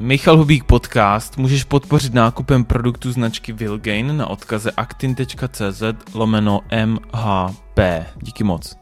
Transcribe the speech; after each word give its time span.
Michal 0.00 0.36
Hubík 0.36 0.64
podcast 0.64 1.36
můžeš 1.36 1.64
podpořit 1.64 2.14
nákupem 2.14 2.64
produktu 2.64 3.12
značky 3.12 3.52
Vilgain 3.52 4.16
na 4.16 4.26
odkaze 4.26 4.70
actin.cz 4.70 5.82
lomeno 6.14 6.60
MHP. 6.86 7.78
Díky 8.22 8.44
moc. 8.44 8.76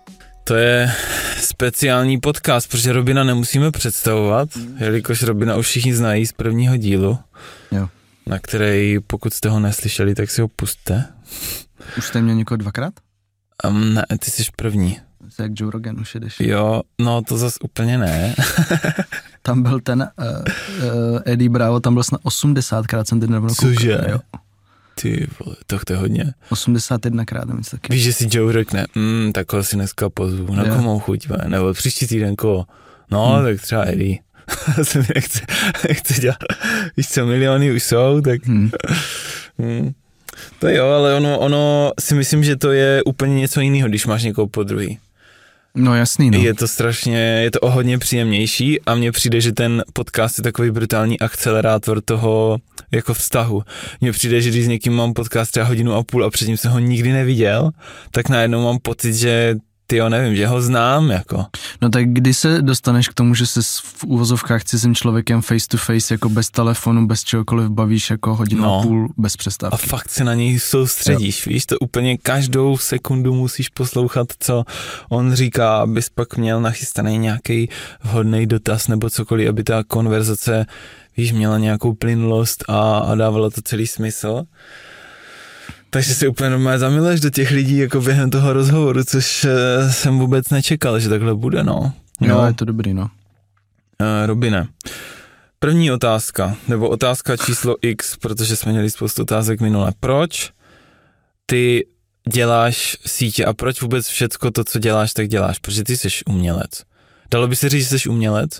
To 0.44 0.54
je 0.54 0.92
speciální 1.36 2.20
podcast, 2.20 2.70
protože 2.70 2.92
Robina 2.92 3.24
nemusíme 3.24 3.70
představovat, 3.70 4.48
jelikož 4.78 5.22
Robina 5.22 5.56
už 5.56 5.66
všichni 5.66 5.94
znají 5.94 6.26
z 6.26 6.32
prvního 6.32 6.76
dílu, 6.76 7.18
Jo. 7.72 7.88
na 8.26 8.38
který, 8.38 9.00
pokud 9.06 9.34
jste 9.34 9.48
ho 9.48 9.60
neslyšeli, 9.60 10.14
tak 10.14 10.30
si 10.30 10.40
ho 10.40 10.48
pustte. 10.48 11.04
Už 11.98 12.04
jste 12.06 12.22
měl 12.22 12.36
někoho 12.36 12.56
dvakrát? 12.56 12.94
Um, 13.68 13.94
ne, 13.94 14.04
ty 14.18 14.30
jsi 14.30 14.42
první. 14.56 15.00
Je 15.38 15.42
Jak 15.42 15.52
Joe 15.60 15.70
Rogan 15.72 16.00
už 16.00 16.14
jedeš. 16.14 16.40
Jo, 16.40 16.82
no 16.98 17.22
to 17.22 17.38
zas 17.38 17.54
úplně 17.62 17.98
ne. 17.98 18.34
Tam 19.42 19.62
byl 19.62 19.80
ten 19.80 20.08
uh, 20.18 20.24
uh, 20.84 21.20
Eddie 21.24 21.50
Bravo, 21.50 21.80
tam 21.80 21.94
byl 21.94 22.02
snad 22.02 22.20
80krát 22.22 23.04
jsem 23.04 23.20
teď 23.20 23.30
koukal. 23.30 23.54
Cože? 23.54 24.00
Jo. 24.08 24.18
Ty 25.00 25.26
vole, 25.44 25.56
to, 25.66 25.78
to 25.86 25.92
je 25.92 25.96
hodně. 25.98 26.34
81krát 26.50 27.46
nebo 27.46 27.58
něco 27.58 27.70
taky. 27.76 27.92
Víš, 27.92 28.02
že 28.02 28.12
si 28.12 28.28
Joe 28.30 28.52
řekne, 28.52 28.86
mm, 28.94 29.32
tak 29.32 29.52
ho 29.52 29.64
si 29.64 29.76
dneska 29.76 30.10
pozvu, 30.10 30.54
na 30.54 30.64
Jo. 30.66 30.82
mám 30.82 30.98
chuť, 30.98 31.28
ve? 31.28 31.48
nebo 31.48 31.72
příští 31.74 32.06
týden 32.06 32.36
koho. 32.36 32.66
No, 33.10 33.26
Hmm. 33.34 33.44
tak 33.44 33.60
třeba 33.60 33.82
Eddie. 33.88 34.18
se 34.82 34.98
mi 34.98 35.06
nechce, 35.14 35.40
nechce 35.88 36.20
dělat. 36.20 36.38
Víš 36.96 37.08
co, 37.08 37.26
miliony 37.26 37.72
už 37.72 37.82
jsou, 37.82 38.20
tak 38.20 38.46
Hmm. 38.46 38.70
hmm. 39.58 39.92
To 40.58 40.68
jo, 40.68 40.86
ale 40.86 41.14
ono, 41.14 41.38
ono 41.38 41.92
si 42.00 42.14
myslím, 42.14 42.44
že 42.44 42.56
to 42.56 42.72
je 42.72 43.02
úplně 43.02 43.34
něco 43.34 43.60
jiného, 43.60 43.88
když 43.88 44.06
máš 44.06 44.22
někoho 44.22 44.46
po 44.46 44.62
druhý. 44.62 44.98
No 45.74 45.94
jasný, 45.94 46.30
no. 46.30 46.38
Je 46.38 46.54
to 46.54 46.68
strašně, 46.68 47.18
je 47.18 47.50
to 47.50 47.60
o 47.60 47.70
hodně 47.70 47.98
příjemnější 47.98 48.80
a 48.80 48.94
mně 48.94 49.12
přijde, 49.12 49.40
že 49.40 49.52
ten 49.52 49.84
podcast 49.92 50.38
je 50.38 50.44
takový 50.44 50.70
brutální 50.70 51.20
akcelerátor 51.20 52.00
toho 52.00 52.58
jako 52.92 53.14
vztahu. 53.14 53.62
Mně 54.00 54.12
přijde, 54.12 54.40
že 54.40 54.50
když 54.50 54.64
s 54.64 54.68
někým 54.68 54.92
mám 54.92 55.12
podcast 55.12 55.50
třeba 55.50 55.66
hodinu 55.66 55.94
a 55.94 56.02
půl 56.02 56.24
a 56.24 56.30
předtím 56.30 56.56
jsem 56.56 56.70
ho 56.70 56.78
nikdy 56.78 57.12
neviděl, 57.12 57.70
tak 58.10 58.28
najednou 58.28 58.62
mám 58.62 58.78
pocit, 58.78 59.14
že 59.14 59.56
ty 59.90 59.96
jo, 59.96 60.08
nevím, 60.08 60.36
že 60.36 60.46
ho 60.46 60.62
znám, 60.62 61.10
jako. 61.10 61.46
No 61.82 61.88
tak 61.88 62.08
kdy 62.08 62.34
se 62.34 62.62
dostaneš 62.62 63.08
k 63.08 63.14
tomu, 63.14 63.34
že 63.34 63.46
se 63.46 63.60
v 63.82 64.04
úvozovkách 64.04 64.64
cizím 64.64 64.94
člověkem 64.94 65.42
face 65.42 65.68
to 65.68 65.76
face, 65.76 66.14
jako 66.14 66.28
bez 66.28 66.50
telefonu, 66.50 67.06
bez 67.06 67.24
čehokoliv 67.24 67.68
bavíš 67.68 68.10
jako 68.10 68.34
hodinu 68.34 68.62
No. 68.62 68.78
a 68.78 68.82
půl 68.82 69.08
bez 69.16 69.34
A 69.34 69.36
přestávky. 69.38 69.86
fakt 69.88 70.10
se 70.10 70.24
na 70.24 70.34
něj 70.34 70.58
soustředíš, 70.58 71.46
jo. 71.46 71.52
víš, 71.52 71.66
to 71.66 71.78
úplně 71.78 72.18
každou 72.18 72.78
sekundu 72.78 73.34
musíš 73.34 73.68
poslouchat, 73.68 74.26
co 74.40 74.64
on 75.08 75.34
říká, 75.34 75.76
abys 75.78 76.08
pak 76.08 76.36
měl 76.36 76.60
nachystaný 76.60 77.18
nějaký 77.18 77.68
vhodný 78.04 78.46
dotaz 78.46 78.88
nebo 78.88 79.10
cokoliv, 79.10 79.48
aby 79.48 79.64
ta 79.64 79.84
konverzace, 79.84 80.66
víš, 81.16 81.32
měla 81.32 81.58
nějakou 81.58 81.94
plynulost 81.94 82.64
a, 82.68 82.98
a 82.98 83.14
dávala 83.14 83.50
to 83.50 83.62
celý 83.62 83.86
smysl. 83.86 84.42
Takže 85.90 86.14
si 86.14 86.28
úplně 86.28 86.50
normálně 86.50 86.78
zamiluješ 86.78 87.20
do 87.20 87.30
těch 87.30 87.50
lidí 87.50 87.78
jako 87.78 88.00
během 88.00 88.30
toho 88.30 88.52
rozhovoru, 88.52 89.04
což 89.04 89.44
eh, 89.44 89.92
jsem 89.92 90.18
vůbec 90.18 90.50
nečekal, 90.50 91.00
že 91.00 91.08
takhle 91.08 91.34
bude, 91.34 91.64
no. 91.64 91.92
Jo, 92.20 92.44
je 92.46 92.54
to 92.54 92.64
dobrý, 92.64 92.94
no. 92.94 93.02
Uh, 93.02 94.26
Robine, 94.26 94.68
první 95.58 95.90
otázka, 95.90 96.56
nebo 96.68 96.88
otázka 96.88 97.36
číslo 97.36 97.76
X, 97.82 98.16
protože 98.16 98.56
jsme 98.56 98.72
měli 98.72 98.90
spoustu 98.90 99.22
otázek 99.22 99.60
minule. 99.60 99.92
Proč 100.00 100.52
ty 101.46 101.86
děláš 102.32 102.96
sítě 103.06 103.44
a 103.44 103.52
proč 103.52 103.82
vůbec 103.82 104.08
všecko 104.08 104.50
to, 104.50 104.64
co 104.64 104.78
děláš, 104.78 105.12
tak 105.12 105.28
děláš? 105.28 105.58
Protože 105.58 105.84
ty 105.84 105.96
jsi 105.96 106.08
umělec. 106.26 106.70
Dalo 107.30 107.48
by 107.48 107.56
se 107.56 107.68
říct, 107.68 107.88
že 107.88 107.98
jsi 107.98 108.08
umělec? 108.08 108.50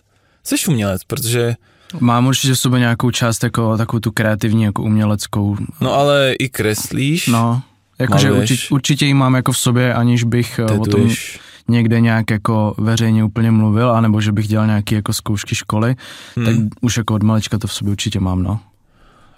Jsi 0.45 0.57
umělec, 0.69 1.05
protože, 1.05 1.55
Mám 2.01 2.27
určitě 2.27 2.55
v 2.55 2.59
sobě 2.59 2.81
nějakou 2.81 3.11
část 3.11 3.45
jako 3.45 3.77
takovou 3.77 4.01
tu 4.01 4.13
kreativní, 4.13 4.63
jako 4.63 4.83
uměleckou. 4.83 5.57
no 5.81 5.93
ale 5.95 6.33
i 6.39 6.49
kreslíš, 6.49 7.27
No, 7.27 7.63
jakože 7.99 8.33
určitě, 8.33 8.63
určitě 8.71 9.07
ji 9.07 9.15
mám 9.15 9.35
jako 9.35 9.53
v 9.53 9.59
sobě, 9.59 9.95
aniž 9.95 10.25
bych 10.25 10.59
eh, 10.59 10.65
o 10.65 10.69
tom 10.69 10.85
tetuješ. 10.85 11.41
někde 11.69 12.01
nějak 12.01 12.31
jako 12.31 12.75
veřejně 12.79 13.25
úplně 13.25 13.51
mluvil, 13.51 13.91
anebo 13.91 14.21
že 14.21 14.33
bych 14.33 14.49
dělal 14.49 14.67
nějaké 14.67 14.95
jako 14.95 15.13
zkoušky 15.13 15.55
školy, 15.55 15.97
Hmm. 16.37 16.47
tak 16.47 16.55
už 16.81 16.97
jako 16.97 17.15
od 17.15 17.23
malička 17.23 17.59
to 17.59 17.67
v 17.67 17.73
sobě 17.73 17.91
určitě 17.91 18.21
mám, 18.21 18.43
no. 18.43 18.61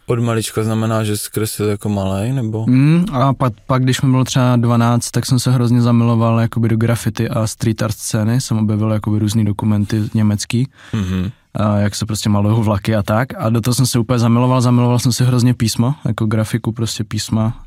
Od 0.06 0.18
malička 0.18 0.62
znamená, 0.62 1.04
že 1.04 1.16
jsi 1.16 1.30
kreslil 1.30 1.68
jako 1.68 1.88
malej, 1.88 2.32
nebo? 2.32 2.66
Mm, 2.68 3.04
a 3.12 3.34
pak, 3.34 3.52
pak, 3.66 3.82
když 3.82 4.02
mi 4.02 4.10
bylo 4.10 4.24
třeba 4.24 4.56
12, 4.56 5.10
tak 5.10 5.26
jsem 5.26 5.38
se 5.38 5.50
hrozně 5.50 5.82
zamiloval 5.82 6.40
jakoby 6.40 6.68
do 6.68 6.76
graffiti 6.76 7.28
a 7.28 7.46
street 7.46 7.82
art 7.82 7.96
scény, 7.96 8.40
jsem 8.40 8.58
objevil 8.58 8.90
jakoby 8.92 9.18
různý 9.18 9.44
dokumenty 9.44 10.02
německý, 10.14 10.68
Mhm. 10.92 11.30
A 11.54 11.76
jak 11.76 11.94
se 11.94 12.06
prostě 12.06 12.28
malují 12.28 12.62
vlaky 12.64 12.96
a 12.96 13.02
tak. 13.02 13.28
A 13.38 13.50
do 13.50 13.60
toho 13.60 13.74
jsem 13.74 13.86
se 13.86 13.98
úplně 13.98 14.18
zamiloval, 14.18 14.60
zamiloval 14.60 14.98
jsem 14.98 15.12
si 15.12 15.24
hrozně 15.24 15.54
písmo, 15.54 15.94
jako 16.04 16.26
grafiku, 16.26 16.72
prostě 16.72 17.04
písma. 17.04 17.62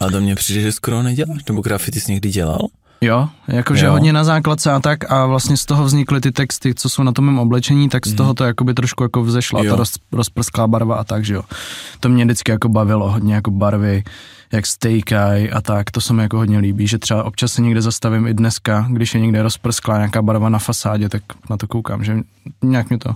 A 0.00 0.08
do 0.10 0.20
mě 0.20 0.34
přijde, 0.34 0.60
že 0.60 0.72
skoro 0.72 1.02
neděláš, 1.02 1.44
nebo 1.48 1.60
grafity 1.62 2.00
jsi 2.00 2.12
někdy 2.12 2.30
dělal? 2.30 2.58
Jo, 3.00 3.28
jakože 3.48 3.88
hodně 3.88 4.12
na 4.12 4.24
základce 4.24 4.72
a 4.72 4.80
tak 4.80 5.12
a 5.12 5.26
vlastně 5.26 5.56
z 5.56 5.64
toho 5.64 5.84
vznikly 5.84 6.20
ty 6.20 6.32
texty, 6.32 6.74
co 6.74 6.88
jsou 6.88 7.02
na 7.02 7.12
tom 7.12 7.24
mém 7.24 7.38
oblečení, 7.38 7.88
tak 7.88 8.06
z 8.06 8.10
Mhm. 8.10 8.16
toho 8.16 8.34
to 8.34 8.44
jakoby 8.44 8.74
trošku 8.74 9.02
jako 9.02 9.22
vzešla, 9.22 9.62
Jo. 9.64 9.70
ta 9.70 9.76
roz, 9.76 9.92
rozprsklá 10.12 10.66
barva 10.66 10.96
a 10.96 11.04
tak, 11.04 11.24
že 11.24 11.34
jo. 11.34 11.42
To 12.00 12.08
mě 12.08 12.24
vždycky 12.24 12.50
jako 12.50 12.68
bavilo, 12.68 13.10
hodně 13.12 13.34
jako 13.34 13.50
barvy, 13.50 14.04
jak 14.54 14.66
stejkaj 14.66 15.50
a 15.52 15.60
tak, 15.60 15.90
to 15.90 16.00
se 16.00 16.12
mi 16.12 16.22
jako 16.22 16.36
hodně 16.36 16.58
líbí, 16.58 16.86
že 16.86 16.98
třeba 16.98 17.24
občas 17.24 17.52
se 17.52 17.62
někde 17.62 17.82
zastavím 17.82 18.26
i 18.26 18.34
dneska, 18.34 18.86
když 18.90 19.14
je 19.14 19.20
někde 19.20 19.42
rozprsklá 19.42 19.96
nějaká 19.96 20.22
barva 20.22 20.48
na 20.48 20.58
fasádě, 20.58 21.08
tak 21.08 21.22
na 21.50 21.56
to 21.56 21.66
koukám, 21.66 22.04
že 22.04 22.16
nějak 22.62 22.88
mě 22.88 22.98
to, 22.98 23.10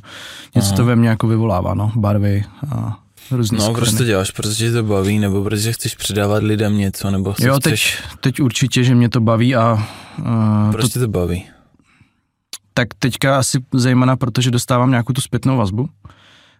něco 0.55 0.69
Aha. 0.69 0.77
to 0.77 0.85
ve 0.85 0.97
mně 0.97 1.09
jako 1.09 1.27
vyvolává, 1.29 1.75
no, 1.75 1.93
barvy 1.95 2.45
a 2.71 2.99
různý 3.31 3.59
No, 3.59 3.75
proč 3.75 3.93
to 3.93 4.05
děláš? 4.05 4.31
Protože 4.31 4.55
tě 4.55 4.73
to 4.73 4.83
baví, 4.83 5.19
nebo 5.19 5.45
protože 5.45 5.73
chceš 5.73 5.95
předávat 5.95 6.43
lidem 6.43 6.79
něco, 6.79 7.11
nebo 7.11 7.35
Jo, 7.41 7.57
chceš... 7.61 7.99
teď, 8.03 8.21
teď 8.21 8.41
určitě, 8.41 8.85
že 8.85 8.95
mě 8.95 9.09
to 9.09 9.21
baví 9.21 9.55
a 9.57 9.73
uh, 10.19 10.73
Proč 10.73 10.93
tě 10.93 10.99
to 10.99 11.09
baví? 11.09 11.45
tak 12.75 12.89
teďka 12.99 13.39
asi 13.39 13.59
zejména, 13.75 14.17
protože 14.17 14.51
dostávám 14.51 14.91
nějakou 14.91 15.13
tu 15.13 15.21
zpětnou 15.21 15.57
vazbu 15.57 15.89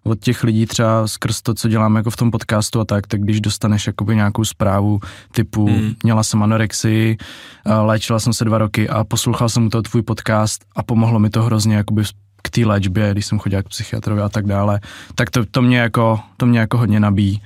od 0.09 0.21
těch 0.21 0.45
lidí 0.45 0.67
třeba 0.67 1.07
skrz 1.07 1.43
to, 1.43 1.55
co 1.55 1.69
dělám 1.69 1.97
jako 1.97 2.11
v 2.11 2.17
tom 2.17 2.31
podcastu 2.31 2.81
a 2.81 2.85
tak, 2.85 3.07
tak 3.07 3.21
když 3.21 3.41
dostaneš 3.41 3.87
jakoby 3.87 4.17
nějakou 4.17 4.45
zprávu 4.45 5.01
typu 5.33 5.67
Hmm. 5.67 5.95
měla 6.03 6.23
jsem 6.23 6.43
anorexii, 6.43 7.17
a 7.65 7.83
léčila 7.83 8.21
jsem 8.21 8.33
se 8.33 8.45
dva 8.45 8.59
roky 8.59 8.89
a 8.89 9.05
poslouchal 9.05 9.49
jsem 9.49 9.71
toho 9.71 9.83
tvůj 9.83 10.03
podcast 10.03 10.65
a 10.77 10.83
pomohlo 10.83 11.19
mi 11.19 11.31
to 11.31 11.43
hrozně 11.43 11.77
jakoby 11.77 12.03
k 12.43 12.51
té 12.51 12.67
léčbě, 12.67 13.13
když 13.13 13.27
jsem 13.27 13.39
chodil 13.39 13.63
k 13.63 13.69
psychiatrovi 13.69 14.21
a 14.23 14.29
tak 14.29 14.47
dále, 14.47 14.81
tak 15.15 15.31
to, 15.31 15.45
to 15.47 15.63
mě 15.63 15.79
jako, 15.79 16.21
to 16.37 16.47
mě 16.47 16.59
jako 16.59 16.79
hodně 16.79 17.01
nabíjí. 17.01 17.43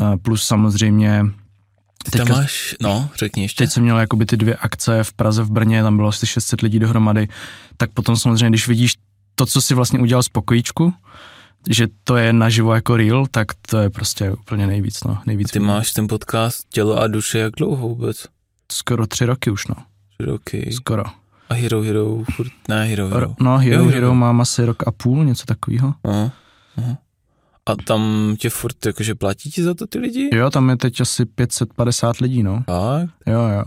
A 0.00 0.16
Plus 0.16 0.44
samozřejmě 0.44 1.24
Ty 2.10 2.18
tam 2.18 2.28
máš, 2.28 2.76
no, 2.82 3.08
řekni 3.18 3.42
ještě. 3.42 3.64
Teď 3.64 3.72
jsem 3.72 3.82
měl 3.82 3.98
jakoby 3.98 4.26
ty 4.26 4.36
dvě 4.36 4.56
akce 4.56 5.04
v 5.04 5.12
Praze, 5.12 5.42
v 5.42 5.50
Brně, 5.50 5.82
tam 5.82 5.96
bylo 5.96 6.08
asi 6.08 6.26
600 6.26 6.60
lidí 6.60 6.78
dohromady, 6.78 7.28
tak 7.76 7.90
potom 7.90 8.16
samozřejmě, 8.16 8.48
když 8.48 8.68
vidíš 8.68 8.94
to, 9.34 9.46
co 9.46 9.60
si 9.60 9.74
vlastně 9.74 9.98
udělal 9.98 10.22
z 10.22 10.28
pokojíčku, 10.28 10.94
že 11.70 11.86
to 12.04 12.16
je 12.16 12.32
naživo 12.32 12.74
jako 12.74 12.96
real, 12.96 13.26
tak 13.30 13.46
to 13.70 13.78
je 13.78 13.90
prostě 13.90 14.30
úplně 14.32 14.66
nejvíc, 14.66 15.04
no, 15.04 15.18
nejvíc. 15.26 15.50
Ty 15.50 15.58
máš 15.58 15.92
ten 15.92 16.08
podcast 16.08 16.68
Tělo 16.68 16.98
a 16.98 17.06
duše 17.06 17.38
jak 17.38 17.52
dlouho 17.56 17.88
vůbec? 17.88 18.26
Skoro 18.72 19.06
tři 19.06 19.24
roky 19.26 19.50
už, 19.50 19.66
no, 19.66 19.74
Tři 20.18 20.26
roky. 20.30 20.72
skoro. 20.72 21.04
A 21.48 21.54
Hero 21.54 21.82
Hero, 21.82 22.18
furt, 22.36 22.52
ne 22.68 22.84
Hero 22.84 23.08
Hero. 23.08 23.26
Ro- 23.26 23.34
No, 23.40 23.58
Hero, 23.58 23.82
jo. 23.84 23.88
Hero 23.90 24.14
mám 24.14 24.40
asi 24.40 24.64
rok 24.64 24.88
a 24.88 24.90
půl, 24.90 25.24
něco 25.24 25.44
takového. 25.46 25.94
Aha, 26.04 26.32
aha. 26.76 26.98
A 27.66 27.76
tam 27.76 28.34
tě 28.38 28.50
furt 28.50 28.86
jakože 28.86 29.14
platí 29.14 29.50
ti 29.50 29.62
za 29.62 29.74
to 29.74 29.86
ty 29.86 29.98
lidi? 29.98 30.30
Jo, 30.36 30.50
tam 30.50 30.70
je 30.70 30.76
teď 30.76 31.00
asi 31.00 31.24
550 31.24 32.16
lidí, 32.20 32.42
no. 32.42 32.64
Tak? 32.66 33.10
Jo, 33.26 33.40
jo. 33.40 33.64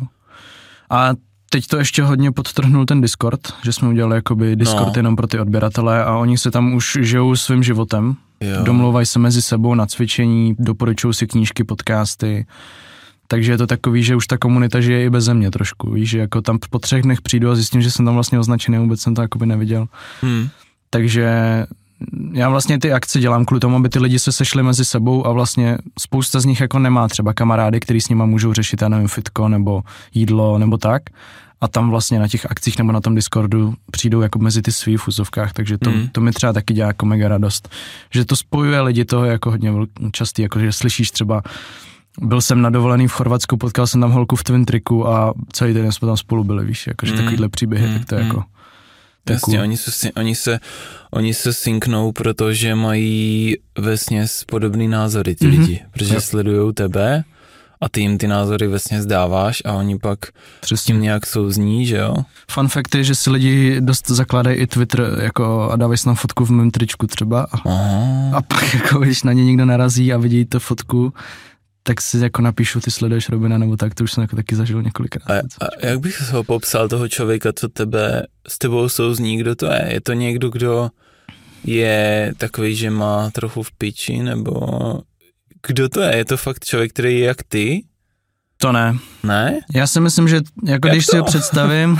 A 0.89 1.09
teď 1.53 1.67
to 1.67 1.77
ještě 1.77 2.03
hodně 2.03 2.31
podtrhnul 2.31 2.85
ten 2.85 3.01
Discord, 3.01 3.39
že 3.63 3.73
jsme 3.73 3.87
udělali 3.89 4.15
jakoby 4.15 4.55
Discord 4.55 4.87
No. 4.87 4.93
jenom 4.99 5.15
pro 5.15 5.27
ty 5.27 5.39
odběratele 5.39 6.03
a 6.03 6.15
oni 6.17 6.37
se 6.37 6.51
tam 6.51 6.73
už 6.73 6.97
žijou 7.01 7.35
svým 7.35 7.63
životem, 7.63 8.15
Jo. 8.41 8.63
domlouvají 8.63 9.05
se 9.05 9.19
mezi 9.19 9.41
sebou 9.41 9.75
na 9.75 9.85
cvičení, 9.85 10.55
doporučují 10.59 11.13
si 11.13 11.27
knížky, 11.27 11.63
podcasty, 11.63 12.45
takže 13.27 13.51
je 13.51 13.57
to 13.57 13.67
takový, 13.67 14.03
že 14.03 14.15
už 14.15 14.27
ta 14.27 14.37
komunita 14.37 14.81
žije 14.81 15.05
i 15.05 15.09
bez 15.09 15.27
mě 15.27 15.51
trošku, 15.51 15.91
víš, 15.91 16.09
že 16.09 16.19
jako 16.19 16.41
tam 16.41 16.59
po 16.69 16.79
třech 16.79 17.01
dnech 17.03 17.21
přijdu 17.21 17.49
a 17.51 17.55
zjistím, 17.55 17.81
že 17.81 17.91
jsem 17.91 18.05
tam 18.05 18.13
vlastně 18.13 18.39
označený, 18.39 18.77
vůbec 18.77 19.01
jsem 19.01 19.15
to 19.15 19.21
jakoby 19.21 19.45
neviděl. 19.45 19.87
Hm. 20.23 20.47
Takže 20.89 21.31
já 22.33 22.49
vlastně 22.49 22.79
ty 22.79 22.93
akce 22.93 23.19
dělám 23.19 23.45
kvůli 23.45 23.59
tomu, 23.59 23.75
aby 23.75 23.89
ty 23.89 23.99
lidi 23.99 24.19
se 24.19 24.31
sešli 24.31 24.63
mezi 24.63 24.85
sebou 24.85 25.27
a 25.27 25.31
vlastně 25.31 25.77
spousta 25.99 26.39
z 26.39 26.45
nich 26.45 26.61
jako 26.61 26.79
nemá 26.79 27.07
třeba 27.07 27.33
kamarády, 27.33 27.79
který 27.79 28.01
s 28.01 28.09
nima 28.09 28.25
můžou 28.25 28.53
řešit, 28.53 28.81
já 28.81 28.89
nevím, 28.89 29.07
fitko 29.07 29.47
nebo 29.47 29.83
jídlo 30.13 30.57
nebo 30.57 30.77
tak. 30.77 31.01
A 31.61 31.67
tam 31.67 31.89
vlastně 31.89 32.19
na 32.19 32.27
těch 32.27 32.51
akcích 32.51 32.77
nebo 32.77 32.91
na 32.91 33.01
tom 33.01 33.15
Discordu 33.15 33.73
přijdou 33.91 34.21
jako 34.21 34.39
mezi 34.39 34.61
ty 34.61 34.71
svý 34.71 34.97
fuzovkách, 34.97 35.53
takže 35.53 35.77
to, 35.77 35.89
Mm. 35.91 36.07
to 36.11 36.21
mi 36.21 36.31
třeba 36.31 36.53
taky 36.53 36.73
dělá 36.73 36.87
jako 36.87 37.05
mega 37.05 37.27
radost. 37.27 37.69
Že 38.13 38.25
to 38.25 38.35
spojuje 38.35 38.81
lidi, 38.81 39.05
toho 39.05 39.25
je 39.25 39.31
jako 39.31 39.49
hodně 39.51 39.71
častý, 40.11 40.41
jako 40.41 40.59
že 40.59 40.71
slyšíš 40.73 41.11
třeba 41.11 41.43
byl 42.21 42.41
jsem 42.41 42.61
na 42.61 42.69
dovolený 42.69 43.07
v 43.07 43.11
Chorvatsku, 43.11 43.57
potkal 43.57 43.87
jsem 43.87 44.01
tam 44.01 44.11
holku 44.11 44.35
v 44.35 44.43
Twin 44.43 44.65
Triku 44.65 45.07
a 45.07 45.33
celý 45.53 45.73
den 45.73 45.91
jsme 45.91 46.05
tam 46.05 46.17
spolu 46.17 46.43
byli, 46.43 46.65
víš, 46.65 46.87
jakože 46.87 47.11
Mm. 47.11 47.17
takovýhle 47.17 47.49
příběhy, 47.49 47.87
Mm. 47.87 47.93
tak 47.93 48.05
to 48.05 48.15
je 48.15 48.21
Mm. 48.21 48.27
jako, 48.27 48.43
Jasně, 49.29 49.57
cool. 49.57 49.63
oni 49.63 49.77
se, 49.77 50.11
oni 50.11 50.35
se, 50.35 50.59
oni 51.11 51.33
se 51.33 51.53
synknou, 51.53 52.11
protože 52.11 52.75
mají 52.75 53.55
vesně 53.77 54.25
podobný 54.47 54.87
názory 54.87 55.35
ty 55.35 55.47
Mhm. 55.47 55.59
lidi, 55.59 55.79
protože 55.91 56.13
Jo. 56.15 56.21
sledují 56.21 56.73
tebe 56.73 57.23
a 57.81 57.89
ty 57.89 58.01
jim 58.01 58.17
ty 58.17 58.27
názory 58.27 58.67
vesně 58.67 59.01
zdáváš 59.01 59.61
a 59.65 59.73
oni 59.73 59.99
pak 59.99 60.19
s 60.25 60.31
Přesně. 60.61 60.93
tím 60.93 61.01
nějak 61.01 61.25
souzní, 61.25 61.85
že 61.85 61.97
jo? 61.97 62.15
Fun 62.51 62.67
fact 62.67 62.95
je, 62.95 63.03
že 63.03 63.15
si 63.15 63.29
lidi 63.29 63.81
dost 63.81 64.09
zakládají 64.09 64.57
i 64.57 64.67
Twitter 64.67 65.17
jako 65.21 65.69
a 65.71 65.75
dávají 65.75 65.97
si 65.97 66.05
tam 66.05 66.15
fotku 66.15 66.45
v 66.45 66.49
mém 66.51 66.71
tričku 66.71 67.07
třeba 67.07 67.41
a, 67.51 67.57
Aha. 67.65 68.37
a 68.37 68.41
pak 68.41 68.73
jako 68.73 68.99
když 68.99 69.23
na 69.23 69.33
ně 69.33 69.45
někdo 69.45 69.65
narazí 69.65 70.13
a 70.13 70.17
vidí 70.17 70.45
tu 70.45 70.59
fotku, 70.59 71.13
tak 71.83 72.01
si 72.01 72.17
jako 72.17 72.41
napíšu, 72.41 72.79
ty 72.79 72.91
sleduješ 72.91 73.29
Robina 73.29 73.57
nebo 73.57 73.77
tak, 73.77 73.93
to 73.95 74.03
už 74.03 74.11
jsem 74.11 74.21
jako 74.21 74.35
taky 74.35 74.55
zažil 74.55 74.83
několikrát. 74.83 75.31
A, 75.31 75.65
a 75.65 75.87
jak 75.87 75.99
bych 75.99 76.21
ho 76.31 76.43
popsal, 76.43 76.87
toho 76.87 77.07
člověka, 77.07 77.53
co 77.53 77.69
tebe, 77.69 78.23
s 78.47 78.57
tebou 78.57 78.89
souzní, 78.89 79.37
kdo 79.37 79.55
to 79.55 79.65
je? 79.65 79.85
Je 79.93 80.01
to 80.01 80.13
někdo, 80.13 80.49
kdo 80.49 80.89
je 81.63 82.33
takový, 82.37 82.75
že 82.75 82.89
má 82.89 83.29
trochu 83.31 83.63
v 83.63 83.71
piči, 83.71 84.23
nebo 84.23 84.59
kdo 85.67 85.89
to 85.89 86.01
je? 86.01 86.15
Je 86.15 86.25
to 86.25 86.37
fakt 86.37 86.65
člověk, 86.65 86.93
který 86.93 87.19
je 87.19 87.25
jak 87.25 87.43
ty? 87.43 87.83
To 88.61 88.71
ne. 88.71 88.97
Ne? 89.23 89.59
Já 89.73 89.87
si 89.87 89.99
myslím, 89.99 90.27
že 90.27 90.35
jako 90.65 90.87
Jak 90.87 90.95
když 90.95 91.05
to? 91.05 91.11
si 91.11 91.17
ho 91.17 91.23
představím, 91.23 91.97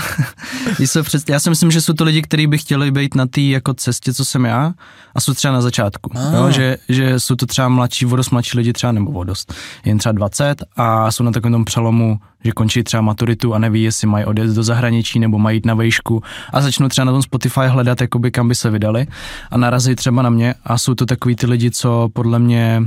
když 0.76 0.90
se 0.90 1.02
před, 1.02 1.28
já 1.28 1.40
si 1.40 1.50
myslím, 1.50 1.70
že 1.70 1.80
jsou 1.80 1.92
to 1.92 2.04
lidi, 2.04 2.22
kteří 2.22 2.46
by 2.46 2.58
chtěli 2.58 2.90
být 2.90 3.14
na 3.14 3.26
té 3.26 3.40
jako 3.40 3.74
cestě, 3.74 4.12
co 4.12 4.24
jsem 4.24 4.44
já, 4.44 4.72
a 5.14 5.20
jsou 5.20 5.34
třeba 5.34 5.54
na 5.54 5.60
začátku. 5.60 6.10
Ah. 6.14 6.36
Jo, 6.36 6.50
že, 6.50 6.76
že, 6.88 7.20
jsou 7.20 7.36
to 7.36 7.46
třeba 7.46 7.68
mladší, 7.68 8.04
vodost 8.04 8.30
mladší 8.30 8.58
lidi 8.58 8.72
třeba, 8.72 8.92
nebo 8.92 9.12
vodost, 9.12 9.54
jen 9.84 9.98
třeba 9.98 10.12
20 10.12 10.64
a 10.76 11.10
jsou 11.10 11.24
na 11.24 11.30
takovém 11.30 11.52
tom 11.52 11.64
přelomu, 11.64 12.18
že 12.44 12.52
končí 12.52 12.82
třeba 12.82 13.00
maturitu 13.00 13.54
a 13.54 13.58
neví, 13.58 13.82
jestli 13.82 14.06
mají 14.06 14.24
odjet 14.24 14.50
do 14.50 14.62
zahraničí 14.62 15.18
nebo 15.18 15.38
mají 15.38 15.56
jít 15.56 15.66
na 15.66 15.74
vejšku 15.74 16.22
a 16.52 16.60
začnou 16.60 16.88
třeba 16.88 17.04
na 17.04 17.12
tom 17.12 17.22
Spotify 17.22 17.66
hledat, 17.66 18.00
jakoby 18.00 18.30
kam 18.30 18.48
by 18.48 18.54
se 18.54 18.70
vydali 18.70 19.06
a 19.50 19.56
narazí 19.58 19.94
třeba 19.94 20.22
na 20.22 20.30
mě 20.30 20.54
a 20.64 20.78
jsou 20.78 20.94
to 20.94 21.06
takový 21.06 21.36
ty 21.36 21.46
lidi, 21.46 21.70
co 21.70 22.08
podle 22.12 22.38
mě 22.38 22.82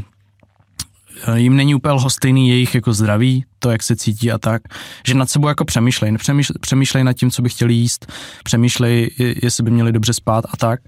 jim 1.36 1.56
není 1.56 1.76
úplně 1.76 1.92
lhostejný 1.92 2.50
jejich 2.50 2.76
jako 2.76 2.94
zdraví, 2.94 3.46
to, 3.60 3.72
jak 3.72 3.84
se 3.84 3.96
cítí 3.96 4.32
a 4.32 4.38
tak, 4.38 4.62
že 5.08 5.14
nad 5.14 5.30
sebou 5.30 5.48
jako 5.48 5.66
přemýšlej, 5.66 6.18
přemýšlej, 6.18 6.56
přemýšlej 6.62 7.04
nad 7.04 7.14
tím, 7.14 7.32
co 7.32 7.42
by 7.42 7.50
chtěli 7.50 7.74
jíst, 7.74 8.12
přemýšlej, 8.44 9.12
je- 9.20 9.36
jestli 9.44 9.64
by 9.64 9.72
měli 9.72 9.92
dobře 9.92 10.14
spát 10.14 10.46
a 10.54 10.58
tak. 10.58 10.80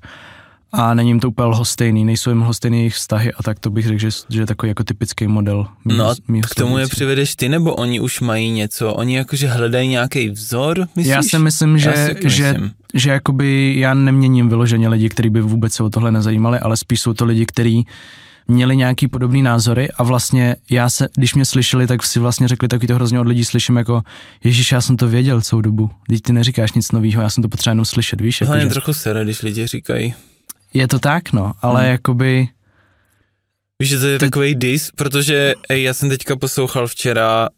A 0.71 0.93
není 0.93 1.09
jim 1.09 1.19
to 1.19 1.27
úplně 1.27 1.45
lhostejný, 1.45 2.05
nejsou 2.05 2.29
jim 2.29 2.41
lhostejný 2.41 2.77
jejich 2.77 2.93
vztahy 2.93 3.33
a 3.33 3.43
tak 3.43 3.59
to 3.59 3.69
bych 3.69 3.85
řekl, 3.87 3.99
že, 3.99 4.09
že 4.29 4.41
je 4.41 4.45
takový 4.45 4.69
jako 4.69 4.83
typický 4.83 5.27
model. 5.27 5.67
mýho- 5.85 5.97
No 5.97 6.09
a 6.09 6.15
mýho 6.27 6.47
k 6.51 6.55
tomu 6.55 6.77
je 6.77 6.87
přivedeš 6.87 7.35
ty, 7.35 7.49
nebo 7.49 7.75
oni 7.75 7.99
už 7.99 8.21
mají 8.21 8.51
něco? 8.51 8.93
Oni 8.93 9.15
jakože 9.15 9.47
hledají 9.47 9.89
nějaký 9.89 10.29
vzor, 10.29 10.87
myslíš? 10.95 11.11
Já 11.13 11.23
si 11.23 11.39
myslím, 11.39 11.77
Já 11.77 11.77
že, 11.77 11.93
si 12.07 12.13
taky 12.13 12.29
že, 12.29 12.51
myslím. 12.53 12.71
že 12.93 13.09
jakoby 13.09 13.75
já 13.77 13.93
neměním 13.93 14.49
vyloženě 14.49 14.87
lidi, 14.89 15.09
kteří 15.09 15.29
by 15.29 15.41
vůbec 15.41 15.73
se 15.73 15.83
o 15.83 15.89
tohle 15.89 16.11
nezajímali, 16.11 16.59
ale 16.59 16.77
spíš 16.77 16.99
jsou 17.01 17.13
to 17.13 17.25
lidi, 17.25 17.45
kteří 17.45 17.87
měli 18.47 18.75
nějaký 18.77 19.07
podobný 19.07 19.41
názory 19.41 19.91
a 19.91 20.03
vlastně 20.03 20.55
já 20.69 20.89
se, 20.89 21.07
když 21.15 21.35
mě 21.35 21.45
slyšeli, 21.45 21.87
tak 21.87 22.03
si 22.03 22.19
vlastně 22.19 22.47
řekli, 22.47 22.67
taky 22.67 22.87
to 22.87 22.95
hrozně 22.95 23.19
od 23.19 23.27
lidí 23.27 23.45
slyším 23.45 23.77
jako, 23.77 24.01
Ježíš, 24.43 24.71
já 24.71 24.81
jsem 24.81 24.97
to 24.97 25.07
věděl 25.07 25.41
celou 25.41 25.61
dobu, 25.61 25.89
teď 26.09 26.21
ty 26.21 26.33
neříkáš 26.33 26.71
nic 26.73 26.91
nového, 26.91 27.21
já 27.21 27.29
jsem 27.29 27.41
to 27.41 27.49
potřeba 27.49 27.71
jenom 27.71 27.85
slyšet, 27.85 28.21
víš, 28.21 28.41
Hlavně 28.41 28.61
jakože, 28.61 28.73
trochu 28.73 28.93
sere, 28.93 29.23
když 29.23 29.41
lidi 29.41 29.67
říkají. 29.67 30.13
je 30.73 30.87
to 30.87 30.99
tak, 30.99 31.33
no, 31.33 31.53
ale 31.61 31.81
Hmm. 31.81 31.91
jakoby, 31.91 32.47
Víš, 33.79 33.89
že 33.89 33.99
to 33.99 34.05
je 34.07 34.19
takový 34.19 34.55
dis, 34.55 34.91
protože 34.95 35.53
ej, 35.69 35.83
já 35.83 35.93
jsem 35.93 36.09
teďka 36.09 36.35
poslouchal 36.35 36.87
včera, 36.87 37.49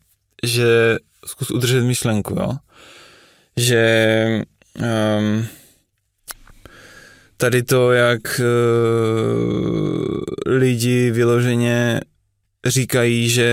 že 0.43 0.97
zkus 1.25 1.51
udržet 1.51 1.83
myšlenku, 1.83 2.33
jo? 2.39 2.51
Že 3.57 4.43
um, 4.79 5.45
tady 7.41 7.63
to, 7.63 7.91
jak 7.91 8.21
uh, 8.39 8.45
lidi 10.45 11.11
vyloženě 11.11 12.01
říkají, 12.65 13.29
že 13.29 13.43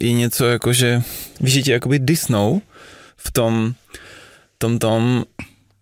je 0.00 0.12
něco 0.12 0.44
jako, 0.44 0.72
že 0.72 1.02
víš, 1.40 1.54
že 1.54 1.62
tě 1.62 1.72
jakoby 1.72 1.98
disnou 1.98 2.62
v 3.16 3.30
tom, 3.30 3.74
tom 4.58 4.78
tom, 4.78 5.24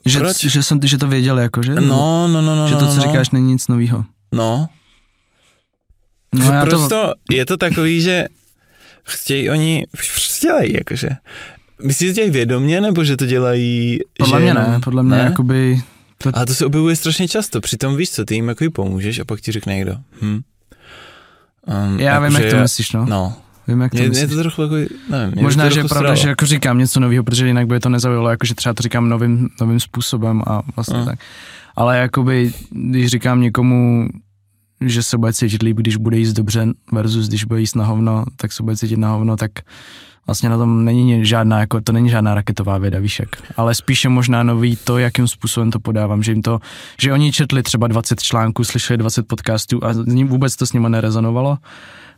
že, 0.06 0.18
Proč? 0.18 0.44
že, 0.44 0.62
jsem, 0.62 0.80
že 0.84 0.98
to 0.98 1.08
věděl, 1.08 1.38
jako, 1.38 1.62
že? 1.62 1.74
no, 1.74 2.28
no, 2.28 2.42
no, 2.42 2.56
no, 2.56 2.68
že 2.68 2.74
to, 2.74 2.84
no, 2.84 2.90
co 2.90 2.96
no, 2.96 3.02
říkáš, 3.02 3.30
není 3.30 3.52
nic 3.52 3.68
nového. 3.68 4.04
no, 4.32 4.68
No, 6.34 6.52
já 6.52 6.64
to, 6.64 6.70
prostě 6.70 6.96
je 7.30 7.46
to 7.46 7.56
takový, 7.56 8.00
že 8.00 8.26
chtějí 9.02 9.50
oni, 9.50 9.86
prostě 9.90 10.46
dělají, 10.46 10.74
jakože. 10.74 11.08
Myslíš, 11.82 12.08
že 12.08 12.12
to 12.12 12.16
dělají 12.16 12.30
vědomě, 12.30 12.80
nebo 12.80 13.04
že 13.04 13.16
to 13.16 13.26
dělají, 13.26 13.98
podle 14.18 14.38
že 14.38 14.44
mě 14.44 14.54
ne, 14.54 14.80
podle 14.84 15.02
mě 15.02 15.16
jakoby, 15.16 15.82
to, 16.22 16.30
A 16.34 16.46
to 16.46 16.54
se 16.54 16.66
objevuje 16.66 16.96
strašně 16.96 17.28
často, 17.28 17.60
přitom 17.60 17.96
víš 17.96 18.10
co, 18.10 18.24
ty 18.24 18.34
jim 18.34 18.48
jako 18.48 18.64
pomůžeš 18.70 19.18
a 19.18 19.24
pak 19.24 19.40
ti 19.40 19.52
řekne 19.52 19.74
někdo, 19.74 19.96
hm. 20.22 20.40
Um, 21.66 22.00
já 22.00 22.20
vím, 22.20 22.24
jakože 22.32 22.42
jak 22.46 22.54
to 22.54 22.60
myslíš, 22.62 22.92
no. 22.92 23.06
no. 23.08 23.34
Vím, 23.68 23.80
jak 23.80 23.92
to 23.92 23.98
Je, 23.98 24.08
myslíš. 24.08 24.22
je 24.22 24.28
to 24.28 24.42
trochu 24.42 24.62
takový, 24.62 24.86
nevím. 25.10 25.42
Možná, 25.42 25.64
to 25.64 25.70
že 25.74 25.80
je 25.80 25.84
pravda, 25.84 26.14
že 26.14 26.28
jako 26.28 26.46
říkám 26.46 26.78
něco 26.78 27.00
nového, 27.00 27.24
protože 27.24 27.46
jinak 27.46 27.66
by 27.66 27.80
to 27.80 27.88
nezaujalo, 27.88 28.30
jako 28.30 28.46
že 28.46 28.54
třeba 28.54 28.74
to 28.74 28.82
říkám 28.82 29.08
novým, 29.08 29.48
novým 29.60 29.80
způsobem 29.80 30.42
a 30.46 30.62
vlastně 30.76 30.98
Mm. 30.98 31.04
tak. 31.04 31.18
Ale 31.76 31.98
jakoby, 31.98 32.52
když 32.70 33.06
říkám 33.06 33.40
někomu, 33.40 34.08
že 34.80 35.02
se 35.02 35.18
bude 35.18 35.32
cítit 35.32 35.62
líp, 35.62 35.76
když 35.76 35.96
bude 35.96 36.18
jíst 36.18 36.32
dobře 36.32 36.66
versus 36.92 37.28
když 37.28 37.44
bude 37.44 37.60
jíst 37.60 37.74
na 37.76 37.84
hovno, 37.84 38.24
tak 38.36 38.52
se 38.52 38.62
bude 38.62 38.76
cítit 38.76 38.96
na 38.98 39.10
hovno, 39.10 39.36
tak 39.36 39.50
vlastně 40.30 40.48
na 40.48 40.58
tom 40.58 40.84
není 40.84 41.24
žádná, 41.26 41.60
jako 41.60 41.80
to 41.80 41.92
není 41.92 42.08
žádná 42.10 42.34
raketová 42.34 42.78
věda, 42.78 42.98
víš 42.98 43.18
jak. 43.20 43.28
Ale 43.56 43.74
spíše 43.74 44.08
možná 44.08 44.42
nový 44.42 44.76
to, 44.76 44.98
jakým 44.98 45.28
způsobem 45.28 45.70
to 45.70 45.80
podávám, 45.80 46.22
že 46.22 46.32
jim 46.32 46.42
to, 46.42 46.58
že 47.00 47.12
oni 47.12 47.32
četli 47.32 47.62
třeba 47.62 47.86
20 47.86 48.22
článků, 48.22 48.64
slyšeli 48.64 48.98
20 48.98 49.26
podcastů 49.28 49.84
a 49.84 49.92
ním- 50.06 50.28
vůbec 50.28 50.56
to 50.56 50.66
s 50.66 50.72
nimi 50.72 50.86
nerezonovalo 50.90 51.58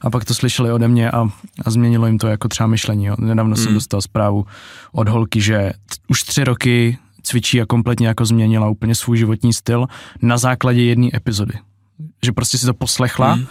a 0.00 0.10
pak 0.10 0.24
to 0.24 0.34
slyšeli 0.34 0.72
ode 0.72 0.88
mě 0.88 1.10
a, 1.10 1.28
a 1.64 1.70
změnilo 1.70 2.06
jim 2.06 2.18
to 2.18 2.26
jako 2.26 2.48
třeba 2.48 2.66
myšlení. 2.66 3.04
Jo. 3.04 3.14
Nedávno 3.18 3.56
jsem 3.56 3.68
Mm. 3.68 3.74
dostal 3.74 4.00
zprávu 4.02 4.46
od 4.92 5.08
holky, 5.08 5.40
že 5.40 5.72
už 6.08 6.22
tři 6.22 6.44
roky 6.44 6.98
cvičí 7.22 7.60
a 7.60 7.66
kompletně 7.66 8.06
jako 8.06 8.24
změnila 8.26 8.68
úplně 8.68 8.94
svůj 8.94 9.16
životní 9.16 9.52
styl 9.52 9.86
na 10.22 10.38
základě 10.38 10.82
jedné 10.82 11.08
epizody. 11.14 11.54
Že 12.24 12.32
prostě 12.32 12.58
si 12.58 12.66
to 12.66 12.74
poslechla 12.74 13.34
Hm. 13.34 13.44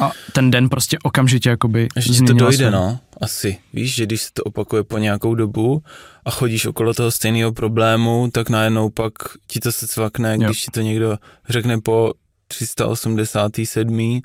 A 0.00 0.12
ten 0.32 0.50
den 0.50 0.68
prostě 0.68 0.98
okamžitě 1.02 1.48
jakoby 1.48 1.88
ti 2.12 2.18
to 2.24 2.32
dojde, 2.32 2.56
své- 2.56 2.70
no, 2.70 2.98
asi. 3.20 3.58
Víš, 3.72 3.94
že 3.94 4.06
když 4.06 4.22
se 4.22 4.28
to 4.32 4.42
opakuje 4.42 4.82
po 4.84 4.98
nějakou 4.98 5.34
dobu 5.34 5.82
a 6.24 6.30
chodíš 6.30 6.66
okolo 6.66 6.94
toho 6.94 7.10
stejného 7.10 7.52
problému, 7.52 8.28
tak 8.32 8.48
najednou 8.50 8.90
pak 8.90 9.12
ti 9.46 9.60
to 9.60 9.72
se 9.72 9.88
cvakne, 9.88 10.36
Jo. 10.40 10.44
když 10.46 10.60
ti 10.60 10.70
to 10.70 10.80
někdo 10.80 11.18
řekne 11.48 11.80
po 11.80 12.12
387. 12.48 14.20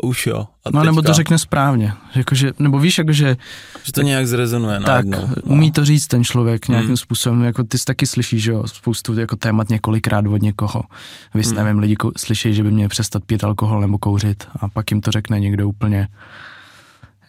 už 0.00 0.26
jo. 0.26 0.46
A 0.64 0.70
No 0.72 0.84
nebo 0.84 1.02
to 1.02 1.12
řekne 1.12 1.38
správně, 1.38 1.92
jakože, 2.14 2.52
nebo 2.58 2.78
víš, 2.78 2.98
jakože 2.98 3.36
Že 3.84 3.92
to 3.92 4.02
nějak 4.02 4.26
zrezonuje 4.26 4.80
tak, 4.80 4.86
najednou. 5.06 5.34
umí 5.44 5.72
to 5.72 5.84
říct 5.84 6.06
ten 6.06 6.24
člověk 6.24 6.68
nějakým 6.68 6.90
Mm. 6.90 6.96
způsobem, 6.96 7.42
jako 7.44 7.64
ty 7.64 7.78
taky 7.86 8.06
slyšíš, 8.06 8.42
že 8.42 8.52
jo, 8.52 8.66
spoustu 8.66 9.18
jako 9.18 9.36
témat 9.36 9.68
několikrát 9.68 10.26
od 10.26 10.42
někoho. 10.42 10.82
Vy 11.34 11.42
Mm. 11.46 11.54
nevím, 11.54 11.78
lidi 11.78 11.96
slyší, 12.16 12.54
že 12.54 12.62
by 12.62 12.70
měli 12.70 12.88
přestat 12.88 13.22
pít 13.26 13.44
alkohol 13.44 13.80
nebo 13.80 13.98
kouřit 13.98 14.44
a 14.60 14.68
pak 14.68 14.90
jim 14.90 15.00
to 15.00 15.10
řekne 15.10 15.40
někdo 15.40 15.68
úplně 15.68 16.08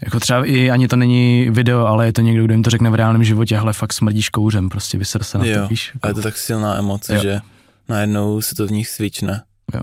jako 0.05 0.19
třeba 0.19 0.45
i 0.45 0.69
ani 0.71 0.87
to 0.87 0.95
není 0.95 1.47
video, 1.49 1.85
ale 1.85 2.05
je 2.05 2.13
to 2.13 2.21
někdo, 2.21 2.43
kdo 2.43 2.53
jim 2.53 2.63
to 2.63 2.69
řekne 2.69 2.89
v 2.89 2.95
reálném 2.95 3.23
životě, 3.23 3.57
hele, 3.57 3.73
fakt 3.73 3.93
smrdíš 3.93 4.29
kouřem, 4.29 4.69
prostě 4.69 4.97
vysr 4.97 5.23
se 5.23 5.37
na 5.37 5.45
Jo, 5.45 5.61
to, 5.61 5.67
víš. 5.67 5.91
A 6.01 6.07
je 6.07 6.09
Jako, 6.09 6.21
to 6.21 6.23
tak 6.23 6.37
silná 6.37 6.77
emoce, 6.77 7.15
Jo. 7.15 7.21
že 7.21 7.39
najednou 7.89 8.41
se 8.41 8.55
to 8.55 8.67
v 8.67 8.71
nich 8.71 8.87
svične. 8.89 9.41
Jo. 9.73 9.81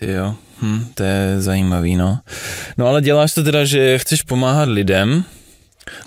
Ty 0.00 0.12
jo, 0.12 0.34
hm, 0.62 0.84
to 0.94 1.02
je 1.02 1.40
zajímavý, 1.40 1.96
no. 1.96 2.18
No 2.78 2.86
ale 2.86 3.02
děláš 3.02 3.34
to 3.34 3.42
teda, 3.42 3.64
že 3.64 3.98
chceš 3.98 4.22
pomáhat 4.22 4.68
lidem, 4.68 5.24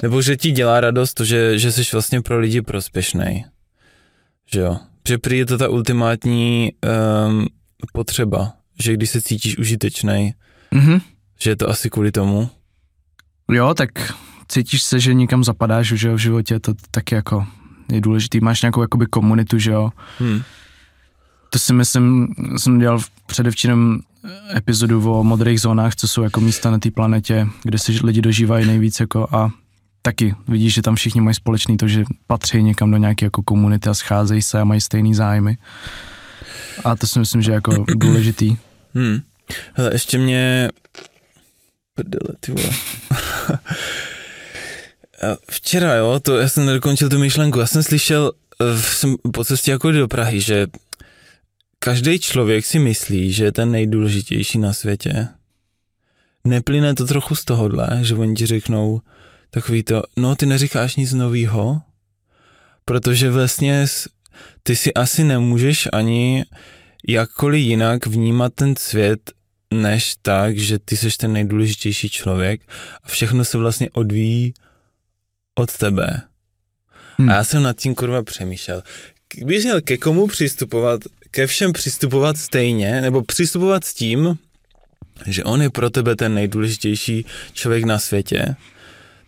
nebo 0.02 0.22
že 0.22 0.38
ti 0.38 0.52
dělá 0.52 0.80
radost 0.80 1.14
to, 1.14 1.26
že, 1.26 1.60
že 1.60 1.72
jsi 1.72 1.82
vlastně 1.94 2.22
pro 2.22 2.40
lidi 2.40 2.62
prospěšný. 2.62 3.46
Že 4.54 4.60
jo. 4.60 4.78
Že 5.08 5.18
prý 5.18 5.38
je 5.38 5.46
to 5.46 5.58
ta 5.58 5.70
ultimátní 5.70 6.72
um, 7.28 7.48
potřeba, 7.94 8.54
že 8.80 8.94
když 8.94 9.10
se 9.10 9.22
cítíš 9.22 9.58
užitečný, 9.58 10.34
mhm. 10.72 11.00
že 11.40 11.50
je 11.50 11.56
to 11.56 11.70
asi 11.70 11.90
kvůli 11.90 12.12
tomu. 12.12 12.50
Jo, 13.52 13.74
tak 13.74 14.14
cítíš 14.48 14.84
se, 14.84 15.00
že 15.00 15.14
někam 15.14 15.44
zapadáš, 15.44 15.88
že 15.88 16.08
jo, 16.08 16.14
v 16.16 16.22
životě, 16.22 16.60
to 16.60 16.74
taky 16.92 17.16
jako 17.16 17.48
je 17.92 18.02
důležitý, 18.02 18.40
máš 18.40 18.62
nějakou 18.62 18.82
jakoby 18.82 19.06
komunitu, 19.06 19.60
že 19.60 19.72
jo, 19.72 19.90
Hm. 20.20 20.42
To 21.54 21.60
si 21.60 21.74
myslím, 21.74 22.28
jsem 22.58 22.80
dělal 22.80 23.00
v 23.00 23.10
předevčírem 23.25 24.00
epizodu 24.56 25.13
o 25.13 25.24
modrých 25.24 25.62
zónách, 25.62 25.96
co 25.96 26.08
jsou 26.08 26.24
jako 26.24 26.42
místa 26.42 26.72
na 26.72 26.80
té 26.80 26.92
planetě, 26.92 27.48
kde 27.63 27.77
se 27.77 27.92
lidi 28.03 28.22
dožívají 28.22 28.65
nejvíc 28.65 29.00
jako 29.00 29.27
a 29.32 29.51
taky 30.01 30.36
vidíš, 30.48 30.74
že 30.74 30.82
tam 30.82 30.96
všichni 30.96 31.22
mají 31.22 31.36
společný 31.36 31.77
to, 31.77 31.88
že 31.88 32.03
patří 32.27 32.63
někam 32.63 32.92
do 32.92 32.98
nějaké 32.98 33.25
jako 33.25 33.44
komunity 33.44 33.89
a 33.89 33.94
scházejí 33.94 34.42
se 34.42 34.60
a 34.60 34.63
mají 34.63 34.82
stejný 34.82 35.15
zájmy. 35.15 35.58
A 36.84 36.96
to 36.96 37.08
si 37.08 37.20
myslím, 37.20 37.42
že 37.42 37.51
je 37.51 37.56
jako 37.56 37.86
důležitý. 37.96 38.58
Hm. 38.96 39.22
Hele, 39.74 39.94
ještě 39.94 40.18
mě... 40.18 40.70
Prdele, 41.96 42.36
ty 42.39 42.51
vole. 42.51 42.70
Včera, 45.51 45.96
jo, 45.96 46.20
to 46.20 46.38
já 46.38 46.50
jsem 46.50 46.65
nedokončil 46.65 47.10
tu 47.10 47.20
myšlenku. 47.20 47.60
Já 47.60 47.68
jsem 47.68 47.84
slyšel 47.84 48.32
eh, 48.62 48.82
jsem 48.82 49.15
po 49.34 49.44
cestě 49.46 49.72
jako 49.72 49.92
do 49.92 50.08
Prahy, 50.08 50.42
že 50.42 50.68
každý 51.84 52.20
člověk 52.20 52.66
si 52.66 52.80
myslí, 52.80 53.34
že 53.34 53.44
je 53.44 53.52
ten 53.52 53.72
nejdůležitější 53.72 54.60
na 54.60 54.74
světě. 54.74 55.28
Neplyne 56.44 56.96
to 56.96 57.06
trochu 57.06 57.36
z 57.36 57.46
tohohle, 57.46 58.00
že 58.02 58.16
oni 58.16 58.36
ti 58.36 58.46
řeknou 58.46 59.02
takový 59.50 59.84
to, 59.84 60.04
no 60.18 60.36
ty 60.36 60.46
neříkáš 60.46 60.96
nic 60.96 61.13
novýho, 61.13 61.82
protože 62.86 63.32
vlastně 63.32 63.86
ty 64.63 64.75
si 64.75 64.94
asi 64.94 65.24
nemůžeš 65.24 65.88
ani 65.94 66.46
jakkoliv 67.08 67.62
jinak 67.62 68.06
vnímat 68.06 68.54
ten 68.54 68.75
svět, 68.75 69.32
než 69.74 70.16
tak, 70.22 70.58
že 70.58 70.80
ty 70.80 70.98
jsi 70.98 71.18
ten 71.18 71.34
nejdůležitější 71.34 72.10
člověk 72.10 72.62
a 73.04 73.08
všechno 73.08 73.46
se 73.46 73.58
vlastně 73.58 73.90
odvíjí 73.90 74.54
od 75.56 75.78
tebe. 75.78 76.22
Hmm. 77.18 77.30
A 77.30 77.34
já 77.34 77.44
jsem 77.44 77.63
nad 77.63 77.78
tím 77.78 77.96
kurva 77.96 78.24
přemýšlel. 78.24 78.84
Kdybych 79.34 79.63
měl 79.63 79.82
ke 79.82 79.98
komu 79.98 80.28
přistupovat, 80.28 81.02
ke 81.34 81.48
všem 81.48 81.74
přistupovat 81.74 82.38
stejně, 82.38 83.02
nebo 83.02 83.24
přistupovat 83.24 83.84
s 83.84 83.94
tím, 83.94 84.38
že 85.25 85.44
on 85.44 85.62
je 85.62 85.70
pro 85.70 85.90
tebe 85.90 86.16
ten 86.16 86.34
nejdůležitější 86.34 87.25
člověk 87.54 87.84
na 87.84 88.00
světě, 88.00 88.56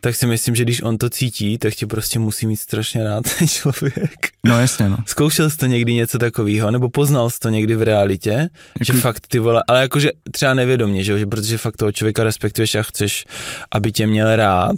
tak 0.01 0.15
si 0.15 0.27
myslím, 0.27 0.55
že 0.55 0.63
když 0.63 0.81
on 0.81 0.97
to 0.97 1.09
cítí, 1.09 1.57
tak 1.57 1.75
tě 1.75 1.88
prostě 1.88 2.19
musí 2.19 2.47
mít 2.47 2.57
strašně 2.57 3.03
rád 3.03 3.24
ten 3.39 3.47
člověk. 3.47 4.29
No 4.45 4.59
jasně, 4.59 4.89
no. 4.89 4.97
Zkoušel 5.05 5.50
jsi 5.50 5.57
to 5.57 5.65
někdy 5.65 5.93
něco 5.93 6.19
takového, 6.19 6.71
nebo 6.71 6.89
poznal 6.89 7.29
jsi 7.29 7.39
to 7.39 7.50
někdy 7.50 7.75
v 7.75 7.81
realitě, 7.81 8.29
jako... 8.29 8.50
že 8.83 8.93
fakt 8.93 9.27
ty 9.27 9.39
vole, 9.39 9.63
ale 9.67 9.81
jakože 9.81 10.12
třeba 10.31 10.53
nevědomě, 10.53 11.03
že, 11.03 11.19
že 11.19 11.25
protože 11.25 11.57
fakt 11.57 11.77
toho 11.77 11.91
člověka 11.91 12.24
respektuješ 12.24 12.75
a 12.75 12.83
chceš, 12.83 13.25
aby 13.71 13.91
tě 13.91 14.07
měl 14.07 14.35
rád, 14.35 14.75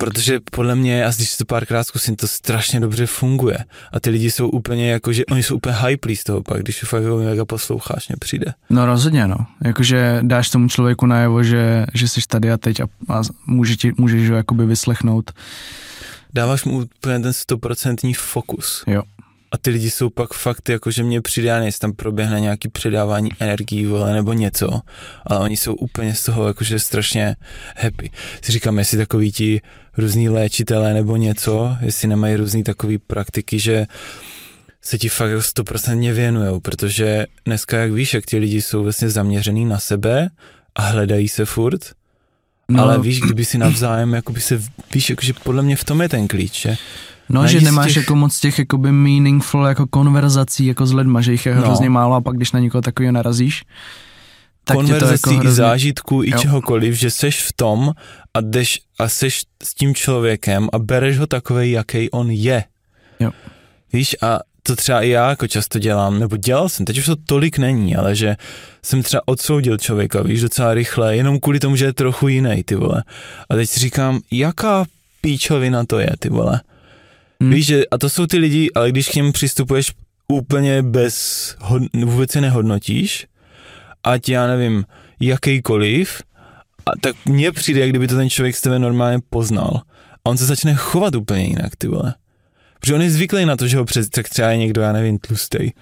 Protože 0.00 0.40
podle 0.50 0.74
mě, 0.74 1.04
a 1.04 1.12
když 1.16 1.36
to 1.36 1.44
párkrát 1.44 1.84
zkusím, 1.84 2.16
to 2.16 2.28
strašně 2.28 2.80
dobře 2.80 3.06
funguje. 3.06 3.58
A 3.92 4.00
ty 4.00 4.10
lidi 4.10 4.30
jsou 4.30 4.48
úplně 4.48 4.90
jako, 4.90 5.12
že 5.12 5.26
oni 5.26 5.42
jsou 5.42 5.56
úplně 5.56 5.74
hype 5.74 6.16
z 6.16 6.24
toho 6.24 6.42
pak, 6.42 6.62
když 6.62 6.80
fakt 6.84 7.02
mega 7.24 7.44
posloucháš, 7.44 8.08
mě 8.08 8.16
přijde. 8.20 8.54
No 8.70 8.86
rozhodně, 8.86 9.26
no. 9.28 9.36
Jakože 9.64 10.18
dáš 10.22 10.50
tomu 10.50 10.68
člověku 10.68 11.06
najevo, 11.06 11.42
že, 11.42 11.86
že 11.94 12.08
jsi 12.08 12.20
tady 12.28 12.52
a 12.52 12.56
teď 12.56 12.80
a, 12.80 12.84
a 13.08 13.22
může 13.46 13.76
ti, 13.76 13.92
můžeš 13.96 14.30
ho 14.30 14.36
jakoby 14.36 14.66
vyslechnout. 14.66 15.32
Dáváš 16.34 16.64
mu 16.64 16.78
úplně 16.78 17.20
ten 17.20 17.32
stoprocentní 17.32 18.14
fokus. 18.14 18.84
Jo 18.86 19.02
a 19.52 19.58
ty 19.58 19.70
lidi 19.70 19.90
jsou 19.90 20.10
pak 20.10 20.34
fakt 20.34 20.68
jako, 20.68 20.90
že 20.90 21.02
mě 21.02 21.20
přidá, 21.20 21.58
jestli 21.58 21.80
tam 21.80 21.92
proběhne 21.92 22.40
nějaký 22.40 22.68
předávání 22.68 23.30
energií, 23.38 23.86
vole, 23.86 24.12
nebo 24.12 24.32
něco, 24.32 24.80
ale 25.26 25.40
oni 25.40 25.56
jsou 25.56 25.74
úplně 25.74 26.14
z 26.14 26.24
toho 26.24 26.46
jakože 26.46 26.78
strašně 26.78 27.36
happy. 27.76 28.10
Si 28.42 28.52
říkám, 28.52 28.78
jestli 28.78 28.98
takový 28.98 29.32
ti 29.32 29.60
různí 29.96 30.28
léčitelé 30.28 30.94
nebo 30.94 31.16
něco, 31.16 31.76
jestli 31.80 32.08
nemají 32.08 32.36
různý 32.36 32.64
takový 32.64 32.98
praktiky, 32.98 33.58
že 33.58 33.86
se 34.82 34.98
ti 34.98 35.08
fakt 35.08 35.42
stoprocentně 35.42 36.12
věnujou, 36.12 36.60
protože 36.60 37.26
dneska, 37.44 37.78
jak 37.78 37.92
víš, 37.92 38.14
jak 38.14 38.26
ti 38.26 38.38
lidi 38.38 38.62
jsou 38.62 38.82
vlastně 38.82 39.10
zaměřený 39.10 39.64
na 39.64 39.78
sebe 39.78 40.30
a 40.74 40.82
hledají 40.82 41.28
se 41.28 41.44
furt, 41.44 41.80
no. 42.68 42.82
ale 42.82 42.98
víš, 42.98 43.20
kdyby 43.20 43.44
si 43.44 43.58
navzájem, 43.58 44.14
jakoby 44.14 44.40
se, 44.40 44.62
víš, 44.94 45.10
jakože 45.10 45.32
podle 45.32 45.62
mě 45.62 45.76
v 45.76 45.84
tom 45.84 46.02
je 46.02 46.08
ten 46.08 46.28
klíč, 46.28 46.60
že 46.60 46.76
No, 47.30 47.46
že 47.46 47.60
nemáš 47.60 47.86
těch... 47.86 47.96
jako 47.96 48.14
moc 48.14 48.40
těch 48.40 48.58
jakoby 48.58 48.92
meaningful 48.92 49.64
jako 49.64 49.86
konverzací 49.86 50.66
jako 50.66 50.86
s 50.86 50.92
lidma, 50.92 51.20
že 51.20 51.32
jich 51.32 51.46
je 51.46 51.54
no. 51.54 51.60
hrozně 51.60 51.90
málo 51.90 52.14
a 52.14 52.20
pak 52.20 52.36
když 52.36 52.52
na 52.52 52.60
někoho 52.60 52.82
takového 52.82 53.12
narazíš, 53.12 53.64
tak 54.64 54.76
konverzací 54.76 55.22
to 55.22 55.30
jako 55.30 55.40
hrozně... 55.40 55.50
i 55.50 55.54
zážitku, 55.54 56.22
i 56.22 56.30
jo. 56.30 56.38
čehokoliv, 56.38 56.94
že 56.94 57.10
seš 57.10 57.42
v 57.42 57.52
tom 57.52 57.92
a 58.34 58.40
jdeš 58.40 58.80
a 58.98 59.08
seš 59.08 59.42
s 59.62 59.74
tím 59.74 59.94
člověkem 59.94 60.68
a 60.72 60.78
bereš 60.78 61.18
ho 61.18 61.26
takový, 61.26 61.70
jaký 61.70 62.10
on 62.10 62.30
je. 62.30 62.64
Jo. 63.20 63.30
Víš, 63.92 64.16
a 64.22 64.38
to 64.62 64.76
třeba 64.76 65.02
i 65.02 65.08
já 65.08 65.28
jako 65.28 65.46
často 65.46 65.78
dělám, 65.78 66.18
nebo 66.18 66.36
dělal 66.36 66.68
jsem, 66.68 66.86
teď 66.86 66.98
už 66.98 67.06
to 67.06 67.16
tolik 67.16 67.58
není, 67.58 67.96
ale 67.96 68.14
že 68.14 68.36
jsem 68.82 69.02
třeba 69.02 69.22
odsoudil 69.26 69.78
člověka, 69.78 70.22
víš, 70.22 70.40
docela 70.40 70.74
rychle, 70.74 71.16
jenom 71.16 71.40
kvůli 71.40 71.60
tomu, 71.60 71.76
že 71.76 71.84
je 71.84 71.92
trochu 71.92 72.28
jiný, 72.28 72.62
ty 72.62 72.74
vole. 72.74 73.04
A 73.50 73.54
teď 73.54 73.70
si 73.70 73.80
říkám, 73.80 74.20
jaká 74.30 74.84
píčovina 75.20 75.84
to 75.84 75.98
je, 75.98 76.10
ty 76.18 76.28
vole. 76.28 76.60
Hmm. 77.40 77.50
Víš, 77.50 77.66
že, 77.66 77.86
a 77.90 77.98
to 77.98 78.08
jsou 78.08 78.26
ty 78.26 78.38
lidi, 78.38 78.70
ale 78.74 78.90
když 78.90 79.08
k 79.08 79.14
něm 79.14 79.32
přistupuješ 79.32 79.92
úplně 80.28 80.82
bez, 80.82 81.56
hod, 81.60 81.82
vůbec 82.04 82.34
je 82.34 82.40
nehodnotíš, 82.40 83.26
ať 84.04 84.28
já 84.28 84.46
nevím, 84.46 84.84
jakýkoliv, 85.20 86.22
a 86.86 86.90
tak 87.00 87.16
mně 87.26 87.52
přijde, 87.52 87.80
jak 87.80 87.90
kdyby 87.90 88.08
to 88.08 88.16
ten 88.16 88.30
člověk 88.30 88.56
z 88.56 88.60
tebe 88.60 88.78
normálně 88.78 89.18
poznal. 89.30 89.80
A 90.24 90.30
on 90.30 90.36
se 90.36 90.46
začne 90.46 90.74
chovat 90.74 91.14
úplně 91.14 91.44
jinak, 91.44 91.76
ty 91.76 91.88
vole. 91.88 92.14
Protože 92.80 92.94
on 92.94 93.02
je 93.02 93.10
zvyklý 93.10 93.44
na 93.44 93.56
to, 93.56 93.68
že 93.68 93.76
ho 93.76 93.84
přes, 93.84 94.08
tak 94.08 94.28
třeba 94.28 94.50
je 94.50 94.56
někdo, 94.56 94.82
já 94.82 94.92
nevím, 94.92 95.18
tlustej. 95.18 95.72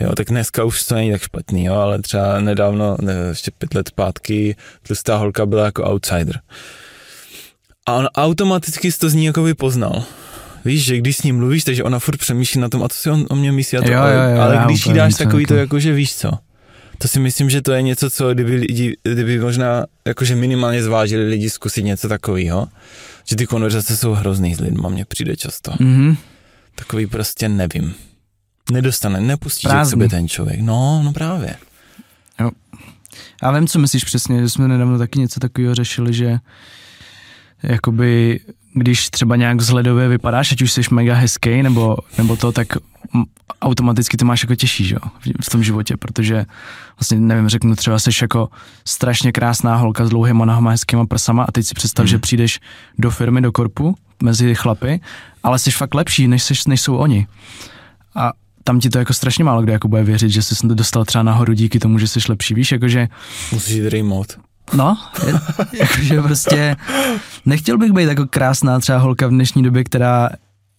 Jo, 0.00 0.12
tak 0.14 0.26
dneska 0.28 0.64
už 0.64 0.84
to 0.84 0.94
není 0.94 1.12
tak 1.12 1.22
špatný, 1.22 1.64
jo, 1.64 1.74
ale 1.74 2.02
třeba 2.02 2.40
nedávno, 2.40 2.96
ne, 3.00 3.12
ještě 3.28 3.50
pět 3.50 3.74
let 3.74 3.88
zpátky, 3.88 4.56
tlustá 4.82 5.16
holka 5.16 5.46
byla 5.46 5.64
jako 5.64 5.84
outsider. 5.84 6.40
A 7.86 7.94
on 7.94 8.08
automaticky 8.16 8.92
to 8.92 9.08
z 9.08 9.14
ní 9.14 9.24
jako 9.24 9.42
vypoznal. 9.42 10.04
Víš, 10.66 10.84
že 10.84 10.98
když 10.98 11.16
s 11.16 11.22
ním 11.22 11.36
mluvíš, 11.36 11.64
takže 11.64 11.84
ona 11.84 11.98
furt 11.98 12.16
přemýšlí 12.16 12.60
na 12.60 12.68
tom, 12.68 12.82
a 12.82 12.88
co 12.88 12.98
si 12.98 13.10
on 13.10 13.26
o 13.30 13.34
mě 13.34 13.52
myslí, 13.52 13.78
a 13.78 13.82
to, 13.82 13.90
jo, 13.92 13.98
jo, 13.98 14.36
jo, 14.36 14.40
ale 14.40 14.62
když 14.66 14.86
jí 14.86 14.92
dáš 14.92 15.14
takový 15.14 15.46
to, 15.46 15.54
jako, 15.54 15.80
že 15.80 15.92
víš 15.92 16.14
co, 16.14 16.30
to 16.98 17.08
si 17.08 17.20
myslím, 17.20 17.50
že 17.50 17.62
to 17.62 17.72
je 17.72 17.82
něco, 17.82 18.10
co 18.10 18.34
kdyby, 18.34 18.54
lidi, 18.54 18.96
kdyby 19.02 19.38
možná 19.38 19.84
jakože 20.04 20.36
minimálně 20.36 20.82
zvážili 20.82 21.28
lidi 21.28 21.50
zkusit 21.50 21.82
něco 21.82 22.08
takového, 22.08 22.68
že 23.24 23.36
ty 23.36 23.46
konverzace 23.46 23.96
jsou 23.96 24.12
hrozný 24.12 24.54
s 24.54 24.60
lidma, 24.60 24.88
mně 24.88 25.04
přijde 25.04 25.36
často. 25.36 25.70
Mm-hmm. 25.70 26.16
Takový 26.74 27.06
prostě 27.06 27.48
nevím. 27.48 27.94
Nedostane, 28.72 29.20
nepustí 29.20 29.68
k 29.68 29.86
sobě 29.86 30.08
ten 30.08 30.28
člověk. 30.28 30.60
No, 30.60 31.02
no 31.04 31.12
právě. 31.12 31.54
Jo. 32.40 32.50
Já 33.42 33.50
vím, 33.52 33.66
co 33.66 33.78
myslíš 33.78 34.04
přesně, 34.04 34.40
že 34.40 34.48
jsme 34.50 34.68
nedávno 34.68 34.98
taky 34.98 35.18
něco 35.18 35.40
takového 35.40 35.74
řešili, 35.74 36.12
že 36.12 36.38
jakoby 37.62 38.40
když 38.78 39.10
třeba 39.10 39.36
nějak 39.36 39.56
vzhledově 39.56 40.08
vypadáš, 40.08 40.52
ať 40.52 40.62
už 40.62 40.72
jsi 40.72 40.80
mega 40.90 41.14
hezký 41.14 41.62
nebo, 41.62 41.96
nebo 42.18 42.36
to, 42.36 42.52
tak 42.52 42.68
automaticky 43.62 44.16
to 44.16 44.24
máš 44.24 44.42
jako 44.42 44.54
těžší, 44.54 44.84
že? 44.84 44.96
v 45.42 45.50
tom 45.50 45.62
životě, 45.62 45.96
protože 45.96 46.44
vlastně 47.00 47.18
nevím, 47.18 47.48
řeknu 47.48 47.76
třeba 47.76 47.98
jsi 47.98 48.10
jako 48.22 48.48
strašně 48.84 49.32
krásná 49.32 49.76
holka 49.76 50.06
s 50.06 50.08
dlouhýma 50.08 50.44
nohama, 50.44 50.70
hezkýma 50.70 51.06
prsama 51.06 51.44
a 51.44 51.52
teď 51.52 51.66
si 51.66 51.74
představ, 51.74 52.04
hmm. 52.04 52.08
že 52.08 52.18
přijdeš 52.18 52.60
do 52.98 53.10
firmy, 53.10 53.40
do 53.40 53.52
korpu 53.52 53.96
mezi 54.22 54.54
chlapy, 54.54 55.00
ale 55.42 55.58
jsi 55.58 55.70
fakt 55.70 55.94
lepší, 55.94 56.28
než, 56.28 56.42
jsi, 56.42 56.54
než 56.68 56.80
jsou 56.80 56.96
oni. 56.96 57.26
A 58.14 58.32
tam 58.64 58.80
ti 58.80 58.90
to 58.90 58.98
jako 58.98 59.14
strašně 59.14 59.44
málo 59.44 59.62
kdo 59.62 59.72
jako 59.72 59.88
bude 59.88 60.04
věřit, 60.04 60.30
že 60.30 60.42
jsi 60.42 60.54
se 60.54 60.66
dostal 60.66 61.04
třeba 61.04 61.22
nahoru 61.22 61.52
díky 61.52 61.78
tomu, 61.78 61.98
že 61.98 62.08
jsi 62.08 62.18
lepší, 62.28 62.54
víš, 62.54 62.72
jakože... 62.72 63.08
Musíš 63.52 63.76
jít 63.76 63.88
remote. 63.88 64.45
No, 64.74 64.98
jakože 65.72 66.22
prostě 66.22 66.76
nechtěl 67.46 67.78
bych 67.78 67.92
být 67.92 68.08
jako 68.08 68.26
krásná 68.26 68.80
třeba 68.80 68.98
holka 68.98 69.26
v 69.26 69.30
dnešní 69.30 69.62
době, 69.62 69.84
která 69.84 70.28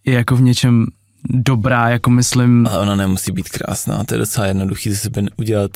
je 0.05 0.13
jako 0.13 0.35
v 0.35 0.41
něčem 0.41 0.85
dobrá, 1.29 1.89
jako 1.89 2.09
myslím. 2.09 2.67
Ale 2.67 2.79
ona 2.79 2.95
nemusí 2.95 3.31
být 3.31 3.49
krásná, 3.49 4.03
to 4.03 4.13
je 4.13 4.17
docela 4.17 4.47
jednoduchý 4.47 4.89
ze 4.89 4.95
sebe 4.95 5.21
udělat 5.37 5.71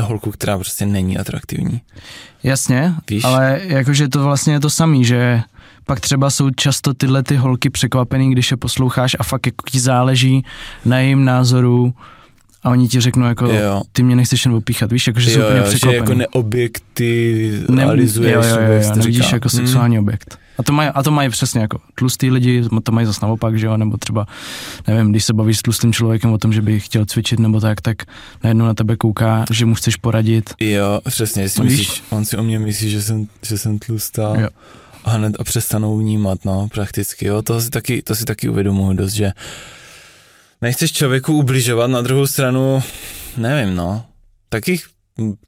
holku, 0.00 0.30
která 0.30 0.58
prostě 0.58 0.86
není 0.86 1.18
atraktivní. 1.18 1.80
Jasně, 2.42 2.94
Víš? 3.10 3.24
ale 3.24 3.60
jakože 3.64 4.08
to 4.08 4.22
vlastně 4.22 4.52
je 4.52 4.60
to 4.60 4.70
samý, 4.70 5.04
že 5.04 5.42
pak 5.84 6.00
třeba 6.00 6.30
jsou 6.30 6.50
často 6.50 6.94
tyhle 6.94 7.22
ty 7.22 7.36
holky 7.36 7.70
překvapený, 7.70 8.32
když 8.32 8.50
je 8.50 8.56
posloucháš 8.56 9.16
a 9.18 9.22
fakt 9.22 9.46
jako 9.46 9.64
ti 9.70 9.80
záleží 9.80 10.44
na 10.84 10.98
jejím 10.98 11.24
názoru, 11.24 11.94
a 12.62 12.70
oni 12.70 12.88
ti 12.88 13.00
řeknou 13.00 13.26
jako, 13.26 13.46
jo. 13.46 13.82
ty 13.92 14.02
mě 14.02 14.16
nechceš 14.16 14.44
jen 14.44 14.54
opíchat, 14.54 14.92
víš, 14.92 15.06
jako, 15.06 15.20
že 15.20 15.30
jo, 15.30 15.36
jsou 15.36 15.42
úplně 15.44 15.58
jo, 15.58 15.64
překvapený. 15.64 15.92
Že 15.92 15.96
jako 15.96 16.14
neobjektivalizuješ. 16.14 18.32
Ne, 18.32 18.32
jo, 18.32 18.42
jo, 18.42 18.58
jo, 18.72 18.80
jo, 18.82 18.92
nevidíš 18.96 19.32
jako 19.32 19.48
hmm. 19.52 19.60
sexuální 19.60 19.98
objekt. 19.98 20.38
A 20.58 20.62
to 20.62 20.72
mají, 20.72 20.88
a 20.88 21.02
to 21.02 21.10
mají 21.10 21.30
přesně 21.30 21.60
jako 21.60 21.78
tlustý 21.94 22.30
lidi, 22.30 22.64
to 22.82 22.92
mají 22.92 23.06
zase 23.06 23.18
naopak, 23.22 23.58
že 23.58 23.66
jo, 23.66 23.76
nebo 23.76 23.96
třeba, 23.96 24.26
nevím, 24.88 25.10
když 25.10 25.24
se 25.24 25.32
bavíš 25.32 25.58
s 25.58 25.62
tlustým 25.62 25.92
člověkem 25.92 26.32
o 26.32 26.38
tom, 26.38 26.52
že 26.52 26.62
by 26.62 26.80
chtěl 26.80 27.06
cvičit 27.06 27.40
nebo 27.40 27.60
tak, 27.60 27.80
tak 27.80 27.96
najednou 28.44 28.66
na 28.66 28.74
tebe 28.74 28.96
kouká, 28.96 29.44
že 29.50 29.66
mu 29.66 29.74
chceš 29.74 29.96
poradit. 29.96 30.54
Jo, 30.60 31.00
přesně, 31.08 31.42
jestli 31.42 31.64
myslíš, 31.64 32.02
on 32.10 32.24
si 32.24 32.36
o 32.36 32.42
mě 32.42 32.58
myslí, 32.58 32.90
že 32.90 33.02
jsem, 33.02 33.26
že 33.42 33.58
jsem 33.58 33.78
tlustá. 33.78 34.34
Jo. 34.40 34.48
A 35.04 35.10
hned 35.10 35.36
a 35.38 35.44
přestanou 35.44 35.98
vnímat, 35.98 36.38
no, 36.44 36.68
prakticky, 36.74 37.26
jo, 37.26 37.42
to 37.42 37.60
si 37.60 37.70
taky, 37.70 38.02
to 38.02 38.14
si 38.14 38.24
taky 38.24 38.48
uvědomuji 38.48 38.92
dost, 38.92 39.12
že 39.12 39.32
nechceš 40.62 40.92
člověku 40.92 41.32
ubližovat, 41.32 41.90
na 41.90 42.00
druhou 42.02 42.26
stranu, 42.26 42.82
nevím, 43.36 43.76
no, 43.76 44.04
taky 44.48 44.80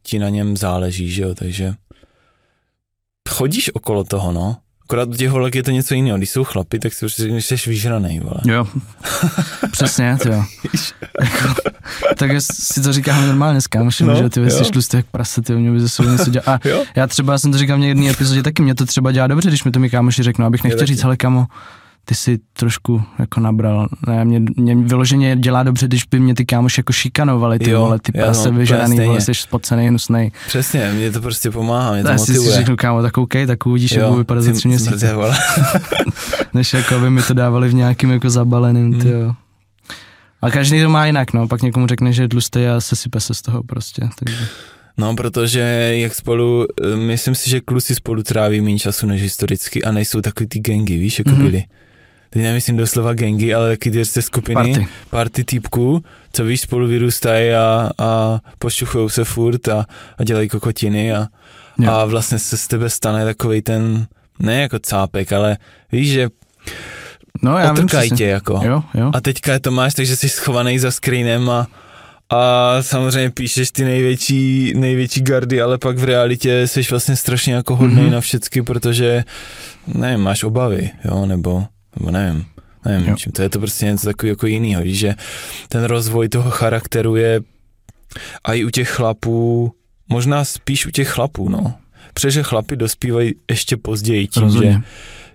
ti 0.02 0.18
na 0.18 0.28
něm 0.28 0.56
záleží, 0.56 1.10
že 1.10 1.22
jo, 1.22 1.34
takže 1.34 1.74
chodíš 3.28 3.74
okolo 3.74 4.04
toho, 4.04 4.32
no. 4.32 4.56
Akorát 4.84 5.08
u 5.08 5.12
těch 5.12 5.30
holek 5.30 5.54
je 5.54 5.62
to 5.62 5.70
něco 5.70 5.94
jiného. 5.94 6.18
Když 6.18 6.30
jsou 6.30 6.44
chlapi, 6.44 6.78
tak 6.78 6.92
si 6.92 7.06
už 7.06 7.14
řekneš, 7.14 7.48
že 7.48 7.58
jsi 7.58 7.70
vyžranej, 7.70 8.20
vole. 8.20 8.40
Jo, 8.46 8.66
přesně, 9.72 10.16
to 10.22 10.28
jo. 10.28 10.44
jako, 11.20 11.54
tak 12.16 12.30
si 12.40 12.82
to 12.82 12.92
říkám 12.92 13.26
normálně 13.26 13.60
s 13.60 13.66
kámošem, 13.66 14.06
no, 14.06 14.14
že 14.14 14.28
ty 14.28 14.50
jsi 14.50 14.64
tlustý 14.64 14.96
jak 14.96 15.06
prase, 15.06 15.42
ty 15.42 15.54
mě 15.54 15.70
by 15.70 15.80
ze 15.80 15.88
sebou 15.88 16.08
něco 16.08 16.30
dělat. 16.30 16.48
A 16.48 16.68
jo? 16.68 16.84
já 16.96 17.06
třeba 17.06 17.38
jsem 17.38 17.52
to 17.52 17.58
říkal 17.58 17.78
v 17.78 17.84
jedné 17.84 18.10
epizodě 18.10 18.42
taky, 18.42 18.62
mě 18.62 18.74
to 18.74 18.86
třeba 18.86 19.12
dělá 19.12 19.26
dobře, 19.26 19.48
když 19.48 19.64
mi 19.64 19.70
to 19.70 19.80
mi 19.80 19.90
kámoši 19.90 20.22
řeknou, 20.22 20.46
abych 20.46 20.64
nechtěl 20.64 20.86
říct, 20.86 21.02
hele 21.02 21.16
kamo, 21.16 21.46
ty 22.04 22.14
si 22.14 22.38
trošku 22.52 23.02
jako 23.18 23.40
nabral. 23.40 23.88
Ne, 24.06 24.24
mě, 24.24 24.42
mě 24.56 24.76
vyloženě 24.76 25.36
dělá 25.36 25.62
dobře, 25.62 25.86
když 25.86 26.04
by 26.04 26.20
mě 26.20 26.34
ty 26.34 26.44
kámoši 26.44 26.78
jako 26.80 26.92
šikanovali, 26.92 27.58
ty 27.58 27.70
jo, 27.70 27.80
vole, 27.80 27.98
ty 27.98 28.12
prase 28.12 28.50
no, 28.50 28.58
vyžraný, 28.58 29.00
vole, 29.00 29.20
jsi 29.20 29.34
spocený, 29.34 29.88
hnusnej. 29.88 30.32
Přesně, 30.46 30.92
mě 30.92 31.10
to 31.10 31.20
prostě 31.20 31.50
pomáhá, 31.50 31.92
mě 31.92 32.02
to 32.02 32.08
Já 32.08 32.16
motivuje. 32.16 32.50
si 32.50 32.56
řeknu, 32.56 32.76
kámo, 32.76 33.02
tak 33.02 33.18
OK, 33.18 33.32
tak 33.46 33.66
uvidíš, 33.66 33.92
jak 33.92 34.06
budu 34.06 34.18
vypadat 34.18 34.42
za 34.42 34.52
tři 34.52 34.68
měsíce. 34.68 35.14
Než 36.54 36.74
jako 36.74 36.98
by 36.98 37.10
mi 37.10 37.22
to 37.22 37.34
dávali 37.34 37.68
v 37.68 37.74
nějakým 37.74 38.10
jako 38.10 38.30
zabaleným, 38.30 38.92
hmm. 38.92 39.00
ty 39.00 39.08
jo. 39.08 39.32
A 40.42 40.50
každý 40.50 40.82
to 40.82 40.88
má 40.88 41.06
jinak, 41.06 41.32
no, 41.32 41.48
pak 41.48 41.62
někomu 41.62 41.86
řekne, 41.86 42.12
že 42.12 42.22
je 42.22 42.28
tlustý 42.28 42.66
a 42.66 42.80
se 42.80 42.96
sype 42.96 43.20
se 43.20 43.34
z 43.34 43.42
toho 43.42 43.62
prostě, 43.62 44.08
takže. 44.18 44.46
No, 44.96 45.16
protože 45.16 45.92
jak 45.94 46.14
spolu, 46.14 46.66
eh, 46.82 46.96
myslím 46.96 47.34
si, 47.34 47.50
že 47.50 47.60
kluci 47.60 47.94
spolu 47.94 48.22
tráví 48.22 48.60
méně 48.60 48.78
času 48.78 49.06
než 49.06 49.22
historicky 49.22 49.84
a 49.84 49.92
nejsou 49.92 50.20
takový 50.20 50.46
ty 50.46 50.58
gengy, 50.58 50.98
víš, 50.98 51.18
jako 51.18 51.30
mm-hmm. 51.30 51.42
byli. 51.42 51.64
Teď 52.34 52.42
nemyslím 52.42 52.76
doslova 52.76 53.12
gengy, 53.14 53.54
ale 53.54 53.68
taky 53.68 53.90
ty 53.90 54.04
skupiny, 54.04 54.54
party, 54.54 54.86
party 55.10 55.44
typků, 55.44 56.04
co 56.32 56.44
víš, 56.44 56.60
spolu 56.60 56.86
vyrůstají 56.86 57.52
a, 57.52 57.90
a 57.98 58.40
pošuchují 58.58 59.10
se 59.10 59.24
furt 59.24 59.68
a, 59.68 59.86
a 60.18 60.24
dělají 60.24 60.48
kokotiny 60.48 61.12
a, 61.12 61.28
a 61.88 62.04
vlastně 62.04 62.38
se 62.38 62.56
z 62.56 62.68
tebe 62.68 62.90
stane 62.90 63.24
takový 63.24 63.62
ten, 63.62 64.06
ne 64.38 64.60
jako 64.60 64.78
cápek, 64.78 65.32
ale 65.32 65.56
víš, 65.92 66.12
že 66.12 66.28
No, 67.42 67.58
já 67.58 67.72
Otrkají 67.72 68.10
tě 68.10 68.26
jako. 68.26 68.60
Jo, 68.64 68.82
jo. 68.94 69.10
A 69.14 69.20
teďka 69.20 69.58
to 69.58 69.70
máš, 69.70 69.94
takže 69.94 70.16
jsi 70.16 70.28
schovaný 70.28 70.78
za 70.78 70.90
screenem 70.90 71.50
a, 71.50 71.66
a 72.30 72.76
samozřejmě 72.80 73.30
píšeš 73.30 73.70
ty 73.70 73.84
největší, 73.84 74.72
největší 74.76 75.22
gardy, 75.22 75.60
ale 75.60 75.78
pak 75.78 75.98
v 75.98 76.04
realitě 76.04 76.68
jsi 76.68 76.80
vlastně 76.90 77.16
strašně 77.16 77.54
jako 77.54 77.76
hodný 77.76 78.02
mm-hmm. 78.02 78.10
na 78.10 78.20
všecky, 78.20 78.62
protože, 78.62 79.24
nevím, 79.86 80.20
máš 80.20 80.44
obavy, 80.44 80.90
jo, 81.04 81.26
nebo, 81.26 81.64
nebo 81.96 82.10
nevím, 82.10 82.44
nevím, 82.84 83.08
jo. 83.08 83.16
čím 83.16 83.32
to 83.32 83.42
je 83.42 83.48
to 83.48 83.58
prostě 83.58 83.86
něco 83.86 84.06
takového 84.06 84.32
jako 84.32 84.46
jinýho, 84.46 84.82
víš, 84.82 84.98
že 84.98 85.14
ten 85.68 85.84
rozvoj 85.84 86.28
toho 86.28 86.50
charakteru 86.50 87.16
je 87.16 87.40
a 88.44 88.52
i 88.52 88.64
u 88.64 88.70
těch 88.70 88.90
chlapů, 88.90 89.72
možná 90.08 90.44
spíš 90.44 90.86
u 90.86 90.90
těch 90.90 91.08
chlapů, 91.08 91.48
no, 91.48 91.74
protože 92.14 92.42
chlapi 92.42 92.76
dospívají 92.76 93.34
ještě 93.50 93.76
později 93.76 94.26
tím, 94.26 94.42
Rozumím. 94.42 94.72
že 94.72 94.80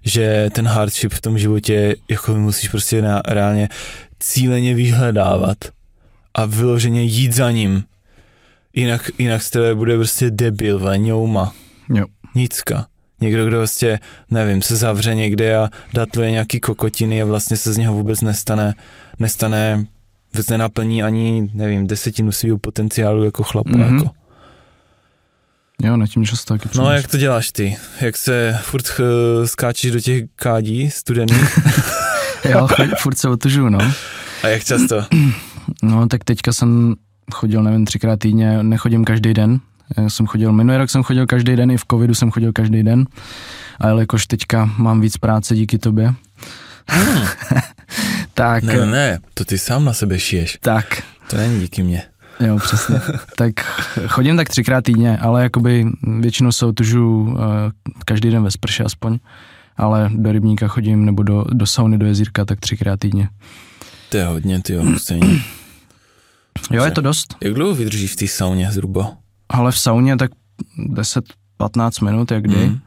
že 0.04 0.50
ten 0.52 0.68
hardship 0.68 1.14
v 1.14 1.22
tom 1.22 1.40
životě 1.40 1.96
jako 2.10 2.36
musíš 2.36 2.70
prostě 2.70 3.02
na, 3.02 3.22
reálně 3.28 3.70
cíleně 4.20 4.74
vyhledávat 4.74 5.58
a 6.34 6.46
vyloženě 6.46 7.04
jít 7.04 7.34
za 7.34 7.52
ním. 7.52 7.84
Jinak, 8.74 9.12
jinak 9.18 9.44
z 9.44 9.50
tebe 9.50 9.76
bude 9.76 9.96
prostě 9.96 10.32
debil, 10.32 10.80
vaňouma. 10.80 11.54
Jo. 11.94 12.06
Nicka. 12.36 12.88
Někdo, 13.22 13.46
kdo 13.46 13.58
prostě, 13.58 14.00
nevím, 14.32 14.62
se 14.62 14.76
zavře 14.76 15.16
někde 15.16 15.58
a 15.58 15.70
datluje 15.94 16.32
nějaký 16.32 16.60
kokotiny 16.60 17.22
a 17.22 17.26
vlastně 17.26 17.58
se 17.58 17.74
z 17.74 17.78
něho 17.78 17.94
vůbec 17.94 18.22
nestane, 18.22 18.74
nestane, 19.20 19.86
vůbec 20.34 20.50
nenaplní 20.50 21.04
ani, 21.04 21.50
nevím, 21.54 21.88
desetinu 21.88 22.32
svého 22.32 22.58
potenciálu 22.58 23.24
jako 23.24 23.44
chlapa, 23.44 23.70
mm-hmm. 23.70 23.96
jako. 23.96 24.12
Jo, 25.84 25.98
na 25.98 26.08
tím 26.08 26.26
často 26.26 26.58
taky 26.58 26.70
No 26.78 26.88
a 26.88 26.94
jak 26.94 27.08
to 27.08 27.18
děláš 27.18 27.52
ty? 27.52 27.78
Jak 28.02 28.18
se 28.18 28.60
furt 28.62 28.88
ch- 28.88 29.02
skáčeš 29.46 29.92
do 29.92 30.00
těch 30.00 30.24
kádí 30.36 30.92
studených? 30.92 31.60
jo, 32.50 32.68
furt 33.00 33.18
se 33.18 33.30
otužu, 33.30 33.70
no. 33.70 33.80
A 34.44 34.48
jak 34.48 34.64
často? 34.64 35.06
No, 35.84 36.08
tak 36.08 36.24
teďka 36.24 36.54
jsem 36.54 36.96
chodil, 37.34 37.64
nevím, 37.64 37.86
třikrát 37.86 38.20
týdně, 38.20 38.64
nechodím 38.64 39.06
každý 39.06 39.34
den. 39.34 39.60
Já 39.98 40.10
jsem 40.10 40.28
chodil, 40.28 40.52
minulý 40.52 40.78
rok 40.78 40.90
jsem 40.90 41.04
chodil 41.04 41.26
každý 41.26 41.56
den, 41.56 41.72
i 41.72 41.78
v 41.78 41.86
covidu 41.92 42.16
jsem 42.16 42.32
chodil 42.32 42.54
každý 42.54 42.84
den. 42.84 43.06
A 43.80 43.88
jelikož 43.88 44.28
teďka 44.28 44.70
mám 44.78 45.02
víc 45.02 45.18
práce 45.18 45.56
díky 45.56 45.78
tobě, 45.78 46.14
hmm. 46.88 47.28
tak... 48.34 48.64
Ne, 48.64 48.86
ne, 48.86 49.20
to 49.34 49.46
ty 49.46 49.58
sám 49.58 49.86
na 49.86 49.94
sebe 49.94 50.20
šiješ. 50.20 50.58
Tak. 50.62 51.04
To 51.30 51.38
není 51.38 51.60
díky 51.60 51.84
mně. 51.84 52.04
Jo, 52.40 52.60
přesně. 52.60 53.02
tak 53.36 53.54
chodím 54.08 54.38
tak 54.38 54.50
třikrát 54.50 54.84
týdně, 54.84 55.18
ale 55.18 55.44
jakoby 55.44 55.86
většinou 56.20 56.52
se 56.52 56.66
otužu 56.66 57.22
uh, 57.22 57.38
každý 58.06 58.30
den 58.30 58.44
ve 58.44 58.52
sprše 58.52 58.84
aspoň, 58.84 59.20
ale 59.78 60.10
do 60.14 60.32
rybníka 60.32 60.68
chodím 60.68 61.06
nebo 61.06 61.24
do, 61.24 61.46
do 61.54 61.66
sauny, 61.66 61.98
do 61.98 62.06
jezírka 62.06 62.46
tak 62.46 62.60
třikrát 62.60 63.00
týdně. 63.00 63.30
To 64.10 64.18
je 64.18 64.26
hodně, 64.26 64.62
ty 64.62 64.74
jo, 64.74 64.84
stejně. 64.98 65.42
Jo, 66.72 66.86
je 66.86 66.92
to 66.92 67.02
dost. 67.02 67.36
Jak 67.44 67.54
dlouho 67.54 67.76
vydrží 67.76 68.08
v 68.08 68.16
té 68.16 68.28
sauně 68.28 68.72
zhruba? 68.72 69.18
Ale 69.50 69.72
v 69.72 69.80
sauně 69.80 70.18
tak 70.18 70.32
10-15 71.60 72.06
minut, 72.06 72.32
jak 72.32 72.44
kdy. 72.44 72.68
Mm. 72.68 72.80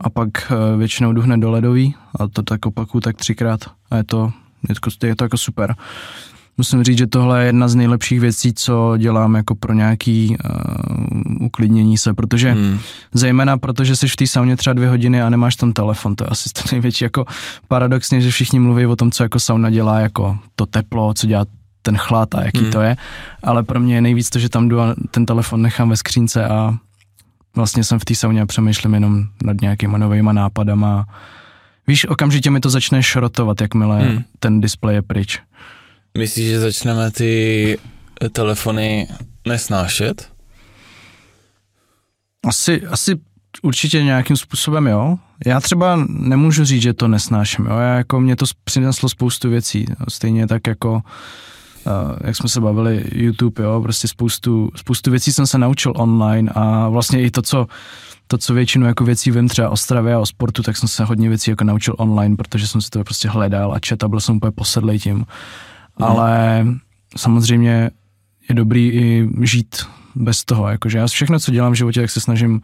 A 0.00 0.10
pak 0.10 0.28
uh, 0.28 0.78
většinou 0.78 1.12
jdu 1.12 1.22
hned 1.22 1.40
do 1.40 1.50
ledový 1.50 1.94
a 2.18 2.28
to 2.28 2.42
tak 2.42 2.66
opaku 2.66 3.00
tak 3.00 3.16
třikrát. 3.16 3.60
A 3.90 3.96
je 3.96 4.04
to, 4.04 4.32
je 4.68 4.74
to, 4.98 5.06
je 5.06 5.16
to 5.16 5.24
jako 5.24 5.36
super 5.36 5.76
musím 6.58 6.84
říct, 6.84 6.98
že 6.98 7.06
tohle 7.06 7.40
je 7.40 7.46
jedna 7.46 7.68
z 7.68 7.74
nejlepších 7.74 8.20
věcí, 8.20 8.52
co 8.54 8.94
dělám 8.96 9.34
jako 9.34 9.54
pro 9.54 9.72
nějaký 9.72 10.36
uh, 10.44 11.46
uklidnění 11.46 11.98
se, 11.98 12.14
protože 12.14 12.52
hmm. 12.52 12.78
zejména 13.14 13.58
protože 13.58 13.96
jsi 13.96 14.08
v 14.08 14.16
té 14.16 14.26
sauně 14.26 14.56
třeba 14.56 14.74
dvě 14.74 14.88
hodiny 14.88 15.22
a 15.22 15.30
nemáš 15.30 15.56
tam 15.56 15.72
telefon, 15.72 16.16
to 16.16 16.24
je 16.24 16.28
asi 16.28 16.50
to 16.52 16.62
největší 16.72 17.04
jako 17.04 17.24
paradoxně, 17.68 18.20
že 18.20 18.30
všichni 18.30 18.58
mluví 18.58 18.86
o 18.86 18.96
tom, 18.96 19.10
co 19.10 19.22
jako 19.22 19.40
sauna 19.40 19.70
dělá, 19.70 20.00
jako 20.00 20.38
to 20.56 20.66
teplo, 20.66 21.14
co 21.14 21.26
dělá 21.26 21.44
ten 21.82 21.96
chlad 21.96 22.34
a 22.34 22.44
jaký 22.44 22.58
hmm. 22.58 22.70
to 22.70 22.80
je, 22.80 22.96
ale 23.42 23.62
pro 23.62 23.80
mě 23.80 23.94
je 23.94 24.00
nejvíc 24.00 24.30
to, 24.30 24.38
že 24.38 24.48
tam 24.48 24.68
jdu 24.68 24.80
a 24.80 24.94
ten 25.10 25.26
telefon 25.26 25.62
nechám 25.62 25.88
ve 25.88 25.96
skřínce 25.96 26.48
a 26.48 26.74
vlastně 27.56 27.84
jsem 27.84 27.98
v 27.98 28.04
té 28.04 28.14
sauně 28.14 28.42
a 28.42 28.46
přemýšlím 28.46 28.94
jenom 28.94 29.24
nad 29.44 29.60
nějakýma 29.60 29.98
novýma 29.98 30.32
nápadama. 30.32 31.06
Víš, 31.86 32.08
okamžitě 32.08 32.50
mi 32.50 32.60
to 32.60 32.70
začne 32.70 33.02
šrotovat, 33.02 33.60
jakmile 33.60 33.98
hmm. 33.98 34.24
ten 34.38 34.60
displej 34.60 34.94
je 34.94 35.02
pryč. 35.02 35.40
Myslíš, 36.18 36.48
že 36.48 36.60
začneme 36.60 37.10
ty 37.10 37.78
telefony 38.32 39.08
nesnášet? 39.46 40.32
Asi, 42.46 42.86
asi 42.86 43.16
určitě 43.62 44.02
nějakým 44.02 44.36
způsobem, 44.36 44.86
jo. 44.86 45.18
Já 45.46 45.60
třeba 45.60 46.06
nemůžu 46.08 46.64
říct, 46.64 46.82
že 46.82 46.92
to 46.92 47.08
nesnáším, 47.08 47.66
jo. 47.66 47.76
Já 47.78 47.94
jako 47.94 48.20
mě 48.20 48.36
to 48.36 48.44
přineslo 48.64 49.08
spoustu 49.08 49.50
věcí. 49.50 49.86
Stejně 50.08 50.46
tak 50.46 50.66
jako 50.66 51.02
jak 52.24 52.36
jsme 52.36 52.48
se 52.48 52.60
bavili, 52.60 53.04
YouTube, 53.12 53.62
jo, 53.62 53.80
prostě 53.82 54.08
spoustu, 54.08 54.70
spoustu 54.76 55.10
věcí 55.10 55.32
jsem 55.32 55.46
se 55.46 55.58
naučil 55.58 55.92
online 55.96 56.52
a 56.54 56.88
vlastně 56.88 57.22
i 57.22 57.30
to, 57.30 57.42
co, 57.42 57.66
to, 58.26 58.38
co 58.38 58.54
většinu 58.54 58.86
jako 58.86 59.04
věcí 59.04 59.30
vím 59.30 59.48
třeba 59.48 59.70
o 59.70 59.76
stravě 59.76 60.14
a 60.14 60.18
o 60.18 60.26
sportu, 60.26 60.62
tak 60.62 60.76
jsem 60.76 60.88
se 60.88 61.04
hodně 61.04 61.28
věcí 61.28 61.50
jako 61.50 61.64
naučil 61.64 61.94
online, 61.98 62.36
protože 62.36 62.68
jsem 62.68 62.80
si 62.80 62.90
to 62.90 63.04
prostě 63.04 63.28
hledal 63.28 63.72
a 63.72 63.78
čet 63.78 64.04
a 64.04 64.08
byl 64.08 64.20
jsem 64.20 64.36
úplně 64.36 64.52
posedlej 64.52 64.98
tím 64.98 65.16
mm. 65.16 65.24
ale 65.98 66.66
samozřejmě 67.16 67.90
je 68.48 68.54
dobrý 68.54 68.88
i 68.88 69.28
žít 69.40 69.86
bez 70.14 70.44
toho, 70.44 70.68
jakože 70.68 70.98
já 70.98 71.06
všechno, 71.06 71.40
co 71.40 71.52
dělám 71.52 71.72
v 71.72 71.76
životě, 71.76 72.00
tak 72.00 72.10
se 72.10 72.20
snažím 72.20 72.60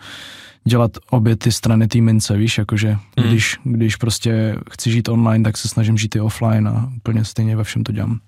dělat 0.65 0.91
obě 1.11 1.37
ty 1.37 1.53
strany 1.53 1.89
té 1.89 2.01
mince, 2.01 2.37
víš, 2.37 2.59
jakože 2.59 2.97
mm. 3.17 3.25
když, 3.25 3.57
když 3.65 3.97
prostě 3.97 4.57
chci 4.71 4.91
žít 4.91 5.09
online, 5.09 5.45
tak 5.45 5.57
se 5.57 5.69
snažím 5.69 5.99
žít 5.99 6.17
i 6.17 6.21
offline 6.21 6.69
a 6.69 6.89
úplně 6.97 7.25
stejně 7.25 7.57
ve 7.57 7.65
všem 7.65 7.85
to 7.85 7.93
dělám. 7.93 8.21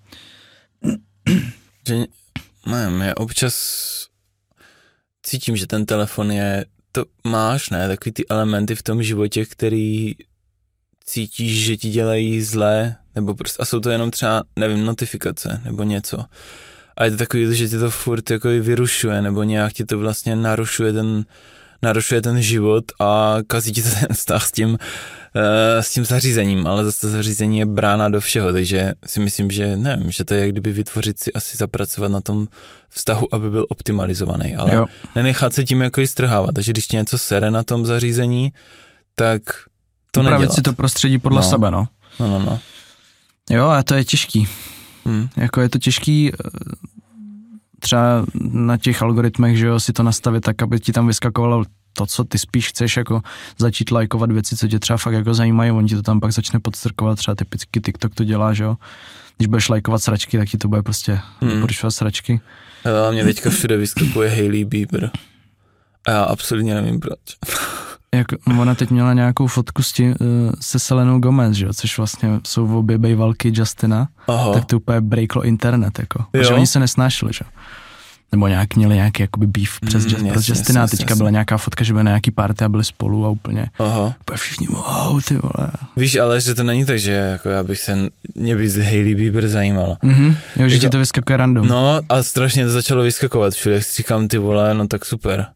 Že, 1.88 2.04
nevím, 2.66 3.00
já 3.00 3.14
občas 3.16 3.54
cítím, 5.22 5.56
že 5.56 5.66
ten 5.66 5.86
telefon 5.86 6.32
je, 6.32 6.66
to 6.92 7.04
máš, 7.24 7.70
ne, 7.70 7.88
takový 7.88 8.12
ty 8.12 8.28
elementy 8.28 8.74
v 8.74 8.82
tom 8.82 9.02
životě, 9.02 9.44
který 9.44 10.14
cítíš, 11.04 11.64
že 11.64 11.76
ti 11.76 11.90
dělají 11.90 12.42
zlé, 12.42 12.96
nebo 13.14 13.34
prostě, 13.34 13.62
a 13.62 13.64
jsou 13.64 13.80
to 13.80 13.90
jenom 13.90 14.10
třeba, 14.10 14.42
nevím, 14.56 14.84
notifikace, 14.84 15.60
nebo 15.64 15.82
něco. 15.82 16.24
A 16.96 17.04
je 17.04 17.10
to 17.10 17.16
takový, 17.16 17.56
že 17.56 17.68
ti 17.68 17.78
to 17.78 17.90
furt 17.90 18.30
jako 18.30 18.48
vyrušuje, 18.48 19.22
nebo 19.22 19.42
nějak 19.42 19.72
ti 19.72 19.84
to 19.84 19.98
vlastně 19.98 20.36
narušuje 20.36 20.92
ten, 20.92 21.24
narušuje 21.82 22.22
ten 22.22 22.42
život 22.42 22.84
a 23.00 23.38
kazí 23.46 23.72
ti 23.72 23.82
ten 23.82 24.08
vztah 24.12 24.46
s 24.46 24.52
tím, 24.52 24.68
uh, 24.70 24.78
s 25.80 25.90
tím 25.90 26.04
zařízením, 26.04 26.66
ale 26.66 26.84
zase 26.84 27.00
to 27.00 27.08
zařízení 27.08 27.58
je 27.58 27.66
brána 27.66 28.08
do 28.08 28.20
všeho, 28.20 28.52
takže 28.52 28.92
si 29.06 29.20
myslím, 29.20 29.50
že 29.50 29.76
nevím, 29.76 30.10
že 30.10 30.24
to 30.24 30.34
je 30.34 30.40
jak 30.40 30.50
kdyby 30.50 30.72
vytvořit 30.72 31.18
si 31.18 31.32
asi 31.32 31.56
zapracovat 31.56 32.08
na 32.08 32.20
tom 32.20 32.48
vztahu, 32.88 33.34
aby 33.34 33.50
byl 33.50 33.66
optimalizovaný, 33.68 34.56
ale 34.56 34.74
jo. 34.74 34.86
nenechat 35.16 35.54
se 35.54 35.64
tím 35.64 35.80
jako 35.80 36.00
i 36.00 36.06
strhávat, 36.06 36.54
takže 36.54 36.72
když 36.72 36.86
ti 36.86 36.96
něco 36.96 37.18
sere 37.18 37.50
na 37.50 37.62
tom 37.62 37.86
zařízení, 37.86 38.52
tak 39.14 39.42
to 40.10 40.20
Upravit 40.20 40.40
nedělat. 40.40 40.54
si 40.54 40.62
to 40.62 40.72
prostředí 40.72 41.18
podle 41.18 41.40
no. 41.40 41.48
sebe, 41.48 41.70
no. 41.70 41.88
No, 42.20 42.28
no, 42.28 42.38
no. 42.38 42.60
Jo, 43.50 43.68
a 43.68 43.82
to 43.82 43.94
je 43.94 44.04
těžký. 44.04 44.48
Hmm. 45.04 45.28
Jako 45.36 45.60
je 45.60 45.68
to 45.68 45.78
těžký 45.78 46.32
eh, 46.32 46.36
třeba 47.80 48.24
na 48.40 48.76
těch 48.76 49.02
algoritmech, 49.02 49.58
že 49.58 49.66
jo, 49.66 49.80
si 49.80 49.92
to 49.92 50.02
nastavit 50.02 50.40
tak, 50.40 50.62
aby 50.62 50.80
ti 50.80 50.92
tam 50.92 51.06
vyskakovalo 51.06 51.64
to, 51.92 52.06
co 52.06 52.24
ty 52.24 52.38
spíš 52.38 52.68
chceš, 52.68 52.96
jako 52.96 53.20
začít 53.58 53.90
lajkovat 53.90 54.32
věci, 54.32 54.56
co 54.56 54.68
tě 54.68 54.78
třeba 54.78 54.96
fakt 54.96 55.14
jako 55.14 55.34
zajímají, 55.34 55.70
on 55.70 55.86
ti 55.86 55.94
to 55.94 56.02
tam 56.02 56.20
pak 56.20 56.32
začne 56.32 56.60
podstrkovat, 56.60 57.18
třeba 57.18 57.34
typicky 57.34 57.80
TikTok 57.80 58.14
to 58.14 58.24
dělá, 58.24 58.52
že 58.52 58.64
jo. 58.64 58.76
Když 59.36 59.46
budeš 59.46 59.68
lajkovat 59.68 60.02
sračky, 60.02 60.38
tak 60.38 60.48
ti 60.48 60.58
to 60.58 60.68
bude 60.68 60.82
prostě 60.82 61.20
hmm. 61.40 61.66
sračky. 61.88 62.40
Ale 62.84 63.12
mě 63.12 63.24
teďka 63.24 63.50
všude 63.50 63.76
vyskakuje 63.76 64.30
Hailey 64.30 64.64
Bieber. 64.64 65.10
A 66.06 66.10
já 66.10 66.22
absolutně 66.22 66.74
nevím 66.74 67.00
proč. 67.00 67.18
Jak 68.16 68.26
ona 68.60 68.74
teď 68.74 68.90
měla 68.90 69.12
nějakou 69.12 69.46
fotku 69.46 69.82
s 69.82 69.92
tím, 69.92 70.08
uh, 70.20 70.52
se 70.60 70.78
Selenou 70.78 71.18
Gomez, 71.18 71.56
že 71.56 71.66
jo, 71.66 71.72
což 71.72 71.98
vlastně 71.98 72.28
jsou 72.46 72.78
obě 72.78 72.98
bejvalky 72.98 73.52
Justina, 73.54 74.08
Aha. 74.28 74.52
tak 74.52 74.64
to 74.64 74.76
úplně 74.76 75.00
breaklo 75.00 75.42
internet, 75.44 75.98
jako. 75.98 76.24
Jo. 76.32 76.42
Že 76.44 76.54
oni 76.54 76.66
se 76.66 76.80
nesnášeli, 76.80 77.32
že. 77.32 77.44
Nebo 78.32 78.48
nějak 78.48 78.76
měli 78.76 78.94
nějaký 78.94 79.22
jakoby 79.22 79.46
beef 79.46 79.80
přes, 79.80 80.04
Mm, 80.06 80.10
mm, 80.10 80.14
jasně, 80.26 80.32
přes 80.32 80.48
Justina. 80.48 80.80
jasně, 80.80 80.98
Teďka 80.98 81.12
jasně. 81.12 81.18
byla 81.18 81.30
nějaká 81.30 81.56
fotka, 81.58 81.84
že 81.84 81.92
byly 81.92 82.04
na 82.04 82.10
nějaký 82.10 82.30
party 82.30 82.64
a 82.64 82.68
byli 82.68 82.84
spolu 82.84 83.26
a 83.26 83.28
úplně, 83.28 83.66
Aha. 83.78 84.14
úplně 84.20 84.36
všichni, 84.38 84.66
wow, 84.66 85.20
ty 85.28 85.34
vole. 85.34 85.70
Víš, 85.96 86.16
ale 86.16 86.40
že 86.40 86.54
to 86.54 86.62
není 86.62 86.84
tak, 86.84 86.98
že 86.98 87.12
jako 87.12 87.48
já 87.48 87.62
bych 87.62 87.78
se, 87.80 87.98
mě 88.34 88.56
by 88.56 88.70
Hailey 88.70 89.14
Bieber 89.14 89.48
zajímala. 89.48 89.96
Mhm, 90.02 90.26
jo, 90.56 90.68
že 90.68 90.74
Jako- 90.74 90.80
ti 90.80 90.88
to 90.90 90.98
vyskakuje 90.98 91.36
random. 91.36 91.68
No 91.68 92.00
a 92.08 92.22
strašně 92.22 92.64
to 92.64 92.70
začalo 92.70 93.02
vyskakovat 93.02 93.54
všude, 93.54 93.74
jak 93.74 93.84
si 93.84 93.96
říkám 93.96 94.28
ty 94.28 94.38
vole, 94.38 94.74
no 94.74 94.86
tak 94.88 95.04
super. 95.04 95.46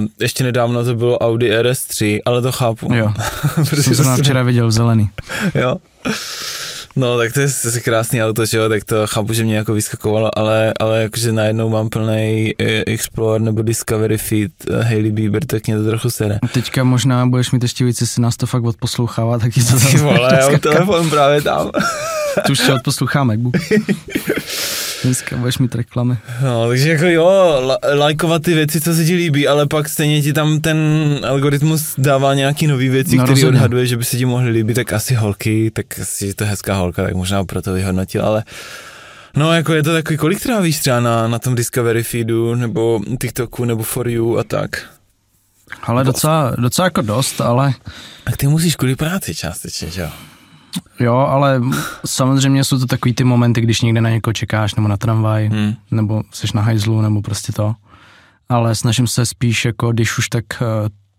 Uh, 0.00 0.06
ještě 0.20 0.44
nedávno 0.44 0.84
to 0.84 0.94
bylo 0.94 1.18
Audi 1.18 1.50
RS3, 1.50 2.20
ale 2.26 2.42
to 2.42 2.52
chápu. 2.52 2.94
Jo, 2.94 3.12
Protože 3.54 3.82
jsem 3.82 3.94
zrovna 3.94 4.12
prostě- 4.12 4.22
včera 4.22 4.42
viděl 4.42 4.70
zelený. 4.70 5.10
jo. 5.54 5.76
No, 6.96 7.18
tak 7.18 7.32
to 7.32 7.40
je 7.40 7.48
zase 7.48 7.80
krásný 7.80 8.22
auto, 8.24 8.46
že 8.46 8.58
jo, 8.58 8.68
tak 8.68 8.84
to 8.84 9.06
chápu, 9.06 9.32
že 9.32 9.44
mě 9.44 9.56
jako 9.56 9.74
vyskakovalo, 9.74 10.38
ale, 10.38 10.72
ale 10.80 11.02
jakože 11.02 11.32
najednou 11.32 11.68
mám 11.68 11.88
plný 11.88 12.54
Explorer 12.86 13.40
nebo 13.40 13.62
Discovery 13.62 14.18
feed 14.18 14.50
eh, 14.70 14.82
Hailey 14.82 15.10
Bieber, 15.12 15.44
tak 15.44 15.66
mě 15.66 15.76
to 15.78 15.84
trochu 15.84 16.10
sere. 16.10 16.38
Teďka 16.52 16.84
možná 16.84 17.26
budeš 17.26 17.50
mít 17.50 17.62
ještě 17.62 17.84
víc, 17.84 18.00
jestli 18.00 18.22
nás 18.22 18.36
to 18.36 18.46
fakt 18.46 18.64
odposlouchává, 18.64 19.38
tak 19.38 19.52
ti 19.52 19.60
to 19.64 19.66
Ty 19.72 19.78
zase 19.78 19.98
vole, 19.98 20.38
já 20.40 20.50
mám 20.50 20.60
telefon 20.60 21.10
právě 21.10 21.42
tam. 21.42 21.70
Tu 22.46 22.52
už 22.52 22.58
tě 22.58 22.72
odposloucháme, 22.72 23.36
bu. 23.36 23.52
Dneska 25.04 25.36
budeš 25.36 25.58
mít 25.58 25.74
reklamy. 25.74 26.16
No, 26.42 26.68
takže 26.68 26.90
jako 26.90 27.04
jo, 27.04 27.24
la, 27.66 27.78
lajkovat 27.94 28.42
ty 28.42 28.54
věci, 28.54 28.80
co 28.80 28.94
se 28.94 29.04
ti 29.04 29.14
líbí, 29.14 29.48
ale 29.48 29.66
pak 29.66 29.88
stejně 29.88 30.22
ti 30.22 30.32
tam 30.32 30.60
ten 30.60 30.78
algoritmus 31.28 31.94
dává 31.98 32.34
nějaký 32.34 32.66
nový 32.66 32.88
věci, 32.88 33.16
No, 33.16 33.24
které 33.24 33.46
odhaduje, 33.46 33.86
že 33.86 33.96
by 33.96 34.04
se 34.04 34.16
ti 34.16 34.24
mohly 34.24 34.50
líbit, 34.50 34.74
tak 34.74 34.92
asi 34.92 35.14
holky, 35.14 35.70
tak 35.70 36.00
asi, 36.00 36.26
že 36.26 36.34
to 36.34 36.44
je 36.44 36.50
hezká 36.50 36.74
holka, 36.76 37.02
tak 37.02 37.14
možná 37.14 37.44
proto 37.44 37.72
vyhodnotil, 37.72 38.24
ale 38.24 38.44
no 39.36 39.52
jako 39.52 39.74
je 39.74 39.82
to 39.82 39.92
takový, 39.92 40.16
kolik 40.16 40.42
trávíš 40.42 40.78
třeba 40.78 41.00
na, 41.00 41.28
na 41.28 41.38
tom 41.38 41.54
Discovery 41.54 42.02
feedu, 42.02 42.54
nebo 42.54 43.00
TikToku, 43.20 43.64
nebo 43.64 43.82
For 43.82 44.08
You 44.08 44.38
a 44.38 44.44
tak. 44.44 44.86
Ale 45.82 46.04
docela, 46.04 46.52
docela 46.58 46.86
jako 46.86 47.02
dost, 47.02 47.40
ale 47.40 47.72
Tak 48.24 48.36
ty 48.36 48.46
musíš 48.46 48.76
kvůli 48.76 48.96
práci 48.96 49.34
částečně, 49.34 49.90
že 49.90 50.00
jo? 50.02 50.08
Jo, 51.00 51.14
ale 51.16 51.60
samozřejmě 52.06 52.64
jsou 52.64 52.78
to 52.78 52.86
takový 52.86 53.14
ty 53.14 53.24
momenty, 53.24 53.60
když 53.60 53.80
někde 53.82 54.00
na 54.00 54.10
někoho 54.10 54.32
čekáš, 54.34 54.74
nebo 54.74 54.88
na 54.88 54.96
tramvaj, 54.96 55.48
Hmm. 55.48 55.74
nebo 55.90 56.22
jsi 56.32 56.46
na 56.54 56.62
hajzlu, 56.62 57.00
nebo 57.00 57.22
prostě 57.22 57.52
to. 57.52 57.74
Ale 58.48 58.74
snažím 58.74 59.06
se 59.06 59.26
spíš 59.26 59.64
jako, 59.64 59.92
když 59.92 60.18
už 60.18 60.28
tak 60.28 60.44
eh, 60.62 60.64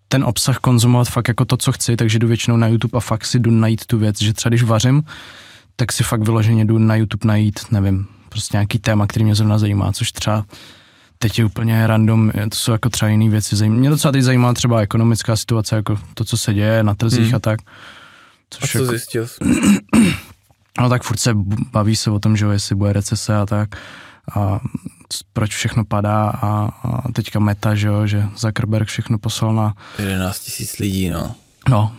ten 0.08 0.24
obsah 0.24 0.58
konzumovat 0.58 1.08
fakt 1.08 1.28
jako 1.28 1.46
to, 1.46 1.58
co 1.58 1.72
chci, 1.72 1.96
takže 1.96 2.20
jdu 2.20 2.28
většinou 2.28 2.58
na 2.58 2.68
YouTube 2.68 2.98
a 2.98 3.00
fakt 3.00 3.26
si 3.26 3.40
jdu 3.40 3.52
najít 3.52 3.86
tu 3.86 3.98
věc, 3.98 4.22
že 4.22 4.34
třeba 4.34 4.50
když 4.50 4.64
vařím, 4.64 5.04
tak 5.76 5.92
si 5.92 6.04
fakt 6.04 6.22
vyloženě 6.24 6.66
jdu 6.66 6.78
na 6.78 6.96
YouTube 6.96 7.28
najít, 7.28 7.60
nevím, 7.72 8.08
prostě 8.30 8.58
nějaký 8.58 8.80
téma, 8.80 9.08
který 9.08 9.26
mě 9.26 9.36
zrovna 9.36 9.58
zajímá, 9.58 9.92
což 9.92 10.12
třeba 10.12 10.46
teď 11.18 11.40
je 11.40 11.46
úplně 11.46 11.88
random, 11.88 12.32
to 12.32 12.56
jsou 12.58 12.72
jako 12.72 12.90
třeba 12.90 13.10
jiné 13.10 13.30
věci. 13.30 13.70
Mě 13.70 13.90
docela 13.90 14.12
teď 14.12 14.22
zajímá 14.22 14.54
třeba 14.54 14.80
ekonomická 14.82 15.36
situace, 15.36 15.76
jako 15.76 15.98
to, 16.14 16.24
co 16.26 16.38
se 16.38 16.54
děje 16.54 16.84
na 16.84 16.96
trzích 16.96 17.26
Hmm. 17.26 17.36
a 17.36 17.40
tak. 17.40 17.60
A 18.58 18.62
Což 18.62 18.72
co 18.72 18.78
jako, 18.78 18.90
zjistil 18.90 19.28
no 20.82 20.90
tak 20.90 21.04
furt 21.04 21.20
se 21.20 21.32
baví 21.72 21.96
se 21.96 22.12
o 22.12 22.20
tom, 22.20 22.38
že 22.38 22.46
jo, 22.46 22.52
jestli 22.52 22.76
bude 22.76 22.94
recese 22.94 23.36
a 23.36 23.46
tak. 23.46 23.70
A 24.36 24.60
proč 25.34 25.56
všechno 25.56 25.86
padá 25.86 26.30
a, 26.30 26.70
a 26.84 27.12
teďka 27.12 27.40
meta, 27.40 27.76
že 27.76 27.88
jo, 27.88 28.08
že 28.08 28.26
Zuckerberg 28.38 28.88
všechno 28.88 29.18
poslal 29.18 29.54
na 29.54 29.74
11 30.00 30.40
tisíc 30.40 30.78
lidí, 30.80 31.10
no. 31.10 31.36
No, 31.70 31.92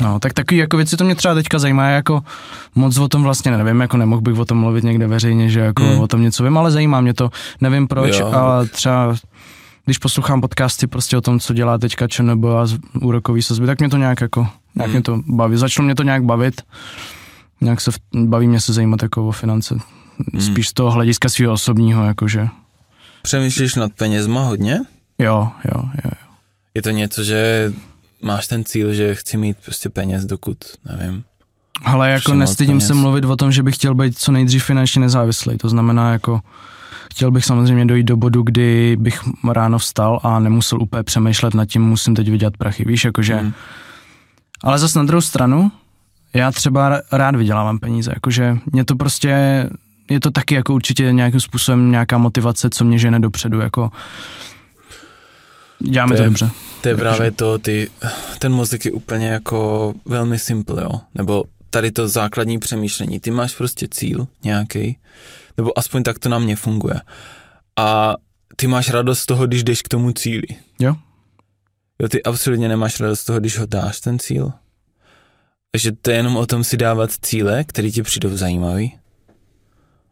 no, 0.00 0.18
tak 0.20 0.32
takový 0.32 0.58
jako 0.58 0.76
věci 0.76 0.96
to 0.96 1.04
mě 1.04 1.14
třeba 1.14 1.34
teďka 1.34 1.58
zajímá, 1.58 1.86
jako 1.88 2.22
moc 2.74 2.98
o 2.98 3.08
tom 3.08 3.22
vlastně 3.22 3.56
nevím, 3.56 3.80
jako 3.80 3.96
nemohl 3.96 4.22
bych 4.22 4.38
o 4.38 4.44
tom 4.44 4.58
mluvit 4.58 4.84
někde 4.84 5.06
veřejně, 5.06 5.50
že 5.50 5.60
jako 5.60 5.82
Hmm. 5.84 6.00
o 6.00 6.08
tom 6.08 6.22
něco 6.22 6.44
vím, 6.44 6.58
ale 6.58 6.70
zajímá 6.70 7.00
mě 7.00 7.14
to, 7.14 7.30
nevím 7.60 7.88
proč, 7.88 8.18
Jo. 8.18 8.26
ale 8.32 8.66
třeba 8.68 9.14
když 9.84 9.98
poslouchám 9.98 10.40
podcasty 10.40 10.86
prostě 10.86 11.16
o 11.16 11.20
tom, 11.20 11.40
co 11.40 11.54
dělá 11.54 11.78
teďka 11.78 12.08
ČNB 12.08 12.44
a 12.44 12.66
úrokový 13.00 13.42
sazby, 13.42 13.66
tak 13.66 13.78
mě 13.80 13.88
to 13.88 13.96
nějak 13.96 14.20
jako, 14.20 14.40
nějak 14.74 14.86
Hmm. 14.90 14.92
mě 14.92 15.02
to 15.02 15.20
baví, 15.26 15.56
začalo 15.56 15.84
mě 15.86 15.94
to 15.94 16.02
nějak 16.02 16.24
bavit, 16.24 16.62
nějak 17.60 17.80
se, 17.80 17.90
v- 17.90 17.98
baví 18.14 18.48
mě 18.48 18.60
se 18.60 18.72
zajímat 18.72 19.02
jako 19.02 19.28
o 19.28 19.32
finance, 19.32 19.74
Hmm. 20.32 20.40
spíš 20.42 20.68
z 20.68 20.72
toho 20.72 20.90
hlediska 20.90 21.28
svého 21.28 21.52
osobního, 21.52 22.04
jakože, 22.04 22.48
Přemýšlíš 23.22 23.74
nad 23.74 23.92
penězma 23.92 24.40
hodně? 24.44 24.80
jo, 25.18 25.48
jo, 25.74 25.82
jo. 26.04 26.10
Je 26.74 26.82
to 26.82 26.90
něco, 26.90 27.24
že 27.24 27.72
máš 28.22 28.46
ten 28.46 28.64
cíl, 28.64 28.94
že 28.94 29.14
chci 29.14 29.36
mít 29.36 29.56
prostě 29.64 29.88
peněz, 29.90 30.24
dokud, 30.24 30.56
nevím. 30.98 31.24
Ale 31.84 32.10
jako 32.10 32.34
nestydím 32.34 32.80
se 32.80 32.94
mluvit 32.94 33.24
o 33.24 33.36
tom, 33.36 33.52
že 33.52 33.62
bych 33.62 33.74
chtěl 33.74 33.94
být 33.94 34.18
co 34.18 34.32
nejdřív 34.32 34.64
finančně 34.64 35.00
nezávislý. 35.00 35.58
To 35.58 35.68
znamená 35.68 36.12
jako 36.12 36.40
chtěl 37.14 37.30
bych 37.30 37.44
samozřejmě 37.44 37.86
dojít 37.86 38.02
do 38.06 38.16
bodu, 38.16 38.42
kdy 38.42 38.96
bych 39.00 39.20
ráno 39.52 39.78
vstal 39.78 40.20
a 40.22 40.38
nemusel 40.38 40.82
úplně 40.82 41.02
přemýšlet 41.02 41.54
nad 41.54 41.66
tím, 41.66 41.82
musím 41.82 42.14
teď 42.14 42.28
vydělat 42.30 42.56
prachy. 42.56 42.84
Víš, 42.86 43.04
jakože... 43.04 43.34
Hmm. 43.34 43.52
Ale 44.62 44.78
zase 44.78 44.98
na 44.98 45.04
druhou 45.04 45.20
stranu, 45.20 45.72
já 46.34 46.50
třeba 46.52 47.00
rád 47.12 47.36
vydělávám 47.36 47.78
peníze, 47.78 48.12
jakože 48.14 48.58
mě 48.72 48.84
to 48.84 48.96
prostě, 48.96 49.28
je 50.10 50.20
to 50.20 50.30
taky 50.30 50.54
jako 50.54 50.74
určitě 50.74 51.12
nějakým 51.12 51.40
způsobem 51.40 51.90
nějaká 51.90 52.18
motivace, 52.18 52.70
co 52.70 52.84
mě 52.84 52.98
žene 52.98 53.20
dopředu, 53.20 53.60
jako 53.60 53.90
děláme 55.78 56.12
To 56.12 56.16
to, 56.16 56.22
je- 56.22 56.28
dobře. 56.28 56.50
To 56.82 56.88
je 56.88 56.96
právě 56.96 57.30
to, 57.30 57.58
ty, 57.58 57.90
ten 58.38 58.52
mozek 58.52 58.84
je 58.84 58.92
úplně 58.92 59.26
jako 59.28 59.94
velmi 60.04 60.38
simple, 60.38 60.82
jo. 60.82 61.00
Nebo 61.14 61.44
tady 61.74 61.92
to 61.92 62.08
základní 62.08 62.58
přemýšlení. 62.58 63.20
Ty 63.20 63.30
máš 63.30 63.54
prostě 63.54 63.88
cíl 63.90 64.26
nějaký, 64.44 64.98
nebo 65.56 65.78
aspoň 65.78 66.02
tak 66.02 66.18
to 66.18 66.28
na 66.28 66.38
mě 66.38 66.56
funguje. 66.56 67.00
A 67.76 68.14
ty 68.56 68.66
máš 68.66 68.90
radost 68.90 69.18
z 69.18 69.26
toho, 69.26 69.46
když 69.46 69.64
jdeš 69.64 69.82
k 69.82 69.88
tomu 69.88 70.12
cíli. 70.12 70.46
Jo. 70.80 70.94
Jo, 72.02 72.08
ty 72.08 72.22
absolutně 72.22 72.68
nemáš 72.68 73.00
radost 73.00 73.20
z 73.20 73.24
toho, 73.24 73.40
když 73.40 73.58
ho 73.58 73.66
dáš, 73.66 74.00
ten 74.00 74.18
cíl. 74.18 74.52
Takže 75.72 75.92
to 75.92 76.10
je 76.10 76.16
jenom 76.16 76.36
o 76.36 76.46
tom 76.46 76.64
si 76.64 76.76
dávat 76.76 77.10
cíle, 77.22 77.64
které 77.64 77.90
ti 77.90 78.02
přijdou 78.02 78.36
zajímavý 78.36 78.98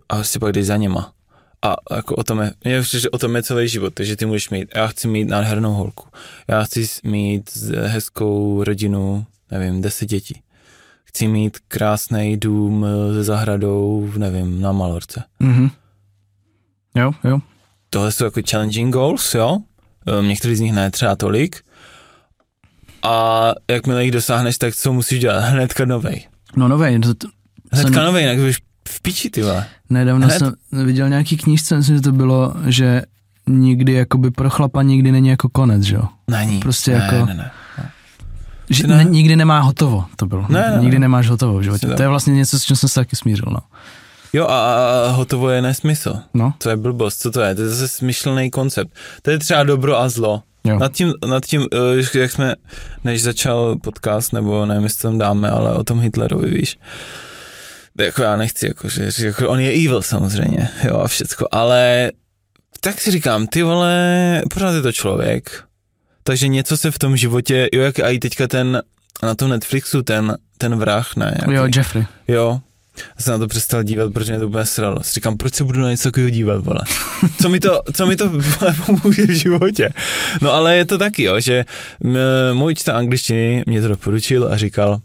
a 0.09 0.15
prostě 0.15 0.39
pak 0.39 0.53
jdeš 0.53 0.67
za 0.67 0.77
něma. 0.77 1.13
A 1.63 1.77
jako 1.95 2.17
o 2.17 2.25
tom 2.25 2.51
je, 2.65 2.83
přijde, 2.83 3.01
že 3.01 3.11
o 3.11 3.19
tom 3.19 3.37
je 3.37 3.43
celý 3.43 3.69
život, 3.69 3.95
takže 3.95 4.17
ty 4.17 4.27
můžeš 4.27 4.51
mít, 4.51 4.69
já 4.75 4.87
chci 4.87 5.09
mít 5.09 5.25
nádhernou 5.25 5.73
holku, 5.73 6.09
já 6.49 6.65
chci 6.65 6.89
mít 7.05 7.59
hezkou 7.87 8.65
rodinu, 8.65 9.27
nevím, 9.51 9.83
deset 9.83 10.07
dětí. 10.07 10.43
Chci 11.15 11.29
mít 11.29 11.59
krásný 11.69 12.37
dům 12.37 12.87
eh, 12.89 13.15
se 13.15 13.25
zahradou, 13.25 14.13
nevím, 14.17 14.61
na 14.61 14.73
Malorce. 14.73 15.25
Mhm. 15.41 15.71
Jo, 16.97 17.13
jo. 17.25 17.39
Tohle 17.91 18.13
jsou 18.13 18.25
jako 18.25 18.41
challenging 18.51 18.93
goals, 18.95 19.35
jo? 19.35 19.59
Eh, 20.21 20.27
Některý 20.27 20.57
z 20.57 20.61
nich 20.61 20.73
ne 20.73 20.91
třeba 20.91 21.17
tolik. 21.17 21.63
A 23.03 23.43
jakmile 23.71 24.03
jich 24.05 24.13
dosáhneš, 24.13 24.59
tak 24.59 24.75
co 24.75 24.93
musíš 24.93 25.21
dělat? 25.21 25.41
Hnedka 25.45 25.85
novej. 25.85 26.27
No 26.57 26.69
novej, 26.69 26.99
to, 26.99 27.15
to, 27.15 27.29
Hnedka 27.73 27.93
Jsem- 27.95 28.05
novej, 28.05 28.23
jinak 28.23 28.37
budeš 28.39 28.59
v 28.89 29.03
piči, 29.03 29.31
ty 29.31 29.43
vole. 29.43 29.67
Nedávno 29.91 30.27
Hned? 30.27 30.39
jsem 30.39 30.55
viděl 30.85 31.09
nějaký 31.09 31.37
knížce, 31.37 31.77
myslím, 31.77 31.97
že 31.97 32.03
to 32.03 32.13
bylo, 32.13 32.55
že 32.67 33.03
nikdy 33.47 33.93
jakoby 33.93 34.31
pro 34.31 34.51
chlapa 34.51 34.83
nikdy 34.83 35.13
není 35.13 35.29
jako 35.29 35.49
konec, 35.49 35.83
že 35.83 35.95
jo? 35.95 36.03
Není. 36.31 36.61
Prostě 36.61 36.91
ne, 36.91 36.97
jako- 37.13 37.27
Ne, 37.27 37.35
ne. 37.35 37.51
Že 38.71 38.87
Ne. 38.87 39.05
nikdy 39.05 39.37
nemá 39.37 39.61
hotovo, 39.61 40.05
to 40.17 40.27
bylo. 40.27 40.47
Ne, 40.49 40.71
ne, 40.71 40.77
nikdy 40.81 40.97
ne. 40.99 41.01
nemáš 41.01 41.29
hotovo 41.29 41.59
v 41.59 41.63
životě. 41.63 41.87
To 41.87 42.03
je 42.03 42.09
vlastně 42.09 42.35
něco, 42.35 42.59
s 42.61 42.65
čím 42.65 42.77
jsem 42.77 42.89
se 42.89 42.95
taky 43.01 43.17
smířil, 43.17 43.47
no. 43.51 43.59
Jo 44.33 44.47
a, 44.47 44.75
a 45.07 45.11
hotovo 45.11 45.51
je 45.51 45.63
nesmysl. 45.63 46.15
No, 46.35 46.55
To 46.59 46.71
je 46.71 46.77
blbost, 46.77 47.21
co 47.21 47.31
to 47.31 47.41
je? 47.41 47.55
To 47.55 47.63
je 47.63 47.69
zase 47.69 47.89
smyšlený 47.89 48.51
koncept. 48.51 48.93
To 49.23 49.31
je 49.31 49.39
třeba 49.39 49.63
dobro 49.63 49.99
a 49.99 50.09
zlo. 50.09 50.43
jo. 50.65 50.79
Nad 50.79 50.93
tím, 50.93 51.13
nad 51.29 51.47
tím, 51.47 51.67
eh, 52.15 52.19
jak 52.19 52.31
jsme, 52.33 52.55
než 53.05 53.23
začal 53.23 53.77
podcast, 53.77 54.33
nebo 54.33 54.67
nevím, 54.67 54.85
jestli 54.85 55.03
tam 55.03 55.19
dáme, 55.19 55.51
ale 55.51 55.75
o 55.75 55.85
tom 55.85 56.01
Hitlerovi, 56.01 56.51
víš. 56.51 56.79
Jako 57.99 58.23
já 58.23 58.37
nechci, 58.37 58.67
jako, 58.67 58.89
že 58.89 59.11
jako 59.19 59.49
on 59.49 59.61
je 59.61 59.71
evil 59.71 60.03
samozřejmě, 60.03 60.69
jo 60.85 60.97
a 60.99 61.09
všecko, 61.09 61.47
ale 61.53 62.13
tak 62.81 63.01
si 63.01 63.11
říkám, 63.11 63.47
ty 63.47 63.63
vole, 63.63 64.43
pořád 64.55 64.73
je 64.75 64.83
to 64.83 64.93
člověk, 64.93 65.65
takže 66.25 66.49
něco 66.49 66.77
se 66.77 66.91
v 66.91 66.99
tom 66.99 67.17
životě, 67.17 67.69
jo, 67.73 67.83
jak 67.83 67.99
i 67.99 68.19
teďka 68.19 68.49
ten, 68.49 68.83
na 69.23 69.35
tom 69.35 69.51
Netflixu 69.51 70.03
ten, 70.03 70.37
ten 70.59 70.77
vrah, 70.77 71.17
ne, 71.17 71.37
jaký, 71.41 71.55
Jo, 71.55 71.69
Jeffrey. 71.77 72.07
Jo, 72.29 72.61
já 72.99 73.23
jsem 73.25 73.33
na 73.33 73.39
to 73.39 73.49
přestal 73.49 73.83
dívat, 73.83 74.13
protože 74.13 74.33
mě 74.33 74.41
to 74.41 74.49
úplně 74.49 74.65
sralo. 74.65 75.03
Si 75.03 75.13
říkám, 75.13 75.37
proč 75.37 75.55
se 75.55 75.65
budu 75.65 75.81
na 75.81 75.91
něco 75.91 76.03
takového 76.03 76.31
dívat, 76.31 76.65
vole? 76.65 76.81
Co 77.43 77.49
mi 77.49 77.61
to, 77.61 77.83
co 77.93 78.07
mi 78.07 78.17
to 78.17 78.29
vole, 78.29 78.75
pomůže 78.87 79.27
v 79.27 79.31
životě? 79.31 79.91
No 80.41 80.53
ale 80.53 80.77
je 80.77 80.85
to 80.85 80.99
taky, 80.99 81.23
jo, 81.23 81.41
že 81.41 81.65
můj 82.53 82.75
čta 82.75 82.93
angličtiny 82.93 83.63
mě 83.67 83.83
to 83.83 83.89
doporučil 83.89 84.49
a 84.53 84.57
říkal, 84.57 85.01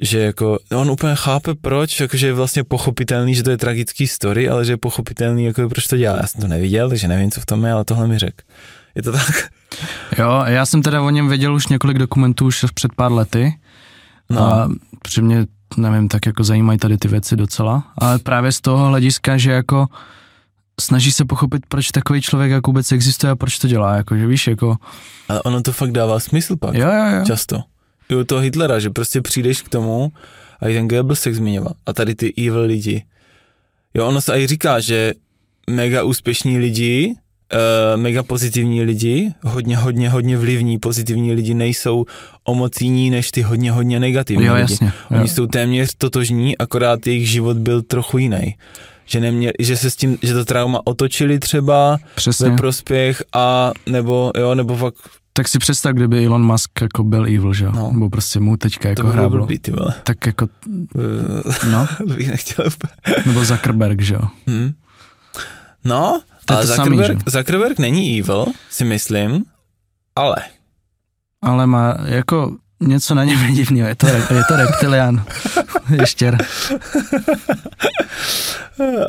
že 0.00 0.18
jako, 0.20 0.58
on 0.70 0.90
úplně 0.90 1.14
chápe 1.14 1.54
proč, 1.54 2.00
jakože 2.00 2.26
je 2.26 2.32
vlastně 2.32 2.64
pochopitelný, 2.64 3.34
že 3.34 3.42
to 3.42 3.50
je 3.50 3.56
tragický 3.56 4.06
story, 4.08 4.48
ale 4.48 4.64
že 4.64 4.72
je 4.72 4.76
pochopitelný, 4.76 5.44
jako 5.44 5.68
proč 5.68 5.86
to 5.86 5.96
dělá. 5.96 6.16
Já 6.16 6.26
jsem 6.26 6.40
to 6.40 6.48
neviděl, 6.48 6.88
takže 6.88 7.08
nevím, 7.08 7.30
co 7.30 7.40
v 7.40 7.46
tom 7.46 7.64
je, 7.64 7.72
ale 7.72 7.84
tohle 7.84 8.08
mi 8.08 8.18
řekl. 8.18 8.42
Je 8.94 9.02
to 9.02 9.12
tak? 9.12 9.48
Jo, 10.18 10.42
já 10.46 10.66
jsem 10.66 10.82
teda 10.82 11.02
o 11.02 11.10
něm 11.10 11.28
věděl 11.28 11.54
už 11.54 11.66
několik 11.66 11.98
dokumentů 11.98 12.46
už 12.46 12.64
před 12.74 12.94
pár 12.94 13.12
lety. 13.12 13.58
No. 14.30 14.40
A 14.40 14.70
při 15.02 15.22
mě, 15.22 15.46
nevím, 15.76 16.08
tak 16.08 16.26
jako 16.26 16.44
zajímají 16.44 16.78
tady 16.78 16.98
ty 16.98 17.08
věci 17.08 17.36
docela. 17.36 17.92
Ale 17.98 18.18
právě 18.18 18.52
z 18.52 18.60
toho 18.60 18.88
hlediska, 18.88 19.36
že 19.36 19.52
jako 19.52 19.86
snaží 20.80 21.12
se 21.12 21.24
pochopit, 21.24 21.62
proč 21.68 21.90
takový 21.90 22.22
člověk 22.22 22.50
jako 22.50 22.70
vůbec 22.70 22.92
existuje 22.92 23.30
a 23.30 23.36
proč 23.36 23.58
to 23.58 23.68
dělá, 23.68 23.94
jako, 23.94 24.16
že 24.16 24.26
víš, 24.26 24.46
jako... 24.46 24.76
Ale 25.28 25.42
ono 25.42 25.62
to 25.62 25.72
fakt 25.72 25.92
dává 25.92 26.20
smysl 26.20 26.56
pak. 26.56 26.74
Jo, 26.74 26.88
jo, 26.88 27.18
jo. 27.18 27.24
Často. 27.26 27.62
I 28.08 28.14
u 28.14 28.24
toho 28.24 28.40
Hitlera, 28.40 28.78
že 28.78 28.90
prostě 28.90 29.20
přijdeš 29.20 29.62
k 29.62 29.68
tomu 29.68 30.12
a 30.60 30.68
i 30.68 30.74
ten 30.74 30.88
Goebbels 30.88 31.20
se 31.20 31.34
zmiňoval. 31.34 31.72
A 31.86 31.92
tady 31.92 32.14
ty 32.14 32.34
evil 32.46 32.60
lidi. 32.60 33.04
Jo, 33.94 34.06
ono 34.06 34.20
se 34.20 34.40
i 34.40 34.46
říká, 34.46 34.80
že 34.80 35.14
mega 35.70 36.02
úspěšní 36.02 36.58
lidi, 36.58 37.14
uh, 37.52 38.00
mega 38.00 38.22
pozitivní 38.22 38.82
lidi, 38.82 39.32
hodně, 39.42 39.76
hodně, 39.76 40.10
hodně 40.10 40.38
vlivní 40.38 40.78
pozitivní 40.78 41.32
lidi 41.32 41.54
nejsou 41.54 42.04
o 42.44 42.54
moc 42.54 42.80
jiní 42.80 43.10
než 43.10 43.30
ty 43.30 43.42
hodně, 43.42 43.72
hodně 43.72 44.00
negativní 44.00 44.44
Jo, 44.44 44.54
lidi. 44.54 44.60
jasně. 44.72 44.92
Oni 45.10 45.20
Jo. 45.20 45.28
jsou 45.28 45.46
téměř 45.46 45.94
totožní, 45.98 46.58
akorát 46.58 47.06
jejich 47.06 47.30
život 47.30 47.56
byl 47.56 47.82
trochu 47.82 48.18
jiný. 48.18 48.56
Že, 49.06 49.20
nemě, 49.20 49.52
že 49.58 49.76
se 49.76 49.90
s 49.90 49.96
tím, 49.96 50.18
že 50.22 50.34
to 50.34 50.44
trauma 50.44 50.80
otočili 50.84 51.38
třeba 51.38 51.98
Přesně. 52.14 52.50
ve 52.50 52.56
prospěch 52.56 53.22
a 53.34 53.72
nebo, 53.86 54.32
jo, 54.38 54.54
nebo 54.54 54.76
fakt 54.76 54.94
Tak 55.32 55.48
si 55.48 55.58
představ, 55.58 55.92
kdyby 55.92 56.26
Elon 56.26 56.46
Musk 56.46 56.80
jako 56.80 57.04
byl 57.04 57.24
evil, 57.24 57.54
že 57.54 57.64
jo? 57.64 57.72
No. 57.74 57.90
Nebo 57.92 58.10
prostě 58.10 58.40
mu 58.40 58.56
teďka 58.56 58.82
to 58.82 58.88
jako 58.88 59.02
bylo 59.02 59.12
hráblo. 59.12 59.38
blbý, 59.38 59.58
ty 59.58 59.70
vole. 59.70 59.94
Tak 60.04 60.26
jako, 60.26 60.48
Eh, 60.98 61.68
no, 61.70 61.86
to 61.98 62.06
bych 62.14 62.28
nechtěl 62.30 62.64
úplně. 62.66 63.16
nebo 63.26 63.44
Zuckerberg, 63.44 64.00
že 64.02 64.14
jo? 64.14 64.20
Hm. 64.50 64.72
No, 65.84 66.20
To 66.44 66.54
ale 66.54 66.66
to 66.66 66.74
samý, 66.74 66.96
Zuckerberg, 66.96 67.30
Zuckerberg 67.30 67.78
není 67.78 68.18
evil, 68.20 68.46
si 68.70 68.84
myslím, 68.84 69.44
ale 70.16 70.36
Ale 71.42 71.66
má 71.66 71.96
jako 72.04 72.56
něco 72.80 73.14
na 73.14 73.24
něm 73.24 73.40
je 73.44 73.52
divného, 73.52 73.88
je 73.88 73.94
to, 73.94 74.06
je 74.06 74.44
to 74.48 74.56
reptilian. 74.56 75.24
Ještě. 76.00 76.32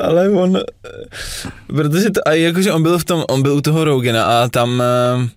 ale 0.00 0.30
on, 0.30 0.58
protože 1.66 2.10
to, 2.10 2.28
a 2.28 2.32
jakože 2.32 2.72
on 2.72 2.82
byl 2.82 2.98
v 2.98 3.04
tom, 3.04 3.24
on 3.28 3.42
byl 3.42 3.54
u 3.54 3.60
toho 3.60 3.84
Rogena 3.84 4.24
a 4.24 4.48
tam 4.48 4.82
eh, 4.82 5.28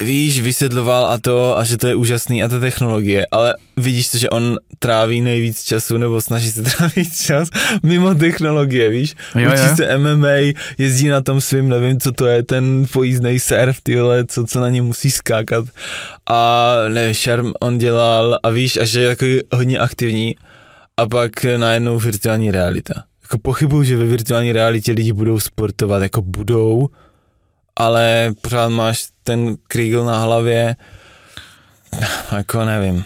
víš, 0.00 0.40
vysvětloval 0.40 1.06
a 1.06 1.18
to, 1.18 1.58
a 1.58 1.64
že 1.64 1.76
to 1.76 1.86
je 1.86 1.94
úžasný 1.94 2.42
a 2.42 2.48
ta 2.48 2.60
technologie, 2.60 3.26
ale 3.30 3.54
vidíš 3.76 4.08
to, 4.08 4.18
že 4.18 4.30
on 4.30 4.58
tráví 4.78 5.20
nejvíc 5.20 5.62
času, 5.62 5.96
nebo 5.96 6.20
snaží 6.20 6.50
se 6.50 6.62
trávit 6.76 7.16
čas 7.16 7.48
mimo 7.82 8.14
technologie, 8.14 8.88
víš? 8.88 9.14
Jo, 9.34 9.52
Učí 9.52 9.62
jo. 9.68 9.76
se 9.76 9.98
MMA, 9.98 10.54
jezdí 10.78 11.08
na 11.08 11.20
tom 11.20 11.40
svým, 11.40 11.68
nevím, 11.68 12.00
co 12.00 12.12
to 12.12 12.26
je, 12.26 12.42
ten 12.42 12.86
pojízdnej 12.92 13.40
surf, 13.40 13.80
ty 13.82 13.96
vole, 13.96 14.24
co, 14.26 14.44
co 14.44 14.60
na 14.60 14.68
něm 14.68 14.84
musí 14.84 15.10
skákat. 15.10 15.64
A 16.30 16.74
ne, 16.88 17.14
šarm 17.14 17.52
on 17.60 17.78
dělal 17.78 18.38
a 18.42 18.50
víš, 18.50 18.76
a 18.76 18.84
že 18.84 19.00
je 19.00 19.08
takový 19.08 19.40
hodně 19.52 19.78
aktivní 19.78 20.36
a 20.96 21.08
pak 21.08 21.44
najednou 21.44 21.98
virtuální 21.98 22.50
realita. 22.50 22.94
Jako 23.22 23.38
pochybuju, 23.38 23.82
že 23.82 23.96
ve 23.96 24.04
virtuální 24.04 24.52
realitě 24.52 24.92
lidi 24.92 25.12
budou 25.12 25.40
sportovat, 25.40 26.02
jako 26.02 26.22
budou, 26.22 26.88
ale 27.76 28.32
pořád 28.40 28.68
máš 28.68 29.08
ten 29.22 29.56
krígl 29.68 30.04
na 30.04 30.18
hlavě, 30.20 30.76
jako 32.36 32.64
nevím, 32.64 33.04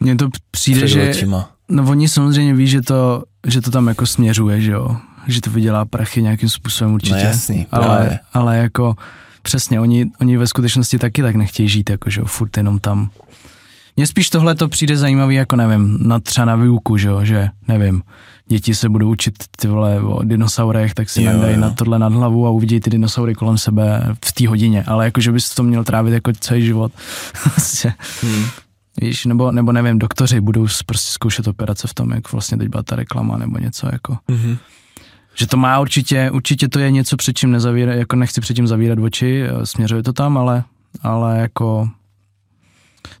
Mně 0.00 0.16
to 0.16 0.28
přijde, 0.50 0.88
že 0.88 1.10
očima. 1.10 1.50
no 1.68 1.84
oni 1.90 2.08
samozřejmě 2.08 2.54
ví, 2.54 2.66
že 2.66 2.82
to, 2.82 3.22
že 3.46 3.60
to 3.60 3.70
tam 3.70 3.88
jako 3.88 4.06
směřuje, 4.06 4.60
že 4.60 4.70
jo? 4.70 4.96
Že 5.26 5.40
to 5.40 5.50
vydělá 5.50 5.84
prachy 5.84 6.22
nějakým 6.22 6.48
způsobem 6.48 6.94
určitě. 6.94 7.14
No 7.14 7.20
jasný, 7.20 7.66
ale, 7.70 7.84
právě. 7.86 8.18
ale 8.32 8.56
jako 8.58 8.94
přesně, 9.42 9.80
oni, 9.80 10.10
oni 10.20 10.36
ve 10.36 10.46
skutečnosti 10.46 10.98
taky 10.98 11.22
tak 11.22 11.34
nechtějí 11.34 11.68
žít, 11.68 11.90
jako 11.90 12.10
že 12.10 12.20
jo, 12.20 12.26
furt 12.26 12.56
jenom 12.56 12.78
tam. 12.78 13.10
Mně 13.96 14.06
spíš 14.06 14.30
tohle 14.30 14.54
to 14.54 14.68
přijde 14.68 14.96
zajímavý, 14.96 15.34
jako 15.34 15.56
nevím, 15.56 15.98
na 16.02 16.20
třeba 16.20 16.44
na 16.44 16.56
výuku, 16.56 16.96
že 16.96 17.08
jo, 17.08 17.24
že 17.24 17.48
nevím, 17.68 18.02
děti 18.52 18.74
se 18.74 18.88
budou 18.88 19.10
učit 19.10 19.34
ty 19.56 19.68
vole 19.68 20.00
o 20.00 20.22
dinosaurech, 20.24 20.94
tak 20.94 21.10
si 21.10 21.22
Jo, 21.22 21.32
nandají 21.32 21.54
jo. 21.54 21.60
na 21.60 21.70
tohle 21.70 21.98
nad 21.98 22.12
hlavu 22.12 22.46
a 22.46 22.50
uvidí 22.50 22.80
ty 22.80 22.90
dinosaury 22.90 23.34
kolem 23.34 23.58
sebe 23.58 24.14
v 24.24 24.32
té 24.32 24.48
hodině, 24.48 24.82
ale 24.86 25.04
jako, 25.04 25.20
že 25.20 25.32
bys 25.32 25.54
to 25.54 25.62
měl 25.62 25.84
trávit 25.84 26.12
jako 26.14 26.32
celý 26.32 26.64
život. 26.66 26.92
Prostě, 27.42 27.92
Hmm. 28.22 28.44
Víš, 29.00 29.24
nebo, 29.24 29.52
nebo 29.52 29.72
nevím, 29.72 29.98
doktoři 29.98 30.40
budou 30.40 30.66
prostě 30.86 31.12
zkoušet 31.12 31.46
operace 31.48 31.88
v 31.88 31.94
tom, 31.94 32.10
jak 32.10 32.32
vlastně 32.32 32.58
teď 32.58 32.68
byla 32.68 32.82
ta 32.82 32.96
reklama 32.96 33.36
nebo 33.38 33.58
něco 33.58 33.88
jako. 33.92 34.18
Mhm. 34.28 34.56
Že 35.34 35.46
to 35.46 35.56
má 35.56 35.80
určitě, 35.80 36.30
určitě 36.30 36.68
to 36.68 36.78
je 36.78 36.90
něco, 36.90 37.16
před 37.16 37.38
čím 37.38 37.50
nezavírat, 37.50 37.96
jako 37.96 38.16
nechci 38.16 38.40
předtím 38.40 38.66
zavírat 38.66 38.98
oči, 38.98 39.42
eh, 39.42 39.66
směřuje 39.66 40.02
to 40.02 40.12
tam, 40.12 40.38
ale, 40.38 40.64
ale 41.02 41.38
jako 41.38 41.88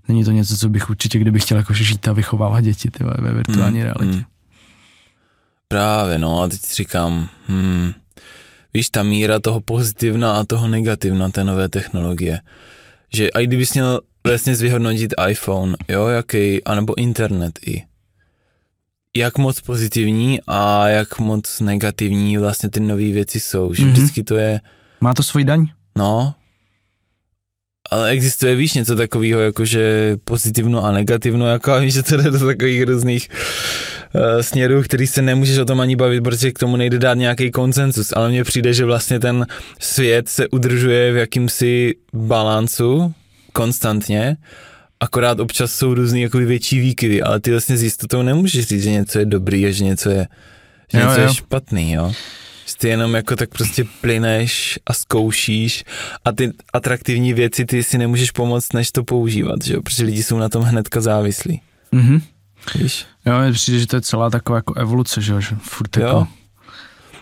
není 0.08 0.24
to 0.24 0.30
něco, 0.30 0.56
co 0.56 0.68
bych 0.68 0.90
určitě, 0.90 1.18
kdybych 1.18 1.42
chtěl 1.42 1.58
jako 1.58 1.72
žít 1.72 2.08
a 2.08 2.12
vychovávat 2.12 2.64
děti 2.64 2.90
ty, 2.90 3.04
ve 3.04 3.32
virtuální 3.32 3.80
Hmm, 3.80 3.84
realitě. 3.92 4.16
hmm. 4.16 4.24
Právě, 5.72 6.18
no 6.18 6.42
a 6.42 6.48
teď 6.48 6.60
říkám, 6.74 7.28
hmm, 7.46 7.92
víš, 8.74 8.90
ta 8.90 9.02
míra 9.02 9.40
toho 9.40 9.60
pozitivna 9.60 10.32
a 10.32 10.44
toho 10.44 10.68
negativna 10.68 11.28
té 11.28 11.44
nové 11.44 11.68
technologie, 11.68 12.40
že 13.14 13.28
i 13.28 13.46
kdybys 13.46 13.74
měl 13.74 14.00
vlastně 14.26 14.54
vyhodnotit 14.54 15.14
iPhone, 15.28 15.76
jo, 15.88 16.06
jaký, 16.06 16.64
anebo 16.64 16.98
internet 16.98 17.58
i, 17.66 17.82
jak 19.16 19.38
moc 19.38 19.60
pozitivní 19.60 20.40
a 20.46 20.88
jak 20.88 21.18
moc 21.18 21.60
negativní 21.60 22.38
vlastně 22.38 22.68
ty 22.70 22.80
nové 22.80 23.12
věci 23.12 23.40
jsou, 23.40 23.74
že 23.74 23.82
Mhm. 23.84 23.92
vždycky 23.92 24.22
to 24.24 24.36
je, 24.36 24.60
Má 25.00 25.14
to 25.14 25.22
svůj 25.22 25.44
daň? 25.44 25.66
no, 25.98 26.34
ale 27.92 28.10
existuje, 28.10 28.56
víš, 28.56 28.74
něco 28.74 28.96
takového, 28.96 29.40
jakože 29.40 30.16
pozitivno 30.24 30.84
a 30.84 30.92
negativno, 30.92 31.46
jako 31.46 31.72
a 31.72 31.78
víš, 31.78 31.94
že 31.94 32.02
to 32.02 32.16
jde 32.16 32.30
do 32.30 32.46
takových 32.46 32.82
různých 32.82 33.28
uh, 34.14 34.40
směrů, 34.40 34.82
který 34.82 35.06
se 35.06 35.22
nemůžeš 35.22 35.58
o 35.58 35.64
tom 35.64 35.80
ani 35.80 35.96
bavit, 35.96 36.20
protože 36.20 36.52
k 36.52 36.58
tomu 36.58 36.76
nejde 36.76 36.98
dát 36.98 37.14
nějaký 37.14 37.50
konsensus, 37.50 38.12
ale 38.16 38.28
mně 38.28 38.44
přijde, 38.44 38.74
že 38.74 38.84
vlastně 38.84 39.20
ten 39.20 39.46
svět 39.80 40.28
se 40.28 40.48
udržuje 40.48 41.12
v 41.12 41.16
jakýmsi 41.16 41.94
balancu 42.14 43.14
konstantně, 43.52 44.36
akorát 45.00 45.40
občas 45.40 45.72
jsou 45.72 45.94
různý 45.94 46.22
jako 46.22 46.38
větší 46.38 46.80
výkyvy, 46.80 47.22
ale 47.22 47.40
ty 47.40 47.50
vlastně 47.50 47.76
s 47.76 47.82
jistotou 47.82 48.22
nemůžeš 48.22 48.66
říct, 48.66 48.82
že 48.82 48.90
něco 48.90 49.18
je 49.18 49.24
dobrý 49.24 49.66
a 49.66 49.70
že 49.70 49.84
něco 49.84 50.10
je, 50.10 50.26
že 50.92 50.98
Jo, 51.00 51.06
něco 51.06 51.20
jo. 51.20 51.26
je 51.28 51.34
špatný, 51.34 51.92
jo. 51.92 52.12
Ty 52.78 52.88
jenom 52.88 53.14
jako 53.14 53.36
tak 53.36 53.50
prostě 53.50 53.84
plyneš 54.00 54.78
a 54.86 54.92
zkoušíš 54.92 55.84
a 56.24 56.32
ty 56.32 56.52
atraktivní 56.72 57.32
věci 57.32 57.64
ty 57.64 57.82
si 57.82 57.98
nemůžeš 57.98 58.30
pomoct, 58.30 58.72
než 58.72 58.92
to 58.92 59.04
používat, 59.04 59.62
že 59.64 59.74
jo, 59.74 59.82
protože 59.82 60.04
lidi 60.04 60.22
jsou 60.22 60.38
na 60.38 60.48
tom 60.48 60.62
hnedka 60.62 61.00
závislí, 61.00 61.60
Mhm. 61.92 62.22
víš. 62.74 63.06
Jo, 63.26 63.40
mně 63.40 63.52
přijde, 63.52 63.78
že 63.78 63.86
to 63.86 63.96
je 63.96 64.02
celá 64.02 64.30
taková 64.30 64.58
jako 64.58 64.74
evoluce, 64.74 65.20
že, 65.20 65.32
jo, 65.32 65.40
že 65.40 65.56
furt 65.62 65.96
Jo. 65.96 66.06
jako, 66.06 66.26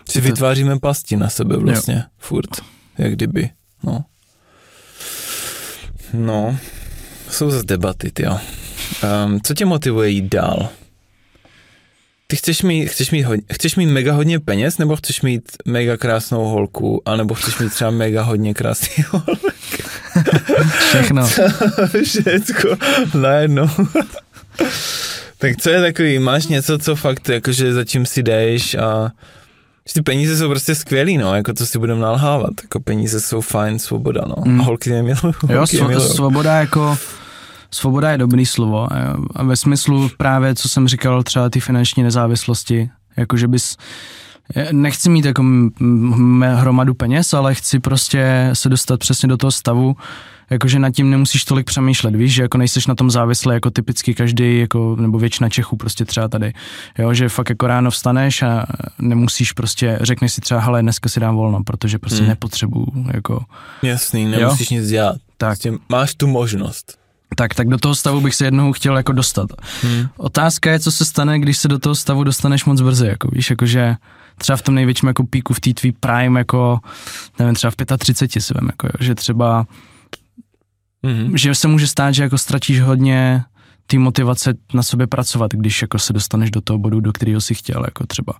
Si 0.09 0.21
to- 0.21 0.25
vytváříme 0.27 0.79
pasti 0.79 1.17
na 1.17 1.29
sebe 1.29 1.57
vlastně, 1.57 2.03
furt, 2.17 2.49
jak 2.97 3.11
kdyby, 3.11 3.49
no. 3.83 4.05
No, 6.13 6.57
jsou 7.29 7.49
zase 7.51 7.65
debaty, 7.65 8.11
jo. 8.19 8.39
Um, 9.25 9.41
co 9.41 9.53
tě 9.53 9.65
motivuje 9.65 10.09
jít 10.09 10.29
dál? 10.33 10.69
Ty 12.31 12.37
chceš 12.37 12.61
mít, 12.61 12.87
chceš, 12.87 13.11
mít 13.11 13.23
hodně, 13.23 13.43
chceš 13.53 13.75
mít 13.75 13.85
mega 13.85 14.13
hodně 14.13 14.39
peněz, 14.39 14.77
nebo 14.77 14.95
chceš 14.95 15.21
mít 15.21 15.43
mega 15.65 15.97
krásnou 15.97 16.45
holku, 16.45 17.01
anebo 17.05 17.33
chceš 17.33 17.57
mít 17.59 17.73
třeba 17.73 17.91
mega 17.91 18.21
hodně 18.23 18.53
krásný 18.53 19.03
holku? 19.09 19.31
všechno. 20.89 21.27
Všecko 22.03 22.67
najednou. 23.13 23.69
tak 25.37 25.57
co 25.57 25.69
je 25.69 25.81
takový, 25.81 26.19
máš 26.19 26.45
něco, 26.47 26.77
co 26.79 26.95
fakt, 26.95 27.29
jakože 27.29 27.73
za 27.73 27.83
čím 27.85 28.05
si 28.05 28.23
jdeš 28.23 28.75
a 28.75 29.11
že 29.87 29.93
ty 29.93 30.01
peníze 30.01 30.37
jsou 30.37 30.49
prostě 30.49 30.75
skvělý, 30.75 31.17
no, 31.17 31.35
jako 31.35 31.53
to 31.53 31.65
si 31.65 31.79
budeme 31.79 32.01
nalhávat, 32.01 32.53
jako 32.63 32.79
peníze 32.79 33.21
jsou 33.21 33.41
fajn, 33.41 33.79
svoboda, 33.79 34.21
no. 34.27 34.35
Mm. 34.45 34.61
A 34.61 34.63
holky 34.63 34.89
je 34.89 35.03
milují, 35.03 35.33
Jo, 35.49 35.65
milujou. 35.73 35.99
svoboda 35.99 36.59
jako, 36.59 36.97
svoboda 37.73 38.11
je 38.11 38.17
dobrý 38.17 38.45
slovo 38.45 38.87
jo. 38.91 39.25
a 39.35 39.43
ve 39.43 39.55
smyslu 39.55 40.09
právě, 40.17 40.55
co 40.55 40.69
jsem 40.69 40.87
říkal, 40.87 41.23
třeba 41.23 41.49
ty 41.49 41.59
finanční 41.59 42.03
nezávislosti, 42.03 42.89
jako 43.17 43.37
že 43.37 43.47
bys, 43.47 43.77
nechci 44.71 45.09
mít 45.09 45.25
jako 45.25 45.43
hromadu 46.55 46.93
peněz, 46.93 47.33
ale 47.33 47.55
chci 47.55 47.79
prostě 47.79 48.49
se 48.53 48.69
dostat 48.69 48.99
přesně 48.99 49.27
do 49.29 49.37
toho 49.37 49.51
stavu, 49.51 49.95
jakože 50.49 50.79
nad 50.79 50.89
tím 50.91 51.09
nemusíš 51.09 51.45
tolik 51.45 51.65
přemýšlet, 51.65 52.15
víš, 52.15 52.33
že 52.33 52.41
jako 52.41 52.57
nejseš 52.57 52.87
na 52.87 52.95
tom 52.95 53.11
závislý 53.11 53.53
jako 53.53 53.71
typicky 53.71 54.13
každý, 54.13 54.59
jako, 54.59 54.95
nebo 54.99 55.19
většina 55.19 55.49
Čechů 55.49 55.77
prostě 55.77 56.05
třeba 56.05 56.27
tady, 56.27 56.53
jo, 56.99 57.13
že 57.13 57.29
fakt 57.29 57.49
jako 57.49 57.67
ráno 57.67 57.91
vstaneš 57.91 58.41
a 58.41 58.65
nemusíš 58.99 59.51
prostě, 59.51 59.99
řekneš 60.01 60.33
si 60.33 60.41
třeba, 60.41 60.59
hele, 60.59 60.81
dneska 60.81 61.09
si 61.09 61.19
dám 61.19 61.35
volno, 61.35 61.63
protože 61.63 61.99
prostě 61.99 62.19
Hmm. 62.19 62.27
nepotřebuju, 62.29 62.87
jako, 63.13 63.43
Jasný, 63.81 64.25
nemusíš 64.25 64.69
nic 64.69 64.87
dělat. 64.87 65.15
tak. 65.37 65.49
Prostě 65.49 65.73
máš 65.89 66.15
tu 66.15 66.27
možnost. 66.27 66.97
Tak, 67.35 67.53
tak 67.55 67.67
do 67.67 67.77
toho 67.77 67.95
stavu 67.95 68.21
bych 68.21 68.35
se 68.35 68.45
jednou 68.45 68.73
chtěl 68.73 68.97
jako 68.97 69.11
dostat. 69.11 69.49
Hmm. 69.83 70.07
Otázka 70.17 70.71
je, 70.71 70.79
co 70.79 70.91
se 70.91 71.05
stane, 71.05 71.39
když 71.39 71.57
se 71.57 71.67
do 71.67 71.79
toho 71.79 71.95
stavu 71.95 72.23
dostaneš 72.23 72.65
moc 72.65 72.81
brzy, 72.81 73.07
jako 73.07 73.27
víš, 73.31 73.49
jakože 73.49 73.95
třeba 74.37 74.57
v 74.57 74.61
tom 74.61 74.75
největším 74.75 75.07
jako 75.07 75.23
píku 75.25 75.53
v 75.53 75.59
té 75.59 75.73
tvý 75.73 75.91
prime, 75.91 76.39
jako, 76.39 76.79
nevím, 77.39 77.55
třeba 77.55 77.71
v 77.71 77.97
35 77.97 78.41
si 78.41 78.53
vem, 78.53 78.67
jako, 78.67 78.87
jo, 78.87 78.91
že 78.99 79.15
třeba, 79.15 79.65
Mhm. 81.03 81.37
že 81.37 81.55
se 81.55 81.67
může 81.67 81.87
stát, 81.87 82.11
že 82.11 82.23
jako 82.23 82.37
ztratíš 82.37 82.81
hodně 82.81 83.43
ty 83.87 83.97
motivace 83.97 84.53
na 84.73 84.83
sobě 84.83 85.07
pracovat, 85.07 85.51
když 85.53 85.81
jako 85.81 85.99
se 85.99 86.13
dostaneš 86.13 86.51
do 86.51 86.61
toho 86.61 86.77
bodu, 86.79 86.99
do 86.99 87.11
kterého 87.13 87.41
si 87.41 87.53
chtěl, 87.55 87.83
jako 87.85 88.05
třeba. 88.07 88.33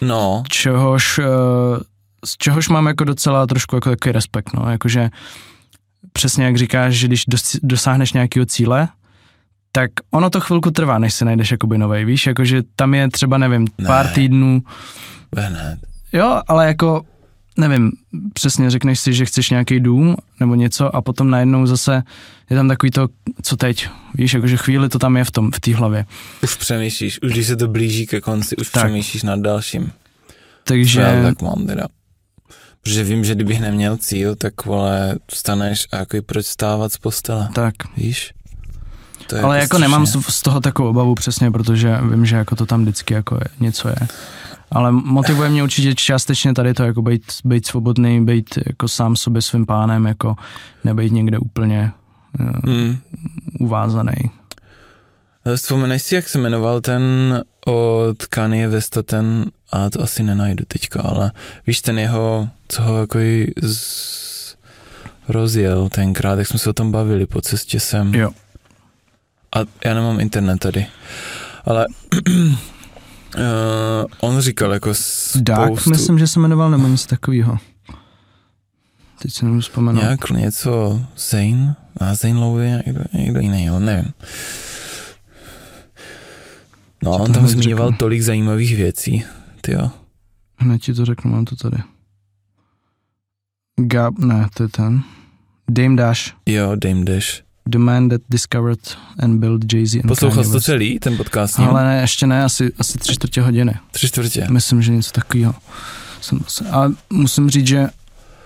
No, 0.00 0.42
Čehož, 0.48 1.18
eh, 1.18 1.24
z 2.24 2.36
čehož 2.36 2.68
mám 2.68 2.86
jako 2.86 3.04
docela 3.04 3.46
trošku 3.46 3.76
jako 3.76 3.90
takový 3.90 4.12
respekt, 4.12 4.50
no, 4.54 4.70
jakože 4.70 5.10
přesně 6.12 6.44
jak 6.44 6.56
říkáš, 6.56 6.94
že 6.94 7.06
když 7.06 7.24
dos, 7.28 7.56
dosáhneš 7.62 8.12
nějakého 8.12 8.46
cíle, 8.46 8.88
tak 9.72 9.90
ono 10.10 10.30
to 10.30 10.40
chvilku 10.40 10.70
trvá, 10.70 10.98
než 10.98 11.14
si 11.14 11.24
najdeš 11.24 11.50
jakoby 11.50 11.78
novej, 11.78 12.04
víš, 12.04 12.26
jakože 12.26 12.62
tam 12.76 12.94
je 12.94 13.10
třeba, 13.10 13.38
nevím, 13.38 13.66
Ne. 13.78 13.86
pár 13.86 14.06
týdnů, 14.08 14.62
hned. 15.36 15.78
jo, 16.12 16.40
ale 16.48 16.66
jako, 16.66 17.02
nevím, 17.58 17.92
přesně 18.34 18.70
řekneš 18.70 19.00
si, 19.00 19.12
že 19.12 19.24
chceš 19.26 19.50
nějaký 19.50 19.80
dům 19.80 20.16
nebo 20.40 20.54
něco 20.54 20.96
a 20.96 21.02
potom 21.02 21.30
najednou 21.30 21.66
zase 21.66 22.02
je 22.50 22.56
tam 22.56 22.68
takový 22.68 22.90
to, 22.90 23.08
co 23.42 23.56
teď, 23.56 23.88
víš, 24.14 24.34
jakože 24.34 24.56
chvíli 24.56 24.88
to 24.88 24.98
tam 24.98 25.16
je 25.16 25.24
v 25.24 25.30
tom, 25.30 25.50
v 25.52 25.60
té 25.60 25.74
hlavě. 25.74 26.06
Už 26.42 26.54
přemýšlíš, 26.56 27.22
už 27.22 27.32
když 27.32 27.46
se 27.46 27.56
to 27.56 27.68
blíží 27.68 28.06
ke 28.06 28.20
konci, 28.20 28.56
už 28.56 28.70
tak. 28.70 28.82
přemýšlíš 28.84 29.22
nad 29.22 29.40
dalším. 29.40 29.92
Takže, 30.64 31.00
Já 31.00 31.22
tak 31.22 31.42
mám 31.42 31.66
teda. 31.66 31.86
Protože 32.84 33.04
vím, 33.04 33.24
že 33.24 33.34
kdybych 33.34 33.60
neměl 33.60 33.96
cíl, 33.96 34.36
tak 34.36 34.64
vole, 34.64 35.14
vstaneš 35.30 35.86
a 35.92 35.96
jako 35.96 36.16
proč 36.26 36.46
stávat 36.46 36.92
z 36.92 36.98
postele, 36.98 37.48
tak. 37.54 37.74
víš? 37.96 38.34
To 39.26 39.36
je 39.36 39.42
Ale 39.42 39.58
jako 39.58 39.78
nemám 39.78 40.06
strašně- 40.06 40.32
z 40.32 40.42
toho 40.42 40.60
takovou 40.60 40.88
obavu 40.90 41.14
přesně, 41.14 41.50
protože 41.50 41.98
vím, 42.10 42.26
že 42.26 42.36
jako 42.36 42.56
to 42.56 42.66
tam 42.66 42.82
vždycky 42.82 43.14
jako 43.14 43.34
je, 43.34 43.44
něco 43.60 43.88
je. 43.88 43.96
Ale 44.70 44.92
motivuje 44.92 45.48
mě 45.48 45.62
určitě 45.62 45.94
částečně 45.94 46.54
tady 46.54 46.74
to 46.74 46.82
jako 46.82 47.02
být, 47.02 47.22
být 47.44 47.66
svobodný, 47.66 48.24
být 48.24 48.58
jako 48.66 48.88
sám 48.88 49.16
sobě 49.16 49.42
svým 49.42 49.66
pánem, 49.66 50.06
jako 50.06 50.36
nebejt 50.84 51.12
někde 51.12 51.38
úplně 51.38 51.92
uh, 52.40 52.72
Hmm. 52.72 52.96
uvázaný. 53.60 54.12
Vzpomeneš 55.56 56.02
si, 56.02 56.14
jak 56.14 56.28
se 56.28 56.38
jmenoval 56.38 56.80
ten 56.80 57.02
od 57.66 58.26
Kanye 58.26 58.68
Westa, 58.68 59.02
ten, 59.02 59.44
a 59.72 59.90
to 59.90 60.02
asi 60.02 60.22
nenajdu 60.22 60.64
teďka, 60.68 61.02
ale 61.02 61.32
víš 61.66 61.80
ten 61.80 61.98
jeho, 61.98 62.48
co 62.68 62.82
ho 62.82 63.00
jako 63.00 63.18
z, 63.62 64.56
rozjel 65.28 65.88
tenkrát, 65.88 66.38
jak 66.38 66.48
jsme 66.48 66.58
se 66.58 66.70
o 66.70 66.72
tom 66.72 66.92
bavili 66.92 67.26
po 67.26 67.40
cestě 67.40 67.80
sem. 67.80 68.14
Jo. 68.14 68.30
A 69.56 69.58
já 69.84 69.94
nemám 69.94 70.20
internet 70.20 70.58
tady, 70.58 70.86
ale 71.64 71.86
uh, 72.28 72.54
on 74.20 74.40
říkal 74.40 74.72
jako 74.72 74.94
spoustu, 74.94 75.40
Dark, 75.40 75.86
myslím, 75.86 76.18
že 76.18 76.26
se 76.26 76.40
jmenoval 76.40 76.70
nebo 76.70 76.88
něco 76.88 77.08
takového. 77.08 77.58
Teď 79.22 79.32
se 79.32 79.44
nemůžu 79.44 79.60
vzpomenout. 79.60 80.02
nějak 80.02 80.30
něco 80.30 81.00
Zane, 81.16 81.76
a 82.00 82.14
Zane 82.14 82.34
Lowe 82.34 82.82
někdo, 82.86 83.00
někdo 83.12 83.40
jiný, 83.40 83.64
jo, 83.64 83.78
nevím. 83.78 84.12
No, 87.04 87.10
on 87.10 87.32
tam 87.32 87.46
zmiňoval 87.46 87.86
řeknu? 87.88 87.98
tolik 87.98 88.22
zajímavých 88.22 88.76
věcí, 88.76 89.24
ty 89.60 89.72
jo. 89.72 89.90
Hned 90.56 90.82
ti 90.82 90.94
to 90.94 91.04
řeknu, 91.04 91.30
mám 91.30 91.44
to 91.44 91.56
tady. 91.56 91.76
Gab, 93.80 94.18
ne, 94.18 94.48
to 94.54 94.62
je 94.62 94.68
ten. 94.68 95.02
Dame 95.70 95.96
Dash, 95.96 96.20
Jo, 96.46 96.74
Dame 96.76 97.04
Dash. 97.04 97.42
the 97.70 97.78
man 97.78 98.08
that 98.08 98.20
discovered 98.28 98.80
and 99.18 99.38
built 99.38 99.72
Jay-Z 99.72 99.94
and 99.94 100.08
Poslouchal 100.08 100.36
Kanye 100.36 100.44
jsi 100.46 100.52
to 100.52 100.60
celý, 100.60 100.98
ten 100.98 101.16
podcast? 101.16 101.58
Ale 101.60 101.84
ne, 101.84 102.00
ještě 102.00 102.26
ne, 102.26 102.44
asi, 102.44 102.72
asi 102.78 102.98
tři 102.98 103.14
čtvrtě 103.14 103.40
hodiny. 103.42 103.74
Tři 103.90 104.08
čtvrtě. 104.08 104.46
Myslím, 104.50 104.82
že 104.82 104.92
něco 104.92 105.10
takového. 105.12 105.54
Jsem, 106.20 106.40
a 106.70 106.84
musím 107.10 107.50
říct, 107.50 107.66
že 107.66 107.88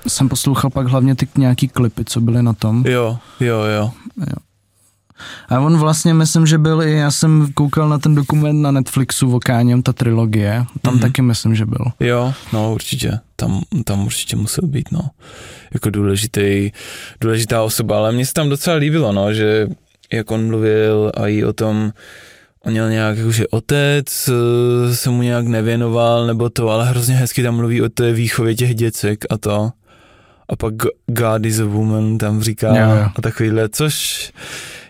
jsem 0.09 0.29
poslouchal 0.29 0.71
pak 0.71 0.87
hlavně 0.87 1.15
ty 1.15 1.29
nějaký 1.39 1.69
klipy, 1.69 2.05
co 2.05 2.21
byly 2.21 2.43
na 2.43 2.53
tom. 2.53 2.85
Jo, 2.87 3.19
jo, 3.41 3.59
jo. 3.65 3.93
A 5.49 5.61
on 5.61 5.79
vlastně, 5.79 6.15
myslím, 6.15 6.47
že 6.47 6.59
byl 6.59 6.83
i, 6.83 6.93
já 6.93 7.11
jsem 7.11 7.53
koukal 7.55 7.89
na 7.89 7.99
ten 7.99 8.15
dokument 8.15 8.63
na 8.63 8.71
Netflixu 8.71 9.37
o 9.37 9.41
Káněm, 9.41 9.83
ta 9.83 9.93
trilogie, 9.93 10.65
tam 10.83 10.93
Mhm. 10.95 10.99
mm-hmm. 11.01 11.07
taky 11.07 11.23
myslím, 11.23 11.55
že 11.55 11.67
byl. 11.67 11.85
Jo, 12.01 12.33
no 12.53 12.73
určitě. 12.75 13.19
Tam, 13.37 13.63
tam 13.85 14.07
určitě 14.07 14.37
musel 14.37 14.69
být, 14.69 14.93
no. 14.93 15.01
Jako 15.75 15.91
důležitý, 15.91 16.71
důležitá 17.21 17.63
osoba, 17.63 17.97
ale 17.97 18.13
mně 18.13 18.27
se 18.27 18.33
tam 18.33 18.49
docela 18.49 18.77
líbilo, 18.77 19.13
no, 19.13 19.33
že 19.35 19.67
jak 20.13 20.31
on 20.31 20.47
mluvil 20.47 21.13
a 21.17 21.27
i 21.29 21.45
o 21.45 21.53
tom, 21.53 21.93
on 22.65 22.73
měl 22.73 22.91
nějak, 22.91 23.19
jakože 23.19 23.49
otec 23.49 24.29
eh, 24.29 24.95
se 24.95 25.11
mu 25.11 25.23
nějak 25.23 25.47
nevěnoval, 25.47 26.27
nebo 26.27 26.51
to, 26.51 26.69
ale 26.71 26.89
hrozně 26.89 27.15
hezky 27.15 27.43
tam 27.43 27.57
mluví 27.57 27.83
o 27.83 27.89
té 27.89 28.13
výchově 28.13 28.55
těch 28.55 28.75
děcek 28.75 29.25
a 29.31 29.39
to. 29.39 29.71
A 30.49 30.57
pak 30.57 30.75
God 31.07 31.45
is 31.47 31.61
a 31.61 31.65
woman 31.65 32.19
tam 32.19 32.43
říká 32.43 32.77
jo. 32.77 33.09
a 33.17 33.23
takovýhle, 33.23 33.69
což 33.69 34.33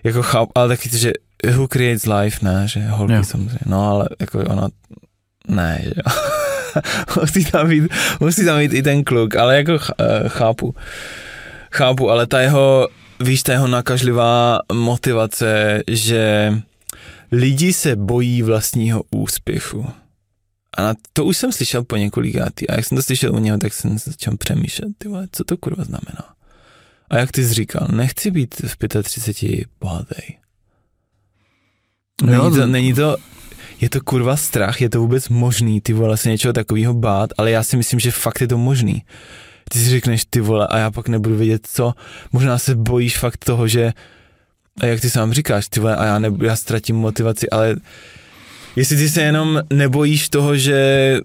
jako 0.05 0.23
cháp, 0.23 0.49
ale 0.55 0.69
taky 0.69 0.89
to, 0.89 0.97
že 0.97 1.13
who 1.55 1.69
creates 1.69 2.07
life, 2.07 2.39
ne, 2.45 2.69
že 2.69 2.81
holky 2.89 3.13
Jo. 3.13 3.25
samozřejmě, 3.25 3.59
no 3.67 3.91
ale 3.91 4.09
jako 4.21 4.39
ona, 4.39 4.69
ne, 5.49 5.81
že 5.85 5.93
jo. 5.97 6.13
musí, 7.21 7.45
tam 7.45 7.69
být, 7.69 7.93
musí 8.21 8.45
tam 8.45 8.59
být 8.59 8.73
i 8.73 8.83
ten 8.83 9.05
kluk, 9.05 9.37
ale 9.37 9.57
jako 9.57 9.79
ch- 9.79 9.91
eh, 10.01 10.29
chápu. 10.29 10.75
Chápu, 11.73 12.11
ale 12.11 12.27
ta 12.27 12.41
jeho, 12.41 12.89
víš, 13.21 13.43
ta 13.43 13.53
jeho 13.53 13.67
nakažlivá 13.67 14.59
motivace, 14.73 15.83
že 15.91 16.53
lidi 17.33 17.73
se 17.73 17.97
bojí 17.97 18.43
vlastního 18.43 19.03
úspěchu. 19.11 19.87
A 20.77 20.83
na 20.83 20.95
to 21.13 21.25
už 21.25 21.37
jsem 21.37 21.53
slyšel 21.53 21.85
po 21.85 21.97
několikátý. 21.97 22.69
A 22.69 22.75
jak 22.77 22.85
jsem 22.85 22.97
to 22.97 23.03
slyšel 23.03 23.35
u 23.35 23.39
něho, 23.39 23.59
tak 23.59 23.73
jsem 23.75 23.99
začal 23.99 24.37
přemýšlet, 24.37 24.89
ty 24.99 25.09
vole, 25.09 25.29
co 25.33 25.45
to 25.45 25.57
kurva 25.57 25.85
znamená. 25.85 26.25
A 27.11 27.19
jak 27.19 27.33
ty 27.33 27.45
jsi 27.45 27.55
říkal, 27.55 27.89
nechci 27.93 28.31
být 28.31 28.55
v 28.67 29.03
35 29.03 29.69
bohatý. 29.81 30.39
Není 32.23 32.51
to, 32.51 32.67
není 32.67 32.95
to, 32.95 33.17
je 33.81 33.91
to 33.91 34.01
kurva 34.01 34.37
strach, 34.37 34.81
je 34.81 34.91
to 34.91 35.01
vůbec 35.01 35.29
možný, 35.29 35.81
ty 35.81 35.93
vole, 35.93 36.17
se 36.17 36.29
něčeho 36.29 36.53
takového 36.53 36.95
bát, 36.95 37.31
ale 37.39 37.51
já 37.51 37.63
si 37.63 37.77
myslím, 37.77 38.01
že 38.01 38.11
fakt 38.11 38.41
je 38.41 38.49
to 38.49 38.59
možný. 38.59 39.03
Ty 39.71 39.79
si 39.79 39.91
řekneš, 39.91 40.25
ty 40.31 40.41
vole, 40.41 40.67
a 40.67 40.79
já 40.79 40.91
pak 40.91 41.09
nebudu 41.09 41.37
vědět 41.37 41.67
co, 41.73 41.95
možná 42.33 42.59
se 42.59 42.75
bojíš 42.75 43.19
fakt 43.19 43.45
toho, 43.45 43.69
že, 43.69 43.93
a 44.81 44.87
jak 44.87 45.01
ty 45.01 45.11
sám 45.11 45.33
říkáš, 45.33 45.69
ty 45.69 45.81
vole, 45.81 45.97
a 45.97 46.05
já, 46.05 46.19
ne, 46.19 46.29
já 46.43 46.57
ztratím 46.57 46.97
motivaci, 46.97 47.51
ale 47.51 47.77
jestli 48.77 48.97
ty 48.97 49.09
se 49.09 49.23
jenom 49.23 49.63
nebojíš 49.73 50.29
toho, 50.29 50.57
že 50.57 51.21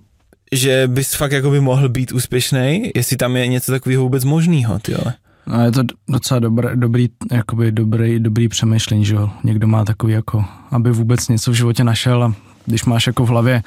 že 0.52 0.88
bys 0.88 1.14
fakt 1.14 1.32
jako 1.32 1.50
by 1.50 1.60
mohl 1.60 1.90
být 1.90 2.12
úspěšný, 2.12 2.92
jestli 2.96 3.18
tam 3.18 3.38
je 3.38 3.48
něco 3.48 3.72
takového 3.72 4.04
vůbec 4.04 4.24
možného, 4.24 4.80
ty 4.80 4.94
vole. 4.94 5.14
A 5.48 5.62
je 5.62 5.72
to 5.72 5.82
docela 6.10 6.40
dobré, 6.40 6.76
dobrý, 6.76 7.10
jakoby 7.32 7.72
dobrý, 7.72 8.20
dobrý 8.20 8.48
přemýšlení, 8.48 9.06
že 9.06 9.16
jo. 9.16 9.30
Někdo 9.44 9.68
má 9.68 9.86
takový 9.86 10.14
jako, 10.14 10.46
aby 10.72 10.92
vůbec 10.92 11.28
něco 11.28 11.52
v 11.52 11.54
životě 11.54 11.84
našel 11.84 12.24
a 12.24 12.34
když 12.66 12.86
máš 12.86 13.08
jako 13.08 13.26
v 13.26 13.30
hlavě, 13.30 13.64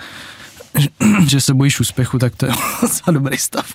že, 1.27 1.41
se 1.41 1.55
bojíš 1.55 1.81
úspěchu, 1.81 2.19
tak 2.19 2.37
to 2.37 2.47
je 2.47 2.53
docela 2.83 3.13
dobrý 3.19 3.37
stav. 3.39 3.67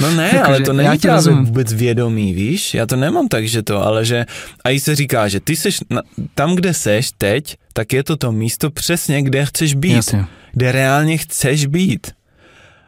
No 0.00 0.10
ne, 0.10 0.24
Jakože 0.24 0.42
ale 0.44 0.60
to 0.60 0.72
není 0.72 0.98
právě 0.98 1.16
rozumím. 1.16 1.44
vůbec 1.44 1.72
vědomý, 1.72 2.32
víš? 2.34 2.74
Já 2.74 2.86
to 2.86 2.96
nemám 2.96 3.28
tak, 3.28 3.48
že 3.48 3.62
to, 3.62 3.86
ale 3.86 4.04
že 4.04 4.24
a 4.64 4.70
jí 4.70 4.80
se 4.80 4.94
říká, 4.96 5.28
že 5.28 5.40
ty 5.40 5.56
seš 5.56 5.80
na, 5.90 6.02
tam, 6.34 6.54
kde 6.54 6.74
seš 6.74 7.10
teď, 7.18 7.56
tak 7.72 7.92
je 7.92 8.04
to 8.04 8.16
to 8.16 8.32
místo 8.32 8.70
přesně, 8.70 9.22
kde 9.22 9.46
chceš 9.46 9.74
být. 9.74 9.92
Jasně. 9.92 10.26
Kde 10.52 10.72
reálně 10.72 11.18
chceš 11.18 11.66
být. 11.66 12.10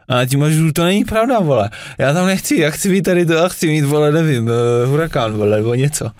A 0.08 0.24
ti 0.24 0.36
můžu, 0.36 0.72
to 0.72 0.84
není 0.84 1.04
pravda, 1.04 1.38
vole. 1.40 1.70
Já 1.98 2.12
tam 2.12 2.26
nechci, 2.26 2.56
já 2.56 2.70
chci 2.70 2.90
být 2.90 3.02
tady 3.02 3.26
to, 3.26 3.32
já 3.32 3.48
chci 3.48 3.66
mít, 3.66 3.84
vole, 3.84 4.12
nevím, 4.12 4.44
uh, 4.44 4.52
hurikán, 4.90 5.32
vole, 5.32 5.56
nebo 5.56 5.74
něco. 5.74 6.10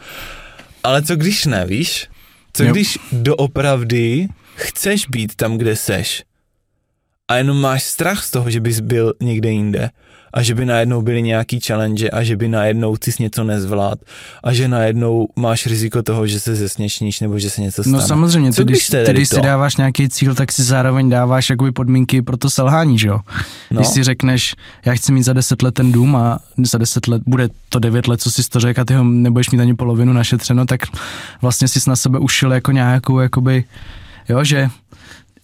Ale 0.83 1.03
co 1.03 1.17
když 1.17 1.47
ne, 1.47 1.67
víš? 1.67 2.09
Co 2.53 2.65
Jo. 2.65 2.73
když 2.73 2.99
doopravdy 3.13 4.29
chceš 4.55 5.07
být 5.07 5.35
tam, 5.35 5.59
kde 5.59 5.77
seš? 5.77 6.25
A 7.29 7.37
jenom 7.37 7.61
máš 7.61 7.83
strach 7.83 8.25
z 8.25 8.31
toho, 8.31 8.51
že 8.51 8.61
bys 8.61 8.81
byl 8.81 9.15
někde 9.21 9.51
jinde 9.51 9.91
a 10.35 10.43
že 10.43 10.55
by 10.55 10.67
najednou 10.67 11.03
byly 11.03 11.23
nějaký 11.23 11.61
challenge 11.61 12.11
a 12.11 12.23
že 12.23 12.37
by 12.37 12.49
najednou 12.49 12.97
ty 12.97 13.13
jsi 13.13 13.23
něco 13.23 13.45
nezvlád 13.45 13.99
a 14.45 14.53
že 14.53 14.69
najednou 14.69 15.29
máš 15.37 15.67
riziko 15.67 16.03
toho, 16.03 16.27
že 16.27 16.41
se 16.41 16.55
zesměšníš 16.55 17.21
nebo 17.21 17.39
že 17.39 17.51
se 17.51 17.61
něco 17.61 17.83
stane. 17.83 17.97
No 17.97 18.07
samozřejmě, 18.07 18.53
ty, 18.53 18.65
když 18.65 18.89
ty, 18.89 19.05
když 19.11 19.29
si 19.29 19.41
dáváš 19.41 19.77
nějaký 19.77 20.09
cíl, 20.09 20.35
tak 20.35 20.53
si 20.53 20.63
zároveň 20.63 21.11
dáváš 21.11 21.51
jakoby 21.51 21.73
podmínky 21.73 22.23
pro 22.23 22.37
to 22.37 22.51
selhání, 22.51 22.99
že 22.99 23.09
jo? 23.09 23.21
no, 23.71 23.81
Když 23.81 23.89
si 23.89 24.03
řekneš, 24.03 24.55
já 24.85 24.95
chci 24.95 25.13
mít 25.13 25.23
za 25.23 25.33
deset 25.33 25.63
let 25.63 25.75
ten 25.75 25.93
dům 25.93 26.17
a 26.17 26.39
za 26.65 26.79
deset 26.79 27.09
let, 27.09 27.23
bude 27.27 27.49
to 27.69 27.79
devět 27.79 28.09
let, 28.09 28.21
co 28.21 28.31
si 28.31 28.49
to 28.49 28.61
řekl 28.61 28.81
a 28.81 28.85
ty 28.85 28.95
ho 28.95 29.05
nebudeš 29.05 29.51
mít 29.51 29.61
ani 29.61 29.75
polovinu 29.75 30.13
našetřeno, 30.13 30.67
tak 30.67 30.81
vlastně 31.43 31.69
jsi 31.69 31.81
na 31.91 31.97
sebe 31.97 32.19
ušil 32.19 32.53
jako 32.53 32.73
nějakou, 32.73 33.19
jakoby, 33.19 33.65
jo, 34.29 34.45
že 34.45 34.69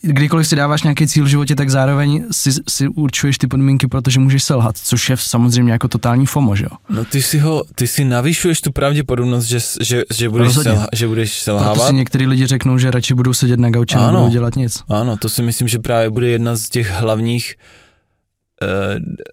kdykoliv 0.02 0.46
si 0.46 0.56
dáváš 0.56 0.82
nějaký 0.82 1.06
cíl 1.06 1.24
v 1.24 1.28
životě, 1.28 1.54
tak 1.54 1.70
zároveň 1.70 2.24
si, 2.32 2.50
si 2.68 2.88
určuješ 2.88 3.38
ty 3.38 3.46
podmínky, 3.46 3.86
protože 3.86 4.20
můžeš 4.20 4.44
selhat, 4.44 4.76
což 4.76 5.10
je 5.10 5.16
samozřejmě 5.16 5.72
jako 5.72 5.88
totální 5.88 6.26
FOMO, 6.26 6.56
že 6.56 6.64
jo? 6.64 6.76
no 6.88 7.04
ty 7.04 7.22
si 7.22 7.38
ho, 7.38 7.64
ty 7.74 7.86
si 7.86 8.04
navyšuješ 8.04 8.60
tu 8.60 8.72
pravděpodobnost, 8.72 9.44
že, 9.44 9.58
že, 9.80 10.02
že, 10.14 10.28
budeš, 10.28 10.46
Rozhodně. 10.46 10.72
selha, 10.72 10.86
že 10.92 11.08
budeš 11.08 11.44
Proto 11.44 11.58
selhávat. 11.58 11.88
si 11.88 11.94
některý 11.94 12.26
lidi 12.26 12.46
řeknou, 12.46 12.78
že 12.78 12.90
radši 12.90 13.14
budou 13.14 13.32
sedět 13.32 13.60
na 13.60 13.70
gauči 13.70 13.94
a 13.96 14.06
nebudou 14.06 14.28
dělat 14.28 14.56
nic. 14.56 14.82
Ano, 14.88 15.16
to 15.16 15.28
si 15.28 15.42
myslím, 15.42 15.68
že 15.68 15.78
právě 15.78 16.10
bude 16.10 16.28
jedna 16.28 16.56
z 16.56 16.68
těch 16.68 16.90
hlavních 16.90 17.54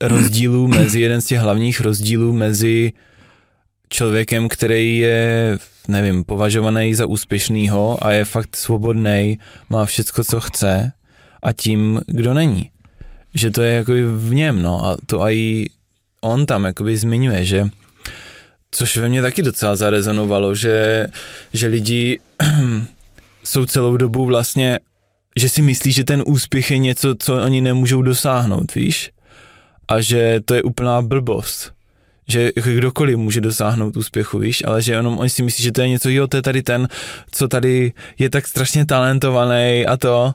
rozdílů 0.01 0.67
mezi, 0.67 0.99
jeden 0.99 1.21
z 1.21 1.25
těch 1.25 1.39
hlavních 1.39 1.81
rozdílů 1.81 2.33
mezi 2.33 2.93
člověkem, 3.89 4.49
který 4.49 4.97
je, 4.97 5.57
nevím, 5.87 6.23
považovaný 6.23 6.95
za 6.95 7.05
úspěšnýho 7.05 8.05
a 8.05 8.11
je 8.11 8.25
fakt 8.25 8.55
svobodný, 8.55 9.39
má 9.69 9.85
všecko, 9.85 10.23
co 10.23 10.39
chce 10.39 10.91
a 11.43 11.53
tím, 11.53 12.01
kdo 12.07 12.33
není. 12.33 12.71
Že 13.33 13.51
to 13.51 13.61
je 13.61 13.73
jako 13.73 13.91
v 14.15 14.33
něm, 14.33 14.61
no 14.61 14.85
a 14.85 14.97
to 15.05 15.21
i 15.21 15.69
on 16.21 16.45
tam 16.45 16.65
jakoby 16.65 16.97
zmiňuje, 16.97 17.45
že 17.45 17.69
což 18.71 18.97
ve 18.97 19.09
mně 19.09 19.21
taky 19.21 19.41
docela 19.41 19.75
zarezonovalo, 19.75 20.55
že, 20.55 21.07
že 21.53 21.67
lidi 21.67 22.19
jsou 23.43 23.65
celou 23.65 23.97
dobu 23.97 24.25
vlastně, 24.25 24.79
že 25.35 25.49
si 25.49 25.61
myslí, 25.61 25.91
že 25.91 26.03
ten 26.03 26.23
úspěch 26.27 26.71
je 26.71 26.77
něco, 26.77 27.15
co 27.19 27.43
oni 27.43 27.61
nemůžou 27.61 28.01
dosáhnout, 28.01 28.75
víš? 28.75 29.11
A 29.87 30.01
že 30.01 30.39
to 30.45 30.53
je 30.53 30.63
úplná 30.63 31.01
blbost 31.01 31.76
že 32.27 32.51
kdokoliv 32.55 33.17
může 33.17 33.41
dosáhnout 33.41 33.97
úspěchu, 33.97 34.39
víš, 34.39 34.63
ale 34.67 34.81
že 34.81 34.93
jenom 34.93 35.17
oni 35.17 35.29
si 35.29 35.43
myslí, 35.43 35.63
že 35.63 35.71
to 35.71 35.81
je 35.81 35.89
něco, 35.89 36.09
jo, 36.09 36.27
to 36.27 36.37
je 36.37 36.41
tady 36.41 36.63
ten, 36.63 36.87
co 37.31 37.47
tady 37.47 37.93
je 38.19 38.29
tak 38.29 38.47
strašně 38.47 38.85
talentovaný 38.85 39.85
a 39.85 39.97
to, 39.97 40.33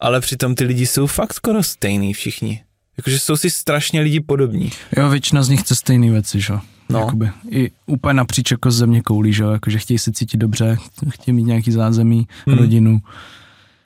ale 0.00 0.20
přitom 0.20 0.54
ty 0.54 0.64
lidi 0.64 0.86
jsou 0.86 1.06
fakt 1.06 1.34
skoro 1.34 1.62
stejný 1.62 2.14
všichni. 2.14 2.62
Jakože 2.96 3.18
jsou 3.18 3.36
si 3.36 3.50
strašně 3.50 4.00
lidi 4.00 4.20
podobní. 4.20 4.70
Jo, 4.96 5.08
většina 5.08 5.42
z 5.42 5.48
nich 5.48 5.60
chce 5.60 5.74
stejné 5.76 6.10
věci, 6.10 6.40
že? 6.40 6.54
No. 6.88 6.98
Jakoby, 6.98 7.30
I 7.50 7.70
úplně 7.86 8.14
napříč 8.14 8.50
jako 8.50 8.70
země 8.70 9.02
koulí, 9.02 9.32
že? 9.32 9.44
Jakože 9.44 9.78
chtějí 9.78 9.98
se 9.98 10.12
cítit 10.12 10.36
dobře, 10.36 10.76
chtějí 11.08 11.34
mít 11.34 11.42
nějaký 11.42 11.72
zázemí, 11.72 12.26
hmm. 12.46 12.58
rodinu. 12.58 13.00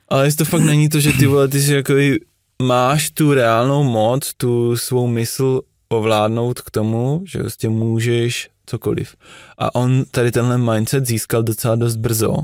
Ale 0.09 0.27
jestli 0.27 0.39
to 0.39 0.45
fakt 0.45 0.63
není 0.63 0.89
to, 0.89 1.01
že 1.01 1.13
ty 1.13 1.27
vole, 1.27 1.49
ty 1.49 1.61
si 1.61 1.75
jako 1.75 1.95
máš 2.63 3.11
tu 3.11 3.35
reálnou 3.35 3.85
moc, 3.85 4.35
tu 4.37 4.77
svou 4.77 5.07
mysl 5.07 5.61
ovládnout 5.89 6.61
k 6.61 6.71
tomu, 6.71 7.23
že 7.27 7.39
prostě 7.39 7.69
můžeš 7.69 8.51
cokoliv. 8.67 9.17
A 9.59 9.75
on 9.75 10.05
tady 10.11 10.33
tenhle 10.33 10.59
mindset 10.59 11.07
získal 11.07 11.43
docela 11.43 11.77
dost 11.77 11.97
brzo. 11.97 12.37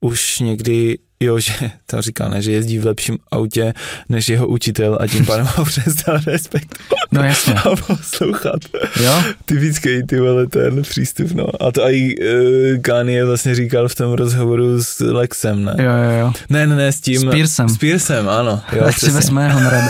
Už 0.00 0.38
někdy 0.38 0.98
jo, 1.20 1.38
že 1.38 1.52
to 1.86 2.02
říká, 2.02 2.28
ne, 2.28 2.42
že 2.42 2.52
jezdí 2.52 2.78
v 2.78 2.86
lepším 2.86 3.18
autě 3.30 3.74
než 4.08 4.28
jeho 4.28 4.46
učitel 4.46 4.98
a 5.00 5.06
tím 5.06 5.26
pádem 5.26 5.46
ho 5.56 5.64
přestal 5.64 6.18
respektovat 6.26 7.06
no, 7.12 7.22
jasně. 7.22 7.54
a 7.54 7.76
poslouchat. 7.76 8.60
Jo? 9.02 9.22
Typický 9.44 10.06
ty 10.06 10.20
vole 10.20 10.46
ten 10.46 10.82
přístup, 10.82 11.30
no. 11.30 11.62
A 11.62 11.72
to 11.72 11.88
i 11.88 12.14
uh, 12.18 12.80
Kanye 12.82 13.24
vlastně 13.24 13.54
říkal 13.54 13.88
v 13.88 13.94
tom 13.94 14.12
rozhovoru 14.12 14.82
s 14.82 15.00
Lexem, 15.00 15.64
ne? 15.64 15.76
Jo, 15.78 15.92
jo, 15.92 16.20
jo. 16.20 16.32
Ne, 16.50 16.66
ne, 16.66 16.76
ne, 16.76 16.92
s 16.92 17.00
tím. 17.00 17.20
S 17.20 17.24
Pearsem. 17.24 17.68
S 17.68 17.78
Pearsem, 17.78 18.28
ano. 18.28 18.62
Jo, 18.72 18.84
tak 18.84 18.98
si 18.98 19.10
vezme 19.10 19.44
jeho 19.44 19.70
radu. 19.70 19.88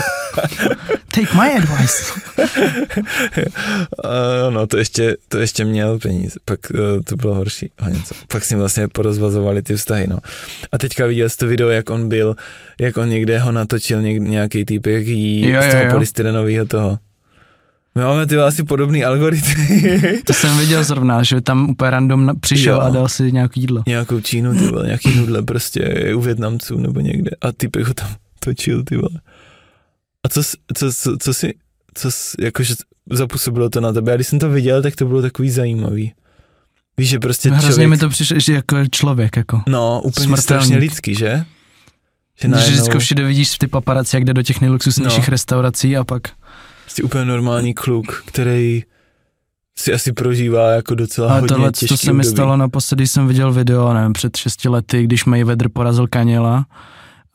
Take 1.11 1.33
my 1.33 1.55
advice. 1.55 2.13
uh, 4.03 4.49
no, 4.53 4.67
to 4.67 4.77
ještě, 4.77 5.17
to 5.27 5.37
ještě 5.37 5.65
měl 5.65 5.99
peníze, 5.99 6.39
pak 6.45 6.59
uh, 6.73 6.79
to 7.03 7.15
bylo 7.15 7.35
horší. 7.35 7.71
O 7.85 7.89
něco. 7.89 8.15
Pak 8.27 8.43
si 8.43 8.55
vlastně 8.55 8.87
porozvazovali 8.87 9.61
ty 9.61 9.75
vztahy, 9.75 10.07
no. 10.07 10.17
A 10.71 10.77
teďka 10.77 11.05
viděl 11.05 11.29
jsi 11.29 11.37
to 11.37 11.47
video, 11.47 11.69
jak 11.69 11.89
on 11.89 12.09
byl, 12.09 12.35
jak 12.79 12.97
on 12.97 13.09
někde 13.09 13.39
ho 13.39 13.51
natočil 13.51 14.01
něk, 14.01 14.21
nějaký 14.21 14.65
typ, 14.65 14.85
jak 14.85 15.07
jí 15.07 15.49
jo, 15.49 15.61
z 15.61 15.71
toho 15.71 15.91
polystyrenového 15.91 16.65
toho. 16.65 16.99
My 17.97 18.03
máme 18.03 18.25
ty 18.25 18.37
asi 18.37 18.63
podobný 18.63 19.03
algoritmy. 19.03 19.99
to 20.25 20.33
jsem 20.33 20.57
viděl 20.57 20.83
zrovna, 20.83 21.23
že 21.23 21.41
tam 21.41 21.69
úplně 21.69 21.91
random 21.91 22.31
přišel 22.39 22.73
jo. 22.73 22.81
a 22.81 22.89
dal 22.89 23.07
si 23.07 23.31
nějaký 23.31 23.61
jídlo. 23.61 23.83
Nějakou 23.87 24.19
Čínu, 24.19 24.53
ty 24.53 24.67
vole, 24.67 24.85
nějaký 24.85 25.15
nudle 25.15 25.41
prostě 25.41 26.13
u 26.15 26.21
Větnamců 26.21 26.77
nebo 26.77 26.99
někde 26.99 27.31
a 27.41 27.51
typek 27.51 27.87
ho 27.87 27.93
tam 27.93 28.07
točil, 28.39 28.83
ty 28.83 28.95
vole. 28.95 29.19
A 30.27 30.29
co, 30.29 30.43
co, 30.77 30.93
co, 30.93 31.17
co 31.17 31.33
si, 31.33 31.53
co, 31.93 32.09
jakože 32.39 32.75
zapůsobilo 33.11 33.69
to 33.69 33.81
na 33.81 33.93
tebe? 33.93 34.11
Já 34.11 34.15
když 34.15 34.27
jsem 34.27 34.39
to 34.39 34.49
viděl, 34.49 34.81
tak 34.81 34.95
to 34.95 35.05
bylo 35.05 35.21
takový 35.21 35.49
zajímavý. 35.49 36.13
Víš, 36.97 37.09
že 37.09 37.19
prostě 37.19 37.49
Hrozně 37.49 37.69
člověk... 37.69 37.89
mi 37.89 37.97
to 37.97 38.09
přišlo, 38.09 38.39
že 38.39 38.53
jako 38.53 38.77
člověk, 38.91 39.37
jako. 39.37 39.61
No, 39.67 40.01
úplně 40.01 40.25
Smrtelník. 40.25 40.43
strašně 40.43 40.77
lidský, 40.77 41.15
že? 41.15 41.45
Že, 42.41 42.47
najednou... 42.47 42.71
že 42.71 42.81
vždycky 42.81 42.99
všude 42.99 43.23
vidíš 43.23 43.57
ty 43.57 43.67
paparaci, 43.67 44.15
jak 44.15 44.25
jde 44.25 44.33
do 44.33 44.43
těch 44.43 44.61
nejluxusnějších 44.61 45.27
no. 45.27 45.31
restaurací 45.31 45.97
a 45.97 46.03
pak... 46.03 46.21
Jsi 46.87 47.03
úplně 47.03 47.25
normální 47.25 47.73
kluk, 47.73 48.23
který 48.25 48.83
si 49.77 49.93
asi 49.93 50.13
prožívá 50.13 50.71
jako 50.71 50.95
docela 50.95 51.29
a 51.29 51.33
hodně 51.33 51.47
tohle, 51.47 51.71
těžký 51.71 51.87
to 51.87 51.97
se 51.97 52.13
mi 52.13 52.23
stalo 52.23 52.57
naposledy, 52.57 53.01
když 53.01 53.11
jsem 53.11 53.27
viděl 53.27 53.53
video, 53.53 53.93
nevím, 53.93 54.13
před 54.13 54.35
šesti 54.37 54.69
lety, 54.69 55.03
když 55.03 55.25
Mayweather 55.25 55.69
porazil 55.69 56.07
Kaněla 56.07 56.65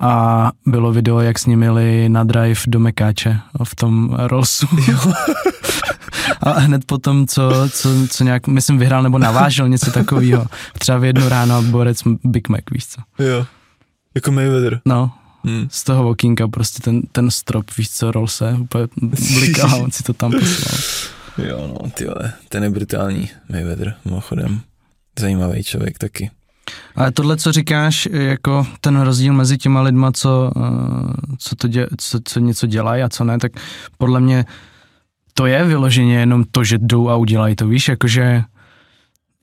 a 0.03 0.53
bylo 0.67 0.93
video, 0.93 1.21
jak 1.21 1.39
s 1.39 1.47
ním 1.47 1.63
jeli 1.63 2.09
na 2.09 2.25
drive 2.25 2.61
do 2.67 2.81
Mekáče 2.81 3.41
v 3.65 3.75
tom 3.75 4.17
Rollsu. 4.19 4.67
a 6.41 6.51
hned 6.51 6.85
potom, 6.85 7.27
co, 7.27 7.69
co, 7.71 7.89
co 8.09 8.25
nějak, 8.25 8.47
myslím, 8.47 8.79
vyhrál 8.79 9.03
nebo 9.03 9.19
navážil 9.19 9.69
něco 9.69 9.91
takového. 9.91 10.47
Třeba 10.79 10.99
v 10.99 11.05
jednu 11.05 11.29
ráno 11.29 11.63
borec 11.63 12.03
Big 12.25 12.49
Mac, 12.49 12.61
víš 12.71 12.87
co. 12.87 13.25
Jo, 13.25 13.47
jako 14.15 14.33
Mayweather. 14.33 14.81
No, 14.85 15.13
hmm. 15.45 15.69
z 15.71 15.85
toho 15.85 16.05
walkinga 16.05 16.49
prostě 16.49 16.83
ten, 16.83 17.03
ten 17.13 17.31
strop, 17.31 17.67
víš 17.79 17.91
co, 17.91 18.11
roll 18.11 18.29
se, 18.29 18.57
úplně 18.61 18.89
blikal 19.35 19.83
on 19.83 19.91
si 19.91 20.03
to 20.03 20.13
tam 20.13 20.33
poslal. 20.33 20.81
Jo, 21.49 21.67
no, 21.67 21.91
ty 21.91 22.07
ten 22.49 22.65
je 22.65 22.71
brutální 22.71 23.31
Mayweather, 23.49 23.95
mimochodem. 24.05 24.61
Zajímavý 25.19 25.65
člověk 25.65 25.99
taky. 25.99 26.31
Ale 26.97 27.13
tohle, 27.13 27.37
co 27.37 27.53
říkáš, 27.53 28.09
jako 28.13 28.67
ten 28.81 29.01
rozdíl 29.01 29.33
mezi 29.33 29.59
těma 29.59 29.83
lidma, 29.83 30.13
co, 30.13 30.51
eh, 30.57 31.37
co, 31.39 31.57
to 31.57 31.69
dě, 31.69 31.87
co, 31.97 32.19
co 32.25 32.41
něco 32.41 32.67
dělají 32.67 33.03
a 33.03 33.09
co 33.09 33.25
ne, 33.25 33.39
tak 33.39 33.53
podle 33.99 34.21
mě 34.21 34.45
to 35.35 35.47
je 35.47 35.65
vyloženě 35.65 36.19
jenom 36.19 36.45
to, 36.51 36.65
že 36.65 36.79
jdou 36.79 37.09
a 37.09 37.17
udělají 37.17 37.57
to, 37.57 37.67
víš, 37.67 37.89
jakože... 37.89 38.43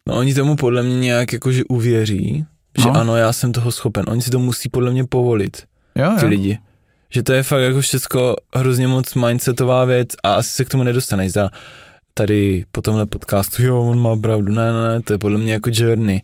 No 0.07 0.15
oni 0.15 0.34
tomu 0.34 0.55
podle 0.55 0.84
mě 0.84 0.99
nějak 0.99 1.34
jakože 1.34 1.63
uvěří, 1.70 2.45
že 2.78 2.88
no. 2.88 2.97
ano, 2.97 3.15
já 3.15 3.34
jsem 3.34 3.51
toho 3.51 3.72
schopen. 3.72 4.05
Oni 4.07 4.22
si 4.22 4.30
to 4.30 4.39
musí 4.39 4.70
podle 4.70 4.91
mě 4.91 5.05
povolit, 5.05 5.63
jo, 5.95 6.15
ty 6.20 6.26
jo. 6.26 6.30
lidi. 6.30 6.59
Že 7.09 7.24
to 7.24 7.34
je 7.34 7.43
fakt 7.43 7.61
jako 7.61 7.82
všechno 7.82 8.36
hrozně 8.55 8.88
moc 8.88 9.15
mindsetová 9.15 9.86
věc 9.86 10.09
a 10.24 10.34
asi 10.34 10.49
se 10.49 10.65
k 10.65 10.70
tomu 10.70 10.84
nedostaneš 10.84 11.32
za 11.32 11.49
tady 12.13 12.65
po 12.72 12.82
tomhle 12.82 13.05
podcastu, 13.05 13.63
jo, 13.63 13.82
on 13.82 13.99
má 13.99 14.15
pravdu, 14.15 14.53
ne, 14.53 14.74
ne, 14.74 14.88
ne, 14.88 15.01
to 15.01 15.13
je 15.13 15.20
podle 15.20 15.38
mě 15.38 15.53
jako 15.53 15.70
journey. 15.74 16.22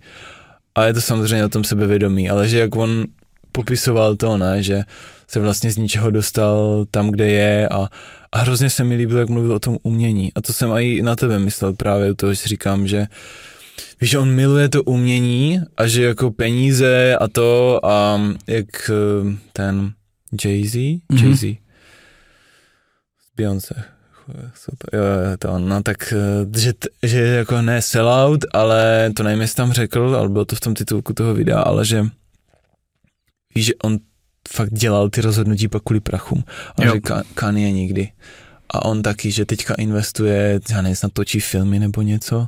A 0.76 0.86
je 0.86 0.94
to 0.94 1.02
samozřejmě 1.02 1.46
o 1.46 1.50
tom 1.50 1.64
sebevědomí, 1.64 2.30
ale 2.30 2.48
že 2.48 2.60
jak 2.60 2.76
on 2.76 3.06
popisoval 3.52 4.16
to, 4.16 4.38
ne, 4.38 4.64
že 4.64 4.84
se 5.28 5.40
vlastně 5.40 5.72
z 5.72 5.78
ničeho 5.78 6.12
dostal 6.12 6.86
tam, 6.92 7.12
kde 7.12 7.28
je 7.28 7.70
a, 7.70 7.90
a 8.32 8.38
hrozně 8.38 8.70
se 8.70 8.84
mi 8.84 8.96
líbilo, 8.96 9.20
jak 9.20 9.30
mluvil 9.30 9.54
o 9.54 9.60
tom 9.60 9.78
umění. 9.84 10.32
A 10.36 10.42
to 10.42 10.54
jsem 10.54 10.72
i 10.72 11.02
na 11.02 11.16
tebe 11.16 11.40
myslel 11.40 11.74
právě 11.74 12.12
u 12.12 12.16
toho, 12.16 12.34
že 12.34 12.48
říkám, 12.48 12.88
že 12.88 13.08
víš, 14.02 14.10
že 14.10 14.20
on 14.20 14.32
miluje 14.32 14.70
to 14.70 14.84
umění 14.84 15.62
a 15.78 15.88
že 15.88 16.04
jako 16.04 16.32
peníze 16.32 17.16
a 17.16 17.28
to 17.28 17.80
a 17.86 18.22
jak 18.48 18.90
eh, 18.90 19.38
ten 19.54 19.94
Jay-Z, 20.44 20.76
mm-hmm. 20.76 21.24
Jay-Z, 21.24 21.58
Beyoncé, 23.38 23.95
super, 24.56 25.00
jo, 25.00 25.38
to 25.40 25.52
on, 25.52 25.70
no 25.70 25.84
tak, 25.84 26.14
eh, 26.14 26.60
že, 26.60 26.74
že 27.04 27.22
jako 27.22 27.62
ne 27.62 27.82
sellout, 27.82 28.46
ale 28.54 29.12
to 29.16 29.24
nevím, 29.24 29.42
jestli 29.42 29.56
tam 29.56 29.74
řekl, 29.74 30.16
ale 30.16 30.30
bylo 30.30 30.46
to 30.46 30.56
v 30.56 30.60
tom 30.60 30.74
titulku 30.74 31.14
toho 31.14 31.34
videa, 31.34 31.60
ale 31.60 31.86
že 31.86 32.06
víš, 33.56 33.66
že 33.66 33.74
on 33.84 33.98
fakt 34.50 34.74
dělal 34.74 35.10
ty 35.10 35.22
rozhodnutí 35.22 35.68
pak 35.68 35.84
kvůli 35.84 36.00
prachům. 36.00 36.44
A 36.78 36.86
jo. 36.86 36.94
že 36.94 37.00
Kanye 37.34 37.72
nikdy. 37.72 38.12
A 38.70 38.86
on 38.86 39.04
taky, 39.04 39.32
že 39.32 39.46
teďka 39.46 39.74
investuje, 39.74 40.60
já 40.70 40.82
nevím, 40.82 40.96
snad 40.96 41.14
točí 41.14 41.40
filmy 41.40 41.80
nebo 41.80 42.02
něco. 42.02 42.48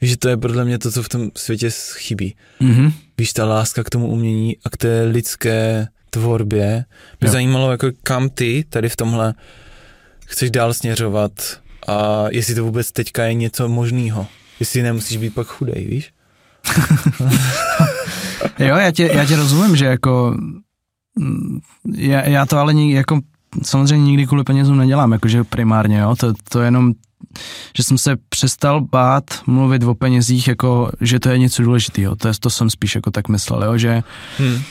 Víš, 0.00 0.10
že 0.10 0.16
to 0.16 0.28
je 0.28 0.36
podle 0.36 0.64
mě 0.64 0.78
to, 0.78 0.92
co 0.92 1.02
v 1.02 1.08
tom 1.08 1.30
světě 1.36 1.70
chybí. 1.94 2.36
Mm-hmm. 2.60 2.92
Víš, 3.18 3.32
ta 3.32 3.44
láska 3.44 3.84
k 3.84 3.90
tomu 3.90 4.08
umění 4.08 4.56
a 4.64 4.70
k 4.70 4.76
té 4.76 5.02
lidské 5.02 5.88
tvorbě. 6.10 6.84
Mě 7.20 7.28
jo. 7.28 7.32
zajímalo, 7.32 7.70
jako 7.70 7.90
kam 8.02 8.28
ty 8.28 8.64
tady 8.68 8.88
v 8.88 8.96
tomhle 8.96 9.34
chceš 10.26 10.50
dál 10.50 10.74
směřovat 10.74 11.32
a 11.86 12.24
jestli 12.30 12.54
to 12.54 12.64
vůbec 12.64 12.92
teďka 12.92 13.24
je 13.24 13.34
něco 13.34 13.68
možného. 13.68 14.26
Jestli 14.60 14.82
nemusíš 14.82 15.16
být 15.16 15.34
pak 15.34 15.46
chudej, 15.46 15.86
víš? 15.86 16.12
jo, 18.58 18.76
já 18.76 18.90
tě, 18.90 19.10
já 19.12 19.24
tě 19.24 19.36
rozumím, 19.36 19.76
že 19.76 19.84
jako 19.84 20.36
já, 21.94 22.28
já 22.28 22.46
to 22.46 22.58
ale 22.58 22.74
ní, 22.74 22.92
jako 22.92 23.20
samozřejmě 23.62 24.06
nikdy 24.06 24.26
kvůli 24.26 24.44
penězům 24.44 24.76
nedělám, 24.76 25.12
jakože 25.12 25.44
primárně, 25.44 25.98
jo, 25.98 26.16
to, 26.16 26.32
to 26.48 26.60
jenom, 26.60 26.92
že 27.76 27.82
jsem 27.82 27.98
se 27.98 28.16
přestal 28.28 28.80
bát 28.80 29.24
mluvit 29.46 29.82
o 29.82 29.94
penězích, 29.94 30.48
jako, 30.48 30.90
že 31.00 31.20
to 31.20 31.28
je 31.28 31.38
něco 31.38 31.62
důležitého, 31.62 32.16
to, 32.16 32.28
je, 32.28 32.34
to 32.40 32.50
jsem 32.50 32.70
spíš 32.70 32.94
jako 32.94 33.10
tak 33.10 33.28
myslel, 33.28 33.64
jo, 33.64 33.78
že 33.78 34.02
hmm 34.38 34.62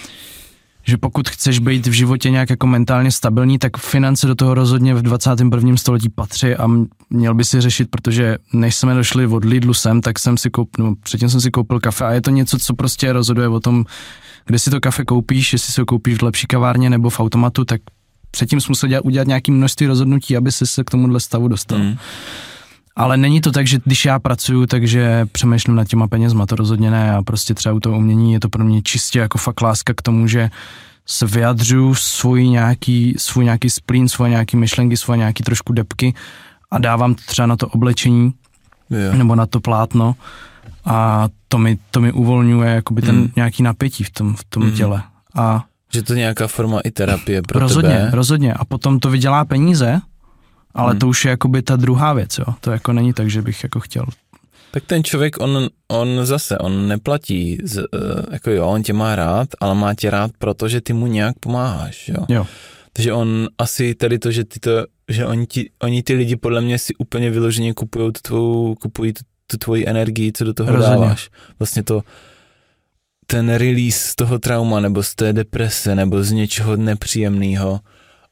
že 0.88 0.98
pokud 0.98 1.30
chceš 1.30 1.60
být 1.60 1.88
v 1.88 1.92
životě 1.92 2.30
nějak 2.30 2.50
jako 2.50 2.68
mentálně 2.68 3.12
stabilní, 3.12 3.60
tak 3.60 3.78
finance 3.78 4.28
do 4.28 4.36
toho 4.36 4.54
rozhodně 4.54 4.96
v 4.96 5.02
21. 5.02 5.78
století 5.78 6.10
patří 6.10 6.56
a 6.56 6.68
měl 7.10 7.34
by 7.34 7.46
si 7.46 7.62
řešit, 7.62 7.90
protože 7.90 8.38
než 8.54 8.76
jsme 8.76 8.94
došli 8.94 9.28
od 9.28 9.46
Lidlu 9.46 9.74
sem, 9.74 10.02
tak 10.02 10.20
jsem 10.20 10.38
si 10.38 10.50
koupil, 10.50 10.86
no, 10.86 10.96
předtím 11.04 11.30
jsem 11.30 11.42
si 11.42 11.52
koupil 11.52 11.80
kafe 11.80 12.06
a 12.06 12.12
je 12.12 12.22
to 12.22 12.30
něco, 12.30 12.58
co 12.58 12.74
prostě 12.74 13.14
rozhoduje 13.14 13.48
o 13.48 13.60
tom, 13.60 13.86
kde 14.46 14.60
si 14.60 14.70
to 14.70 14.80
kafe 14.80 15.06
koupíš, 15.06 15.54
jestli 15.54 15.74
si 15.74 15.82
ho 15.82 15.86
koupíš 15.86 16.18
v 16.18 16.22
lepší 16.22 16.48
kavárně 16.48 16.90
nebo 16.90 17.10
v 17.10 17.20
automatu, 17.20 17.66
tak 17.66 17.82
předtím 18.32 18.62
jsi 18.62 18.66
musel 18.70 18.90
dělat, 18.90 19.06
udělat 19.06 19.28
nějaké 19.28 19.52
množství 19.52 19.88
rozhodnutí, 19.88 20.38
aby 20.38 20.52
si 20.52 20.68
se 20.68 20.84
k 20.84 20.90
tomuhle 20.90 21.20
stavu 21.20 21.48
dostal. 21.48 21.80
Mm. 21.80 21.98
Ale 22.96 23.18
není 23.18 23.42
to 23.42 23.52
tak, 23.52 23.68
že 23.68 23.80
když 23.86 24.06
já 24.06 24.20
pracuju, 24.20 24.66
takže 24.66 25.26
přemýšlím 25.32 25.76
nad 25.76 25.88
těma 25.88 26.08
penězma, 26.08 26.46
to 26.46 26.56
rozhodně 26.56 26.92
ne. 26.92 27.12
A 27.12 27.24
prostě 27.24 27.54
třeba 27.54 27.76
u 27.76 27.80
toho 27.80 27.98
umění 27.98 28.34
je 28.34 28.40
to 28.40 28.50
pro 28.50 28.64
mě 28.64 28.82
čistě 28.82 29.20
jako 29.20 29.38
fakt 29.38 29.62
láska 29.62 29.94
k 29.94 30.02
tomu, 30.02 30.28
že 30.28 30.50
se 31.06 31.26
vyjadřuju 31.26 31.96
svůj 31.96 32.48
nějaký, 32.48 33.16
svůj 33.18 33.46
nějaký 33.46 33.70
splín, 33.70 34.10
svoje 34.10 34.30
nějaký 34.30 34.58
myšlenky, 34.58 34.98
svoje 34.98 35.18
nějaký 35.18 35.44
trošku 35.44 35.74
depky 35.74 36.14
a 36.72 36.80
dávám 36.80 37.16
třeba 37.16 37.46
na 37.46 37.56
to 37.56 37.68
oblečení 37.68 38.34
yeah. 38.90 39.16
nebo 39.16 39.36
na 39.36 39.46
to 39.46 39.60
plátno 39.60 40.16
a 40.86 41.28
to 41.48 41.58
mi, 41.58 41.78
to 41.92 42.02
mi 42.02 42.12
uvolňuje 42.12 42.76
jakoby 42.76 43.02
ten 43.02 43.16
mm. 43.16 43.32
nějaký 43.36 43.64
napětí 43.64 44.04
v 44.04 44.10
tom, 44.10 44.36
v 44.36 44.44
tom 44.44 44.64
mm. 44.64 44.72
těle. 44.72 45.04
A 45.36 45.66
že 45.94 46.04
to 46.04 46.14
je 46.14 46.20
nějaká 46.20 46.48
forma 46.48 46.80
i 46.80 46.92
terapie 46.92 47.42
pro 47.42 47.60
rozhodně, 47.60 47.90
tebe. 47.90 48.10
Rozhodně, 48.12 48.54
a 48.54 48.66
potom 48.66 49.00
to 49.00 49.10
vydělá 49.10 49.46
peníze, 49.46 50.02
ale 50.76 50.92
hmm. 50.92 51.00
to 51.00 51.08
už 51.08 51.26
je 51.26 51.30
jakoby 51.30 51.62
ta 51.62 51.76
druhá 51.76 52.14
věc, 52.14 52.38
jo. 52.38 52.46
To 52.62 52.72
jako 52.72 52.94
není 52.94 53.14
tak, 53.14 53.30
že 53.30 53.42
bych 53.42 53.64
jako 53.64 53.80
chtěl. 53.80 54.06
Tak 54.72 54.84
ten 54.86 55.04
člověk, 55.04 55.40
on, 55.40 55.70
on 55.88 56.20
zase, 56.24 56.58
on 56.58 56.88
neplatí, 56.88 57.58
z, 57.64 57.78
uh, 57.78 57.86
jako 58.32 58.52
jo, 58.52 58.68
on 58.68 58.84
tě 58.84 58.94
má 58.94 59.16
rád, 59.16 59.48
ale 59.60 59.76
má 59.76 59.94
tě 59.94 60.10
rád, 60.10 60.32
protože 60.40 60.82
ty 60.82 60.94
mu 60.94 61.08
nějak 61.08 61.40
pomáháš, 61.40 62.08
jo. 62.08 62.26
jo. 62.30 62.48
Takže 62.94 63.14
on 63.14 63.48
asi 63.58 63.96
tady 63.96 64.20
to, 64.20 64.32
že 64.32 64.44
ty 64.44 64.60
to, 64.60 64.72
že 65.10 65.26
oni, 65.26 65.48
ti, 65.48 65.70
oni 65.84 66.04
ty 66.04 66.14
lidi 66.14 66.36
podle 66.36 66.62
mě 66.62 66.80
si 66.80 66.96
úplně 66.96 67.30
vyloženě 67.30 67.74
kupují 67.74 68.12
tu 68.12 68.20
tvou, 68.22 68.76
kupují 68.76 69.14
tu, 69.14 69.22
tu 69.48 69.58
tvoji 69.58 69.88
energii, 69.88 70.32
co 70.32 70.44
do 70.44 70.54
toho 70.54 70.72
Rozhodně. 70.72 70.96
dáváš. 70.96 71.30
Vlastně 71.60 71.84
to, 71.84 72.02
ten 73.28 73.50
release 73.50 74.00
z 74.00 74.16
toho 74.16 74.40
trauma, 74.40 74.80
nebo 74.80 75.04
z 75.04 75.16
té 75.16 75.34
deprese, 75.34 75.96
nebo 75.96 76.24
z 76.24 76.32
něčeho 76.32 76.76
nepříjemného, 76.76 77.80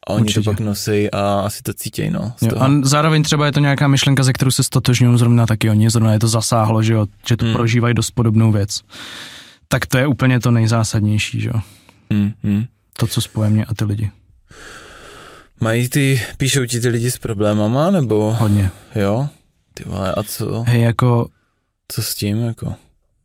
a 0.08 0.10
oni 0.10 0.22
Určitě. 0.22 0.42
to 0.42 0.52
pak 0.52 0.60
nosí 0.60 1.12
a 1.12 1.42
asi 1.46 1.64
to 1.64 1.74
cítějí, 1.74 2.10
no. 2.10 2.34
Jo, 2.42 2.52
a 2.60 2.72
zároveň 2.84 3.24
třeba 3.24 3.46
je 3.46 3.52
to 3.52 3.60
nějaká 3.60 3.88
myšlenka, 3.88 4.24
ze 4.24 4.34
kterou 4.34 4.52
se 4.52 4.64
stotožňují 4.64 5.18
zrovna 5.18 5.46
taky 5.46 5.70
oni, 5.70 5.90
zrovna 5.90 6.14
je 6.14 6.20
to 6.20 6.28
zasáhlo, 6.28 6.84
že 6.84 6.94
jo, 6.94 7.06
že 7.28 7.38
to 7.38 7.46
hmm. 7.46 7.54
prožívají 7.54 7.94
dost 7.94 8.12
podobnou 8.12 8.52
věc. 8.52 8.82
Tak 9.68 9.86
to 9.86 9.98
je 9.98 10.08
úplně 10.08 10.40
to 10.40 10.52
nejzásadnější, 10.52 11.42
že 11.42 11.50
jo. 11.50 11.62
Hmm, 12.12 12.32
hmm. 12.44 12.66
To, 12.98 13.08
co 13.08 13.22
spoje 13.22 13.50
mě 13.50 13.66
a 13.66 13.74
ty 13.74 13.86
lidi. 13.86 14.12
Mají 15.60 15.90
ty, 15.90 16.22
píšou 16.38 16.66
ti 16.66 16.80
ty 16.80 16.88
lidi 16.88 17.12
s 17.12 17.18
problémama, 17.18 17.92
nebo? 17.92 18.36
Hodně. 18.40 18.72
Jo? 18.96 19.30
Ty 19.74 19.84
vole, 19.84 20.14
a 20.14 20.24
co? 20.24 20.64
Hej, 20.68 20.82
jako... 20.82 21.28
Co 21.88 22.02
s 22.02 22.16
tím, 22.16 22.38
jako? 22.38 22.76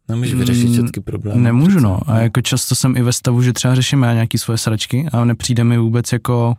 Nemůžeš 0.08 0.34
vyřešit 0.34 0.72
všechny 0.72 1.02
problémy. 1.04 1.40
Nemůžu, 1.40 1.80
no. 1.80 2.00
A 2.06 2.18
jako 2.18 2.40
často 2.40 2.74
jsem 2.74 2.96
i 2.96 3.02
ve 3.02 3.12
stavu, 3.12 3.42
že 3.42 3.52
třeba 3.52 3.74
řeším 3.74 4.02
já 4.02 4.12
nějaký 4.12 4.38
svoje 4.38 4.58
sračky 4.58 5.06
a 5.12 5.24
nepřijde 5.24 5.64
mi 5.64 5.78
vůbec 5.78 6.12
jako 6.12 6.56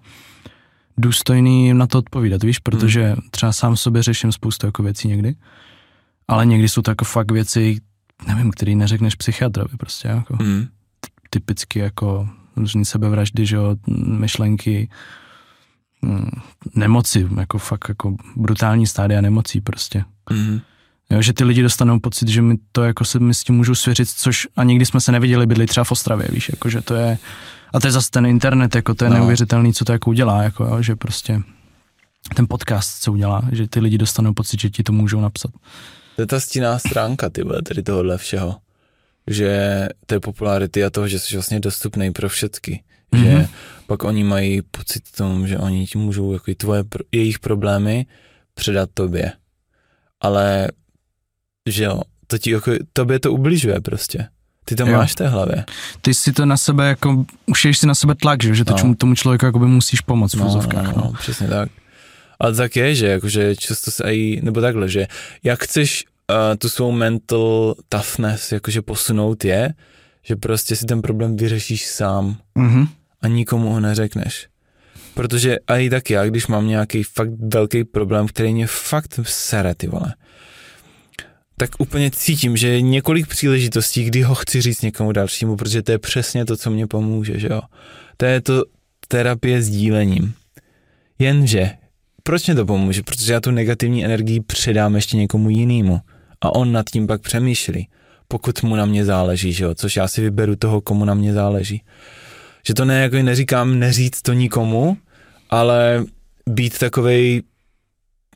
důstojný 0.98 1.74
na 1.74 1.88
to 1.88 1.98
odpovídat, 1.98 2.44
víš, 2.44 2.60
protože 2.60 3.08
hmm. 3.08 3.22
třeba 3.32 3.52
sám 3.52 3.78
sobě 3.78 4.04
řeším 4.04 4.32
spoustu 4.32 4.66
jako 4.66 4.84
věcí 4.84 5.08
někdy, 5.08 5.36
ale 6.28 6.46
někdy 6.46 6.70
jsou 6.70 6.82
to 6.82 6.92
jako 6.92 7.06
fakt 7.06 7.32
věci, 7.32 7.82
nevím, 8.28 8.52
který 8.52 8.76
neřekneš 8.76 9.16
psychiatrovi 9.16 9.78
prostě, 9.78 10.08
jako 10.08 10.36
hmm. 10.36 10.68
typicky 11.30 11.80
jako 11.80 12.30
různý 12.56 12.86
sebevraždy, 12.86 13.46
že 13.46 13.56
jo, 13.56 13.76
myšlenky, 14.06 14.90
mm, 16.02 16.30
nemoci, 16.76 17.28
jako 17.38 17.58
fakt 17.58 17.90
jako 17.90 18.16
brutální 18.36 18.88
stádia 18.88 19.22
nemocí 19.22 19.62
prostě. 19.62 20.04
Hmm. 20.30 20.60
Jo, 21.12 21.22
že 21.22 21.34
ty 21.34 21.44
lidi 21.44 21.62
dostanou 21.62 22.00
pocit, 22.00 22.28
že 22.28 22.42
mi 22.42 22.56
to 22.72 22.84
jako 22.84 23.06
se 23.06 23.20
mi 23.20 23.34
s 23.34 23.44
tím 23.44 23.56
můžu 23.56 23.76
svěřit, 23.76 24.10
což 24.10 24.48
a 24.56 24.64
nikdy 24.64 24.86
jsme 24.86 25.02
se 25.02 25.12
neviděli, 25.12 25.46
bydli 25.46 25.66
třeba 25.66 25.84
v 25.84 25.92
Ostravě, 25.92 26.28
víš, 26.32 26.50
jako 26.50 26.70
že 26.70 26.82
to 26.82 26.96
je, 26.96 27.18
a 27.74 27.80
to 27.80 27.88
je 27.88 27.92
zase 27.92 28.10
ten 28.12 28.26
internet, 28.26 28.76
jako 28.76 28.96
to 28.96 29.06
je 29.06 29.10
no. 29.10 29.16
neuvěřitelný, 29.16 29.74
co 29.74 29.86
to 29.86 29.92
jako 29.92 30.10
udělá, 30.10 30.44
jako 30.44 30.66
jo, 30.66 30.82
že 30.82 30.96
prostě 30.96 31.42
ten 32.36 32.46
podcast, 32.50 33.04
co 33.04 33.12
udělá, 33.12 33.42
že 33.52 33.68
ty 33.68 33.80
lidi 33.80 33.98
dostanou 33.98 34.34
pocit, 34.34 34.60
že 34.60 34.70
ti 34.70 34.84
to 34.84 34.92
můžou 34.92 35.22
napsat. 35.22 35.52
To 36.16 36.22
je 36.22 36.26
ta 36.26 36.40
stinná 36.40 36.80
stránka, 36.80 37.30
ty 37.30 37.44
vole, 37.44 37.62
tady 37.62 37.84
tohohle 37.84 38.18
všeho. 38.18 38.56
Že 39.28 39.88
té 40.06 40.20
popularity 40.20 40.84
a 40.84 40.90
toho, 40.90 41.08
že 41.08 41.20
jsi 41.20 41.36
vlastně 41.36 41.60
dostupný 41.60 42.12
pro. 42.12 42.28
Mm-hmm. 42.28 43.24
Že 43.24 43.36
mhm. 43.36 43.48
pak 43.88 44.04
oni 44.04 44.24
mají 44.24 44.62
pocit 44.62 45.04
tom, 45.18 45.48
že 45.48 45.58
oni 45.58 45.88
ti 45.88 45.98
můžou 45.98 46.34
jako 46.34 46.54
tvoje, 46.58 46.84
jejich 47.12 47.40
problémy 47.40 48.06
předat 48.54 48.90
tobě. 48.94 49.34
Ale 50.22 50.68
že 51.72 51.84
jo, 51.84 52.02
to 52.28 52.38
ti 52.38 52.52
jako, 52.52 52.72
tobě 52.94 53.20
to 53.20 53.34
ubližuje 53.34 53.82
prostě. 53.82 54.28
Ty 54.66 54.76
to 54.76 54.88
jo. 54.88 54.98
máš 54.98 55.12
v 55.12 55.16
té 55.16 55.28
hlavě. 55.28 55.66
Ty 56.02 56.14
si 56.14 56.34
to 56.34 56.46
na 56.46 56.58
sebe 56.58 56.88
jako, 56.88 57.26
ušiješ 57.46 57.78
si 57.78 57.88
na 57.88 57.96
sebe 57.96 58.16
tlak, 58.16 58.44
že, 58.44 58.56
že 58.56 58.66
to 58.66 58.76
no. 58.84 58.96
tomu 58.96 59.16
člověku 59.16 59.46
jako 59.46 59.60
by 59.60 59.66
musíš 59.66 60.02
pomoct 60.02 60.34
no, 60.34 60.46
v 60.46 60.48
úzovkách. 60.48 60.86
No, 60.86 60.94
no, 60.96 61.04
no, 61.06 61.14
přesně 61.20 61.48
tak. 61.48 61.70
Ale 62.40 62.56
tak 62.56 62.76
je, 62.76 62.96
že 62.96 63.08
jakože 63.08 63.56
často 63.56 63.92
se 63.92 64.04
aj, 64.04 64.40
nebo 64.42 64.62
takhle, 64.62 64.90
že 64.90 65.08
jak 65.44 65.64
chceš 65.64 66.06
uh, 66.30 66.36
tu 66.58 66.70
svou 66.70 66.92
mental 66.92 67.76
toughness 67.90 68.52
jakože 68.52 68.82
posunout 68.82 69.46
je, 69.46 69.74
že 70.24 70.36
prostě 70.36 70.76
si 70.76 70.86
ten 70.86 71.02
problém 71.02 71.38
vyřešíš 71.38 71.88
sám 71.88 72.38
mm-hmm. 72.58 72.88
a 73.22 73.28
nikomu 73.28 73.70
ho 73.70 73.80
neřekneš. 73.80 74.48
Protože 75.14 75.58
i 75.68 75.90
tak 75.90 76.10
já, 76.10 76.26
když 76.26 76.48
mám 76.48 76.68
nějaký 76.68 77.04
fakt 77.04 77.30
velký 77.54 77.84
problém, 77.84 78.28
který 78.28 78.54
mě 78.54 78.68
fakt 78.68 79.20
sere, 79.24 79.76
ty 79.76 79.88
vole, 79.88 80.14
tak 81.60 81.70
úplně 81.78 82.12
cítím, 82.12 82.58
že 82.58 82.68
je 82.68 82.82
několik 82.82 83.28
příležitostí, 83.28 84.04
kdy 84.04 84.22
ho 84.22 84.36
chci 84.36 84.62
říct 84.62 84.82
někomu 84.82 85.12
dalšímu, 85.12 85.56
protože 85.56 85.82
to 85.82 85.92
je 85.92 86.00
přesně 86.00 86.46
to, 86.46 86.58
co 86.58 86.70
mě 86.72 86.88
pomůže, 86.88 87.40
že 87.40 87.48
jo. 87.52 87.62
To 88.18 88.26
je 88.26 88.42
to 88.42 88.64
terapie 89.08 89.62
s 89.62 89.70
dílením. 89.70 90.34
Jenže, 91.20 91.72
proč 92.24 92.48
mě 92.48 92.56
to 92.56 92.66
pomůže? 92.66 93.04
Protože 93.04 93.34
já 93.34 93.40
tu 93.40 93.52
negativní 93.52 94.06
energii 94.06 94.40
předám 94.40 94.96
ještě 94.96 95.18
někomu 95.18 95.50
jinému 95.50 96.00
a 96.42 96.56
on 96.56 96.72
nad 96.72 96.90
tím 96.90 97.08
pak 97.08 97.22
přemýšlí, 97.22 97.88
pokud 98.28 98.64
mu 98.64 98.76
na 98.76 98.86
mě 98.86 99.06
záleží, 99.06 99.54
že 99.54 99.64
jo, 99.64 99.76
což 99.76 99.96
já 99.96 100.08
si 100.08 100.22
vyberu 100.22 100.56
toho, 100.56 100.82
komu 100.82 101.06
na 101.06 101.14
mě 101.14 101.34
záleží. 101.34 101.84
Že 102.68 102.74
to 102.74 102.86
ne, 102.86 103.02
jako 103.02 103.16
neříkám 103.16 103.80
neříct 103.80 104.22
to 104.22 104.34
nikomu, 104.34 104.98
ale 105.50 106.06
být 106.50 106.78
takovej 106.78 107.42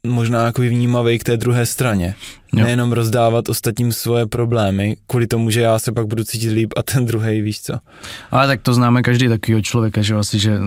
možná 0.07 0.45
jako 0.45 0.61
vnímavý 0.61 1.19
k 1.19 1.23
té 1.23 1.37
druhé 1.37 1.65
straně. 1.65 2.15
Jo. 2.53 2.63
Nejenom 2.63 2.91
rozdávat 2.91 3.49
ostatním 3.49 3.91
svoje 3.91 4.25
problémy, 4.25 4.97
kvůli 5.07 5.27
tomu, 5.27 5.49
že 5.49 5.61
já 5.61 5.79
se 5.79 5.91
pak 5.91 6.07
budu 6.07 6.23
cítit 6.23 6.49
líp 6.49 6.73
a 6.77 6.83
ten 6.83 7.05
druhý, 7.05 7.41
víš 7.41 7.61
co. 7.61 7.73
Ale 8.31 8.47
tak 8.47 8.61
to 8.61 8.73
známe 8.73 9.01
každý 9.01 9.27
takového 9.27 9.61
člověka, 9.61 10.01
že 10.01 10.15
asi, 10.15 10.39
že 10.39 10.59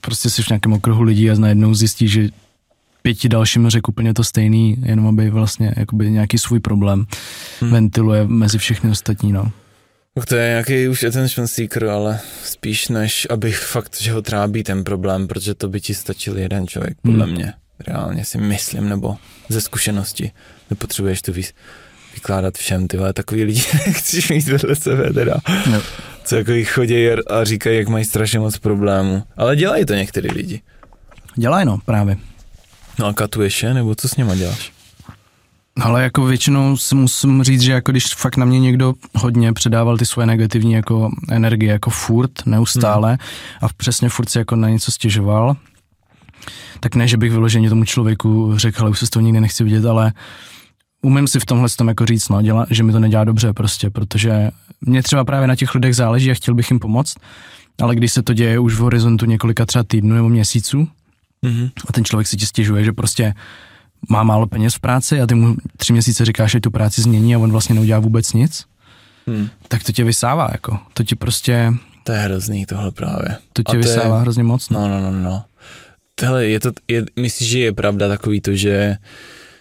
prostě 0.00 0.30
jsi 0.30 0.42
v 0.42 0.48
nějakém 0.48 0.72
okruhu 0.72 1.02
lidí 1.02 1.30
a 1.30 1.34
najednou 1.34 1.74
zjistí, 1.74 2.08
že 2.08 2.28
pěti 3.02 3.28
dalším 3.28 3.68
řekl 3.68 3.90
úplně 3.90 4.14
to 4.14 4.24
stejný, 4.24 4.76
jenom 4.82 5.06
aby 5.06 5.30
vlastně 5.30 5.74
jakoby 5.76 6.10
nějaký 6.10 6.38
svůj 6.38 6.60
problém 6.60 7.06
hmm. 7.60 7.70
ventiluje 7.70 8.26
mezi 8.26 8.58
všechny 8.58 8.90
ostatní, 8.90 9.32
no. 9.32 9.52
To 10.28 10.36
je 10.36 10.48
nějaký 10.48 10.88
už 10.88 11.04
attention 11.04 11.48
seeker, 11.48 11.84
ale 11.84 12.20
spíš 12.44 12.88
než 12.88 13.26
abych 13.30 13.58
fakt, 13.58 13.96
že 14.00 14.12
ho 14.12 14.22
trábí 14.22 14.62
ten 14.62 14.84
problém, 14.84 15.28
protože 15.28 15.54
to 15.54 15.68
by 15.68 15.80
ti 15.80 15.94
stačil 15.94 16.38
jeden 16.38 16.66
člověk, 16.66 16.96
podle 17.02 17.24
hmm. 17.24 17.34
mě. 17.34 17.52
Reálně 17.86 18.24
si 18.24 18.38
myslím, 18.38 18.88
nebo 18.88 19.16
ze 19.48 19.60
zkušenosti. 19.60 20.30
Nepotřebuješ 20.70 21.22
to 21.22 21.32
vykládat 22.14 22.58
všem, 22.58 22.88
ty 22.88 22.96
vole, 22.96 23.12
takový 23.12 23.44
lidi 23.44 23.60
chceš 23.90 24.30
mít 24.30 24.48
vedle 24.48 24.76
sebe 24.76 25.12
teda. 25.12 25.34
No. 25.70 25.82
Co 26.24 26.36
jako 26.36 26.52
jich 26.52 26.70
chodí 26.70 27.08
a 27.10 27.44
říkají, 27.44 27.78
jak 27.78 27.88
mají 27.88 28.04
strašně 28.04 28.38
moc 28.38 28.58
problémů. 28.58 29.22
Ale 29.36 29.56
dělají 29.56 29.84
to 29.84 29.94
některý 29.94 30.28
lidi. 30.28 30.62
Dělají 31.36 31.66
no, 31.66 31.78
právě. 31.84 32.16
No 32.98 33.06
a 33.06 33.12
katuješ 33.12 33.62
je, 33.62 33.74
nebo 33.74 33.94
co 33.94 34.08
s 34.08 34.16
nima 34.16 34.34
děláš? 34.34 34.72
Ale 35.80 36.02
jako 36.02 36.24
většinou 36.24 36.76
si 36.76 36.94
musím 36.94 37.42
říct, 37.42 37.60
že 37.60 37.72
jako 37.72 37.92
když 37.92 38.14
fakt 38.14 38.36
na 38.36 38.44
mě 38.44 38.60
někdo 38.60 38.94
hodně 39.14 39.52
předával 39.52 39.98
ty 39.98 40.06
svoje 40.06 40.26
negativní 40.26 40.72
jako 40.72 41.10
energie 41.30 41.72
jako 41.72 41.90
furt, 41.90 42.46
neustále 42.46 43.08
hmm. 43.08 43.18
a 43.62 43.68
přesně 43.76 44.08
furt 44.08 44.30
si 44.30 44.38
jako 44.38 44.56
na 44.56 44.68
něco 44.68 44.92
stěžoval, 44.92 45.56
tak 46.80 46.94
ne, 46.94 47.08
že 47.08 47.16
bych 47.16 47.32
vyloženě 47.32 47.68
tomu 47.68 47.84
člověku 47.84 48.52
řekl, 48.56 48.80
ale 48.80 48.90
už 48.90 48.98
se 48.98 49.06
z 49.06 49.10
toho 49.10 49.22
nikdy 49.22 49.40
nechci 49.40 49.64
vidět, 49.64 49.84
ale 49.84 50.12
umím 51.02 51.28
si 51.28 51.40
v 51.40 51.46
tomhle 51.46 51.68
tom 51.68 51.88
jako 51.88 52.06
říct, 52.06 52.28
no, 52.28 52.42
děla, 52.42 52.66
že 52.70 52.82
mi 52.82 52.92
to 52.92 53.00
nedělá 53.00 53.24
dobře 53.24 53.52
prostě, 53.52 53.90
protože 53.90 54.50
mě 54.80 55.02
třeba 55.02 55.24
právě 55.24 55.48
na 55.48 55.56
těch 55.56 55.74
lidech 55.74 55.96
záleží 55.96 56.30
a 56.30 56.34
chtěl 56.34 56.54
bych 56.54 56.70
jim 56.70 56.80
pomoct, 56.80 57.16
ale 57.82 57.96
když 57.96 58.12
se 58.12 58.22
to 58.22 58.32
děje 58.32 58.58
už 58.58 58.74
v 58.74 58.78
horizontu 58.78 59.26
několika 59.26 59.66
třeba 59.66 59.84
týdnů 59.84 60.14
nebo 60.14 60.28
měsíců 60.28 60.88
mm-hmm. 61.44 61.70
a 61.88 61.92
ten 61.92 62.04
člověk 62.04 62.26
si 62.26 62.36
ti 62.36 62.46
stěžuje, 62.46 62.84
že 62.84 62.92
prostě 62.92 63.34
má 64.08 64.22
málo 64.22 64.46
peněz 64.46 64.74
v 64.74 64.80
práci 64.80 65.20
a 65.20 65.26
ty 65.26 65.34
mu 65.34 65.56
tři 65.76 65.92
měsíce 65.92 66.24
říkáš, 66.24 66.50
že 66.50 66.60
tu 66.60 66.70
práci 66.70 67.02
změní 67.02 67.34
a 67.34 67.38
on 67.38 67.52
vlastně 67.52 67.74
neudělá 67.74 68.00
vůbec 68.00 68.32
nic, 68.32 68.64
hmm. 69.26 69.48
tak 69.68 69.84
to 69.84 69.92
tě 69.92 70.04
vysává, 70.04 70.48
jako. 70.52 70.78
To 70.94 71.04
ti 71.04 71.14
prostě... 71.14 71.74
To 72.04 72.12
je 72.12 72.18
hrozný 72.18 72.66
tohle 72.66 72.90
právě. 72.90 73.36
To 73.52 73.62
tě 73.62 73.76
vysává 73.76 74.16
je... 74.16 74.22
hrozně 74.22 74.42
moc. 74.42 74.70
No, 74.70 74.88
no, 74.88 75.00
no, 75.00 75.10
no. 75.10 75.44
Hele, 76.22 76.46
je 76.46 76.60
to, 76.60 76.72
je, 76.88 77.04
myslíš, 77.16 77.48
že 77.48 77.58
je 77.58 77.72
pravda 77.72 78.08
takový 78.08 78.40
to, 78.40 78.54
že 78.54 78.96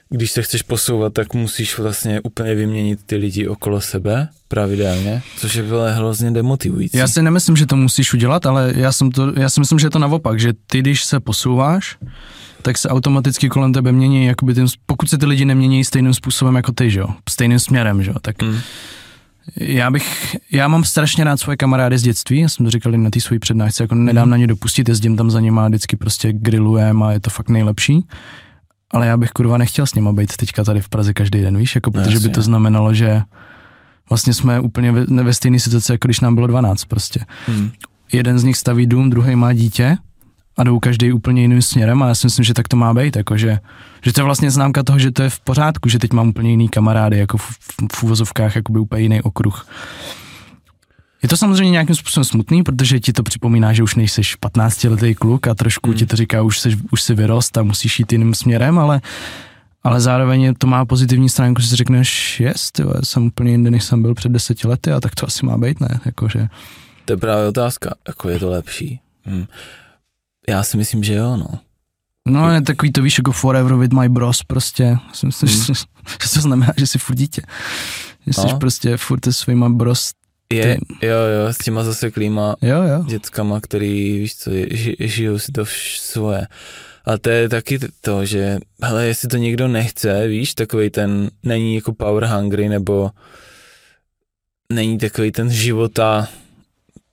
když 0.09 0.31
se 0.31 0.41
chceš 0.41 0.61
posouvat, 0.61 1.13
tak 1.13 1.33
musíš 1.33 1.77
vlastně 1.77 2.21
úplně 2.21 2.55
vyměnit 2.55 2.99
ty 3.05 3.15
lidi 3.15 3.47
okolo 3.47 3.81
sebe 3.81 4.27
pravidelně, 4.47 5.21
což 5.37 5.55
je 5.55 5.63
bylo 5.63 5.83
hrozně 5.93 6.31
demotivující. 6.31 6.97
Já 6.97 7.07
si 7.07 7.21
nemyslím, 7.21 7.55
že 7.55 7.65
to 7.65 7.75
musíš 7.75 8.13
udělat, 8.13 8.45
ale 8.45 8.73
já, 8.75 8.91
jsem 8.91 9.11
to, 9.11 9.33
já 9.35 9.49
si 9.49 9.59
myslím, 9.59 9.79
že 9.79 9.87
je 9.87 9.91
to 9.91 9.99
naopak, 9.99 10.39
že 10.39 10.53
ty, 10.67 10.79
když 10.79 11.03
se 11.03 11.19
posouváš, 11.19 11.97
tak 12.61 12.77
se 12.77 12.89
automaticky 12.89 13.49
kolem 13.49 13.73
tebe 13.73 13.91
mění, 13.91 14.25
jakoby 14.25 14.53
tím, 14.53 14.67
pokud 14.85 15.09
se 15.09 15.17
ty 15.17 15.25
lidi 15.25 15.45
nemění 15.45 15.83
stejným 15.83 16.13
způsobem 16.13 16.55
jako 16.55 16.71
ty, 16.71 16.89
že 16.91 16.99
jo, 16.99 17.07
stejným 17.29 17.59
směrem, 17.59 18.03
že 18.03 18.11
jo, 18.11 18.15
tak 18.21 18.41
hmm. 18.41 18.59
Já 19.57 19.91
bych, 19.91 20.37
já 20.51 20.67
mám 20.67 20.83
strašně 20.83 21.23
rád 21.23 21.37
svoje 21.37 21.57
kamarády 21.57 21.97
z 21.97 22.01
dětství, 22.01 22.39
já 22.39 22.49
jsem 22.49 22.65
to 22.65 22.69
říkal 22.69 22.91
na 22.91 23.09
té 23.09 23.21
své 23.21 23.39
přednášce, 23.39 23.83
jako 23.83 23.95
nedám 23.95 24.23
hmm. 24.23 24.31
na 24.31 24.37
ně 24.37 24.47
dopustit, 24.47 24.89
jezdím 24.89 25.17
tam 25.17 25.31
za 25.31 25.39
nima, 25.39 25.67
vždycky 25.67 25.97
prostě 25.97 26.33
grillujem 26.33 27.03
a 27.03 27.11
je 27.11 27.19
to 27.19 27.29
fakt 27.29 27.49
nejlepší 27.49 28.03
ale 28.91 29.07
já 29.07 29.17
bych 29.17 29.31
kurva 29.31 29.57
nechtěl 29.57 29.85
s 29.85 29.95
nima 29.95 30.13
být 30.13 30.37
teďka 30.37 30.63
tady 30.63 30.81
v 30.81 30.89
Praze 30.89 31.13
každý 31.13 31.41
den, 31.41 31.57
víš, 31.57 31.75
jako 31.75 31.91
protože 31.91 32.19
by 32.19 32.29
to 32.29 32.41
znamenalo, 32.41 32.93
že 32.93 33.21
vlastně 34.09 34.33
jsme 34.33 34.59
úplně 34.59 34.91
ve, 34.91 35.23
ve 35.23 35.33
stejné 35.33 35.59
situaci, 35.59 35.91
jako 35.91 36.07
když 36.07 36.19
nám 36.19 36.35
bylo 36.35 36.47
12 36.47 36.85
prostě. 36.85 37.25
Hmm. 37.47 37.71
Jeden 38.11 38.39
z 38.39 38.43
nich 38.43 38.57
staví 38.57 38.85
dům, 38.85 39.09
druhý 39.09 39.35
má 39.35 39.53
dítě 39.53 39.97
a 40.57 40.63
jdou 40.63 40.79
každý 40.79 41.13
úplně 41.13 41.41
jiným 41.41 41.61
směrem 41.61 42.03
a 42.03 42.07
já 42.07 42.15
si 42.15 42.27
myslím, 42.27 42.45
že 42.45 42.53
tak 42.53 42.67
to 42.67 42.75
má 42.75 42.93
být, 42.93 43.15
jakože, 43.15 43.59
že 44.01 44.13
to 44.13 44.19
je 44.19 44.25
vlastně 44.25 44.51
známka 44.51 44.83
toho, 44.83 44.99
že 44.99 45.11
to 45.11 45.23
je 45.23 45.29
v 45.29 45.39
pořádku, 45.39 45.89
že 45.89 45.99
teď 45.99 46.13
mám 46.13 46.29
úplně 46.29 46.49
jiný 46.49 46.69
kamarády, 46.69 47.17
jako 47.17 47.37
v, 47.37 47.41
v, 47.41 47.75
v 47.93 48.03
uvozovkách, 48.03 48.55
jakoby 48.55 48.79
úplně 48.79 49.01
jiný 49.01 49.21
okruh. 49.21 49.67
Je 51.23 51.29
to 51.29 51.37
samozřejmě 51.37 51.71
nějakým 51.71 51.95
způsobem 51.95 52.23
smutný, 52.23 52.63
protože 52.63 52.99
ti 52.99 53.13
to 53.13 53.23
připomíná, 53.23 53.73
že 53.73 53.83
už 53.83 53.95
nejseš 53.95 54.35
15 54.35 54.83
letý 54.83 55.15
kluk 55.15 55.47
a 55.47 55.55
trošku 55.55 55.89
hmm. 55.89 55.97
ti 55.97 56.05
to 56.05 56.15
říká, 56.15 56.41
už, 56.41 56.59
seš, 56.59 56.77
už 56.91 57.01
si 57.01 57.13
vyrost 57.13 57.57
a 57.57 57.63
musíš 57.63 57.99
jít 57.99 58.11
jiným 58.11 58.33
směrem, 58.33 58.79
ale, 58.79 59.01
ale 59.83 60.01
zároveň 60.01 60.53
to 60.57 60.67
má 60.67 60.85
pozitivní 60.85 61.29
stránku, 61.29 61.61
že 61.61 61.67
si 61.67 61.75
řekneš, 61.75 62.39
jest, 62.39 62.79
jo, 62.79 62.93
jsem 63.03 63.25
úplně 63.25 63.51
jinde, 63.51 63.71
než 63.71 63.83
jsem 63.83 64.01
byl 64.01 64.15
před 64.15 64.31
deseti 64.31 64.67
lety 64.67 64.91
a 64.91 64.99
tak 64.99 65.15
to 65.15 65.27
asi 65.27 65.45
má 65.45 65.57
být, 65.57 65.79
ne? 65.79 65.99
Jakože... 66.05 66.47
To 67.05 67.13
je 67.13 67.17
právě 67.17 67.47
otázka, 67.47 67.95
jako 68.07 68.29
je 68.29 68.39
to 68.39 68.49
lepší. 68.49 68.99
Hmm. 69.25 69.45
Já 70.49 70.63
si 70.63 70.77
myslím, 70.77 71.03
že 71.03 71.13
jo, 71.13 71.37
no. 71.37 71.47
No, 72.27 72.51
je 72.51 72.61
takový 72.61 72.91
to 72.91 73.01
víš, 73.01 73.17
jako 73.17 73.31
forever 73.31 73.75
with 73.75 73.93
my 73.93 74.09
bros, 74.09 74.43
prostě. 74.43 74.97
Myslím, 75.25 75.49
hmm. 75.49 75.65
že, 75.65 75.73
že 76.23 76.29
to 76.33 76.41
znamená, 76.41 76.73
že 76.77 76.87
jsi 76.87 76.99
furt 76.99 77.15
dítě. 77.15 77.41
Že 78.27 78.33
jsi 78.33 78.47
no. 78.47 78.59
prostě 78.59 78.97
furt 78.97 79.25
se 79.25 79.33
svýma 79.33 79.69
bros 79.69 80.11
je, 80.53 80.77
jo, 81.01 81.09
jo, 81.09 81.53
s 81.53 81.57
těma 81.57 81.83
zaseklýma 81.83 82.55
jo, 82.61 82.83
jo. 82.83 83.03
dětskama, 83.03 83.61
který, 83.61 84.19
víš 84.19 84.35
co, 84.35 84.51
ži, 84.71 84.95
žijou 84.99 85.39
si 85.39 85.51
to 85.51 85.65
vš, 85.65 85.99
svoje. 85.99 86.47
A 87.05 87.17
to 87.17 87.29
je 87.29 87.49
taky 87.49 87.79
to, 88.01 88.25
že, 88.25 88.59
hele, 88.83 89.07
jestli 89.07 89.27
to 89.27 89.37
někdo 89.37 89.67
nechce, 89.67 90.27
víš, 90.27 90.53
takový 90.53 90.89
ten, 90.89 91.29
není 91.43 91.75
jako 91.75 91.93
power 91.93 92.25
hungry, 92.25 92.69
nebo 92.69 93.11
není 94.73 94.97
takový 94.97 95.31
ten 95.31 95.51
života, 95.51 96.27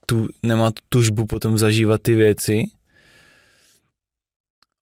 tu, 0.07 0.29
nemá 0.43 0.71
tu 0.71 0.83
tužbu 0.89 1.27
potom 1.27 1.59
zažívat 1.59 2.03
ty 2.03 2.15
věci, 2.15 2.65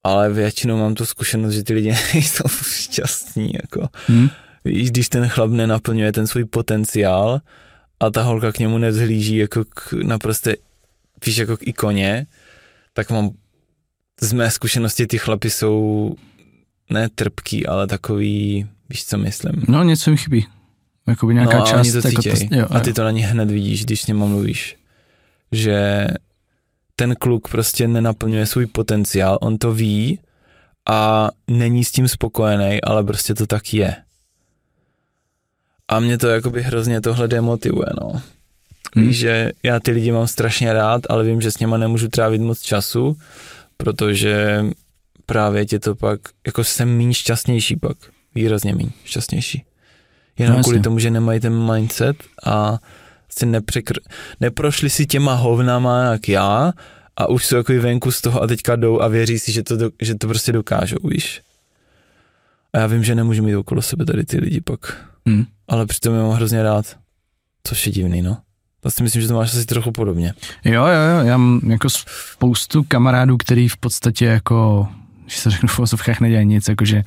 ale 0.05 0.33
většinou 0.33 0.77
mám 0.77 0.95
tu 0.95 1.07
zkušenost, 1.07 1.55
že 1.55 1.63
ty 1.63 1.75
lidi 1.75 1.95
nejsou 2.15 2.45
šťastní, 2.71 3.53
jako. 3.63 3.89
Hmm. 4.07 4.29
Víš, 4.65 4.91
když 4.91 5.09
ten 5.09 5.29
chlap 5.29 5.51
nenaplňuje 5.51 6.13
ten 6.13 6.27
svůj 6.27 6.45
potenciál, 6.45 7.41
a 8.01 8.11
ta 8.11 8.23
holka 8.23 8.53
k 8.53 8.59
němu 8.59 8.79
nevzhlíží 8.79 9.37
jako 9.37 9.65
k 9.65 9.93
naprosto, 9.93 10.51
víš, 11.27 11.37
jako 11.37 11.57
k 11.57 11.67
ikoně, 11.69 12.27
tak 12.93 13.11
mám 13.11 13.31
z 14.21 14.33
mé 14.33 14.51
zkušenosti 14.51 15.07
ty 15.07 15.19
chlapy 15.19 15.51
jsou 15.51 16.15
ne 16.91 17.09
trpký, 17.09 17.67
ale 17.67 17.87
takový, 17.87 18.67
víš, 18.89 19.05
co 19.05 19.19
myslím. 19.19 19.65
No, 19.69 19.83
něco 19.83 20.11
mi 20.11 20.17
chybí. 20.17 20.47
Jakoby 21.07 21.35
nějaká 21.35 21.59
no, 21.59 21.67
část. 21.67 21.93
to 21.93 22.09
jako 22.09 22.23
to, 22.23 22.55
jo, 22.55 22.67
a 22.71 22.81
ty 22.81 22.93
to 22.93 23.05
na 23.05 23.11
ní 23.11 23.23
hned 23.23 23.51
vidíš, 23.51 23.85
když 23.85 24.03
s 24.03 24.07
ním 24.07 24.17
mluvíš. 24.17 24.77
Že 25.53 26.07
ten 26.97 27.15
kluk 27.15 27.49
prostě 27.49 27.89
nenaplňuje 27.89 28.47
svůj 28.47 28.67
potenciál, 28.67 29.39
on 29.41 29.59
to 29.59 29.73
ví 29.73 30.19
a 30.89 31.31
není 31.49 31.85
s 31.85 31.93
tím 31.93 32.09
spokojený, 32.09 32.83
ale 32.83 33.05
prostě 33.05 33.35
to 33.35 33.47
tak 33.47 33.75
je. 33.75 33.97
A 35.89 36.01
mě 36.01 36.19
to 36.19 36.29
jakoby 36.29 36.63
hrozně 36.63 37.01
tohle 37.01 37.29
demotivuje, 37.29 37.87
no. 38.01 38.23
Hmm. 38.97 39.13
Že 39.13 39.53
já 39.63 39.81
ty 39.81 39.91
lidi 39.91 40.13
mám 40.13 40.27
strašně 40.27 40.73
rád, 40.73 41.03
ale 41.09 41.25
vím, 41.25 41.41
že 41.41 41.51
s 41.51 41.59
něma 41.59 41.77
nemůžu 41.77 42.09
trávit 42.09 42.41
moc 42.41 42.61
času, 42.61 43.17
protože 43.77 44.65
právě 45.27 45.67
tě 45.67 45.79
to 45.79 45.95
pak, 45.95 46.21
jako 46.47 46.65
jsem 46.65 46.97
méně 46.97 47.15
šťastnější 47.15 47.77
pak, 47.77 47.97
výrazně 48.35 48.75
méně 48.75 48.91
šťastnější. 49.05 49.65
Jenom 50.39 50.57
no, 50.57 50.63
kvůli 50.63 50.81
tomu, 50.81 50.99
že 50.99 51.11
nemají 51.11 51.41
ten 51.41 51.73
mindset 51.73 52.17
a 52.47 52.79
si 53.39 53.47
nepřekr... 53.47 54.01
neprošli 54.41 54.91
si 54.91 55.07
těma 55.07 55.35
hovnama 55.35 56.03
jak 56.03 56.28
já 56.28 56.72
a 57.16 57.28
už 57.28 57.47
jsou 57.47 57.57
jako 57.57 57.72
venku 57.72 58.11
z 58.11 58.20
toho 58.20 58.43
a 58.43 58.47
teďka 58.47 58.76
jdou 58.76 59.01
a 59.01 59.09
věří 59.09 59.39
si, 59.39 59.53
že 59.53 59.62
to, 59.62 59.76
do, 59.76 59.91
že 60.03 60.14
to 60.14 60.26
prostě 60.26 60.53
dokážou, 60.53 60.97
víš. 61.05 61.43
A 62.72 62.78
já 62.78 62.87
vím, 62.87 63.05
že 63.05 63.14
nemůžu 63.14 63.43
mít 63.43 63.57
okolo 63.57 63.82
sebe 63.82 64.05
tady 64.05 64.24
ty 64.24 64.39
lidi 64.39 64.61
pak. 64.61 65.07
Hmm. 65.26 65.45
Ale 65.68 65.87
přitom 65.87 66.14
je 66.14 66.22
mám 66.22 66.32
hrozně 66.32 66.62
rád. 66.62 66.97
Což 67.64 67.87
je 67.87 67.93
divný, 67.93 68.22
no. 68.22 68.37
Vlastně 68.82 69.03
myslím, 69.03 69.22
že 69.22 69.28
to 69.28 69.35
máš 69.35 69.55
asi 69.55 69.66
trochu 69.66 69.93
podobně. 69.93 70.35
Jo, 70.64 70.72
jo, 70.87 71.18
jo, 71.18 71.26
já 71.26 71.37
mám 71.37 71.61
jako 71.70 71.89
spoustu 71.91 72.82
kamarádů, 72.89 73.37
který 73.37 73.68
v 73.68 73.76
podstatě 73.76 74.24
jako, 74.24 74.89
když 75.22 75.39
se 75.39 75.51
řeknu 75.51 75.68
v 75.68 75.78
osovkách, 75.78 76.20
nedělají 76.20 76.47
nic, 76.47 76.68
jakože 76.68 77.05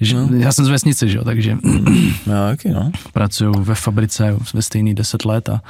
že, 0.00 0.16
no. 0.16 0.28
já 0.32 0.52
jsem 0.52 0.64
z 0.64 0.68
vesnice, 0.68 1.08
že 1.08 1.18
jo, 1.18 1.24
takže 1.24 1.56
já 2.26 2.46
taky, 2.48 2.70
no. 2.70 2.90
pracuju 3.12 3.62
ve 3.62 3.74
fabrice 3.74 4.36
ve 4.54 4.62
stejný 4.62 4.94
deset 4.94 5.24
let 5.24 5.48
a 5.48 5.60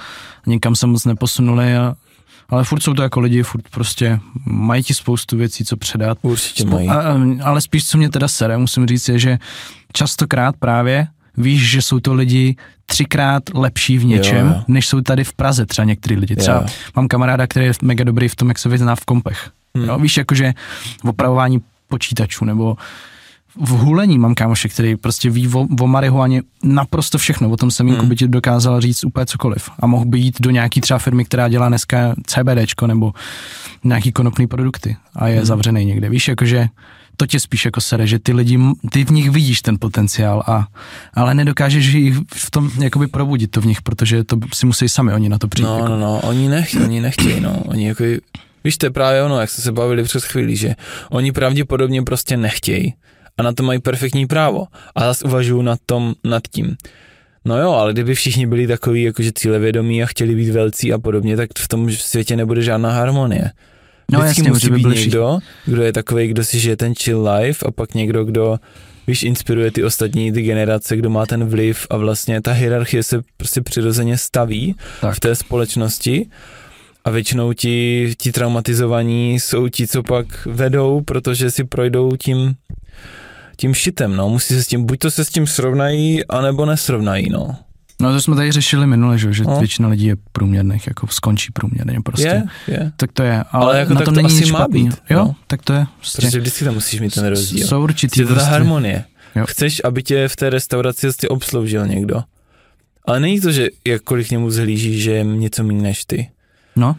nikam 0.46 0.76
se 0.76 0.86
moc 0.86 1.04
neposunuli 1.04 1.76
a 1.76 1.94
ale 2.50 2.64
furt 2.64 2.82
jsou 2.82 2.94
to 2.94 3.02
jako 3.02 3.20
lidi, 3.20 3.42
furt 3.42 3.68
prostě 3.70 4.20
mají 4.44 4.82
ti 4.82 4.94
spoustu 4.94 5.36
věcí, 5.36 5.64
co 5.64 5.76
předat. 5.76 6.18
Určitě 6.22 6.64
mají. 6.66 6.88
A, 6.88 7.16
ale 7.44 7.60
spíš, 7.60 7.86
co 7.86 7.98
mě 7.98 8.10
teda 8.10 8.28
sere, 8.28 8.58
musím 8.58 8.86
říct, 8.86 9.08
je, 9.08 9.18
že 9.18 9.38
častokrát 9.92 10.56
právě 10.56 11.08
víš, 11.36 11.70
že 11.70 11.82
jsou 11.82 12.00
to 12.00 12.14
lidi 12.14 12.56
třikrát 12.86 13.42
lepší 13.54 13.98
v 13.98 14.04
něčem, 14.04 14.46
jo, 14.46 14.52
jo. 14.56 14.62
než 14.68 14.88
jsou 14.88 15.00
tady 15.00 15.24
v 15.24 15.32
Praze 15.32 15.66
třeba 15.66 15.84
některý 15.84 16.16
lidi. 16.16 16.36
Třeba 16.36 16.56
jo. 16.56 16.66
mám 16.96 17.08
kamaráda, 17.08 17.46
který 17.46 17.66
je 17.66 17.72
mega 17.82 18.04
dobrý 18.04 18.28
v 18.28 18.36
tom, 18.36 18.48
jak 18.48 18.58
se 18.58 18.68
vyzná 18.68 18.96
v 18.96 19.04
kompech. 19.04 19.50
Hmm. 19.76 19.88
Jo, 19.88 19.98
víš, 19.98 20.16
jakože 20.16 20.54
v 21.04 21.08
opravování 21.08 21.60
počítačů 21.88 22.44
nebo 22.44 22.76
v 23.60 23.68
hulení 23.70 24.18
mám 24.18 24.34
kámoše, 24.34 24.68
který 24.68 24.96
prostě 24.96 25.30
ví 25.30 25.48
o, 25.48 25.66
o 25.80 25.86
marihuaně 25.86 26.42
naprosto 26.62 27.18
všechno. 27.18 27.50
O 27.50 27.56
tom 27.56 27.70
semínku 27.70 28.00
hmm. 28.00 28.08
by 28.08 28.16
ti 28.16 28.28
dokázal 28.28 28.80
říct 28.80 29.04
úplně 29.04 29.26
cokoliv. 29.26 29.70
A 29.80 29.86
mohl 29.86 30.04
by 30.04 30.18
jít 30.18 30.40
do 30.40 30.50
nějaký 30.50 30.80
třeba 30.80 30.98
firmy, 30.98 31.24
která 31.24 31.48
dělá 31.48 31.68
dneska 31.68 32.14
CBDčko 32.26 32.86
nebo 32.86 33.12
nějaký 33.84 34.12
konopný 34.12 34.46
produkty 34.46 34.96
a 35.14 35.28
je 35.28 35.36
hmm. 35.36 35.44
zavřený 35.44 35.84
někde. 35.84 36.08
Víš, 36.08 36.28
jakože 36.28 36.68
to 37.16 37.26
tě 37.26 37.40
spíš 37.40 37.64
jako 37.64 37.80
sere, 37.80 38.06
že 38.06 38.18
ty 38.18 38.32
lidi, 38.32 38.58
ty 38.92 39.04
v 39.04 39.10
nich 39.10 39.30
vidíš 39.30 39.62
ten 39.62 39.76
potenciál, 39.80 40.42
a, 40.46 40.66
ale 41.14 41.34
nedokážeš 41.34 41.86
jich 41.86 42.16
v 42.34 42.50
tom 42.50 42.70
jakoby 42.80 43.06
probudit 43.06 43.50
to 43.50 43.60
v 43.60 43.66
nich, 43.66 43.82
protože 43.82 44.24
to 44.24 44.36
si 44.54 44.66
musí 44.66 44.88
sami 44.88 45.12
oni 45.12 45.28
na 45.28 45.38
to 45.38 45.48
přijít. 45.48 45.66
No, 45.66 45.78
jako. 45.78 45.88
no, 45.88 45.98
no, 45.98 46.20
oni 46.20 46.48
nechtějí, 46.48 46.84
oni 46.84 47.00
nechtějí, 47.00 47.40
no, 47.40 47.62
oni 47.66 47.88
jako, 47.88 48.04
víš, 48.64 48.78
to 48.78 48.86
je 48.86 48.90
právě 48.90 49.22
ono, 49.22 49.40
jak 49.40 49.50
jste 49.50 49.62
se 49.62 49.72
bavili 49.72 50.02
přes 50.02 50.24
chvíli, 50.24 50.56
že 50.56 50.74
oni 51.10 51.32
pravděpodobně 51.32 52.02
prostě 52.02 52.36
nechtějí 52.36 52.94
a 53.38 53.42
na 53.42 53.52
to 53.52 53.62
mají 53.62 53.78
perfektní 53.78 54.26
právo 54.26 54.66
a 54.94 55.00
zase 55.00 55.24
uvažují 55.24 55.64
nad, 55.64 55.78
tom, 55.86 56.14
nad 56.24 56.42
tím. 56.50 56.76
No 57.44 57.58
jo, 57.58 57.70
ale 57.70 57.92
kdyby 57.92 58.14
všichni 58.14 58.46
byli 58.46 58.66
takový 58.66 59.02
jakože 59.02 59.32
cílevědomí 59.32 60.02
a 60.02 60.06
chtěli 60.06 60.34
být 60.34 60.50
velcí 60.50 60.92
a 60.92 60.98
podobně, 60.98 61.36
tak 61.36 61.50
v 61.58 61.68
tom 61.68 61.90
světě 61.90 62.36
nebude 62.36 62.62
žádná 62.62 62.92
harmonie. 62.92 63.50
No 64.12 64.20
Vždycky 64.20 64.40
jasně, 64.40 64.50
musí 64.50 64.70
by 64.70 64.76
být 64.76 64.96
někdo, 64.96 65.38
kdo 65.66 65.82
je 65.82 65.92
takový, 65.92 66.28
kdo 66.28 66.44
si 66.44 66.60
žije 66.60 66.76
ten 66.76 66.94
chill 66.94 67.28
life 67.28 67.66
a 67.66 67.70
pak 67.70 67.94
někdo, 67.94 68.24
kdo 68.24 68.58
víš, 69.06 69.22
inspiruje 69.22 69.70
ty 69.70 69.84
ostatní, 69.84 70.32
ty 70.32 70.42
generace, 70.42 70.96
kdo 70.96 71.10
má 71.10 71.26
ten 71.26 71.44
vliv 71.44 71.86
a 71.90 71.96
vlastně 71.96 72.42
ta 72.42 72.52
hierarchie 72.52 73.02
se 73.02 73.22
prostě 73.36 73.60
přirozeně 73.60 74.18
staví 74.18 74.76
tak. 75.00 75.14
v 75.14 75.20
té 75.20 75.34
společnosti 75.34 76.26
a 77.04 77.10
většinou 77.10 77.52
ti, 77.52 78.14
ti 78.18 78.32
traumatizovaní 78.32 79.40
jsou 79.40 79.68
ti, 79.68 79.86
co 79.86 80.02
pak 80.02 80.46
vedou, 80.46 81.00
protože 81.00 81.50
si 81.50 81.64
projdou 81.64 82.16
tím 82.16 82.54
tím 83.60 83.74
šitem, 83.74 84.16
no, 84.16 84.28
musí 84.28 84.54
se 84.54 84.62
s 84.62 84.66
tím, 84.66 84.84
buď 84.84 84.98
to 84.98 85.10
se 85.10 85.24
s 85.24 85.28
tím 85.28 85.46
srovnají, 85.46 86.24
anebo 86.26 86.66
nesrovnají, 86.66 87.30
no. 87.30 87.56
No 88.00 88.12
to 88.12 88.20
jsme 88.20 88.36
tady 88.36 88.52
řešili 88.52 88.86
minule, 88.86 89.18
že, 89.18 89.32
že 89.32 89.44
no. 89.44 89.58
většina 89.58 89.88
lidí 89.88 90.06
je 90.06 90.16
průměrných, 90.32 90.86
jako 90.86 91.06
skončí 91.06 91.52
průměrně 91.52 92.00
prostě. 92.00 92.26
Je, 92.68 92.74
je. 92.74 92.92
Tak 92.96 93.12
to 93.12 93.22
je, 93.22 93.44
ale, 93.52 93.64
ale 93.64 93.78
jako 93.78 93.94
na 93.94 94.00
to, 94.00 94.04
to 94.04 94.10
není 94.10 94.26
asi 94.26 94.52
má 94.52 94.68
být. 94.68 95.02
Jo, 95.10 95.18
no. 95.18 95.34
tak 95.46 95.62
to 95.62 95.72
je. 95.72 95.86
Prostě. 95.96 96.22
Protože 96.22 96.40
vždycky 96.40 96.64
tam 96.64 96.74
musíš 96.74 97.00
mít 97.00 97.14
ten 97.14 97.26
rozdíl. 97.26 97.66
Jsou 97.66 97.82
určitý. 97.82 98.20
Je 98.20 98.26
to 98.26 98.34
ta 98.34 98.44
harmonie. 98.44 99.04
Jo. 99.36 99.46
Chceš, 99.46 99.80
aby 99.84 100.02
tě 100.02 100.28
v 100.28 100.36
té 100.36 100.50
restauraci 100.50 101.06
prostě 101.06 101.28
obsloužil 101.28 101.86
někdo. 101.86 102.22
Ale 103.04 103.20
není 103.20 103.40
to, 103.40 103.52
že 103.52 103.68
jakkoliv 103.86 104.28
k 104.28 104.30
němu 104.30 104.50
zhlíží, 104.50 105.00
že 105.00 105.10
je 105.10 105.24
něco 105.24 105.64
méně 105.64 105.82
než 105.82 106.04
ty. 106.04 106.30
No. 106.76 106.96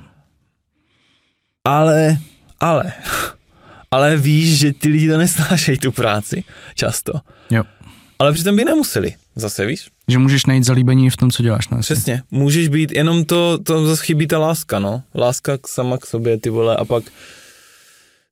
Ale, 1.65 2.17
ale, 2.59 2.93
ale 3.91 4.17
víš, 4.17 4.59
že 4.59 4.73
ty 4.73 4.89
lidi 4.89 5.09
to 5.09 5.17
nesnášejí 5.17 5.77
tu 5.77 5.91
práci 5.91 6.43
často. 6.75 7.13
Jo. 7.51 7.63
Ale 8.19 8.33
přitom 8.33 8.55
by 8.55 8.65
nemuseli, 8.65 9.13
zase 9.35 9.65
víš? 9.65 9.87
Že 10.07 10.17
můžeš 10.17 10.45
najít 10.45 10.63
zalíbení 10.63 11.09
v 11.09 11.17
tom, 11.17 11.31
co 11.31 11.43
děláš. 11.43 11.69
No, 11.69 11.79
Přesně, 11.79 12.23
můžeš 12.31 12.67
být, 12.67 12.91
jenom 12.91 13.25
to, 13.25 13.57
to 13.57 13.85
zase 13.85 14.05
chybí 14.05 14.27
ta 14.27 14.39
láska, 14.39 14.79
no. 14.79 15.03
Láska 15.15 15.57
k 15.57 15.67
sama 15.67 15.97
k 15.97 16.05
sobě, 16.05 16.37
ty 16.37 16.49
vole, 16.49 16.77
a 16.77 16.85
pak 16.85 17.03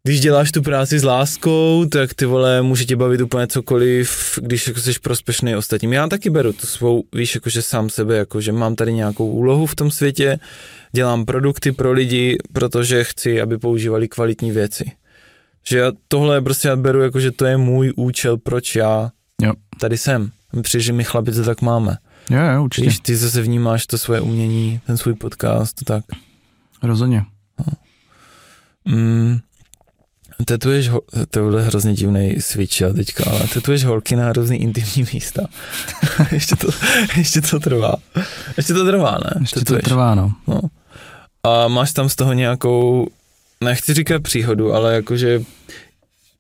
když 0.08 0.20
děláš 0.20 0.52
tu 0.52 0.62
práci 0.62 1.00
s 1.00 1.04
láskou, 1.04 1.86
tak 1.92 2.14
ty 2.14 2.26
vole, 2.26 2.62
může 2.62 2.86
tě 2.86 2.96
bavit 2.96 3.22
úplně 3.22 3.48
cokoliv, 3.48 4.40
když 4.42 4.68
jako 4.68 4.80
jsi 4.80 4.94
prospěšný 5.02 5.56
ostatním. 5.56 5.94
Já 5.94 6.08
taky 6.08 6.30
beru 6.30 6.54
tu 6.54 6.68
svou, 6.68 7.04
víš, 7.16 7.36
jakože 7.36 7.62
sám 7.62 7.90
sebe, 7.90 8.18
jakože 8.18 8.52
mám 8.52 8.76
tady 8.76 8.94
nějakou 8.94 9.32
úlohu 9.32 9.66
v 9.66 9.76
tom 9.76 9.92
světě, 9.92 10.40
dělám 10.92 11.26
produkty 11.26 11.72
pro 11.72 11.92
lidi, 11.92 12.38
protože 12.54 13.04
chci, 13.04 13.42
aby 13.42 13.58
používali 13.58 14.08
kvalitní 14.08 14.52
věci. 14.52 14.92
Že 15.68 15.78
já 15.78 15.92
tohle 16.08 16.42
prostě 16.42 16.68
já 16.68 16.76
beru, 16.76 17.02
jako 17.02 17.20
že 17.20 17.32
to 17.32 17.46
je 17.46 17.58
můj 17.58 17.94
účel, 17.96 18.38
proč 18.38 18.76
já 18.76 19.12
Jo. 19.42 19.54
tady 19.80 19.98
jsem. 19.98 20.32
Přijde, 20.62 20.84
že 20.84 20.94
my 20.94 21.04
chlapi 21.04 21.32
to 21.32 21.44
tak 21.44 21.62
máme. 21.62 21.98
Jo, 22.30 22.40
jo, 22.56 22.64
určitě. 22.64 22.88
Víš, 22.88 23.00
ty 23.00 23.16
zase 23.16 23.42
vnímáš 23.42 23.88
to 23.88 23.98
svoje 23.98 24.22
umění, 24.22 24.80
ten 24.88 24.98
svůj 24.98 25.14
podcast, 25.14 25.76
to 25.76 25.86
tak. 25.86 26.04
Rozhodně. 26.84 27.24
Mm, 28.86 29.40
tetuješ, 30.46 30.90
ho- 30.90 31.02
to 31.30 31.44
bude 31.44 31.62
hrozně 31.62 31.94
divný 31.94 32.36
switch 32.42 32.82
já 32.82 32.94
teďka, 32.94 33.24
ale 33.32 33.48
tetuješ 33.54 33.84
holky 33.86 34.16
na 34.16 34.34
různý 34.34 34.58
intimní 34.58 35.06
místa. 35.14 35.42
ještě, 36.32 36.56
to, 36.56 36.68
ještě 37.18 37.42
to 37.42 37.60
trvá. 37.60 37.96
Ještě 38.58 38.74
to 38.74 38.86
trvá, 38.86 39.12
ne? 39.12 39.32
Ještě 39.42 39.56
to 39.60 39.66
Tetuješ. 39.66 39.84
trvá, 39.84 40.16
no. 40.16 40.32
No. 40.48 40.62
A 41.44 41.68
máš 41.68 41.92
tam 41.94 42.10
z 42.10 42.16
toho 42.16 42.34
nějakou, 42.34 43.08
nechci 43.64 43.94
říkat 43.94 44.24
příhodu, 44.24 44.74
ale 44.74 44.96
jakože 44.96 45.42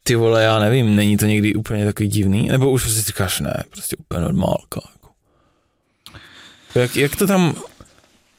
ty 0.03 0.15
vole, 0.15 0.43
já 0.43 0.59
nevím, 0.59 0.95
není 0.95 1.18
to 1.18 1.26
někdy 1.26 1.55
úplně 1.55 1.86
takový 1.86 2.09
divný? 2.09 2.47
Nebo 2.47 2.72
už 2.72 2.91
si 2.91 3.01
říkáš, 3.01 3.39
ne, 3.39 3.63
prostě 3.72 3.95
úplně 3.99 4.22
normálka. 4.22 4.82
Jako. 4.93 5.09
Jak, 6.76 6.95
jak 6.95 7.15
to 7.15 7.28
tam, 7.28 7.53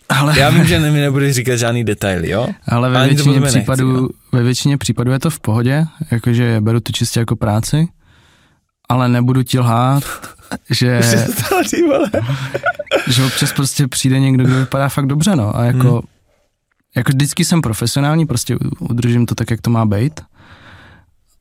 Ale, 0.08 0.38
já 0.38 0.50
vím, 0.50 0.64
že 0.64 0.80
ne, 0.80 0.90
mi 0.90 1.00
nebudeš 1.00 1.34
říkat 1.34 1.56
žádný 1.56 1.84
detaily, 1.84 2.30
jo? 2.30 2.48
ale 2.68 2.90
ve 2.90 2.98
ani 2.98 3.14
většině, 3.14 3.40
nechci, 3.40 3.58
případů, 3.58 4.00
no. 4.00 4.08
ve 4.32 4.42
většině 4.42 4.78
případů 4.78 5.12
je 5.12 5.18
to 5.18 5.30
v 5.30 5.40
pohodě, 5.40 5.84
jakože 6.10 6.60
beru 6.60 6.80
to 6.80 6.92
čistě 6.92 7.20
jako 7.20 7.36
práci, 7.36 7.88
ale 8.88 9.08
nebudu 9.08 9.42
ti 9.42 9.58
lhát, 9.58 10.04
že, 10.70 11.00
že 13.08 13.24
občas 13.24 13.52
prostě 13.52 13.88
přijde 13.88 14.20
někdo, 14.20 14.44
kdo 14.44 14.54
vypadá 14.54 14.88
fakt 14.88 15.06
dobře, 15.06 15.36
no. 15.36 15.56
A 15.56 15.64
jako, 15.64 15.90
Hmm. 15.90 16.00
Jako 16.98 17.12
vždycky 17.12 17.44
jsem 17.44 17.62
profesionální, 17.62 18.26
prostě 18.26 18.56
udržím 18.78 19.26
to 19.26 19.34
tak, 19.34 19.50
jak 19.50 19.60
to 19.60 19.70
má 19.70 19.86
být, 19.86 20.20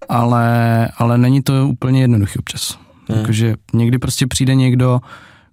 ale, 0.09 0.87
ale 0.97 1.17
není 1.17 1.41
to 1.41 1.67
úplně 1.67 2.01
jednoduchý 2.01 2.39
občas. 2.39 2.77
Hmm. 3.09 3.19
Jakože 3.19 3.55
někdy 3.73 3.97
prostě 3.97 4.27
přijde 4.27 4.55
někdo, 4.55 4.99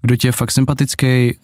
kdo 0.03 0.17
ti 0.17 0.29
je 0.29 0.33
fakt 0.33 0.51
sympatický 0.51 1.39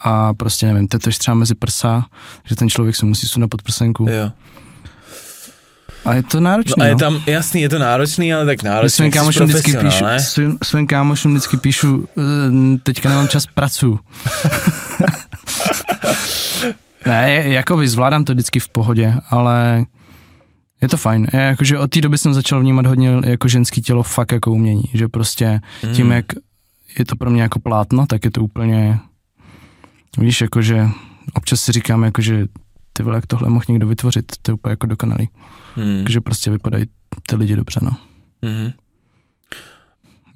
a 0.00 0.34
prostě 0.34 0.66
nevím, 0.66 0.88
tetuješ 0.88 1.18
třeba 1.18 1.34
mezi 1.34 1.54
prsa, 1.54 2.06
že 2.44 2.56
ten 2.56 2.68
člověk 2.68 2.96
se 2.96 3.06
musí 3.06 3.28
sunat 3.28 3.50
pod 3.50 3.62
prsenku. 3.62 4.06
Jo. 4.10 4.30
A 6.04 6.14
je 6.14 6.22
to 6.22 6.40
náročné. 6.40 6.74
No 6.78 6.84
a 6.84 6.86
je 6.86 6.92
no. 6.92 6.98
tam, 6.98 7.22
jasný, 7.26 7.60
je 7.60 7.68
to 7.68 7.78
náročný, 7.78 8.34
ale 8.34 8.46
tak 8.46 8.62
náročný. 8.62 8.96
svým 8.96 9.10
kámošům 9.10 9.46
vždycky 9.46 9.76
píšu, 9.76 10.04
svým, 10.18 10.58
svým 10.62 10.86
kámošům 10.86 11.32
vždycky 11.32 11.56
píšu, 11.56 12.08
"Eh, 12.18 12.78
teďka 12.82 13.08
nemám 13.08 13.28
čas, 13.28 13.46
pracu. 13.46 13.98
ne, 17.08 17.42
jako 17.48 17.86
zvládám 17.86 18.24
to 18.24 18.32
vždycky 18.32 18.60
v 18.60 18.68
pohodě, 18.68 19.14
ale 19.30 19.86
je 20.82 20.88
to 20.88 20.96
fajn. 20.96 21.26
Já, 21.32 21.40
jakože 21.40 21.78
od 21.78 21.90
té 21.90 22.00
doby 22.00 22.18
jsem 22.18 22.34
začal 22.34 22.60
vnímat 22.60 22.86
hodně 22.86 23.10
jako 23.26 23.48
ženský 23.48 23.82
tělo 23.82 24.02
fakt 24.02 24.32
jako 24.32 24.52
umění, 24.52 24.82
že 24.94 25.08
prostě 25.08 25.60
tím, 25.94 26.06
Hmm. 26.06 26.12
jak 26.12 26.24
je 26.98 27.04
to 27.04 27.16
pro 27.16 27.30
mě 27.30 27.42
jako 27.42 27.58
plátno, 27.60 28.06
tak 28.06 28.24
je 28.24 28.30
to 28.30 28.42
úplně, 28.42 28.98
víš, 30.18 30.40
jakože 30.40 30.88
občas 31.34 31.60
si 31.60 31.72
říkám, 31.72 32.04
jakože 32.04 32.46
ty 32.92 33.02
vole, 33.02 33.16
jak 33.16 33.26
tohle 33.26 33.50
mohl 33.50 33.64
někdo 33.68 33.86
vytvořit, 33.86 34.24
to 34.42 34.50
je 34.50 34.54
úplně 34.54 34.70
jako 34.70 34.86
dokonalý. 34.86 35.28
Hmm. 35.74 36.02
Takže 36.04 36.20
prostě 36.20 36.50
vypadají 36.50 36.84
ty 37.26 37.36
lidi 37.36 37.56
dobře, 37.56 37.80
no. 37.82 37.90
Mhm. 38.42 38.72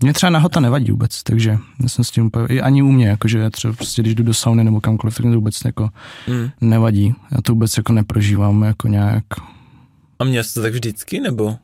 Mě 0.03 0.13
třeba 0.13 0.31
nahota 0.31 0.61
nevadí 0.61 0.91
vůbec, 0.91 1.23
takže 1.23 1.59
já 1.83 1.89
jsem 1.89 2.05
s 2.05 2.11
tím 2.11 2.27
úplně, 2.27 2.47
i 2.47 2.61
ani 2.61 2.83
u 2.83 2.93
mě, 2.93 3.09
jakože 3.09 3.39
já 3.39 3.51
třeba 3.51 3.75
prostě, 3.75 4.03
když 4.03 4.15
jdu 4.15 4.25
do 4.25 4.35
sauny 4.35 4.65
nebo 4.65 4.81
kamkoliv, 4.81 5.17
tak 5.17 5.25
mě 5.25 5.33
to 5.35 5.39
vůbec 5.39 5.65
jako 5.65 5.89
Hmm. 6.27 6.51
nevadí. 6.61 7.15
Já 7.31 7.43
to 7.43 7.53
vůbec 7.53 7.77
jako 7.77 7.93
neprožívám 7.93 8.63
jako 8.63 8.89
nějak. 8.89 9.25
A 10.19 10.25
měl 10.25 10.45
jsi 10.45 10.55
to 10.55 10.63
tak 10.63 10.73
vždycky, 10.73 11.21
nebo? 11.21 11.57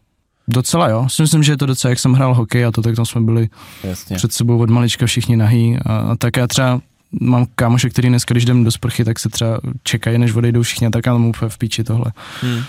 Docela 0.49 0.89
jo, 0.89 1.07
si 1.09 1.23
myslím, 1.23 1.43
že 1.43 1.53
je 1.53 1.57
to 1.57 1.67
docela, 1.67 1.91
jak 1.91 1.99
jsem 1.99 2.13
hrál 2.13 2.35
hokej 2.35 2.65
a 2.65 2.71
to, 2.73 2.83
tak 2.83 2.97
tam 2.97 3.07
jsme 3.07 3.21
byli 3.21 3.49
Jasně. 3.85 4.17
před 4.17 4.33
sebou 4.33 4.59
od 4.59 4.71
malička 4.71 5.07
všichni 5.07 5.37
nahý 5.37 5.79
a, 5.87 5.97
a 5.99 6.17
tak 6.17 6.37
já 6.37 6.47
třeba 6.47 6.81
mám 7.21 7.47
kámoše, 7.55 7.91
který 7.91 8.09
dneska, 8.09 8.33
když 8.35 8.43
jdem 8.45 8.65
do 8.65 8.71
sprchy, 8.71 9.05
tak 9.05 9.19
se 9.19 9.29
třeba 9.29 9.61
čekají, 9.83 10.19
než 10.19 10.35
odejdou 10.35 10.63
všichni 10.63 10.87
a 10.87 10.91
tak 10.91 11.07
já 11.07 11.13
mám 11.13 11.27
úplně 11.27 11.49
v 11.49 11.59
píči 11.59 11.85
tohle. 11.85 12.13
Hmm. 12.43 12.63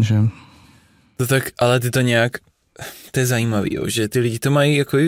Že, 0.00 0.28
To 1.16 1.26
tak, 1.26 1.42
ale 1.58 1.80
ty 1.80 1.90
to 1.90 2.00
nějak, 2.00 2.32
to 3.10 3.20
je 3.20 3.26
zajímavý, 3.26 3.74
jo, 3.74 3.88
že 3.88 4.08
ty 4.08 4.20
lidi 4.20 4.38
to 4.38 4.50
mají 4.50 4.76
jako 4.76 4.98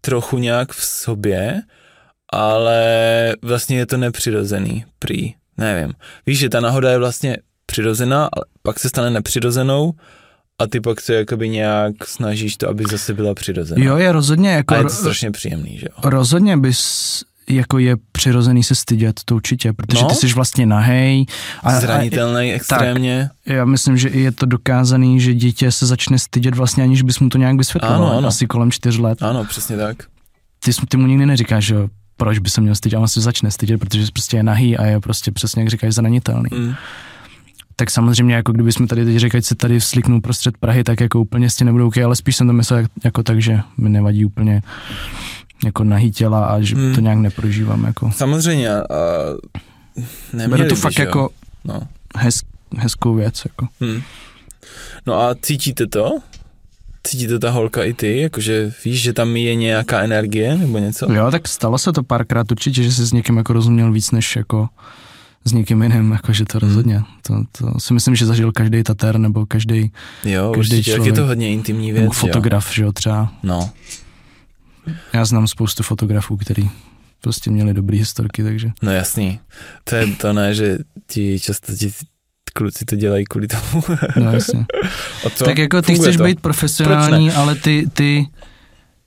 trochu 0.00 0.38
nějak 0.38 0.72
v 0.72 0.84
sobě, 0.84 1.62
ale 2.32 2.82
vlastně 3.42 3.78
je 3.78 3.86
to 3.86 3.96
nepřirozený, 3.96 4.84
prý, 4.98 5.34
nevím. 5.56 5.94
Víš, 6.26 6.38
že 6.38 6.48
ta 6.48 6.60
náhoda 6.60 6.90
je 6.90 6.98
vlastně 6.98 7.36
přirozená, 7.66 8.28
ale 8.32 8.44
pak 8.62 8.78
se 8.78 8.88
stane 8.88 9.10
nepřirozenou 9.10 9.92
a 10.58 10.66
ty 10.66 10.80
pak 10.80 11.00
se 11.00 11.14
jakoby 11.14 11.48
nějak 11.48 11.92
snažíš 12.04 12.56
to, 12.56 12.68
aby 12.68 12.84
zase 12.90 13.14
byla 13.14 13.34
přirozená. 13.34 13.84
jo, 13.84 13.96
je 13.96 14.12
rozhodně 14.12 14.50
jako, 14.50 14.74
a 14.74 14.76
je 14.76 14.82
to 14.82 14.88
strašně 14.88 15.30
příjemný, 15.30 15.78
že 15.78 15.86
jo. 15.90 16.10
rozhodně 16.10 16.56
bys 16.56 17.24
jako 17.50 17.78
je 17.78 17.96
přirozený 18.12 18.62
se 18.64 18.74
stydět, 18.74 19.20
to 19.24 19.34
určitě, 19.34 19.72
protože 19.72 20.02
No. 20.02 20.08
ty 20.08 20.14
jsi 20.14 20.26
vlastně 20.34 20.66
nahej. 20.66 21.24
A, 21.62 21.70
a, 21.76 21.80
Zranitelný 21.80 22.52
extrémně. 22.52 23.30
Já 23.46 23.64
myslím, 23.64 23.96
že 23.96 24.08
je 24.08 24.32
to 24.32 24.46
dokázaný, 24.46 25.20
že 25.20 25.34
dítě 25.34 25.72
se 25.72 25.86
začne 25.86 26.18
stydět 26.18 26.56
vlastně, 26.56 26.82
aniž 26.84 27.02
bys 27.02 27.18
mu 27.18 27.28
to 27.28 27.38
nějak 27.38 27.56
vysvětloval. 27.56 27.96
Ano, 28.08 28.18
ano. 28.18 28.28
Asi 28.28 28.46
kolem 28.46 28.70
čtyř 28.70 28.98
let. 28.98 29.22
Ano, 29.22 29.44
přesně 29.44 29.76
tak. 29.76 29.96
Ty, 30.64 30.70
ty 30.88 30.96
mu 30.96 31.06
nikdy 31.06 31.26
neříkáš, 31.26 31.64
že 31.64 31.76
proč 32.16 32.38
by 32.38 32.50
se 32.50 32.60
měl 32.60 32.74
stydět, 32.74 32.96
a 32.98 33.00
on 33.00 33.08
se 33.08 33.20
začne 33.20 33.50
stydět, 33.50 33.80
protože 33.80 34.06
prostě 34.12 34.36
je 34.36 34.42
nahý 34.42 34.76
a 34.76 34.86
je 34.86 35.00
prostě 35.00 35.32
přesně, 35.32 35.62
jak 35.62 35.68
říkáš, 35.70 35.94
zranitelný. 35.94 36.48
Mm. 36.58 36.74
Tak 37.76 37.90
samozřejmě, 37.90 38.34
jako 38.34 38.52
kdyby 38.52 38.72
jsme 38.72 38.86
tady 38.86 39.04
teď 39.04 39.16
řekli, 39.16 39.38
že 39.38 39.42
se 39.42 39.54
tady 39.54 39.80
sliknu 39.80 40.20
prostřed 40.20 40.58
Prahy, 40.58 40.84
tak 40.84 41.00
jako 41.00 41.20
úplně 41.20 41.50
s 41.50 41.56
tím 41.56 41.64
nebudou 41.66 41.86
okay, 41.86 42.04
ale 42.04 42.16
spíš 42.16 42.36
jsem 42.36 42.46
to 42.46 42.52
myslel 42.52 42.78
jak- 42.78 42.90
jako 43.04 43.22
tak, 43.22 43.42
že 43.42 43.60
mi 43.76 43.88
nevadí 43.88 44.24
úplně 44.24 44.62
jako 45.64 45.84
nahý 45.84 46.10
těla 46.10 46.46
a 46.46 46.60
že 46.60 46.74
Hmm. 46.76 46.94
to 46.94 47.00
nějak 47.00 47.18
neprožívám. 47.18 47.84
Jako. 47.84 48.10
Samozřejmě. 48.12 48.70
A 48.70 48.82
neměli 50.32 50.62
Beru 50.62 50.68
to 50.68 50.76
fakt 50.76 50.98
jo? 50.98 51.04
jako 51.04 51.30
No. 51.64 51.80
hez, 52.16 52.40
hezkou 52.76 53.14
věc. 53.14 53.42
Jako. 53.44 53.66
Hmm. 53.80 54.02
No 55.06 55.14
a 55.22 55.34
cítíte 55.42 55.86
to? 55.86 56.18
Cítíte 57.04 57.38
ta 57.38 57.50
holka 57.50 57.84
i 57.84 57.92
ty? 57.94 58.20
Jakože 58.20 58.72
víš, 58.84 59.02
že 59.02 59.12
tam 59.12 59.36
je 59.36 59.54
nějaká 59.54 60.00
energie 60.00 60.56
nebo 60.56 60.78
něco? 60.78 61.12
Jo, 61.12 61.30
tak 61.30 61.48
stalo 61.48 61.78
se 61.78 61.92
to 61.92 62.02
párkrát 62.02 62.50
určitě, 62.52 62.82
že 62.82 62.92
jsi 62.92 63.06
s 63.06 63.12
někým 63.12 63.36
jako 63.36 63.52
rozuměl 63.52 63.92
víc 63.92 64.10
než 64.10 64.36
jako 64.36 64.68
s 65.44 65.52
někým 65.52 65.82
jiným, 65.82 66.12
jakože 66.12 66.44
to 66.44 66.58
rozhodně. 66.58 67.02
To, 67.22 67.34
to 67.58 67.80
si 67.80 67.94
myslím, 67.94 68.16
že 68.16 68.26
zažil 68.26 68.52
každý 68.52 68.82
tater 68.82 69.18
nebo 69.18 69.46
každý 69.46 69.92
Jo, 70.24 70.52
Každý 70.56 70.76
určitě, 70.76 70.90
tak 70.90 70.96
je 70.98 71.04
člověk. 71.04 71.14
to 71.14 71.26
hodně 71.26 71.50
intimní 71.52 71.92
věc, 71.92 72.02
nebo 72.02 72.12
že 72.14 72.18
jo? 72.18 72.26
fotograf, 72.26 72.74
že 72.74 72.82
jo, 72.82 72.92
třeba. 72.92 73.32
No, 73.42 73.70
Já 75.12 75.24
znám 75.24 75.46
spoustu 75.46 75.82
fotografů, 75.82 76.36
který 76.36 76.70
prostě 77.20 77.50
měli 77.50 77.74
dobrý 77.74 77.98
historky, 77.98 78.42
takže 78.42 78.70
no 78.82 78.92
jasný. 78.92 79.40
To 79.84 79.96
je 79.96 80.06
to 80.06 80.32
ne, 80.32 80.54
že 80.54 80.78
ti 81.06 81.40
často 81.40 81.74
ti 81.74 81.92
kluci 82.52 82.84
to 82.84 82.96
dělají 82.96 83.24
kvůli 83.24 83.48
tomu. 83.48 83.82
no 84.16 84.32
jasně. 84.32 84.66
A 85.26 85.30
co? 85.30 85.44
tak 85.44 85.58
jako 85.58 85.82
ty 85.82 85.86
Funguje 85.86 86.08
chceš 86.08 86.16
to? 86.16 86.24
být 86.24 86.40
profesionální, 86.40 87.32
ale 87.32 87.54
ty, 87.54 87.86
ty, 87.92 88.26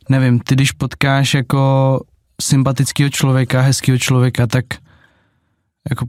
nevím, 0.10 0.40
ty 0.40 0.56
když 0.56 0.72
potkáš 0.72 1.34
jako 1.34 2.00
sympatického 2.42 3.10
člověka, 3.10 3.62
hezkého 3.62 3.98
člověka, 3.98 4.48
tak 4.48 4.66
jako 5.90 6.06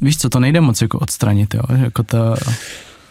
víš 0.00 0.18
co, 0.18 0.28
to 0.28 0.40
nejde 0.40 0.60
moc 0.60 0.82
jako 0.82 0.98
odstranit, 0.98 1.54
jo, 1.54 1.62
jako 1.76 2.02
ta, 2.02 2.36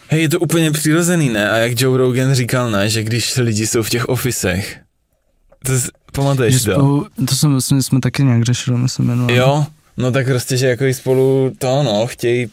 Hej, 0.08 0.22
je 0.22 0.28
to 0.28 0.40
úplně 0.40 0.70
přirozený, 0.70 1.28
ne? 1.28 1.50
A 1.50 1.56
jak 1.56 1.80
Joe 1.80 1.98
Rogan 1.98 2.34
říkal, 2.34 2.70
ne? 2.70 2.88
Že 2.88 3.02
když 3.02 3.36
lidi 3.36 3.66
jsou 3.66 3.82
v 3.82 3.90
těch 3.90 4.08
ofisech, 4.08 4.80
to 5.64 5.72
pamatuješ 6.12 6.54
že 6.54 6.64
to? 6.64 6.72
spolu, 6.72 7.06
to 7.28 7.34
jsme, 7.36 7.60
jsme, 7.60 7.82
jsme 7.82 8.00
taky 8.00 8.24
nějak 8.24 8.42
řešili, 8.42 8.78
myslím, 8.78 9.06
minule. 9.06 9.34
Jo, 9.34 9.66
no 9.96 10.12
tak 10.12 10.26
prostě, 10.26 10.56
že 10.56 10.66
jako 10.66 10.84
spolu 10.92 11.52
to, 11.58 11.82
no, 11.82 12.06
chtějí 12.06 12.48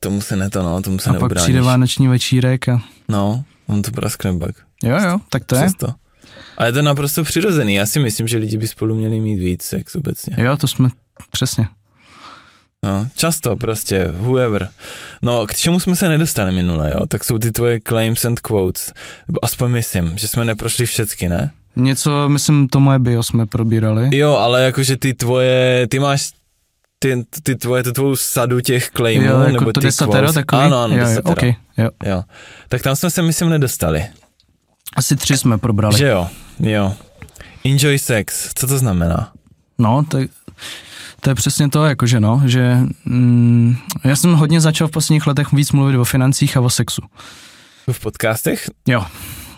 tomu 0.00 0.20
se 0.20 0.36
ne 0.36 0.50
to, 0.50 0.62
no, 0.62 0.82
tomu 0.82 0.98
se 0.98 1.10
A 1.10 1.12
pak 1.12 1.20
neubráníš. 1.20 1.44
přijde 1.44 1.60
vánoční 1.62 2.08
večírek 2.08 2.68
a 2.68 2.82
No, 3.08 3.44
on 3.66 3.82
to 3.82 3.90
praskne 3.90 4.38
pak. 4.38 4.54
jo, 4.82 4.98
jo, 5.08 5.18
tak 5.30 5.44
to 5.44 5.56
je. 5.56 5.62
Přes 5.62 5.74
to. 5.74 5.86
A 6.58 6.64
je 6.66 6.72
to 6.72 6.82
naprosto 6.82 7.24
přirozený. 7.24 7.74
Já 7.74 7.86
si 7.86 7.98
myslím, 8.00 8.28
že 8.28 8.38
lidi 8.38 8.56
by 8.56 8.68
spolu 8.68 8.94
měli 8.94 9.20
mít 9.20 9.36
víc 9.38 9.62
sex 9.62 9.94
obecně. 9.96 10.36
Jo, 10.38 10.56
to 10.56 10.68
jsme, 10.68 10.88
přesně. 11.30 11.68
No, 12.86 13.06
často 13.16 13.56
prostě, 13.56 14.08
whoever. 14.12 14.68
No, 15.22 15.46
k 15.46 15.54
čemu 15.54 15.80
jsme 15.80 15.96
se 15.96 16.08
nedostali 16.08 16.52
minule, 16.52 16.92
jo, 16.94 17.06
tak 17.06 17.24
jsou 17.24 17.38
ty 17.38 17.52
tvoje 17.52 17.80
claims 17.88 18.24
and 18.24 18.40
quotes. 18.40 18.92
Aspoň 19.42 19.70
myslím, 19.70 20.18
že 20.18 20.28
jsme 20.28 20.44
neprošli 20.44 20.86
všechny, 20.86 21.28
ne? 21.28 21.50
Něco, 21.76 22.28
myslím, 22.28 22.68
to 22.68 22.80
moje 22.80 22.98
bio 22.98 23.22
jsme 23.22 23.46
probírali. 23.46 24.16
Jo, 24.16 24.36
ale 24.36 24.62
jakože 24.62 24.96
ty 24.96 25.14
tvoje, 25.14 25.86
ty 25.90 25.98
máš 25.98 26.30
ty, 26.98 27.24
ty 27.42 27.54
tvoje, 27.56 27.82
tu 27.82 27.92
tvou 27.92 28.16
sadu 28.16 28.60
těch 28.60 28.90
claimů, 28.90 29.26
Jo, 29.26 29.38
jako 29.40 29.52
nebo 29.52 29.72
to 29.72 29.80
ty 29.80 29.86
desatero 29.86 30.18
quotes. 30.18 30.34
takový? 30.34 30.62
Ano, 30.62 30.78
ano, 30.82 30.94
jo, 30.94 31.00
jo, 31.00 31.06
desatero. 31.08 31.32
okay, 31.32 31.54
jo. 31.76 31.90
Jo. 32.04 32.22
Tak 32.68 32.82
tam 32.82 32.96
jsme 32.96 33.10
se, 33.10 33.22
myslím, 33.22 33.48
nedostali. 33.48 34.06
Asi 34.96 35.16
tři 35.16 35.36
jsme 35.36 35.58
probrali. 35.58 35.98
Že 35.98 36.06
jo, 36.08 36.28
jo. 36.60 36.94
Enjoy 37.64 37.98
sex, 37.98 38.50
co 38.54 38.66
to 38.66 38.78
znamená? 38.78 39.32
No, 39.78 40.04
to, 40.08 40.18
to 41.24 41.30
je 41.30 41.34
přesně 41.34 41.68
to, 41.68 41.84
jakože 41.86 42.20
no, 42.20 42.42
že 42.46 42.78
mm, 43.04 43.76
já 44.04 44.16
jsem 44.16 44.32
hodně 44.34 44.60
začal 44.60 44.88
v 44.88 44.90
posledních 44.90 45.26
letech 45.26 45.52
víc 45.52 45.72
mluvit 45.72 45.96
o 45.98 46.04
financích 46.04 46.56
a 46.56 46.60
o 46.60 46.70
sexu. 46.70 47.02
V 47.92 48.00
podcastech? 48.00 48.70
Jo. 48.88 49.04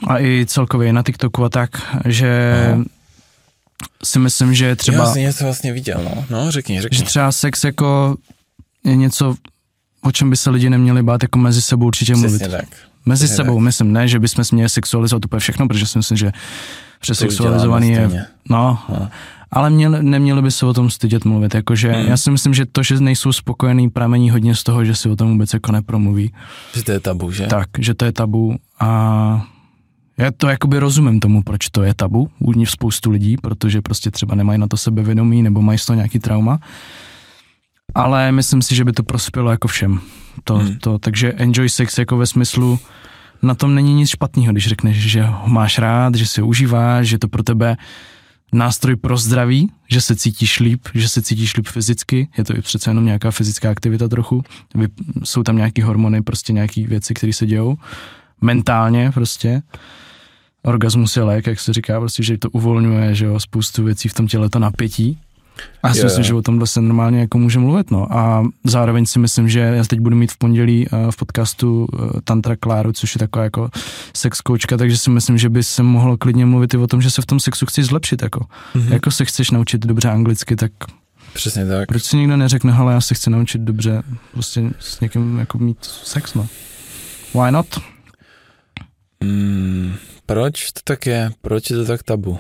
A 0.09 0.21
i 0.21 0.45
celkově 0.49 0.93
na 0.93 1.03
TikToku 1.03 1.45
a 1.45 1.49
tak, 1.49 1.71
že 2.05 2.55
No. 2.77 2.85
si 4.05 4.19
myslím, 4.19 4.55
že 4.55 4.67
Já 4.67 4.77
třeba, 4.77 5.13
jsem 5.13 5.23
něco 5.23 5.45
vlastně 5.45 5.73
viděl, 5.73 6.01
no. 6.05 6.25
No, 6.31 6.51
řekni, 6.51 6.81
řekni. 6.83 6.99
že 6.99 7.05
třeba 7.05 7.33
sex 7.33 7.65
jako 7.65 8.17
je 8.85 8.97
něco, 8.97 9.35
o 10.03 10.13
čem 10.13 10.31
by 10.31 10.37
se 10.37 10.51
lidi 10.51 10.71
neměli 10.71 11.03
bát 11.03 11.23
jako 11.23 11.39
mezi 11.39 11.63
sebou 11.63 11.87
určitě 11.87 12.13
mluvit. 12.17 12.39
Přesně 12.39 12.57
tak. 12.59 12.69
Mezi 13.07 13.25
přesně 13.25 13.37
sebou, 13.37 13.55
tak. 13.57 13.65
myslím, 13.65 13.93
ne, 13.93 14.09
že 14.09 14.19
bychom 14.19 14.45
měli 14.53 14.69
sexualizovat 14.69 15.25
úplně 15.25 15.41
všechno, 15.41 15.69
protože 15.69 15.87
si 15.87 15.99
myslím, 15.99 16.17
že 16.19 16.33
přesexualizovaný 17.01 17.91
je, 17.91 18.09
no, 18.49 18.79
No. 18.89 19.09
Ale 19.55 19.71
měli, 19.71 20.03
neměli 20.03 20.43
by 20.43 20.51
se 20.51 20.67
o 20.67 20.73
tom 20.75 20.91
stydět 20.91 21.25
mluvit, 21.25 21.55
jakože 21.55 21.93
Hmm. 21.93 22.07
já 22.09 22.17
si 22.17 22.31
myslím, 22.31 22.55
že 22.55 22.67
to, 22.67 22.83
že 22.83 23.01
nejsou 23.01 23.33
spokojený, 23.33 23.91
pramení 23.91 24.31
hodně 24.31 24.55
z 24.55 24.63
toho, 24.63 24.85
že 24.85 24.95
si 24.95 25.09
o 25.09 25.17
tom 25.17 25.33
vůbec 25.33 25.53
jako 25.55 25.73
nepromluví. 25.73 26.33
Že 26.75 26.85
to 26.85 26.93
je 26.93 27.01
tabu, 27.01 27.31
že? 27.31 27.47
Tak, 27.47 27.69
že 27.79 27.95
to 27.95 28.05
je 28.05 28.13
tabu 28.13 28.57
a 28.81 29.47
já 30.19 30.31
to 30.37 30.49
jakoby 30.49 30.79
rozumím 30.79 31.21
tomu, 31.21 31.43
proč 31.43 31.69
to 31.69 31.83
je 31.83 31.95
tabu 31.95 32.29
u 32.39 32.65
spoustu 32.65 33.11
lidí, 33.11 33.37
protože 33.37 33.83
prostě 33.83 34.11
třeba 34.11 34.35
nemají 34.35 34.59
na 34.59 34.67
to 34.69 34.77
sebevědomí 34.77 35.43
nebo 35.43 35.63
mají 35.63 35.79
z 35.79 35.87
toho 35.87 35.97
nějaký 35.97 36.19
trauma. 36.19 36.59
Ale 37.95 38.33
myslím 38.33 38.63
si, 38.63 38.75
že 38.75 38.85
by 38.85 38.93
to 38.93 39.03
prospělo 39.03 39.51
jako 39.51 39.69
všem. 39.69 40.01
To, 40.45 40.55
Hmm. 40.55 40.77
to, 40.81 40.99
takže 40.99 41.33
enjoy 41.33 41.69
sex 41.69 41.99
jako 41.99 42.17
ve 42.17 42.27
smyslu, 42.27 42.79
na 43.43 43.55
tom 43.55 43.75
není 43.75 43.95
nic 43.95 44.11
špatného, 44.11 44.53
když 44.53 44.69
řekneš, 44.69 44.97
že 44.97 45.23
ho 45.23 45.49
máš 45.49 45.79
rád, 45.79 46.15
že 46.15 46.27
si 46.27 46.41
ho 46.41 46.47
užíváš, 46.47 47.07
že 47.07 47.19
to 47.19 47.29
pro 47.29 47.43
tebe 47.43 47.77
nástroj 48.55 48.97
pro 48.97 49.17
zdraví, 49.17 49.71
že 49.89 50.01
se 50.01 50.17
cítíš 50.17 50.61
líp, 50.61 50.81
že 50.95 51.09
se 51.09 51.23
cítíš 51.23 51.57
líp 51.57 51.67
fyzicky, 51.69 52.29
je 52.39 52.45
to 52.45 52.57
i 52.57 52.63
přece 52.63 52.91
jenom 52.91 53.05
nějaká 53.05 53.31
fyzická 53.31 53.71
aktivita 53.71 54.09
trochu, 54.09 54.43
jsou 55.25 55.43
tam 55.43 55.57
nějaký 55.57 55.83
hormony, 55.83 56.23
prostě 56.23 56.53
nějaké 56.53 56.87
věci, 56.87 57.15
které 57.15 57.33
se 57.33 57.47
dějou, 57.47 57.77
mentálně 58.41 59.11
prostě. 59.11 59.63
Orgasmus 60.63 61.17
je 61.17 61.23
lék, 61.23 61.47
jak 61.47 61.61
se 61.61 61.73
říká, 61.73 62.01
prostě, 62.01 62.23
že 62.23 62.39
to 62.39 62.51
uvolňuje, 62.51 63.15
že 63.15 63.25
jo, 63.25 63.41
spoustu 63.41 63.85
věcí 63.85 64.09
v 64.09 64.15
tom 64.15 64.27
těle, 64.27 64.49
to 64.49 64.59
napětí. 64.59 65.19
A 65.83 65.89
já 65.89 65.95
si 65.95 66.01
Jo, 66.01 66.05
myslím, 66.05 66.25
že 66.25 66.35
o 66.35 66.43
tomhle 66.43 66.67
se 66.67 66.81
normálně 66.81 67.21
jako 67.21 67.39
může 67.39 67.59
mluvit, 67.59 67.91
no. 67.91 68.13
A 68.17 68.45
zároveň 68.65 69.07
si 69.07 69.19
myslím, 69.19 69.49
že 69.49 69.61
já 69.61 69.85
teď 69.85 70.01
budu 70.01 70.17
mít 70.17 70.33
v 70.33 70.37
pondělí 70.39 70.87
eh, 70.87 71.11
v 71.11 71.17
podcastu 71.17 71.87
eh, 71.95 72.21
Tantra 72.25 72.57
Kláru, 72.57 72.93
což 72.93 73.15
je 73.15 73.19
taková 73.19 73.45
jako 73.45 73.71
sex 74.17 74.41
koučka, 74.41 74.77
takže 74.77 74.97
si 74.99 75.11
myslím, 75.11 75.39
že 75.39 75.49
by 75.49 75.63
se 75.63 75.83
mohlo 75.83 76.17
klidně 76.17 76.47
mluvit 76.47 76.75
i 76.75 76.77
o 76.77 76.87
tom, 76.87 77.03
že 77.03 77.11
se 77.11 77.23
v 77.23 77.27
tom 77.27 77.41
sexu 77.41 77.67
chci 77.67 77.83
zlepšit, 77.85 78.23
jako. 78.23 78.47
Mhm. 78.75 78.93
Jako 78.93 79.11
se 79.11 79.25
chceš 79.25 79.51
naučit 79.51 79.87
dobře 79.87 80.11
anglicky, 80.11 80.57
tak 80.57 80.73
Přesně 81.35 81.67
tak. 81.67 81.89
proč 81.89 82.03
si 82.05 82.17
někdo 82.17 82.37
neřekne, 82.37 82.73
hele, 82.73 82.93
já 82.93 83.01
se 83.01 83.15
chci 83.15 83.31
naučit 83.31 83.61
dobře 83.61 84.03
prostě 84.33 84.63
s 84.81 85.01
někým 85.01 85.39
jako 85.39 85.59
mít 85.59 85.79
sex, 85.85 86.35
no. 86.35 86.47
Why 87.35 87.53
not? 87.53 87.67
Mm, 89.21 89.95
proč 90.27 90.73
to 90.73 90.81
tak 90.85 91.07
je? 91.07 91.31
Proč 91.43 91.71
je 91.71 91.77
to 91.77 91.85
tak 91.85 92.03
tabu? 92.03 92.39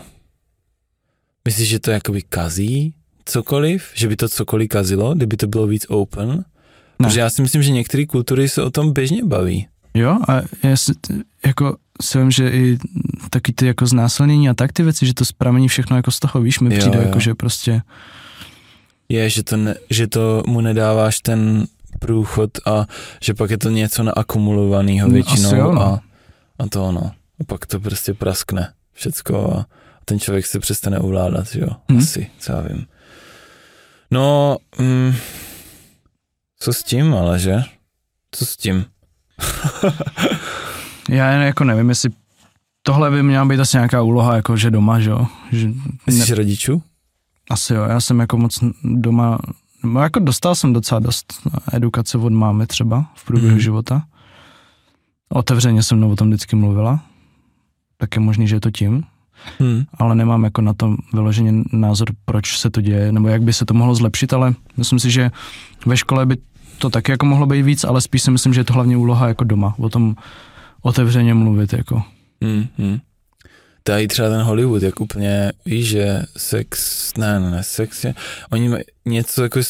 Myslíš, 1.44 1.68
že 1.68 1.78
to 1.78 1.90
jakoby 1.90 2.22
kazí 2.22 2.94
cokoliv? 3.26 3.84
Že 3.94 4.08
by 4.08 4.16
to 4.16 4.28
cokoliv 4.28 4.68
kazilo, 4.68 5.14
kdyby 5.14 5.36
to 5.36 5.46
bylo 5.46 5.66
víc 5.66 5.86
open? 5.88 6.28
Ne. 6.98 7.08
Protože 7.08 7.20
já 7.20 7.30
si 7.30 7.42
myslím, 7.42 7.62
že 7.62 7.70
některé 7.72 8.06
kultury 8.06 8.48
se 8.48 8.62
o 8.62 8.70
tom 8.70 8.92
běžně 8.92 9.24
baví. 9.24 9.66
Jo, 9.94 10.18
a 10.28 10.42
já 10.62 10.76
si, 10.76 10.92
jako 11.46 11.76
si 12.02 12.18
vím, 12.18 12.30
že 12.30 12.50
i 12.50 12.78
taky 13.30 13.52
ty 13.52 13.66
jako 13.66 13.86
znásilnění 13.86 14.48
a 14.48 14.54
tak 14.54 14.72
ty 14.72 14.82
věci, 14.82 15.06
že 15.06 15.14
to 15.14 15.24
pramení 15.38 15.68
všechno 15.68 15.96
jako 15.96 16.10
z 16.10 16.20
toho, 16.20 16.40
víš, 16.40 16.60
mi 16.60 16.74
Jo, 16.74 16.80
přijde 16.80 16.98
jo. 16.98 17.04
jako, 17.04 17.20
že 17.20 17.34
prostě, 17.34 17.82
Je, 19.08 19.30
že 19.30 19.42
to, 19.42 19.56
ne, 19.56 19.74
že 19.90 20.06
to 20.06 20.42
mu 20.46 20.60
nedáváš 20.60 21.20
ten 21.20 21.66
průchod 21.98 22.50
a 22.66 22.86
že 23.22 23.34
pak 23.34 23.50
je 23.50 23.58
to 23.58 23.70
něco 23.70 24.02
naakumulovaného 24.02 25.08
No, 25.08 25.14
většinou 25.14 25.48
asi 25.48 25.56
jo, 25.56 25.72
no. 25.72 25.82
a, 25.82 26.00
a 26.58 26.66
to 26.68 26.84
ono. 26.84 27.10
A 27.40 27.44
pak 27.46 27.66
to 27.66 27.80
prostě 27.80 28.14
praskne 28.14 28.72
všecko 28.92 29.52
a 29.56 29.66
ten 30.04 30.18
člověk 30.20 30.46
se 30.46 30.58
přestane 30.60 30.98
ovládat, 30.98 31.54
jo? 31.54 31.68
Hm. 31.92 31.98
Asi, 31.98 32.26
co 32.38 32.52
já 32.52 32.60
vím. 32.60 32.86
No, 34.14 34.56
mm, 34.78 35.14
co 36.58 36.72
s 36.72 36.82
tím 36.82 37.14
ale, 37.14 37.38
že? 37.38 37.62
Co 38.30 38.46
s 38.46 38.56
tím? 38.56 38.84
já 41.10 41.30
jen 41.30 41.42
jako 41.42 41.64
nevím, 41.64 41.88
jestli 41.88 42.10
tohle 42.82 43.10
by 43.10 43.22
měla 43.22 43.44
být 43.44 43.60
asi 43.60 43.76
nějaká 43.76 44.02
úloha, 44.02 44.36
jako 44.36 44.56
že 44.56 44.70
doma, 44.70 45.00
že 45.00 45.10
jo, 45.10 45.26
že 45.52 45.68
Myslíš 46.06 46.30
rodičů? 46.30 46.82
asi 47.50 47.74
jo, 47.74 47.82
já 47.82 48.00
jsem 48.00 48.20
jako 48.20 48.38
moc 48.38 48.58
doma, 48.84 49.38
no 49.84 50.00
jako 50.00 50.18
dostal 50.18 50.54
jsem 50.54 50.72
docela 50.72 50.98
dost 50.98 51.48
edukace 51.72 52.18
od 52.18 52.32
mámy 52.32 52.66
třeba 52.66 53.06
v 53.14 53.24
průběhu 53.24 53.54
mm. 53.54 53.60
života. 53.60 54.02
Otevřeně 55.28 55.82
se 55.82 55.94
mnou 55.94 56.12
o 56.12 56.16
tom 56.16 56.28
vždycky 56.28 56.56
mluvila, 56.56 57.00
tak 57.96 58.16
je 58.16 58.20
možný, 58.20 58.48
že 58.48 58.56
je 58.56 58.60
to 58.60 58.70
tím, 58.70 59.04
Hm. 59.60 59.84
ale 59.98 60.14
nemám 60.14 60.44
jako 60.44 60.60
na 60.62 60.74
to 60.74 60.96
vyloženě 61.12 61.52
názor, 61.72 62.08
proč 62.24 62.58
se 62.58 62.70
to 62.70 62.80
děje, 62.80 63.12
nebo 63.12 63.28
jak 63.28 63.42
by 63.42 63.52
se 63.52 63.64
to 63.64 63.74
mohlo 63.74 63.94
zlepšit, 63.94 64.32
ale 64.32 64.54
myslím 64.76 64.98
si, 64.98 65.10
že 65.10 65.30
ve 65.86 65.96
škole 65.96 66.26
by 66.26 66.36
to 66.78 66.90
taky 66.90 67.10
jako 67.10 67.26
mohlo 67.26 67.46
být 67.46 67.62
víc, 67.62 67.84
ale 67.84 68.00
spíš 68.00 68.22
si 68.22 68.30
myslím, 68.30 68.54
že 68.54 68.60
je 68.60 68.64
to 68.64 68.72
hlavně 68.72 68.96
úloha 68.96 69.28
jako 69.28 69.44
doma, 69.44 69.74
o 69.78 69.88
tom 69.88 70.14
otevřeně 70.82 71.34
mluvit, 71.34 71.72
jako. 71.72 72.02
Hmm, 72.42 72.66
hmm. 72.78 72.98
Tady 73.82 74.08
třeba 74.08 74.28
ten 74.28 74.42
Hollywood, 74.42 74.82
jak 74.82 75.00
úplně, 75.00 75.52
víš, 75.66 75.88
že 75.88 76.22
sex, 76.36 77.12
ne, 77.18 77.40
ne, 77.40 77.50
ne, 77.50 77.62
sex 77.62 78.04
je, 78.04 78.14
oni 78.52 78.68
mají 78.68 78.82
něco 79.04 79.42
jako, 79.42 79.60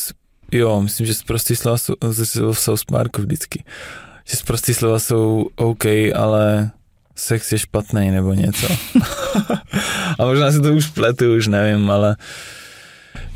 jo, 0.52 0.82
myslím, 0.82 1.06
že 1.06 1.14
zprostý 1.14 1.56
slova 1.56 1.78
jsou, 1.78 1.94
v 2.52 2.58
South 2.58 2.84
Parku 2.84 3.22
vždycky, 3.22 3.64
že 4.24 4.36
zprostý 4.36 4.74
slova 4.74 4.98
jsou 4.98 5.48
OK, 5.56 5.84
ale 6.14 6.70
sex 7.16 7.52
je 7.52 7.58
špatný 7.58 8.10
nebo 8.10 8.32
něco. 8.34 8.66
A 10.18 10.24
možná 10.24 10.52
si 10.52 10.60
to 10.60 10.72
už 10.74 10.86
pletu, 10.86 11.34
už 11.36 11.46
nevím, 11.46 11.90
ale 11.90 12.16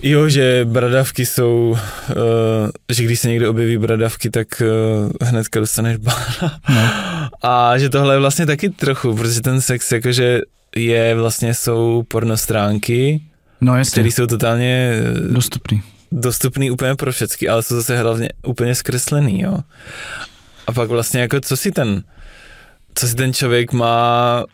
jo, 0.02 0.28
že 0.28 0.60
bradavky 0.64 1.26
jsou, 1.26 1.70
uh, 1.70 2.16
že 2.88 3.04
když 3.04 3.20
se 3.20 3.28
někde 3.28 3.48
objeví 3.48 3.78
bradavky, 3.78 4.30
tak 4.30 4.46
uh, 5.20 5.28
hnedka 5.28 5.60
dostaneš 5.60 5.96
bána. 5.96 6.58
No. 6.68 6.90
A 7.42 7.78
že 7.78 7.88
tohle 7.88 8.14
je 8.14 8.18
vlastně 8.20 8.46
taky 8.46 8.70
trochu, 8.70 9.14
protože 9.14 9.40
ten 9.40 9.60
sex 9.60 9.92
jakože 9.92 10.40
je 10.76 11.14
vlastně 11.14 11.54
jsou 11.54 12.02
pornostránky, 12.08 13.22
No 13.60 13.74
které 13.92 14.08
jsou 14.08 14.26
totálně 14.26 14.92
eh, 14.92 15.32
dostupný. 15.32 15.82
dostupný 16.12 16.70
úplně 16.70 16.94
pro 16.94 17.12
všechny, 17.12 17.48
ale 17.48 17.62
jsou 17.62 17.74
zase 17.76 17.98
hlavně 17.98 18.28
úplně 18.46 18.74
zkreslený, 18.74 19.40
jo. 19.42 19.58
A 20.66 20.72
pak 20.72 20.88
vlastně 20.88 21.20
jako 21.20 21.40
co 21.40 21.56
si 21.56 21.70
ten, 21.72 22.02
co 22.98 23.08
si 23.08 23.14
ten 23.14 23.32
člověk 23.32 23.72
má, 23.72 24.44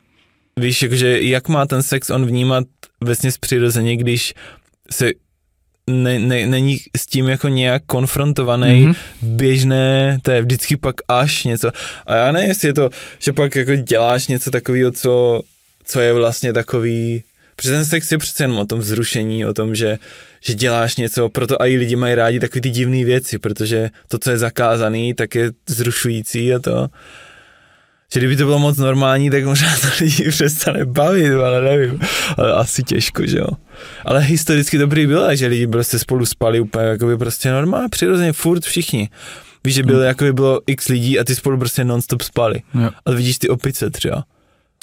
víš, 0.60 0.82
jakože 0.82 1.20
jak 1.20 1.48
má 1.48 1.66
ten 1.66 1.82
sex 1.82 2.10
on 2.10 2.26
vnímat 2.26 2.64
vlastně 3.00 3.30
přirozeně, 3.40 3.96
když 3.96 4.34
se 4.90 5.10
ne, 5.90 6.18
ne, 6.18 6.46
není 6.46 6.78
s 6.96 7.06
tím 7.06 7.28
jako 7.28 7.48
nějak 7.48 7.82
konfrontovaný 7.86 8.66
mm-hmm. 8.66 8.86
Mhm. 8.86 9.36
běžné, 9.36 10.18
to 10.22 10.30
je 10.30 10.42
vždycky 10.42 10.76
pak 10.76 10.94
až 11.08 11.44
něco. 11.44 11.70
A 12.06 12.16
já 12.16 12.32
nevím, 12.32 12.48
jestli 12.48 12.68
je 12.68 12.74
to, 12.74 12.90
že 13.18 13.32
pak 13.32 13.56
jako 13.56 13.74
děláš 13.74 14.28
něco 14.28 14.50
takového, 14.50 14.92
co, 14.92 15.42
co 15.84 16.00
je 16.00 16.12
vlastně 16.12 16.52
takový, 16.52 17.22
protože 17.56 17.70
ten 17.70 17.84
sex 17.84 18.12
je 18.12 18.18
přece 18.18 18.44
jenom 18.44 18.58
o 18.58 18.66
tom 18.66 18.78
vzrušení, 18.78 19.46
o 19.46 19.54
tom, 19.54 19.74
že, 19.74 19.98
že 20.40 20.54
děláš 20.54 20.96
něco, 20.96 21.28
proto 21.28 21.56
i 21.62 21.76
lidi 21.76 21.96
mají 21.96 22.14
rádi 22.14 22.40
takové 22.40 22.60
ty 22.60 22.70
divné 22.70 23.04
věci, 23.04 23.38
protože 23.38 23.90
to, 24.08 24.18
co 24.18 24.30
je 24.30 24.38
zakázaný, 24.38 25.14
tak 25.14 25.34
je 25.34 25.50
zrušující 25.68 26.54
a 26.54 26.58
to. 26.58 26.88
Že 28.14 28.20
kdyby 28.20 28.36
to 28.36 28.44
bylo 28.44 28.58
moc 28.58 28.76
normální, 28.78 29.30
tak 29.30 29.44
možná 29.44 29.68
to 29.80 29.86
lidi 30.00 30.28
přestane 30.30 30.84
bavit, 30.84 31.32
ale 31.34 31.60
nevím. 31.60 32.00
Ale 32.38 32.52
asi 32.52 32.82
těžko, 32.82 33.26
že 33.26 33.38
jo. 33.38 33.46
Ale 34.04 34.20
historicky 34.20 34.78
dobrý 34.78 35.06
bylo, 35.06 35.36
že 35.36 35.46
lidi 35.46 35.66
prostě 35.66 35.98
spolu 35.98 36.26
spali 36.26 36.60
úplně 36.60 36.84
jakoby 36.86 37.16
prostě 37.18 37.50
normálně, 37.52 37.88
přirozeně, 37.88 38.32
furt 38.32 38.64
všichni. 38.64 39.08
Víš, 39.64 39.74
že 39.74 39.82
bylo, 39.82 39.98
Hmm. 39.98 40.06
jakoby 40.06 40.32
bylo 40.32 40.60
x 40.66 40.88
lidí 40.88 41.18
a 41.18 41.24
ty 41.24 41.34
spolu 41.34 41.58
prostě 41.58 41.84
non-stop 41.84 42.22
spali. 42.22 42.62
Jo. 42.74 42.90
Ale 43.06 43.16
vidíš 43.16 43.38
ty 43.38 43.48
opice 43.48 43.90
třeba. 43.90 44.24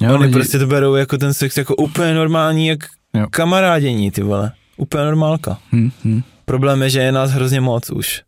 Jo, 0.02 0.14
Oni 0.14 0.24
lidi, 0.24 0.34
prostě 0.34 0.60
to 0.60 0.68
berou 0.68 0.96
jako 0.96 1.18
ten 1.18 1.34
sex 1.34 1.58
jako 1.58 1.76
úplně 1.76 2.14
normální, 2.14 2.68
jak 2.68 2.80
Jo. 3.14 3.26
kamarádění, 3.30 4.12
ty 4.12 4.22
vole. 4.24 4.52
Úplně 4.78 5.04
normálka. 5.04 5.58
hm, 5.74 5.90
hm. 6.06 6.22
Problém 6.52 6.84
je, 6.84 6.90
že 6.90 7.00
je 7.00 7.12
nás 7.12 7.32
hrozně 7.32 7.62
moc 7.62 7.90
už. 7.90 8.22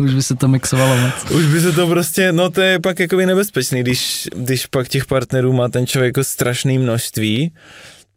už 0.02 0.14
by 0.14 0.22
se 0.22 0.34
to 0.34 0.48
mixovalo 0.48 0.96
moc. 0.96 1.30
Už 1.30 1.46
by 1.46 1.60
se 1.60 1.72
to 1.72 1.86
prostě, 1.86 2.32
no 2.32 2.50
to 2.50 2.60
je 2.60 2.78
pak 2.80 2.98
jakoby 2.98 3.26
nebezpečný, 3.26 3.80
když, 3.80 4.28
když 4.36 4.66
pak 4.66 4.88
těch 4.88 5.06
partnerů 5.06 5.52
má 5.52 5.68
ten 5.68 5.86
člověk 5.86 6.08
jako 6.08 6.24
strašný 6.24 6.78
množství, 6.78 7.54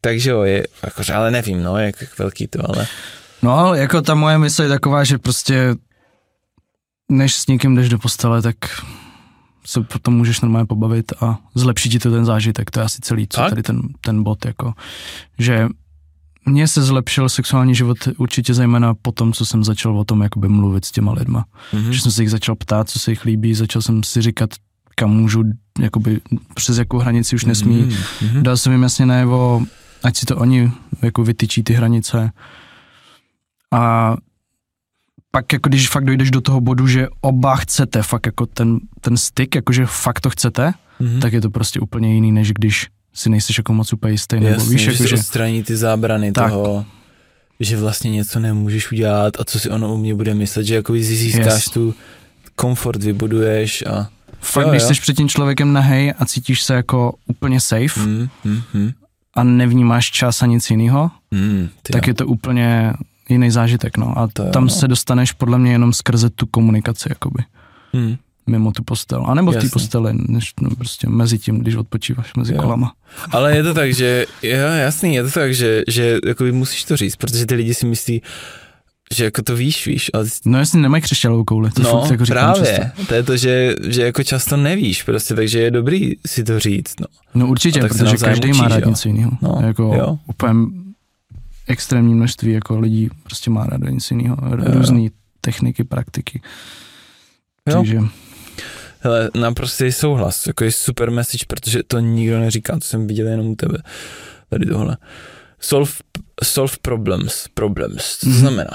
takže 0.01 0.29
jo, 0.29 0.41
je, 0.41 0.67
jakože, 0.83 1.13
ale 1.13 1.31
nevím, 1.31 1.63
no, 1.63 1.77
jak, 1.77 2.01
jak 2.01 2.19
velký 2.19 2.47
to, 2.47 2.69
ale... 2.69 2.87
No, 3.41 3.75
jako 3.75 4.01
ta 4.01 4.15
moje 4.15 4.37
mysl 4.37 4.63
je 4.63 4.69
taková, 4.69 5.03
že 5.03 5.17
prostě 5.17 5.75
než 7.09 7.35
s 7.35 7.47
někým 7.47 7.75
jdeš 7.75 7.89
do 7.89 7.99
postele, 7.99 8.41
tak 8.41 8.57
se 9.65 9.81
potom 9.81 10.13
můžeš 10.13 10.41
normálně 10.41 10.65
pobavit 10.65 11.13
a 11.21 11.39
zlepšit 11.55 11.89
ti 11.89 11.99
to 11.99 12.11
ten 12.11 12.25
zážitek, 12.25 12.71
to 12.71 12.79
je 12.79 12.85
asi 12.85 13.01
celý, 13.01 13.27
co 13.27 13.41
Tak? 13.41 13.49
tady 13.49 13.63
ten, 13.63 13.81
ten 14.01 14.23
bod, 14.23 14.45
jako, 14.45 14.73
že 15.39 15.67
mně 16.45 16.67
se 16.67 16.83
zlepšil 16.83 17.29
sexuální 17.29 17.75
život 17.75 17.97
určitě 18.17 18.53
zejména 18.53 18.93
po 19.01 19.11
tom, 19.11 19.33
co 19.33 19.45
jsem 19.45 19.63
začal 19.63 19.99
o 19.99 20.03
tom 20.05 20.21
jakoby 20.21 20.47
mluvit 20.49 20.85
s 20.85 20.91
těma 20.91 21.13
lidma. 21.13 21.45
Mhm. 21.73 21.93
Že 21.93 22.01
jsem 22.01 22.11
se 22.11 22.23
jich 22.23 22.31
začal 22.31 22.55
ptát, 22.55 22.89
co 22.89 22.99
se 22.99 23.11
jich 23.11 23.25
líbí, 23.25 23.53
začal 23.53 23.81
jsem 23.81 24.03
si 24.03 24.21
říkat, 24.21 24.49
kam 24.95 25.09
můžu, 25.09 25.43
jakoby 25.79 26.21
přes 26.53 26.77
jakou 26.77 26.97
hranici 26.97 27.35
už 27.35 27.45
nesmí. 27.45 27.77
Mhm, 27.81 27.93
mhm. 28.21 28.43
Dal 28.43 28.57
jsem 28.57 28.71
jim 28.71 28.83
jasně 28.83 29.05
najevo, 29.05 29.65
ať 30.03 30.17
si 30.17 30.25
to 30.25 30.37
oni 30.37 30.71
jako 31.01 31.23
vytyčí 31.23 31.63
ty 31.63 31.73
hranice. 31.73 32.31
A 33.73 34.15
pak 35.31 35.53
jako 35.53 35.69
když 35.69 35.89
fakt 35.89 36.05
dojdeš 36.05 36.31
do 36.31 36.41
toho 36.41 36.61
bodu, 36.61 36.87
že 36.87 37.07
oba 37.21 37.55
chcete 37.55 38.01
fakt 38.03 38.25
jako 38.25 38.45
ten, 38.45 38.79
ten 39.01 39.17
styk, 39.17 39.55
jakože 39.55 39.85
fakt 39.85 40.19
to 40.21 40.29
chcete, 40.29 40.73
Mhm. 40.99 41.19
tak 41.19 41.33
je 41.33 41.41
to 41.41 41.49
prostě 41.49 41.79
úplně 41.79 42.13
jiný, 42.13 42.31
než 42.31 42.51
když 42.53 42.87
si 43.15 43.29
nejseš 43.29 43.57
jako 43.57 43.73
moc 43.73 43.93
úplně 43.93 44.11
jistý, 44.11 44.35
nebo 44.35 44.47
Jasně, 44.47 44.69
víš, 44.69 44.81
že 44.81 44.91
jako, 44.91 45.07
že 45.07 45.15
odstraní 45.15 45.63
ty 45.63 45.77
zábrany 45.77 46.31
Tak. 46.31 46.51
toho, 46.51 46.85
že 47.59 47.77
vlastně 47.77 48.11
něco 48.11 48.39
nemůžeš 48.39 48.91
udělat 48.91 49.33
a 49.39 49.43
co 49.45 49.59
si 49.59 49.69
ono 49.69 49.93
u 49.93 49.97
mě 49.97 50.15
bude 50.15 50.33
myslet, 50.33 50.63
že 50.63 50.75
jako 50.75 50.93
získáš 50.93 51.45
Yes. 51.45 51.65
tu 51.65 51.95
komfort, 52.55 53.03
vybuduješ 53.03 53.83
a... 53.85 54.09
fakt, 54.39 54.63
Jo, 54.65 54.69
když 54.71 54.81
jo. 54.83 54.87
jsi 54.87 55.01
před 55.01 55.17
tím 55.17 55.29
člověkem 55.29 55.73
nahej 55.73 56.13
a 56.19 56.25
cítíš 56.25 56.63
se 56.63 56.73
jako 56.73 57.13
úplně 57.27 57.61
safe 57.61 57.99
Mm, 57.99 58.27
mm, 58.43 58.61
mm, 58.73 58.91
a 59.33 59.43
nevnímáš 59.43 60.11
čas 60.11 60.41
a 60.41 60.45
nic 60.45 60.69
jiného, 60.69 61.11
mm, 61.31 61.69
tak 61.91 62.07
jo. 62.07 62.11
je 62.11 62.13
to 62.13 62.27
úplně 62.27 62.93
jiný 63.29 63.51
zážitek, 63.51 63.97
no. 63.97 64.19
A 64.19 64.27
To 64.33 64.43
jo, 64.43 64.49
tam 64.51 64.63
no. 64.63 64.69
se 64.69 64.87
dostaneš 64.87 65.31
podle 65.31 65.57
mě 65.59 65.71
jenom 65.71 65.93
skrze 65.93 66.29
tu 66.29 66.45
komunikaci, 66.45 67.09
jakoby. 67.11 67.43
Mm. 67.93 68.15
Mimo 68.47 68.71
tu 68.71 68.83
postel. 68.83 69.23
A 69.27 69.33
nebo 69.33 69.51
v 69.51 69.53
té 69.53 69.57
Jasně. 69.57 69.69
posteli, 69.69 70.13
než 70.27 70.53
no, 70.61 70.69
prostě 70.69 71.09
mezi 71.09 71.39
tím, 71.39 71.59
když 71.59 71.75
odpočíváš 71.75 72.35
mezi 72.35 72.53
Jo. 72.53 72.61
kolama. 72.61 72.93
Ale 73.31 73.55
je 73.55 73.63
to 73.63 73.73
tak, 73.73 73.93
že, 73.93 74.25
jo, 74.43 74.57
jasný, 74.57 75.15
je 75.15 75.23
to 75.23 75.31
tak, 75.31 75.53
že, 75.53 75.83
že 75.87 76.17
jakoby 76.27 76.51
musíš 76.51 76.83
to 76.83 76.97
říct, 76.97 77.15
protože 77.15 77.45
ty 77.45 77.55
lidi 77.55 77.73
si 77.73 77.85
myslí, 77.85 78.21
že 79.13 79.23
jako 79.23 79.41
to 79.41 79.55
víš, 79.55 79.87
víš, 79.87 80.11
ale 80.13 80.25
No 80.45 80.59
jestli 80.59 80.81
nemají 80.81 81.03
křišťalovou 81.03 81.43
kouli, 81.43 81.71
to 81.71 81.81
no, 81.81 82.07
jako 82.11 82.25
říkám 82.25 82.53
právě, 82.53 82.77
často. 82.77 83.05
to 83.05 83.13
je 83.13 83.23
to, 83.23 83.37
že, 83.37 83.75
že 83.87 84.01
jako 84.01 84.23
často 84.23 84.57
nevíš 84.57 85.03
prostě, 85.03 85.35
takže 85.35 85.59
je 85.59 85.71
dobrý 85.71 86.11
si 86.27 86.43
to 86.43 86.59
říct, 86.59 86.99
no. 86.99 87.07
No 87.35 87.47
určitě, 87.47 87.79
protože 87.81 88.03
navzájem 88.03 88.35
každý 88.35 88.53
má 88.53 88.65
učíš, 88.65 88.75
rád 88.75 88.83
jo. 88.83 88.89
něco 88.89 89.07
jiného. 89.07 89.31
No, 89.41 89.59
jako 89.63 89.83
jo. 89.83 90.19
úplně 90.27 90.53
extrémní 91.67 92.13
množství 92.15 92.51
jako 92.51 92.79
lidí 92.79 93.09
prostě 93.23 93.49
má 93.49 93.65
rád 93.65 93.81
něco 93.81 94.13
jiného. 94.13 94.37
Různé 94.51 95.09
techniky, 95.41 95.83
praktiky. 95.83 96.41
Jo. 97.69 97.75
Takže 97.75 97.99
Hele, 99.05 99.29
naprostý 99.39 99.91
souhlas, 99.91 100.47
jako 100.47 100.63
je 100.63 100.71
super 100.71 101.11
message, 101.11 101.45
protože 101.47 101.83
to 101.83 101.99
nikdo 101.99 102.39
neříká, 102.39 102.73
to 102.73 102.81
jsem 102.81 103.07
viděl 103.07 103.27
jenom 103.27 103.47
u 103.47 103.55
tebe, 103.55 103.77
tady 104.49 104.65
tohle. 104.65 104.97
Solve, 105.59 105.91
solve 106.43 106.73
problems, 106.81 107.47
problems, 107.53 108.17
co 108.17 108.25
to 108.25 108.29
Mhm. 108.29 108.39
znamená? 108.39 108.71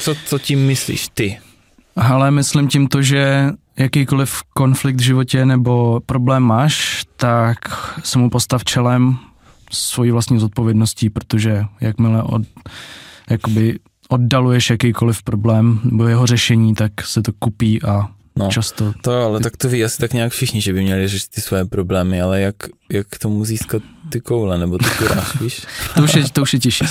Co, 0.00 0.14
co 0.26 0.38
tím 0.38 0.66
myslíš 0.66 1.08
ty? 1.14 1.38
Ale 1.96 2.30
myslím 2.30 2.68
tím 2.68 2.88
to, 2.88 3.02
že 3.02 3.50
jakýkoliv 3.78 4.42
konflikt 4.54 4.96
v 4.96 5.04
životě 5.04 5.46
nebo 5.46 6.00
problém 6.06 6.42
máš, 6.42 7.04
tak 7.16 7.58
se 8.04 8.18
mu 8.18 8.30
postav 8.30 8.64
čelem 8.64 9.18
svojí 9.72 10.10
vlastní 10.10 10.38
zodpovědností, 10.40 11.10
protože 11.10 11.64
jakmile 11.80 12.22
od, 12.22 12.42
jakoby 13.30 13.78
oddaluješ 14.08 14.70
jakýkoliv 14.70 15.22
problém 15.22 15.80
nebo 15.84 16.06
jeho 16.08 16.26
řešení, 16.26 16.74
tak 16.74 16.92
se 17.04 17.22
to 17.22 17.32
kupí 17.38 17.82
a 17.82 18.08
No. 18.36 18.48
často 18.48 18.92
To 19.02 19.22
ale 19.22 19.40
tak 19.40 19.56
to 19.56 19.68
ví 19.68 19.84
asi 19.84 19.98
tak 19.98 20.12
nějak 20.12 20.32
všichni, 20.32 20.60
že 20.60 20.72
by 20.72 20.82
měli 20.82 21.08
řešit 21.08 21.30
ty 21.30 21.40
své 21.40 21.64
problémy, 21.64 22.20
ale 22.20 22.40
jak, 22.40 22.54
jak 22.92 23.06
k 23.10 23.18
tomu 23.18 23.44
získat 23.44 23.82
ty 24.08 24.20
koule, 24.20 24.58
nebo 24.58 24.78
ty 24.78 24.84
kuráž, 24.98 25.36
víš? 25.40 25.66
To 25.94 26.02
už 26.02 26.14
je, 26.14 26.24
to 26.32 26.42
už 26.42 26.52
je 26.52 26.58
těžší. 26.58 26.84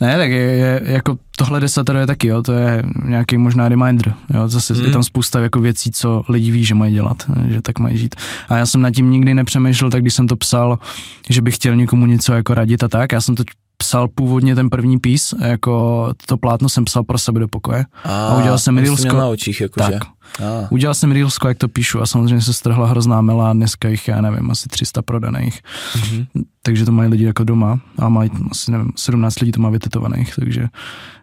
Ne, 0.00 0.16
tak 0.16 0.30
je, 0.30 0.36
je, 0.36 0.80
jako 0.84 1.18
tohle 1.36 1.60
desatero 1.60 1.98
je 1.98 2.06
taky, 2.06 2.28
jo, 2.28 2.42
to 2.42 2.52
je 2.52 2.82
nějaký 3.04 3.38
možná 3.38 3.68
reminder, 3.68 4.14
jo, 4.34 4.48
zase 4.48 4.74
Hmm. 4.74 4.84
je 4.84 4.90
tam 4.90 5.02
spousta 5.02 5.40
jako 5.40 5.60
věcí, 5.60 5.90
co 5.90 6.22
lidi 6.28 6.50
ví, 6.50 6.64
že 6.64 6.74
mají 6.74 6.94
dělat, 6.94 7.22
že 7.48 7.62
tak 7.62 7.78
mají 7.78 7.98
žít. 7.98 8.14
A 8.48 8.56
já 8.56 8.66
jsem 8.66 8.80
nad 8.80 8.90
tím 8.90 9.10
nikdy 9.10 9.34
nepřemýšlel, 9.34 9.90
tak 9.90 10.00
když 10.00 10.14
jsem 10.14 10.26
to 10.26 10.36
psal, 10.36 10.78
že 11.30 11.42
bych 11.42 11.54
chtěl 11.54 11.76
někomu 11.76 12.06
něco 12.06 12.32
jako 12.32 12.54
radit 12.54 12.82
a 12.82 12.88
tak, 12.88 13.12
já 13.12 13.20
jsem 13.20 13.34
to 13.34 13.44
psal 13.78 14.08
původně 14.08 14.54
ten 14.54 14.70
první 14.70 14.98
pís, 14.98 15.34
jako 15.40 16.08
to 16.26 16.36
plátno 16.36 16.68
jsem 16.68 16.84
psal 16.84 17.02
pro 17.04 17.18
sebe 17.18 17.40
do 17.40 17.48
pokoje. 17.48 17.84
A, 18.04 18.36
udělal 18.38 18.58
jsem 18.58 18.78
reelsko. 18.78 19.16
na 19.16 19.26
očích, 19.26 19.60
jakože. 19.60 19.92
Tak. 19.92 20.02
A, 20.44 20.70
Udělal 20.70 20.94
jsem 20.94 21.12
reelsko, 21.12 21.48
jak 21.48 21.58
to 21.58 21.68
píšu 21.68 22.00
a 22.02 22.06
samozřejmě 22.06 22.40
se 22.40 22.52
strhla 22.52 22.86
hrozná 22.86 23.20
mela 23.20 23.50
a 23.50 23.52
dneska 23.52 23.88
jich, 23.88 24.08
já 24.08 24.20
nevím, 24.20 24.50
asi 24.50 24.68
300 24.68 25.02
prodaných. 25.02 25.60
mhm. 25.96 26.26
takže 26.62 26.84
to 26.84 26.92
mají 26.92 27.10
lidi 27.10 27.24
jako 27.24 27.44
doma 27.44 27.80
a 27.98 28.08
mají 28.08 28.30
asi 28.50 28.72
nevím, 28.72 28.92
17 28.96 29.40
lidí 29.40 29.52
to 29.52 29.60
má 29.60 29.70
vytetovaných, 29.70 30.34
takže 30.36 30.60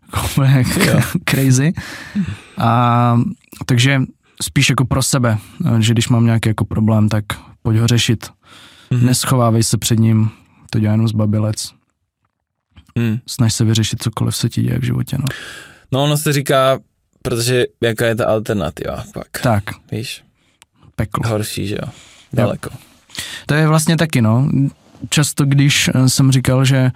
jako 0.05 0.27
úplně 0.31 0.63
Jo. 0.87 0.99
crazy. 1.29 1.73
A 2.57 3.19
takže 3.65 4.01
spíš 4.41 4.69
jako 4.69 4.85
pro 4.85 5.03
sebe, 5.03 5.37
že 5.79 5.93
když 5.93 6.09
mám 6.09 6.25
nějaký 6.25 6.49
jako 6.49 6.65
problém, 6.65 7.09
tak 7.09 7.23
pojď 7.63 7.77
ho 7.79 7.87
řešit. 7.87 8.29
Mhm. 8.91 9.05
Neschovávej 9.05 9.63
se 9.63 9.77
před 9.77 9.99
ním, 9.99 10.29
to 10.69 10.79
dělá 10.79 10.91
jenom 10.91 11.07
zbabilec. 11.07 11.71
Hmm. 12.99 13.17
Snaž 13.27 13.53
se 13.53 13.63
vyřešit 13.65 14.03
cokoliv 14.03 14.35
se 14.35 14.49
ti 14.49 14.61
děje 14.61 14.79
v 14.79 14.83
životě. 14.83 15.17
No. 15.19 15.25
No 15.91 16.03
ono 16.03 16.17
se 16.17 16.33
říká, 16.33 16.79
protože 17.21 17.65
jaká 17.81 18.05
je 18.05 18.15
ta 18.15 18.25
alternativa 18.25 19.03
pak, 19.13 19.27
Tak, 19.43 19.63
víš? 19.91 20.23
peklo. 20.95 21.29
Horší, 21.29 21.67
že 21.67 21.75
jo? 21.75 21.89
Daleko. 22.33 22.69
To 23.45 23.53
je 23.53 23.67
vlastně 23.67 23.97
taky, 23.97 24.21
no. 24.21 24.49
Často, 25.09 25.45
když 25.45 25.87
eh, 25.95 26.09
jsem 26.09 26.31
říkal, 26.31 26.65
že 26.65 26.91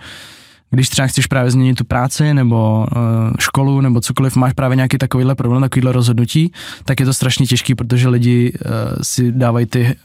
když 0.71 0.89
třeba 0.89 1.07
chceš 1.07 1.27
právě 1.27 1.51
změnit 1.51 1.75
tu 1.75 1.83
práci 1.83 2.33
nebo 2.33 2.87
uh, 2.95 3.01
školu 3.39 3.81
nebo 3.81 4.01
cokoliv, 4.01 4.35
máš 4.35 4.53
právě 4.53 4.75
nějaký 4.75 4.97
takovýhle 4.97 5.35
problém, 5.35 5.61
takovýhle 5.61 5.91
rozhodnutí, 5.91 6.51
tak 6.85 6.99
je 6.99 7.05
to 7.05 7.13
strašně 7.13 7.45
těžký, 7.45 7.75
protože 7.75 8.07
lidi 8.09 8.53
uh, 8.53 8.71
si 9.01 9.31
dávají 9.31 9.65
ty 9.65 9.95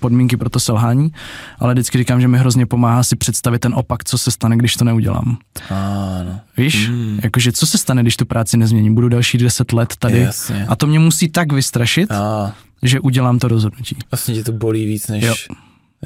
podmínky 0.00 0.36
pro 0.36 0.50
to 0.50 0.60
selhání, 0.60 1.12
ale 1.58 1.74
vždycky 1.74 1.98
říkám, 1.98 2.20
že 2.20 2.28
mi 2.28 2.38
hrozně 2.38 2.66
pomáhá 2.66 3.02
si 3.02 3.16
představit 3.16 3.58
ten 3.58 3.74
opak, 3.74 4.04
co 4.04 4.18
se 4.18 4.30
stane, 4.30 4.56
když 4.56 4.76
to 4.76 4.84
neudělám. 4.84 5.38
Ano. 5.70 6.40
Víš? 6.56 6.88
Mm. 6.88 7.18
Jakože 7.22 7.52
co 7.52 7.66
se 7.66 7.78
stane, 7.78 8.02
když 8.02 8.16
tu 8.16 8.26
práci 8.26 8.56
nezměním? 8.56 8.94
Budu 8.94 9.08
další 9.08 9.38
deset 9.38 9.72
let 9.72 9.94
tady 9.98 10.18
Jasně. 10.20 10.66
a 10.68 10.76
to 10.76 10.86
mě 10.86 10.98
musí 10.98 11.28
tak 11.28 11.52
vystrašit, 11.52 12.12
A 12.12 12.52
že 12.82 13.00
udělám 13.00 13.38
to 13.38 13.48
rozhodnutí. 13.48 13.96
vlastně 14.10 14.34
tě 14.34 14.44
to 14.44 14.52
bolí 14.52 14.86
víc, 14.86 15.08
než, 15.08 15.24
Jo. 15.24 15.34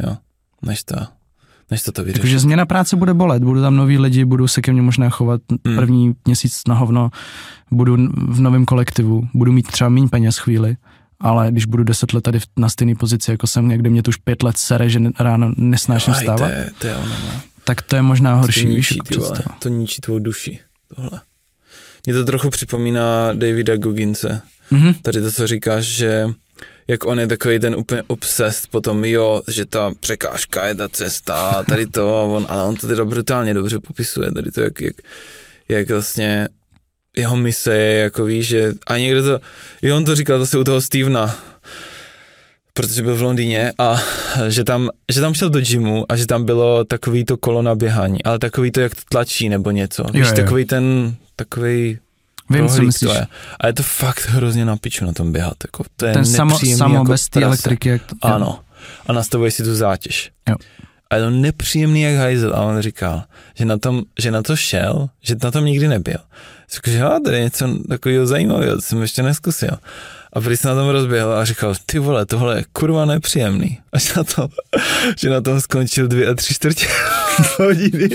jo, 0.07 0.17
než 0.63 0.83
to, 0.85 0.95
než 1.71 1.83
to 1.83 1.93
to 1.93 2.05
vyřešit. 2.05 2.21
Takže 2.21 2.39
změna 2.39 2.67
práce 2.67 2.97
bude 2.97 3.15
bolet, 3.15 3.45
budou 3.45 3.61
tam 3.61 3.77
noví 3.77 3.99
lidi, 3.99 4.25
budou 4.25 4.49
se 4.49 4.63
ke 4.63 4.73
mně 4.73 4.83
možná 4.83 5.11
chovat 5.11 5.41
Hmm. 5.67 5.77
první 5.77 6.15
měsíc 6.27 6.61
na 6.69 6.75
hovno, 6.75 7.11
budu 7.71 7.97
v 8.29 8.41
novém 8.41 8.65
kolektivu, 8.65 9.29
budu 9.35 9.53
mít 9.53 9.67
třeba 9.67 9.91
méně 9.91 10.09
peněz 10.09 10.39
chvíli, 10.39 10.77
ale 11.21 11.51
když 11.51 11.65
budu 11.67 11.85
deset 11.85 12.13
let 12.13 12.21
tady 12.21 12.39
na 12.57 12.69
stejné 12.69 12.95
pozici, 12.95 13.31
jako 13.31 13.47
jsem 13.47 13.69
někde 13.69 13.91
mě 13.91 14.03
tu 14.03 14.09
už 14.09 14.17
pět 14.17 14.43
let 14.43 14.59
sere, 14.59 14.89
že 14.91 15.01
ráno 15.19 15.53
nesnáším 15.57 16.15
Aj, 16.15 16.19
to, 16.21 16.25
stávat, 16.25 16.49
je, 16.51 16.71
to 16.79 16.87
je 16.87 16.97
ono, 16.97 17.09
no. 17.09 17.41
tak 17.65 17.83
to 17.83 17.97
je 17.97 18.03
možná 18.03 18.35
horší, 18.35 18.63
to 18.63 18.69
ničí, 18.69 18.99
ty 19.09 19.17
vole, 19.19 19.43
to 19.59 19.69
ničí 19.69 20.01
tvou 20.01 20.19
duši, 20.19 20.59
tohle. 20.95 21.21
Mě 22.07 22.15
to 22.15 22.25
trochu 22.25 22.51
připomíná 22.51 23.33
Davida 23.33 23.77
Gogince. 23.77 24.43
Mhm. 24.71 24.95
Tady 25.03 25.21
to, 25.21 25.33
co 25.33 25.47
říkáš, 25.47 25.85
že 25.85 26.27
jak 26.89 27.05
on 27.05 27.21
je 27.21 27.27
takový 27.27 27.59
ten 27.59 27.75
úplně 27.75 28.03
obsest 28.07 28.67
potom, 28.67 29.05
jo, 29.05 29.43
že 29.49 29.67
ta 29.67 29.93
překážka 30.01 30.67
je 30.67 30.75
ta 30.75 30.89
cesta, 30.89 31.35
a 31.35 31.63
tady 31.63 31.87
to, 31.87 32.17
a 32.17 32.23
on, 32.23 32.47
ale 32.49 32.65
on 32.65 32.77
to 32.77 32.87
teda 32.87 33.05
brutálně 33.05 33.55
dobře 33.55 33.79
popisuje, 33.79 34.33
tady 34.33 34.51
to, 34.51 34.61
jak, 34.61 34.81
jak, 34.81 34.97
jak 35.69 35.91
vlastně 35.91 36.49
jeho 37.17 37.37
mise 37.37 37.75
je, 37.75 38.03
jako 38.03 38.25
víš, 38.25 38.47
že 38.47 38.73
a 38.87 38.99
někdo 38.99 39.23
to, 39.23 39.41
jo, 39.83 39.97
on 39.97 40.05
to 40.05 40.15
říkal 40.15 40.39
zase 40.39 40.59
u 40.59 40.65
toho 40.65 40.81
Stevena, 40.81 41.37
protože 42.75 43.03
byl 43.03 43.17
v 43.17 43.23
Londýně 43.23 43.73
a 43.79 44.03
že 44.49 44.65
tam, 44.65 44.91
že 45.13 45.21
tam 45.21 45.35
šel 45.35 45.51
do 45.51 45.61
gymu 45.61 46.05
a 46.09 46.17
že 46.17 46.27
tam 46.27 46.45
bylo 46.45 46.85
takový 46.85 47.25
to 47.25 47.37
kolo 47.37 47.63
na 47.63 47.75
běhání, 47.75 48.25
ale 48.25 48.39
takový 48.39 48.71
to, 48.71 48.81
jak 48.81 48.95
to 48.95 49.01
tlačí 49.09 49.49
nebo 49.49 49.71
něco, 49.71 50.05
víš, 50.13 50.29
jo. 50.29 50.37
takový 50.37 50.65
ten, 50.65 51.15
takový 51.37 51.99
Vím, 52.53 52.69
co 52.69 52.83
myslíš. 52.83 53.11
to 53.11 53.17
je. 53.17 53.27
A 53.61 53.67
je 53.67 53.73
to 53.73 53.83
fakt 53.83 54.27
hrozně 54.29 54.65
na 54.65 54.77
piču 54.77 55.05
na 55.05 55.13
tom 55.13 55.33
běhat, 55.33 55.55
jako 55.65 55.85
to 55.97 56.07
je 56.07 56.13
Ten 56.13 56.25
samo, 56.25 56.59
samo 56.77 56.95
jako 56.95 57.05
bez 57.05 57.29
té 57.29 57.43
elektriky. 57.43 57.89
Jak 57.89 58.03
to, 58.03 58.17
Ano. 58.23 58.61
A 59.07 59.13
nastavuješ 59.13 59.55
si 59.55 59.63
tu 59.63 59.75
zátěž. 59.75 60.31
Jo. 60.49 60.57
A 61.11 61.17
je 61.17 61.23
to 61.23 61.31
nepříjemný 61.31 62.03
jak 62.03 62.15
hajzel. 62.17 62.55
A 62.55 62.61
on 62.61 62.81
říkal, 62.81 63.23
že 63.55 63.65
na, 63.65 63.79
tom, 63.79 64.03
že 64.19 64.31
na 64.31 64.43
to 64.43 64.57
šel, 64.57 65.09
že 65.23 65.37
na 65.45 65.51
tom 65.51 65.65
nikdy 65.65 65.89
nebyl. 65.89 66.19
Řekl, 66.75 66.91
že 66.91 67.03
to 67.25 67.31
je 67.31 67.41
něco 67.41 67.69
takového 67.89 68.27
zajímavého, 68.27 68.75
to 68.75 68.83
jsem 68.83 69.03
ještě 69.03 69.23
neskusil. 69.23 69.79
A 70.33 70.41
prý 70.41 70.57
se 70.57 70.69
na 70.69 70.75
tom 70.75 70.89
rozběhl 70.89 71.33
a 71.33 71.45
říkal, 71.45 71.75
ty 71.87 71.99
vole, 71.99 72.27
tohle 72.27 72.57
je 72.57 72.65
kurva 72.73 73.05
nepříjemný. 73.05 73.79
Až 73.93 74.15
na 74.15 74.25
to, 74.25 74.49
že 75.19 75.31
na 75.31 75.41
tom 75.41 75.61
skončil 75.61 76.09
dvě 76.09 76.27
a 76.27 76.35
tři 76.35 76.55
čtvrtě 76.55 76.87
hodiny 77.59 78.09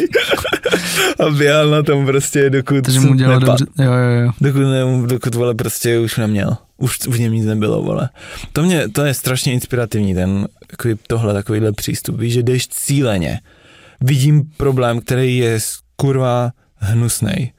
a 1.20 1.30
běhal 1.30 1.70
na 1.70 1.84
tom 1.84 2.06
prostě, 2.06 2.50
dokud 2.50 2.82
Takže 2.82 3.00
mu 3.00 3.14
dělal 3.14 3.40
dobře, 3.40 3.66
jo, 3.80 3.94
jo, 3.94 4.22
jo. 4.22 4.32
Dokud, 4.42 4.60
ne, 4.60 5.08
dokud 5.08 5.36
vole 5.36 5.56
prostě 5.56 6.00
už 6.00 6.18
neměl. 6.18 6.58
Už 6.78 7.00
v 7.08 7.20
něm 7.20 7.34
nic 7.34 7.46
nebylo, 7.46 7.82
vole. 7.82 8.10
To 8.54 8.64
mě, 8.64 8.90
to 8.90 9.06
je 9.06 9.14
strašně 9.14 9.54
inspirativní, 9.54 10.16
ten, 10.16 10.48
takový, 10.68 10.96
tohle, 11.08 11.34
takovýhle 11.34 11.72
přístup. 11.72 12.20
Víš, 12.20 12.34
že 12.34 12.44
jdeš 12.44 12.68
cíleně. 12.68 13.40
Vidím 14.02 14.44
problém, 14.58 15.00
který 15.00 15.38
je 15.38 15.60
kurva 15.96 16.52
hnusnej 16.76 17.52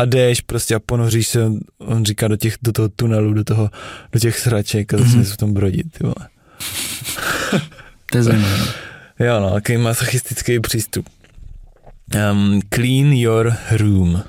a 0.00 0.04
jdeš 0.04 0.40
prostě 0.40 0.74
a 0.74 0.78
ponoříš 0.78 1.28
se, 1.28 1.52
on 1.78 2.04
říká, 2.04 2.28
do, 2.28 2.36
těch, 2.36 2.56
do 2.62 2.72
toho 2.72 2.88
tunelu, 2.88 3.32
do, 3.32 3.44
toho, 3.44 3.70
do 4.12 4.18
těch 4.18 4.38
sraček 4.38 4.94
a 4.94 4.98
začneš 4.98 5.28
mm-hmm. 5.28 5.32
v 5.32 5.36
tom 5.36 5.54
brodit, 5.54 5.92
ty 5.98 6.04
vole. 6.04 6.28
to 8.10 8.18
je 8.18 8.22
zajímavé. 8.22 8.66
Jo, 9.18 9.40
no, 9.40 9.50
takový 9.50 9.78
masochistický 9.78 10.60
přístup. 10.60 11.08
Um, 12.32 12.60
clean 12.74 13.12
your 13.12 13.54
room. 13.70 14.22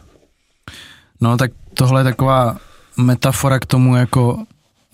No, 1.22 1.38
tak 1.38 1.52
tohle 1.74 2.00
je 2.00 2.04
taková 2.04 2.58
metafora 2.98 3.60
k 3.60 3.66
tomu, 3.66 3.96
jako 3.96 4.44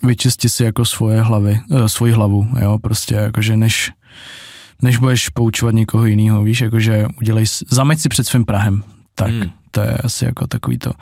vyčisti 0.02 0.48
si 0.48 0.64
jako 0.64 0.84
svoje 0.84 1.22
hlavy, 1.22 1.60
eh, 1.70 1.88
svoji 1.88 2.12
hlavu, 2.12 2.48
jo, 2.60 2.78
prostě 2.78 3.14
jakože 3.14 3.56
než, 3.56 3.90
než 4.82 4.96
budeš 4.96 5.28
poučovat 5.28 5.74
někoho 5.74 6.06
jiného, 6.06 6.42
víš, 6.42 6.60
jakože 6.60 7.06
udělej, 7.20 7.44
zameď 7.70 7.98
si 7.98 8.08
před 8.08 8.24
svým 8.24 8.44
Prahem, 8.44 8.82
tak 9.18 9.30
hmm. 9.30 9.50
to 9.70 9.80
je 9.80 9.96
asi 9.96 10.24
jako 10.24 10.46
takový 10.46 10.78
to, 10.78 10.92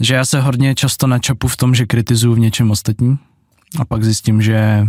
že 0.00 0.14
já 0.14 0.24
se 0.24 0.40
hodně 0.40 0.74
často 0.74 1.06
načapu 1.06 1.48
v 1.48 1.56
tom, 1.56 1.74
že 1.74 1.86
kritizuju 1.86 2.34
v 2.34 2.38
něčem 2.38 2.70
ostatní 2.70 3.18
a 3.78 3.84
pak 3.84 4.04
zjistím, 4.04 4.42
že 4.42 4.86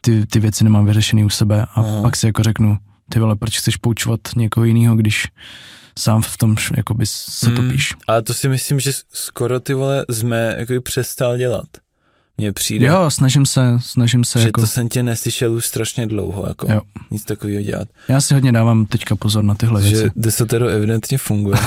ty, 0.00 0.26
ty 0.26 0.40
věci 0.40 0.64
nemám 0.64 0.86
vyřešený 0.86 1.24
u 1.24 1.28
sebe 1.28 1.62
a 1.62 1.68
Aha. 1.74 2.02
pak 2.02 2.16
si 2.16 2.26
jako 2.26 2.42
řeknu, 2.42 2.78
ty 3.08 3.18
vole, 3.18 3.36
proč 3.36 3.58
chceš 3.58 3.76
poučovat 3.76 4.20
někoho 4.36 4.64
jiného, 4.64 4.96
když 4.96 5.28
sám 5.98 6.22
v 6.22 6.36
tom 6.36 6.56
jakoby 6.76 7.06
se 7.06 7.46
hmm. 7.46 7.56
topíš. 7.56 7.94
Ale 8.06 8.22
to 8.22 8.34
si 8.34 8.48
myslím, 8.48 8.80
že 8.80 8.92
skoro 9.12 9.60
ty 9.60 9.74
vole 9.74 10.04
jsme 10.10 10.54
jako 10.58 10.80
přestal 10.80 11.38
dělat. 11.38 11.66
Mně 12.42 12.52
přijde. 12.52 12.86
Jo, 12.86 13.10
snažím 13.10 13.46
se, 13.46 13.78
snažím 13.80 14.24
se. 14.24 14.40
Že 14.40 14.48
jako... 14.48 14.60
to 14.60 14.66
jsem 14.66 14.88
tě 14.88 15.02
neslyšel 15.02 15.52
už 15.52 15.66
strašně 15.66 16.06
dlouho, 16.06 16.44
jako 16.48 16.72
jo. 16.72 16.80
nic 17.10 17.24
takového 17.24 17.62
dělat. 17.62 17.88
Já 18.08 18.20
si 18.20 18.34
hodně 18.34 18.52
dávám 18.52 18.86
teďka 18.86 19.16
pozor 19.16 19.44
na 19.44 19.54
tyhle 19.54 19.82
že 19.82 19.88
věci. 19.88 20.04
Že 20.04 20.10
desatero 20.16 20.66
evidentně 20.66 21.18
funguje. 21.18 21.58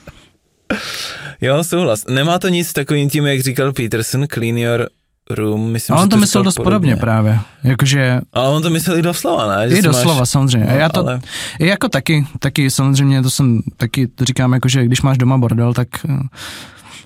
jo, 1.40 1.64
souhlas. 1.64 2.04
Nemá 2.08 2.38
to 2.38 2.48
nic 2.48 2.72
takovým 2.72 3.10
tím, 3.10 3.26
jak 3.26 3.40
říkal 3.40 3.72
Peterson, 3.72 4.26
clean 4.32 4.58
your 4.58 4.88
room. 5.30 5.70
Myslím, 5.70 5.94
ale 5.94 6.02
on 6.02 6.08
to, 6.08 6.16
to 6.16 6.20
myslel 6.20 6.44
dost 6.44 6.54
podobně. 6.54 6.72
podobně 6.74 6.96
právě. 6.96 7.40
Jakože... 7.64 8.20
Ale 8.32 8.48
on 8.48 8.62
to 8.62 8.70
myslel 8.70 8.98
i 8.98 9.02
doslova, 9.02 9.56
ne? 9.56 9.70
Že 9.70 9.76
I 9.76 9.82
doslova, 9.82 10.20
máš... 10.20 10.30
samozřejmě. 10.30 10.66
No, 10.70 10.76
já 10.76 10.88
to, 10.88 11.00
ale... 11.00 11.20
jako 11.60 11.88
taky, 11.88 12.26
taky 12.38 12.70
samozřejmě, 12.70 13.22
to 13.22 13.30
jsem 13.30 13.60
taky 13.76 14.06
to 14.06 14.24
říkám, 14.24 14.52
jako, 14.52 14.68
že 14.68 14.84
když 14.84 15.02
máš 15.02 15.18
doma 15.18 15.38
bordel, 15.38 15.74
tak 15.74 15.88
eh, 16.08 16.18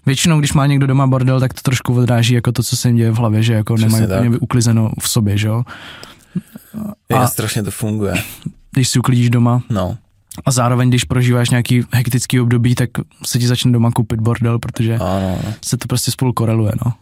většinou, 0.07 0.39
když 0.39 0.53
má 0.53 0.67
někdo 0.67 0.87
doma 0.87 1.07
bordel, 1.07 1.41
tak 1.41 1.55
to 1.55 1.61
trošku 1.61 1.95
odráží 1.95 2.35
jako 2.35 2.53
to, 2.53 2.63
co 2.63 2.77
se 2.77 2.89
jim 2.89 2.97
děje 2.97 3.11
v 3.11 3.17
hlavě, 3.17 3.43
že 3.43 3.53
jako 3.53 3.75
Přesně 3.75 4.01
nemají 4.01 4.29
úplně 4.29 4.39
uklizeno 4.39 4.91
v 5.01 5.09
sobě, 5.09 5.39
že 5.39 5.49
jo. 5.49 5.63
A 7.15 7.27
strašně 7.27 7.63
to 7.63 7.71
funguje. 7.71 8.15
Když 8.71 8.89
si 8.89 8.99
uklidíš 8.99 9.31
doma, 9.31 9.63
no. 9.71 9.99
A 10.47 10.51
zároveň, 10.51 10.89
když 10.89 11.05
prožíváš 11.05 11.51
nějaký 11.51 11.85
hektický 11.93 12.41
období, 12.41 12.75
tak 12.75 12.91
se 13.27 13.39
ti 13.39 13.47
začne 13.47 13.73
doma 13.73 13.91
koupit 13.91 14.21
bordel, 14.21 14.59
protože 14.59 14.95
ano. 14.95 15.39
se 15.65 15.77
to 15.77 15.89
prostě 15.89 16.11
spolu 16.11 16.33
koreluje, 16.33 16.73
no. 16.87 16.93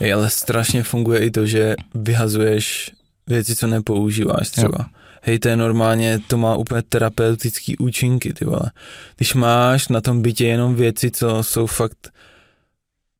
Je, 0.00 0.14
ale 0.14 0.30
strašně 0.30 0.82
funguje 0.82 1.20
i 1.20 1.30
to, 1.30 1.46
že 1.46 1.74
vyhazuješ 1.94 2.90
věci, 3.26 3.56
co 3.56 3.66
nepoužíváš 3.66 4.50
třeba. 4.50 4.78
Jo. 4.78 4.84
Hej, 5.22 5.38
to 5.38 5.48
je 5.48 5.56
normálně, 5.56 6.20
to 6.26 6.38
má 6.38 6.56
úplně 6.56 6.82
terapeutický 6.82 7.76
účinky, 7.78 8.34
ty 8.34 8.44
vole. 8.44 8.70
Když 9.16 9.34
máš 9.34 9.88
na 9.88 10.00
tom 10.00 10.22
bytě 10.22 10.46
jenom 10.46 10.74
věci, 10.74 11.10
co 11.10 11.42
jsou 11.42 11.66
fakt 11.66 12.08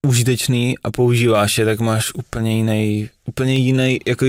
užitečný 0.05 0.79
a 0.85 0.91
používáš 0.91 1.59
je, 1.59 1.65
tak 1.65 1.81
máš 1.81 2.15
úplně 2.15 2.57
jiný, 2.57 3.09
úplně 3.25 3.55
jiný, 3.55 3.99
jako 4.07 4.27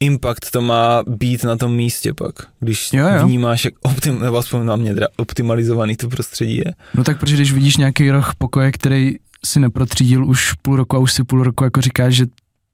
impact 0.00 0.50
to 0.50 0.60
má 0.60 1.02
být 1.06 1.44
na 1.44 1.56
tom 1.56 1.74
místě 1.74 2.14
pak, 2.14 2.34
když 2.60 2.92
jo, 2.92 3.08
jo. 3.08 3.26
vnímáš, 3.26 3.64
jak 3.64 3.74
optim, 3.82 4.20
nebo 4.20 4.36
aspoň 4.36 4.66
na 4.66 4.76
mě 4.76 4.94
teda 4.94 5.06
optimalizovaný 5.16 5.96
to 5.96 6.08
prostředí 6.08 6.56
je. 6.56 6.74
No 6.94 7.04
tak 7.04 7.20
protože 7.20 7.36
když 7.36 7.52
vidíš 7.52 7.76
nějaký 7.76 8.10
roh 8.10 8.34
pokoje, 8.38 8.72
který 8.72 9.14
si 9.44 9.60
neprotřídil 9.60 10.26
už 10.26 10.52
půl 10.52 10.76
roku 10.76 10.96
a 10.96 10.98
už 10.98 11.12
si 11.12 11.24
půl 11.24 11.42
roku 11.42 11.64
jako 11.64 11.80
říkáš, 11.80 12.14
že 12.14 12.26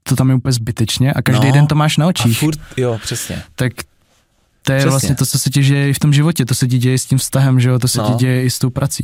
to 0.03 0.15
tam 0.15 0.29
je 0.29 0.35
úplně 0.35 0.53
zbytečně 0.53 1.13
a 1.13 1.21
každý 1.21 1.47
no, 1.47 1.53
den 1.53 1.67
to 1.67 1.75
máš 1.75 1.97
na 1.97 2.07
očích. 2.07 2.37
A 2.37 2.39
furt, 2.39 2.59
jo, 2.77 2.99
přesně. 3.03 3.43
Tak 3.55 3.73
to 4.63 4.71
je 4.71 4.77
Přesně. 4.77 4.89
vlastně 4.89 5.15
to, 5.15 5.25
co 5.25 5.39
se 5.39 5.49
ti 5.49 5.63
děje 5.63 5.89
i 5.89 5.93
v 5.93 5.99
tom 5.99 6.13
životě, 6.13 6.45
to 6.45 6.55
se 6.55 6.67
ti 6.67 6.77
děje 6.77 6.97
s 6.97 7.05
tím 7.05 7.17
vztahem, 7.17 7.59
že 7.59 7.69
jo, 7.69 7.79
to 7.79 7.87
se 7.87 7.97
no. 7.97 8.07
ti 8.07 8.13
děje 8.13 8.43
i 8.43 8.49
s 8.49 8.59
tou 8.59 8.69
prací. 8.69 9.03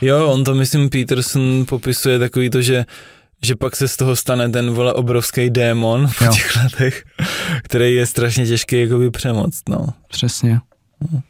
Jo, 0.00 0.28
on 0.28 0.44
to 0.44 0.54
myslím 0.54 0.90
Peterson 0.90 1.64
popisuje 1.68 2.18
takový 2.18 2.50
to, 2.50 2.62
že 2.62 2.84
že 3.42 3.56
pak 3.56 3.76
se 3.76 3.88
z 3.88 3.96
toho 3.96 4.16
stane 4.16 4.48
ten 4.48 4.70
vole 4.70 4.92
obrovský 4.92 5.50
démon 5.50 6.08
v 6.08 6.22
jo. 6.22 6.32
těch 6.34 6.56
letech, 6.56 7.04
který 7.62 7.94
je 7.94 8.06
strašně 8.06 8.46
těžký 8.46 8.80
jakoby 8.80 9.10
přemoc, 9.10 9.60
no. 9.68 9.86
Přesně. 10.08 10.60
No. 11.12 11.22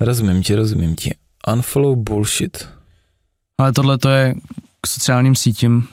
Rozumím 0.00 0.42
ti, 0.42 0.54
rozumím 0.54 0.96
ti. 0.96 1.14
Unfollow 1.52 1.96
bullshit. 1.96 2.68
Ale 3.58 3.72
tohle 3.72 3.98
to 3.98 4.08
je 4.08 4.34
k 4.80 4.86
sociálním 4.86 5.34
sítím 5.34 5.88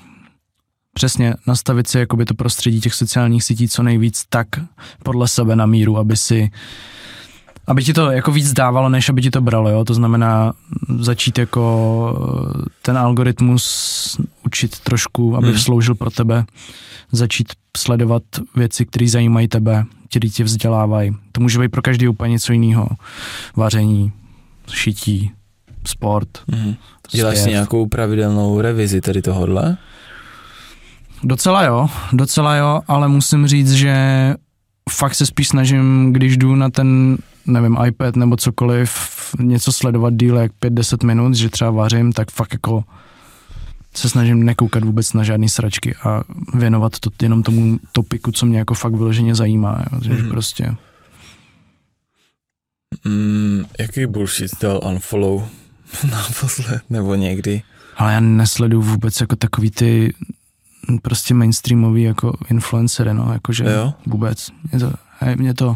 přesně 0.94 1.34
nastavit 1.48 1.88
si 1.88 2.00
jakoby 2.00 2.26
to 2.26 2.34
prostředí 2.34 2.82
těch 2.82 2.94
sociálních 2.94 3.44
sítí 3.44 3.68
co 3.70 3.84
nejvíc 3.84 4.24
tak 4.30 4.48
podle 5.04 5.28
sebe 5.28 5.56
na 5.56 5.66
míru, 5.66 5.98
aby 5.98 6.18
si 6.18 6.52
aby 7.68 7.84
ti 7.84 7.94
to 7.94 8.12
jako 8.12 8.32
víc 8.32 8.54
dávalo, 8.54 8.90
než 8.90 9.10
aby 9.10 9.22
ti 9.22 9.32
to 9.32 9.42
bralo, 9.42 9.70
jo? 9.70 9.86
to 9.86 9.94
znamená 9.94 10.54
začít 11.00 11.38
jako 11.38 12.64
ten 12.82 12.98
algoritmus 12.98 14.18
učit 14.46 14.80
trošku, 14.80 15.38
aby 15.38 15.48
hmm. 15.48 15.58
sloužil 15.58 15.96
pro 15.96 16.12
tebe, 16.12 16.46
začít 17.12 17.48
sledovat 17.78 18.24
věci, 18.56 18.86
které 18.86 19.08
zajímají 19.08 19.48
tebe, 19.48 19.86
které 20.10 20.30
tě 20.30 20.44
vzdělávají. 20.44 21.16
To 21.32 21.42
může 21.42 21.60
být 21.60 21.70
pro 21.70 21.82
každý 21.82 22.08
úplně 22.08 22.32
něco 22.32 22.54
jiného. 22.54 22.88
Vaření, 23.56 24.12
šití, 24.72 25.32
sport. 25.86 26.30
Hmm. 26.52 26.76
Děláš 27.12 27.38
si 27.38 27.50
nějakou 27.50 27.86
pravidelnou 27.86 28.62
revizi 28.62 29.02
tady 29.02 29.22
tohohle? 29.22 29.78
Docela 31.24 31.64
jo, 31.64 31.90
docela 32.14 32.56
jo, 32.56 32.82
ale 32.88 33.08
musím 33.08 33.48
říct, 33.48 33.72
že 33.72 33.96
fakt 34.90 35.16
se 35.16 35.26
spíš 35.26 35.48
snažím, 35.48 36.14
když 36.14 36.38
jdu 36.38 36.56
na 36.56 36.70
ten, 36.70 37.18
nevím, 37.48 37.78
iPad 37.86 38.16
nebo 38.16 38.38
cokoliv, 38.38 38.92
něco 39.40 39.72
sledovat 39.72 40.14
díle 40.14 40.42
jak 40.42 40.52
5-10 40.62 41.06
minut, 41.06 41.34
že 41.34 41.50
třeba 41.50 41.72
vařím, 41.72 42.14
tak 42.14 42.32
fakt 42.32 42.54
jako 42.54 42.84
se 43.96 44.10
snažím 44.10 44.46
nekoukat 44.46 44.84
vůbec 44.84 45.14
na 45.14 45.24
žádné 45.24 45.50
sračky 45.50 45.96
a 45.96 46.24
věnovat 46.54 47.00
to 47.00 47.10
jenom 47.22 47.44
tomu 47.44 47.80
topiku, 47.92 48.32
co 48.32 48.46
mě 48.46 48.60
jako 48.60 48.74
fakt 48.74 48.94
vyloženě 48.94 49.36
zajímá, 49.36 49.84
jo, 49.92 50.00
že 50.04 50.14
mm-hmm. 50.14 50.30
prostě. 50.30 50.76
Mm, 53.06 53.64
jaký 53.80 54.06
bullshit 54.06 54.52
dal 54.62 54.80
unfollow 54.86 55.50
naposled, 56.12 56.82
nebo 56.90 57.16
někdy? 57.16 57.62
Ale 57.98 58.14
já 58.14 58.20
nesleduju 58.20 58.82
vůbec 58.82 59.22
jako 59.22 59.36
takový 59.36 59.72
ty 59.72 60.14
prostě 61.02 61.34
mainstreamový 61.34 62.04
jako 62.04 62.38
influencery, 62.50 63.14
no, 63.14 63.34
jakože 63.34 63.64
jo? 63.64 63.94
vůbec. 64.06 64.52
Mě 64.72 64.80
to, 64.80 64.92
mě 65.36 65.54
to, 65.54 65.76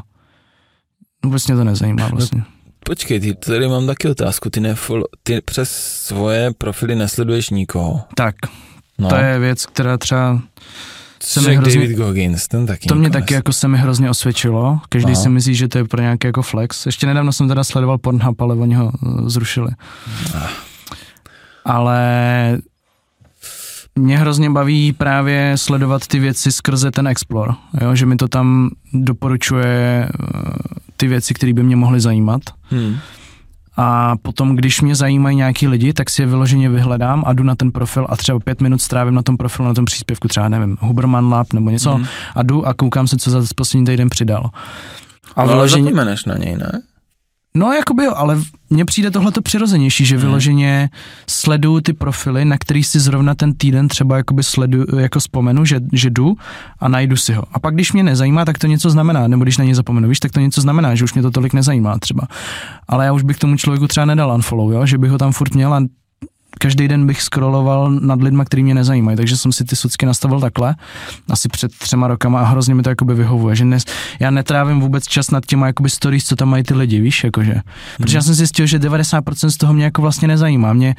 vůbec 1.25 1.47
mě 1.47 1.55
to 1.55 1.63
nezajímá 1.63 2.03
no, 2.03 2.15
vlastně. 2.15 2.39
No, 2.39 2.45
počkej, 2.85 3.19
ty, 3.19 3.35
tady 3.35 3.67
mám 3.67 3.87
taky 3.87 4.07
otázku, 4.07 4.49
ty, 4.49 4.59
nefollow, 4.59 5.05
ty 5.23 5.41
přes 5.41 5.71
svoje 6.05 6.51
profily 6.57 6.95
nesleduješ 6.95 7.49
nikoho. 7.49 8.01
Tak, 8.15 8.35
no. 8.97 9.09
to 9.09 9.15
je 9.15 9.39
věc, 9.39 9.65
která 9.65 9.97
třeba 9.97 10.41
se 11.23 11.41
mi 11.41 11.55
hrozně, 11.55 11.81
David 11.81 11.97
Goggins, 11.97 12.47
ten 12.47 12.65
taky 12.65 12.87
To 12.87 12.95
mě 12.95 13.09
taky 13.09 13.33
jako 13.33 13.53
se 13.53 13.67
mi 13.67 13.77
hrozně 13.77 14.09
osvědčilo. 14.09 14.79
Každý 14.89 15.11
no. 15.11 15.15
si 15.15 15.29
myslí, 15.29 15.55
že 15.55 15.67
to 15.67 15.77
je 15.77 15.83
pro 15.83 16.01
nějaký 16.01 16.27
jako 16.27 16.41
flex. 16.41 16.85
Ještě 16.85 17.07
nedávno 17.07 17.31
jsem 17.31 17.47
teda 17.47 17.63
sledoval 17.63 17.97
Pornhub, 17.97 18.41
ale 18.41 18.55
oni 18.55 18.75
ho 18.75 18.91
eh, 18.93 19.29
zrušili. 19.29 19.71
Ah. 20.35 20.49
Ale 21.65 22.57
mě 23.95 24.17
hrozně 24.17 24.49
baví 24.49 24.93
právě 24.93 25.53
sledovat 25.55 26.07
ty 26.07 26.19
věci 26.19 26.51
skrze 26.51 26.91
ten 26.91 27.07
Explore, 27.07 27.53
jo? 27.81 27.95
že 27.95 28.05
mi 28.05 28.15
to 28.15 28.27
tam 28.27 28.69
doporučuje 28.93 30.09
eh, 30.09 30.90
ty 31.01 31.07
věci, 31.07 31.33
které 31.33 31.53
by 31.53 31.63
mě 31.63 31.75
mohly 31.75 31.99
zajímat. 31.99 32.41
Hmm. 32.69 32.97
A 33.77 34.15
potom, 34.21 34.55
když 34.55 34.81
mě 34.81 34.95
zajímají 34.95 35.37
nějaký 35.37 35.67
lidi, 35.67 35.93
tak 35.93 36.09
si 36.09 36.21
je 36.21 36.25
vyloženě 36.25 36.69
vyhledám 36.69 37.23
a 37.25 37.33
jdu 37.33 37.43
na 37.43 37.55
ten 37.55 37.71
profil 37.71 38.05
a 38.09 38.17
třeba 38.17 38.39
pět 38.39 38.61
minut 38.61 38.81
strávím 38.81 39.13
na 39.13 39.21
tom 39.21 39.37
profilu, 39.37 39.67
na 39.67 39.73
tom 39.73 39.85
příspěvku, 39.85 40.27
třeba 40.27 40.49
nevím, 40.49 40.77
Huberman 40.79 41.33
Lab 41.33 41.53
nebo 41.53 41.69
něco 41.69 41.95
hmm. 41.95 42.05
a 42.35 42.43
jdu 42.43 42.67
a 42.67 42.73
koukám 42.73 43.07
se, 43.07 43.17
co 43.17 43.29
za 43.31 43.41
poslední 43.55 43.85
týden 43.85 44.09
přidal. 44.09 44.49
A 45.35 45.41
no, 45.41 45.47
vyloženě... 45.47 45.81
ale 45.83 45.91
zapomeneš 45.91 46.25
na 46.25 46.37
něj, 46.37 46.55
ne? 46.55 46.81
No, 47.55 47.73
jakoby 47.73 48.03
jo, 48.03 48.13
ale 48.15 48.37
mně 48.69 48.85
přijde 48.85 49.11
tohleto 49.11 49.41
přirozenější, 49.41 50.05
že 50.05 50.17
vyloženě 50.17 50.89
sleduju 51.29 51.81
ty 51.81 51.93
profily, 51.93 52.45
na 52.45 52.57
který 52.57 52.83
si 52.83 52.99
zrovna 52.99 53.35
ten 53.35 53.53
týden 53.53 53.87
třeba 53.87 54.17
jakoby 54.17 54.43
sledu, 54.43 54.99
jako 54.99 55.19
vzpomenu, 55.19 55.65
že, 55.65 55.79
že 55.93 56.09
jdu 56.09 56.35
a 56.79 56.87
najdu 56.87 57.17
si 57.17 57.33
ho. 57.33 57.43
A 57.51 57.59
pak 57.59 57.73
když 57.73 57.93
mě 57.93 58.03
nezajímá, 58.03 58.45
tak 58.45 58.57
to 58.57 58.67
něco 58.67 58.89
znamená, 58.89 59.27
nebo 59.27 59.43
když 59.43 59.57
na 59.57 59.63
ně 59.63 59.75
zapomenu, 59.75 60.09
víš, 60.09 60.19
tak 60.19 60.31
to 60.31 60.39
něco 60.39 60.61
znamená, 60.61 60.95
že 60.95 61.03
už 61.03 61.13
mě 61.13 61.23
to 61.23 61.31
tolik 61.31 61.53
nezajímá 61.53 61.99
třeba. 61.99 62.27
Ale 62.87 63.05
já 63.05 63.13
už 63.13 63.23
bych 63.23 63.37
tomu 63.37 63.57
člověku 63.57 63.87
třeba 63.87 64.05
nedal 64.05 64.31
unfollow, 64.31 64.71
jo? 64.71 64.85
že 64.85 64.97
bych 64.97 65.11
ho 65.11 65.17
tam 65.17 65.31
furt 65.31 65.55
měl 65.55 65.73
a 65.73 65.81
každý 66.59 66.87
den 66.87 67.07
bych 67.07 67.21
scrolloval 67.21 67.91
nad 67.91 68.21
lidma, 68.21 68.45
který 68.45 68.63
mě 68.63 68.73
nezajímají, 68.73 69.17
takže 69.17 69.37
jsem 69.37 69.51
si 69.51 69.65
ty 69.65 69.75
socky 69.75 70.05
nastavil 70.05 70.39
takhle, 70.39 70.75
asi 71.29 71.49
před 71.49 71.71
třema 71.77 72.07
rokama 72.07 72.41
a 72.41 72.43
hrozně 72.43 72.75
mi 72.75 72.83
to 72.83 72.89
jakoby 72.89 73.15
vyhovuje, 73.15 73.55
že 73.55 73.65
ne, 73.65 73.77
já 74.19 74.31
netrávím 74.31 74.79
vůbec 74.79 75.07
čas 75.07 75.31
nad 75.31 75.45
těma 75.45 75.67
jakoby 75.67 75.89
stories, 75.89 76.25
co 76.25 76.35
tam 76.35 76.49
mají 76.49 76.63
ty 76.63 76.73
lidi, 76.73 76.99
víš, 76.99 77.23
jakože. 77.23 77.55
Protože 77.97 78.17
já 78.17 78.21
jsem 78.21 78.33
zjistil, 78.33 78.65
že 78.65 78.79
90% 78.79 79.47
z 79.47 79.57
toho 79.57 79.73
mě 79.73 79.83
jako 79.83 80.01
vlastně 80.01 80.27
nezajímá, 80.27 80.73
mě, 80.73 80.95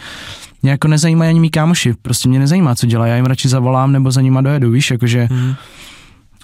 mě 0.63 0.71
jako 0.71 0.89
nezajímají 0.89 1.29
ani 1.29 1.41
mý 1.41 1.51
kámoši, 1.51 1.95
prostě 2.03 2.29
mě 2.29 2.39
nezajímá, 2.39 2.75
co 2.75 2.87
dělá, 2.87 3.07
já 3.07 3.17
jim 3.17 3.27
radši 3.27 3.49
zavolám 3.49 3.93
nebo 3.93 4.11
za 4.11 4.21
nima 4.21 4.41
dojedu, 4.41 4.71
víš, 4.71 4.91
jakože 4.91 5.29
hmm 5.31 5.55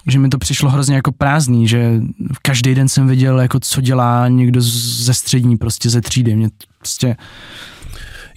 že 0.07 0.19
mi 0.19 0.29
to 0.29 0.37
přišlo 0.37 0.69
hrozně 0.69 0.95
jako 0.95 1.11
prázdný, 1.11 1.67
že 1.67 2.01
každý 2.41 2.75
den 2.75 2.89
jsem 2.89 3.07
viděl, 3.07 3.39
jako 3.39 3.59
co 3.59 3.81
dělá 3.81 4.27
někdo 4.27 4.61
ze 4.61 5.13
střední, 5.13 5.57
prostě 5.57 5.89
ze 5.89 6.01
třídy. 6.01 6.35
Mě 6.35 6.49
prostě 6.77 7.15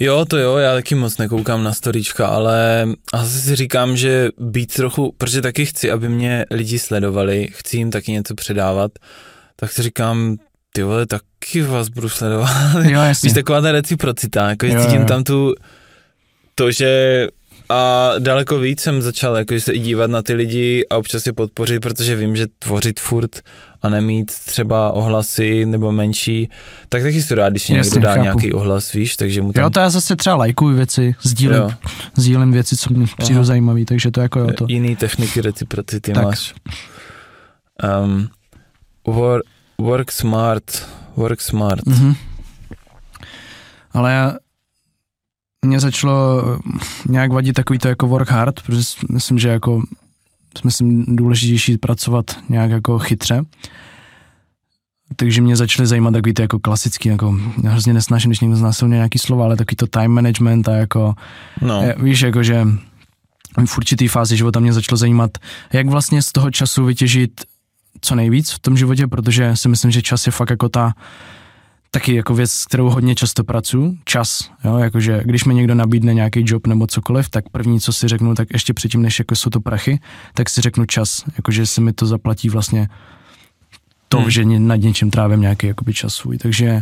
Jo, 0.03 0.25
to 0.25 0.39
jo, 0.39 0.57
já 0.57 0.75
taky 0.75 0.95
moc 0.95 1.19
nekoukám 1.19 1.63
na 1.65 1.73
storička, 1.73 2.27
ale 2.27 2.87
asi 3.13 3.41
si 3.41 3.57
říkám, 3.57 3.97
že 3.97 4.29
být 4.39 4.75
trochu, 4.75 5.15
protože 5.19 5.43
taky 5.43 5.67
chci, 5.67 5.91
aby 5.91 6.09
mě 6.09 6.45
lidi 6.51 6.79
sledovali, 6.79 7.49
chci 7.53 7.77
jim 7.77 7.91
taky 7.91 8.13
něco 8.13 8.35
předávat, 8.35 8.93
tak 9.57 9.73
si 9.73 9.83
říkám, 9.83 10.37
ty 10.73 10.83
vole, 10.83 11.07
taky 11.07 11.63
vás 11.63 11.89
budu 11.89 12.09
sledovat. 12.09 12.75
Jo, 12.83 13.01
jasně. 13.09 13.27
Víš, 13.27 13.35
taková 13.35 13.61
ta 13.61 13.73
reciprocita, 13.73 14.49
jako 14.49 14.67
jo, 14.67 14.85
cítím 14.85 15.01
jo. 15.01 15.07
tam 15.07 15.25
tu, 15.25 15.55
to, 16.55 16.71
že 16.71 17.29
a 17.73 18.13
daleko 18.19 18.59
víc 18.59 18.81
jsem 18.81 19.03
začal 19.03 19.37
jako 19.37 19.61
se 19.61 19.73
i 19.73 19.79
dívat 19.79 20.11
na 20.11 20.23
ty 20.23 20.35
lidi 20.35 20.87
a 20.91 20.97
občas 20.97 21.27
je 21.27 21.33
podpořit, 21.33 21.81
protože 21.81 22.17
vím, 22.17 22.37
že 22.37 22.47
tvořit 22.59 23.01
furt 23.01 23.41
a 23.83 23.89
nemít 23.89 24.33
třeba 24.35 24.93
ohlasy 24.93 25.67
nebo 25.67 25.93
menší, 25.93 26.51
tak 26.89 27.03
taky 27.03 27.23
si 27.23 27.35
rád, 27.35 27.49
když 27.49 27.69
Jasně, 27.71 27.89
někdo 27.89 28.01
dá 28.01 28.15
chápu. 28.15 28.23
nějaký 28.23 28.53
ohlas, 28.53 28.93
víš, 28.93 29.17
takže 29.17 29.43
mu 29.43 29.53
tam... 29.53 29.65
Jo, 29.65 29.71
to 29.71 29.81
já 29.81 29.91
zase 29.91 30.17
třeba 30.17 30.37
lajkuju 30.37 30.77
věci, 30.77 31.15
sdílím, 31.23 31.63
sdílím 32.17 32.53
věci, 32.53 32.77
co 32.77 32.95
mi 32.95 33.07
přijde 33.19 33.45
zajímavé, 33.45 33.85
takže 33.85 34.11
to 34.11 34.21
jako 34.21 34.39
jo 34.39 34.49
to. 34.59 34.67
Jiný 34.69 34.97
techniky 34.97 35.41
reciprocity 35.41 36.13
tak. 36.13 36.25
máš. 36.25 36.55
Um, 38.05 38.29
work, 39.07 39.45
work 39.79 40.13
smart, 40.13 40.89
work 41.17 41.41
smart. 41.41 41.85
Mm-hmm. 41.87 42.17
Ale 43.93 44.13
já, 44.13 44.35
mě 45.67 45.81
začalo 45.81 46.43
nějak 47.09 47.33
vadit 47.33 47.55
takový 47.55 47.79
to 47.79 47.89
jako 47.89 48.07
work 48.09 48.31
hard, 48.31 48.63
protože 48.63 48.83
myslím, 49.11 49.39
že 49.39 49.49
jako 49.49 49.83
myslím 50.65 51.17
důležitější 51.17 51.79
pracovat 51.79 52.25
nějak 52.49 52.71
jako 52.71 52.99
chytře. 52.99 53.43
Takže 55.17 55.43
mě 55.43 55.57
začaly 55.57 55.87
zajímat 55.87 56.11
takový 56.11 56.35
ty 56.35 56.43
jako 56.43 56.59
klasický, 56.59 57.09
jako 57.09 57.39
já 57.63 57.71
hrozně 57.71 57.95
nesnáším, 57.95 58.31
když 58.31 58.41
někdo 58.41 58.57
znásilně 58.57 58.95
nějaký 58.95 59.19
slova, 59.19 59.45
ale 59.45 59.57
takový 59.57 59.77
to 59.77 59.87
time 59.87 60.11
management 60.11 60.69
a 60.69 60.73
jako, 60.73 61.15
no. 61.61 61.83
je, 61.83 61.95
víš, 61.99 62.21
jako 62.21 62.43
že 62.43 62.67
v 63.67 63.79
určitý 63.79 64.09
fázi 64.09 64.37
života 64.37 64.61
mě 64.61 64.73
začalo 64.73 64.97
zajímat, 64.97 65.31
jak 65.73 65.87
vlastně 65.87 66.23
z 66.23 66.33
toho 66.33 66.51
času 66.51 66.85
vytěžit 66.85 67.41
co 68.01 68.15
nejvíc 68.15 68.51
v 68.51 68.59
tom 68.59 68.77
životě, 68.77 69.07
protože 69.07 69.57
si 69.57 69.69
myslím, 69.69 69.91
že 69.91 70.03
čas 70.03 70.27
je 70.27 70.33
fakt 70.33 70.51
jako 70.51 70.69
ta 70.69 70.93
taky 71.95 72.15
jako 72.15 72.35
věc, 72.35 72.53
s 72.53 72.65
kterou 72.65 72.91
hodně 72.91 73.15
často 73.15 73.45
pracuji, 73.45 73.99
čas, 74.05 74.51
jo, 74.65 74.77
jakože 74.77 75.23
když 75.25 75.45
mi 75.45 75.55
někdo 75.55 75.75
nabídne 75.75 76.15
nějaký 76.15 76.45
job 76.47 76.67
nebo 76.67 76.87
cokoliv, 76.87 77.29
tak 77.31 77.49
první, 77.49 77.81
co 77.81 77.93
si 77.93 78.09
řeknu, 78.09 78.35
tak 78.35 78.49
ještě 78.53 78.75
předtím, 78.75 79.03
než 79.03 79.19
jako 79.19 79.37
jsou 79.37 79.51
to 79.51 79.61
prachy, 79.61 80.01
tak 80.35 80.51
si 80.51 80.61
řeknu 80.61 80.85
čas, 80.85 81.25
jakože 81.37 81.67
se 81.67 81.81
mi 81.81 81.93
to 81.93 82.07
zaplatí 82.07 82.49
vlastně 82.49 82.89
to, 84.09 84.21
hmm. 84.21 84.31
že 84.31 84.45
nad 84.45 84.77
něčím 84.77 85.11
trávím 85.11 85.41
nějaký 85.41 85.67
jakoby 85.67 85.95
čas 85.95 86.15
svůj, 86.15 86.39
takže 86.39 86.81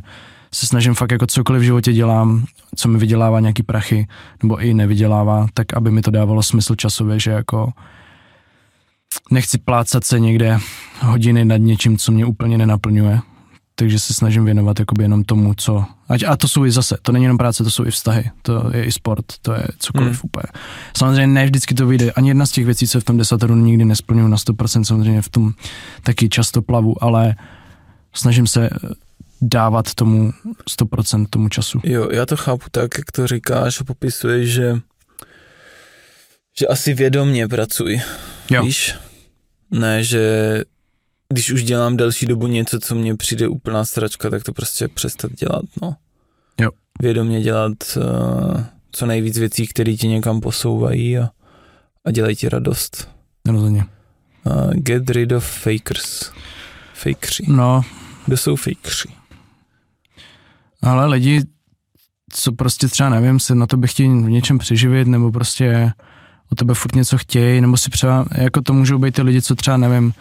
se 0.54 0.66
snažím 0.66 0.94
fakt 0.94 1.12
jako 1.12 1.26
cokoliv 1.26 1.60
v 1.62 1.64
životě 1.64 1.92
dělám, 1.92 2.44
co 2.76 2.88
mi 2.88 2.98
vydělává 2.98 3.40
nějaký 3.40 3.62
prachy, 3.62 4.06
nebo 4.42 4.60
i 4.60 4.74
nevydělává, 4.74 5.46
tak 5.54 5.74
aby 5.74 5.90
mi 5.90 6.02
to 6.02 6.10
dávalo 6.10 6.42
smysl 6.42 6.74
časově, 6.74 7.20
že 7.20 7.30
jako 7.30 7.72
nechci 9.30 9.58
plácat 9.58 10.04
se 10.04 10.20
někde 10.20 10.58
hodiny 11.00 11.44
nad 11.44 11.56
něčím, 11.56 11.98
co 11.98 12.12
mě 12.12 12.26
úplně 12.26 12.58
nenaplňuje, 12.58 13.20
takže 13.80 13.98
se 13.98 14.14
snažím 14.14 14.44
věnovat 14.44 14.78
jakoby 14.78 15.04
jenom 15.04 15.24
tomu, 15.24 15.54
co, 15.54 15.84
ať, 16.08 16.22
a 16.28 16.36
to 16.36 16.48
jsou 16.48 16.64
i 16.64 16.70
zase, 16.70 16.96
to 17.02 17.12
není 17.12 17.24
jenom 17.24 17.38
práce, 17.38 17.64
to 17.64 17.70
jsou 17.70 17.86
i 17.86 17.90
vztahy, 17.90 18.30
to 18.42 18.70
je 18.74 18.84
i 18.84 18.92
sport, 18.92 19.24
to 19.42 19.52
je 19.52 19.66
cokoliv 19.78 20.12
hmm. 20.12 20.20
úplně. 20.22 20.62
Samozřejmě 20.96 21.26
ne 21.26 21.44
vždycky 21.44 21.74
to 21.74 21.86
vyjde, 21.86 22.12
ani 22.12 22.30
jedna 22.30 22.46
z 22.46 22.50
těch 22.50 22.64
věcí, 22.64 22.88
co 22.88 23.00
v 23.00 23.04
tom 23.04 23.18
desateru 23.18 23.56
nikdy 23.56 23.84
nesplňuju 23.84 24.28
na 24.28 24.36
100%, 24.36 24.82
samozřejmě 24.82 25.22
v 25.22 25.28
tom 25.28 25.52
taky 26.02 26.28
často 26.28 26.62
plavu, 26.62 27.04
ale 27.04 27.36
snažím 28.14 28.46
se 28.46 28.70
dávat 29.42 29.94
tomu 29.94 30.32
100% 30.80 31.26
tomu 31.30 31.48
času. 31.48 31.80
Jo, 31.84 32.08
já 32.12 32.26
to 32.26 32.36
chápu 32.36 32.66
tak, 32.70 32.98
jak 32.98 33.12
to 33.12 33.26
říkáš 33.26 33.80
a 33.80 33.84
popisuješ, 33.84 34.50
že, 34.50 34.76
že 36.58 36.66
asi 36.66 36.94
vědomně 36.94 37.48
pracuji, 37.48 38.00
jo. 38.50 38.62
víš? 38.62 38.94
Ne, 39.70 40.04
že 40.04 40.64
když 41.32 41.50
už 41.50 41.64
dělám 41.64 41.96
delší 41.96 42.26
dobu 42.26 42.46
něco, 42.46 42.80
co 42.80 42.94
mně 42.94 43.16
přijde 43.16 43.48
úplná 43.48 43.84
stračka, 43.84 44.30
tak 44.30 44.42
to 44.42 44.52
prostě 44.52 44.88
přestat 44.88 45.32
dělat, 45.32 45.64
no. 45.82 45.96
Jo. 46.60 46.70
Vědomě 47.02 47.42
dělat 47.42 47.72
uh, 47.96 48.64
co 48.92 49.06
nejvíc 49.06 49.38
věcí, 49.38 49.66
které 49.66 49.92
ti 49.92 50.08
někam 50.08 50.40
posouvají 50.40 51.18
a, 51.18 51.28
a 52.04 52.10
dělají 52.10 52.36
ti 52.36 52.48
radost. 52.48 53.08
Rozhodně. 53.48 53.84
Uh, 54.44 54.72
get 54.74 55.10
rid 55.10 55.32
of 55.32 55.44
fakers. 55.46 56.32
Fakeři. 56.94 57.44
No. 57.48 57.82
Kdo 58.26 58.36
jsou 58.36 58.56
fakeři? 58.56 59.08
Ale 60.82 61.06
lidi, 61.06 61.42
co 62.32 62.52
prostě 62.52 62.88
třeba 62.88 63.08
nevím, 63.08 63.40
se 63.40 63.54
na 63.54 63.66
to 63.66 63.76
by 63.76 63.88
chtějí 63.88 64.08
v 64.08 64.30
něčem 64.30 64.58
přeživit, 64.58 65.08
nebo 65.08 65.32
prostě 65.32 65.92
o 66.52 66.54
tebe 66.54 66.74
furt 66.74 66.94
něco 66.94 67.18
chtějí, 67.18 67.60
nebo 67.60 67.76
si 67.76 67.90
třeba, 67.90 68.26
jako 68.34 68.62
to 68.62 68.72
můžou 68.72 68.98
být 68.98 69.14
ty 69.14 69.22
lidi, 69.22 69.42
co 69.42 69.54
třeba 69.54 69.76
nevím, 69.76 70.12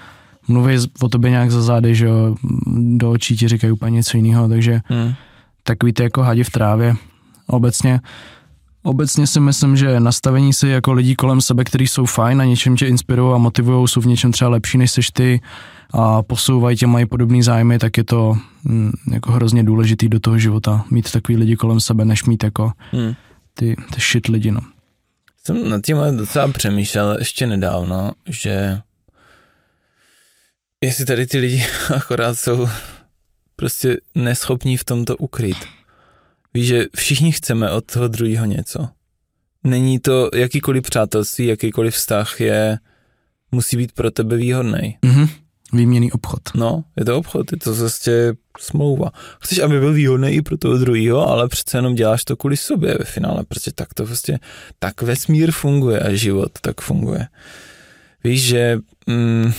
mluví 0.50 0.76
o 1.02 1.10
tobě 1.10 1.32
nějak 1.32 1.52
za 1.52 1.62
zády, 1.62 1.96
že 1.96 2.06
jo, 2.06 2.36
do 2.98 3.12
očí 3.12 3.38
ti 3.38 3.48
říkají 3.48 3.74
úplně 3.74 3.92
něco 3.92 4.18
jiného, 4.18 4.50
takže 4.50 4.82
hmm. 4.86 5.14
takový 5.64 5.94
ty 5.94 6.04
jako 6.04 6.24
hadi 6.24 6.44
v 6.44 6.50
trávě. 6.50 6.96
Obecně, 7.48 8.00
obecně 8.84 9.28
si 9.28 9.40
myslím, 9.40 9.78
že 9.78 10.00
nastavení 10.00 10.54
si 10.54 10.68
jako 10.68 10.94
lidí 10.94 11.16
kolem 11.16 11.42
sebe, 11.42 11.64
kteří 11.64 11.88
jsou 11.88 12.06
fajn 12.06 12.42
a 12.42 12.46
něčem 12.46 12.76
tě 12.76 12.88
inspirují 12.88 13.36
a 13.36 13.38
motivují, 13.38 13.88
jsou 13.88 14.02
v 14.02 14.06
něčem 14.06 14.32
třeba 14.32 14.50
lepší 14.50 14.78
než 14.78 14.92
seš 14.92 15.12
ty 15.12 15.42
a 15.94 16.24
posouvají 16.24 16.78
tě, 16.78 16.88
mají 16.88 17.06
podobný 17.06 17.44
zájmy, 17.44 17.80
tak 17.80 17.98
je 17.98 18.04
to 18.04 18.38
hm, 18.70 18.92
jako 19.12 19.32
hrozně 19.32 19.64
důležitý 19.64 20.10
do 20.10 20.20
toho 20.20 20.38
života, 20.38 20.86
mít 20.92 21.12
takový 21.12 21.38
lidi 21.38 21.56
kolem 21.56 21.80
sebe, 21.80 22.06
než 22.06 22.24
mít 22.24 22.44
jako 22.44 22.72
hmm. 22.92 23.14
ty, 23.54 23.76
ty 23.96 24.02
shit 24.02 24.28
lidi, 24.28 24.52
no. 24.52 24.62
Jsem 25.44 25.70
nad 25.70 25.82
tím 25.82 25.98
docela 26.18 26.48
přemýšlel 26.48 27.16
ještě 27.20 27.48
nedávno, 27.48 28.12
že 28.30 28.82
jestli 30.84 31.06
tady 31.06 31.28
ty 31.28 31.38
lidi 31.38 31.66
akorát 31.96 32.40
jsou 32.40 32.70
prostě 33.56 33.98
neschopní 34.16 34.78
v 34.78 34.84
tomto 34.84 35.18
ukryt. 35.18 35.58
Víš, 36.54 36.68
že 36.68 36.86
všichni 36.96 37.32
chceme 37.32 37.72
od 37.72 37.86
toho 37.86 38.08
druhého 38.08 38.46
něco. 38.46 38.90
Není 39.64 40.00
to 40.00 40.30
jakýkoliv 40.34 40.84
přátelství, 40.84 41.46
jakýkoliv 41.46 41.96
vztah 41.96 42.42
je, 42.42 42.80
musí 43.52 43.78
být 43.78 43.92
pro 43.92 44.12
tebe 44.12 44.38
výhodný. 44.38 44.98
Mm-hmm. 45.04 45.30
Výměný 45.74 46.12
obchod. 46.12 46.42
No, 46.56 46.84
je 46.98 47.06
to 47.06 47.18
obchod, 47.18 47.52
je 47.52 47.58
to 47.58 47.76
prostě 47.76 48.34
smlouva. 48.60 49.12
Chceš, 49.42 49.60
aby 49.60 49.80
byl 49.80 49.94
výhodný 49.94 50.30
i 50.30 50.42
pro 50.42 50.58
toho 50.58 50.78
druhého, 50.78 51.28
ale 51.30 51.48
přece 51.48 51.78
jenom 51.78 51.96
děláš 51.96 52.24
to 52.24 52.36
kvůli 52.36 52.58
sobě 52.58 52.96
ve 53.00 53.06
finále, 53.06 53.44
protože 53.46 53.72
tak 53.72 53.94
to 53.94 54.06
prostě, 54.06 54.40
tak 54.80 55.02
vesmír 55.02 55.52
funguje 55.52 56.00
a 56.00 56.14
život 56.14 56.52
tak 56.62 56.82
funguje. 56.82 57.28
Víš, 58.24 58.44
že 58.44 58.78
mm, 59.08 59.54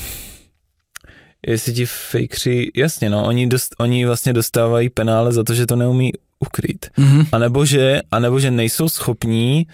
jestli 1.46 1.72
ti 1.72 1.86
fakeři, 1.86 2.70
jasně 2.76 3.10
no, 3.10 3.26
oni, 3.26 3.46
dost, 3.46 3.74
oni 3.78 4.06
vlastně 4.06 4.32
dostávají 4.32 4.90
penále 4.90 5.32
za 5.32 5.44
to, 5.44 5.54
že 5.54 5.66
to 5.66 5.76
neumí 5.76 6.12
ukrýt. 6.38 6.86
Mm-hmm. 6.98 7.26
A 7.32 7.38
nebo 7.38 7.64
že, 7.64 8.00
a 8.10 8.18
nebo 8.18 8.40
že 8.40 8.50
nejsou 8.50 8.88
schopní 8.88 9.66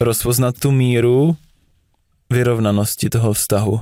rozpoznat 0.00 0.58
tu 0.58 0.70
míru 0.70 1.36
vyrovnanosti 2.30 3.10
toho 3.10 3.32
vztahu. 3.32 3.80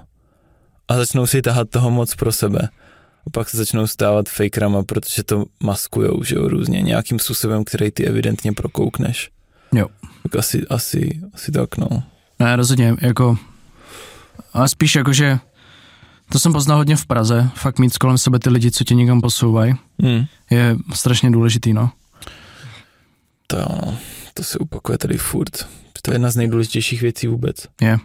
A 0.89 0.97
začnou 0.97 1.27
si 1.27 1.43
tahat 1.43 1.71
toho 1.71 1.91
moc 1.91 2.15
pro 2.15 2.33
sebe. 2.33 2.69
A 3.27 3.31
pak 3.31 3.49
se 3.49 3.57
začnou 3.57 3.87
stávat 3.87 4.29
fakerama, 4.29 4.83
protože 4.83 5.23
to 5.23 5.45
maskujou, 5.63 6.23
že 6.23 6.35
jo, 6.35 6.49
různě, 6.49 6.83
nějakým 6.83 7.19
způsobem, 7.19 7.65
který 7.65 7.91
ty 7.91 8.07
evidentně 8.07 8.53
prokoukneš. 8.53 9.31
Jo. 9.75 9.87
Tak 10.23 10.37
asi, 10.37 10.67
asi, 10.71 11.21
asi 11.35 11.53
tak, 11.53 11.77
no. 11.77 11.89
Ne, 12.39 12.57
rozhodně, 12.57 12.97
jako, 13.01 13.39
a 14.53 14.69
spíš 14.69 14.95
jako, 14.95 15.13
že 15.13 15.39
to 16.33 16.39
jsem 16.39 16.53
poznal 16.53 16.79
hodně 16.79 16.97
v 16.97 17.07
Praze, 17.07 17.51
fakt 17.55 17.79
mít 17.79 17.99
kolem 17.99 18.19
sebe 18.19 18.39
ty 18.39 18.51
lidi, 18.51 18.71
co 18.71 18.85
tě 18.85 18.95
někam 18.95 19.21
posouvají, 19.21 19.75
hmm. 20.03 20.25
je 20.51 20.77
strašně 20.95 21.31
důležitý, 21.31 21.73
no. 21.73 21.91
To 23.47 23.57
jo, 23.57 23.95
to 24.35 24.43
se 24.43 24.59
opakuje 24.59 24.99
tady 24.99 25.17
furt. 25.17 25.67
To 26.03 26.11
je 26.11 26.15
jedna 26.15 26.31
z 26.31 26.37
nejdůležitějších 26.37 27.03
věcí 27.03 27.27
vůbec. 27.27 27.57
Je. 27.81 27.99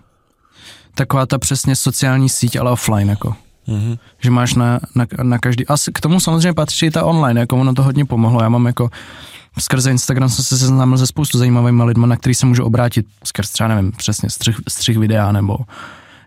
Taková 0.95 1.25
ta 1.25 1.37
přesně 1.37 1.75
sociální 1.75 2.29
síť, 2.29 2.55
ale 2.55 2.71
offline 2.71 3.09
jako. 3.09 3.35
Mhm. 3.67 3.97
Že 4.19 4.31
máš 4.31 4.53
na, 4.53 4.79
na, 4.95 5.05
na 5.23 5.39
každý, 5.39 5.67
a 5.67 5.75
k 5.93 6.01
tomu 6.01 6.19
samozřejmě 6.19 6.53
patří 6.53 6.85
i 6.85 6.91
ta 6.91 7.05
online, 7.05 7.39
jako 7.39 7.57
ono 7.57 7.73
to 7.73 7.83
hodně 7.83 8.05
pomohlo. 8.05 8.41
Já 8.41 8.49
mám 8.49 8.65
jako 8.65 8.89
skrze 9.59 9.91
Instagram 9.91 10.29
jsem 10.29 10.45
se 10.45 10.57
seznámil 10.57 10.97
se 10.97 11.07
spoustu 11.07 11.37
zajímavými 11.37 11.83
lidmi, 11.83 12.07
na 12.07 12.17
který 12.17 12.35
se 12.35 12.45
můžu 12.45 12.63
obrátit 12.63 13.05
skrz 13.23 13.49
třeba, 13.49 13.67
nevím, 13.67 13.91
přesně 13.91 14.29
střih, 14.29 14.57
střih 14.67 14.97
videa, 14.97 15.31
nebo 15.31 15.57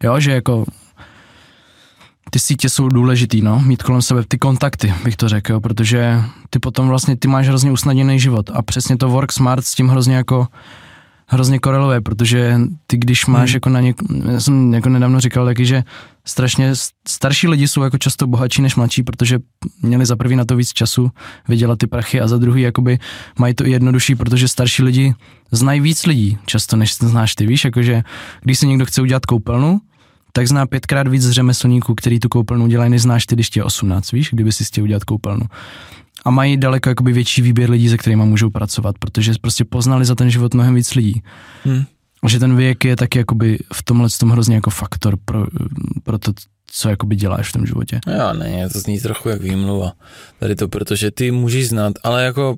jo, 0.02 0.20
že 0.20 0.32
jako 0.32 0.64
ty 2.30 2.38
sítě 2.38 2.68
jsou 2.68 2.88
důležitý, 2.88 3.42
no, 3.42 3.60
mít 3.60 3.82
kolem 3.82 4.02
sebe 4.02 4.24
ty 4.28 4.38
kontakty, 4.38 4.94
bych 5.04 5.16
to 5.16 5.28
řekl, 5.28 5.52
jo, 5.52 5.60
protože 5.60 6.22
ty 6.50 6.58
potom 6.58 6.88
vlastně, 6.88 7.16
ty 7.16 7.28
máš 7.28 7.48
hrozně 7.48 7.72
usnadněný 7.72 8.20
život 8.20 8.50
a 8.54 8.62
přesně 8.62 8.96
to 8.96 9.08
work 9.08 9.32
smart 9.32 9.64
s 9.64 9.74
tím 9.74 9.88
hrozně 9.88 10.16
jako 10.16 10.46
hrozně 11.26 11.58
koreluje, 11.58 12.00
protože 12.00 12.60
ty 12.86 12.96
když 12.96 13.26
máš 13.26 13.50
Hmm. 13.50 13.56
jako 13.56 13.68
na 13.68 13.80
něk, 13.80 13.96
já 14.32 14.40
jsem 14.40 14.74
jako 14.74 14.88
nedávno 14.88 15.20
říkal 15.20 15.44
taky, 15.46 15.66
že 15.66 15.84
strašně 16.24 16.72
starší 17.08 17.48
lidi 17.48 17.68
jsou 17.68 17.82
jako 17.82 17.98
často 17.98 18.26
bohatší 18.26 18.62
než 18.62 18.76
mladší, 18.76 19.02
protože 19.02 19.38
měli 19.82 20.06
za 20.06 20.16
prvý 20.16 20.36
na 20.36 20.44
to 20.44 20.56
víc 20.56 20.72
času 20.72 21.10
vydělat 21.48 21.78
ty 21.78 21.86
prachy 21.86 22.20
a 22.20 22.28
za 22.28 22.38
druhý 22.38 22.62
jakoby 22.62 22.98
mají 23.38 23.54
to 23.54 23.66
i 23.66 23.70
jednodušší, 23.70 24.14
protože 24.14 24.48
starší 24.48 24.82
lidi 24.82 25.14
znají 25.52 25.80
víc 25.80 26.06
lidí 26.06 26.38
často, 26.46 26.76
než 26.76 26.96
znáš 26.96 27.34
ty, 27.34 27.46
víš, 27.46 27.64
jakože 27.64 28.02
když 28.42 28.58
se 28.58 28.66
někdo 28.66 28.86
chce 28.86 29.02
udělat 29.02 29.26
koupelnu, 29.26 29.80
tak 30.32 30.48
zná 30.48 30.66
pětkrát 30.66 31.08
víc 31.08 31.30
řemeslníků, 31.30 31.94
který 31.94 32.20
tu 32.20 32.28
koupelnu 32.28 32.66
dělají, 32.66 32.90
než 32.90 33.02
znáš 33.02 33.26
ty, 33.26 33.34
když 33.34 33.50
tě 33.50 33.60
je 33.60 33.64
18, 33.64 34.12
víš, 34.12 34.30
kdyby 34.32 34.52
si 34.52 34.64
chtěl 34.64 34.84
udělat 34.84 35.04
koupelnu. 35.04 35.46
A 36.24 36.30
mají 36.30 36.56
daleko 36.56 36.88
jakoby 36.88 37.12
větší 37.12 37.42
výběr 37.42 37.70
lidí, 37.70 37.88
se 37.88 37.96
kterými 37.96 38.24
můžou 38.24 38.50
pracovat, 38.50 38.98
protože 38.98 39.32
prostě 39.40 39.64
poznali 39.64 40.04
za 40.04 40.14
ten 40.14 40.30
život 40.30 40.54
mnohem 40.54 40.74
víc 40.74 40.94
lidí. 40.94 41.22
Hm. 41.66 41.84
A 42.22 42.28
že 42.28 42.38
ten 42.38 42.56
věk 42.56 42.84
je 42.84 42.96
tak 42.96 43.16
jakoby 43.16 43.58
v 43.72 43.82
tomhle 43.82 44.08
tom 44.20 44.30
hrozně 44.30 44.54
jako 44.54 44.70
faktor 44.70 45.16
pro, 45.24 45.46
pro 46.02 46.18
to, 46.18 46.32
co 46.66 46.88
jakoby 46.88 47.16
děláš 47.16 47.48
v 47.48 47.52
tom 47.52 47.66
životě. 47.66 48.00
Já 48.06 48.32
ne, 48.32 48.68
to 48.68 48.78
zní 48.78 49.00
trochu 49.00 49.28
jak 49.28 49.42
výmluva. 49.42 49.92
Tady 50.38 50.54
to, 50.56 50.68
protože 50.68 51.10
ty 51.10 51.30
můžeš 51.30 51.68
znát, 51.68 51.92
ale 52.02 52.24
jako 52.24 52.56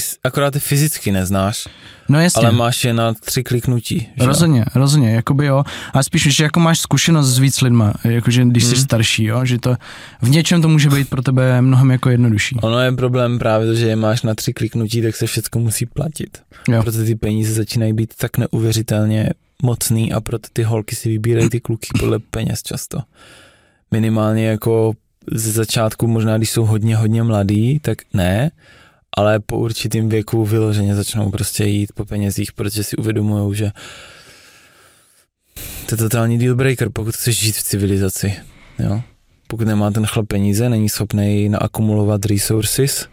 ty 0.00 0.06
akorát 0.24 0.50
ty 0.50 0.60
fyzicky 0.60 1.12
neznáš, 1.12 1.68
No 2.08 2.20
jasně. 2.20 2.40
ale 2.48 2.52
máš 2.56 2.84
je 2.84 2.94
na 2.94 3.14
tři 3.14 3.42
kliknutí. 3.42 4.08
Že? 4.20 4.26
Rozhodně, 4.26 4.64
rozhodně, 4.74 5.10
jakoby 5.10 5.46
jo. 5.46 5.64
A 5.94 6.02
spíš, 6.02 6.22
že 6.36 6.44
jako 6.44 6.60
máš 6.60 6.78
zkušenost 6.78 7.28
s 7.28 7.38
víc 7.38 7.60
lidma, 7.60 7.92
jakože 8.04 8.44
když 8.44 8.64
jsi 8.64 8.74
Hmm. 8.74 8.84
starší, 8.84 9.24
jo, 9.24 9.44
že 9.44 9.58
to 9.58 9.76
v 10.22 10.30
něčem 10.30 10.62
to 10.62 10.68
může 10.68 10.90
být 10.90 11.08
pro 11.08 11.22
tebe 11.22 11.62
mnohem 11.62 11.90
jako 11.90 12.10
jednodušší. 12.10 12.56
Ono 12.62 12.80
je 12.80 12.92
problém 12.92 13.38
právě 13.38 13.66
to, 13.66 13.74
že 13.74 13.86
je 13.86 13.96
máš 13.96 14.22
na 14.22 14.34
tři 14.34 14.52
kliknutí, 14.52 15.02
tak 15.02 15.16
se 15.16 15.26
všechno 15.26 15.60
musí 15.60 15.86
platit. 15.86 16.38
Jo. 16.68 16.82
Proto 16.82 17.04
ty 17.04 17.14
peníze 17.14 17.54
začínají 17.54 17.92
být 17.92 18.14
tak 18.18 18.38
neuvěřitelně 18.38 19.30
mocný 19.62 20.12
a 20.12 20.20
proto 20.20 20.48
ty 20.52 20.62
holky 20.62 20.96
si 20.96 21.08
vybírají 21.08 21.48
ty 21.50 21.60
kluky 21.60 21.88
podle 22.00 22.18
peněz 22.18 22.62
často. 22.62 22.98
Minimálně 23.90 24.46
jako 24.46 24.92
ze 25.32 25.52
začátku, 25.52 26.06
možná 26.06 26.36
když 26.36 26.50
jsou 26.50 26.64
hodně, 26.64 26.96
hodně 26.96 27.22
mladý, 27.22 27.78
tak 27.78 27.98
ne, 28.14 28.50
ale 29.16 29.40
po 29.40 29.58
určitým 29.58 30.08
věku 30.08 30.44
vyloženě 30.44 30.94
začnou 30.94 31.30
prostě 31.30 31.64
jít 31.64 31.92
po 31.94 32.04
penězích, 32.04 32.52
protože 32.52 32.84
si 32.84 32.96
uvědomují, 32.96 33.56
že 33.56 33.70
to 35.88 35.94
je 35.94 35.96
totální 35.96 36.38
deal 36.38 36.54
breaker, 36.54 36.88
pokud 36.92 37.14
chceš 37.14 37.38
žít 37.38 37.56
v 37.56 37.62
civilizaci. 37.62 38.34
Jo? 38.78 39.02
Pokud 39.46 39.66
nemá 39.66 39.90
ten 39.90 40.06
chlap 40.06 40.26
peníze, 40.26 40.68
není 40.68 40.88
schopný 40.88 41.48
naakumulovat 41.48 42.24
resources, 42.26 43.08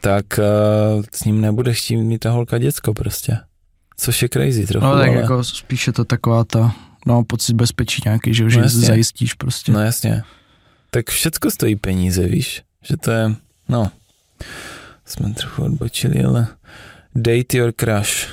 tak 0.00 0.24
uh, 0.38 1.04
s 1.12 1.24
ním 1.24 1.40
nebudeš 1.40 1.80
chtít 1.84 1.96
mít 1.96 2.18
ta 2.18 2.30
holka 2.30 2.58
děcko 2.58 2.94
prostě. 2.94 3.38
Což 3.96 4.22
je 4.22 4.28
crazy 4.28 4.66
trochu, 4.66 4.86
No 4.86 4.92
tak 4.98 5.08
ale... 5.08 5.16
jako 5.16 5.44
spíš 5.44 5.86
je 5.86 5.92
to 5.92 6.04
taková 6.04 6.44
ta, 6.44 6.74
no 7.06 7.24
pocit 7.24 7.54
bezpečí 7.54 8.02
nějaký, 8.04 8.34
že, 8.34 8.50
že 8.50 8.56
No 8.58 8.62
jasně. 8.64 8.80
zajistíš 8.80 9.34
prostě. 9.34 9.72
No 9.72 9.80
jasně. 9.80 10.22
Tak 10.90 11.10
všecko 11.10 11.50
stojí 11.50 11.76
peníze, 11.76 12.26
víš? 12.26 12.62
Že 12.84 12.96
to 12.96 13.10
je, 13.10 13.34
no, 13.68 13.90
jsme 15.10 15.34
trochu 15.34 15.64
odbočili, 15.64 16.24
ale 16.24 16.46
date 17.14 17.56
your 17.58 17.72
crush. 17.80 18.28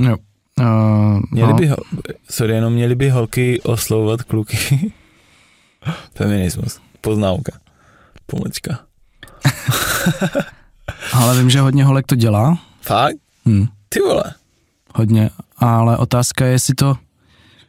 Jo. 0.00 0.16
Uh, 0.60 1.20
Měli 1.30 1.48
no. 1.52 1.56
by, 1.56 1.70
sorry, 2.30 2.52
jenom 2.54 2.72
měli 2.72 2.94
by 2.94 3.10
holky 3.10 3.60
oslovovat 3.62 4.22
kluky. 4.22 4.92
Feminismus. 6.14 6.80
Poznámka. 7.00 7.58
Pomlčka. 8.26 8.78
Ale 11.12 11.38
vím, 11.38 11.50
že 11.50 11.60
hodně 11.60 11.84
holek 11.84 12.06
to 12.06 12.14
dělá. 12.14 12.58
Fakt? 12.80 13.16
Hm, 13.48 13.66
Ty 13.88 14.00
vole. 14.00 14.34
hodně. 14.94 15.30
Ale 15.56 15.96
otázka 15.96 16.46
je, 16.46 16.52
jestli 16.52 16.74
to 16.74 16.96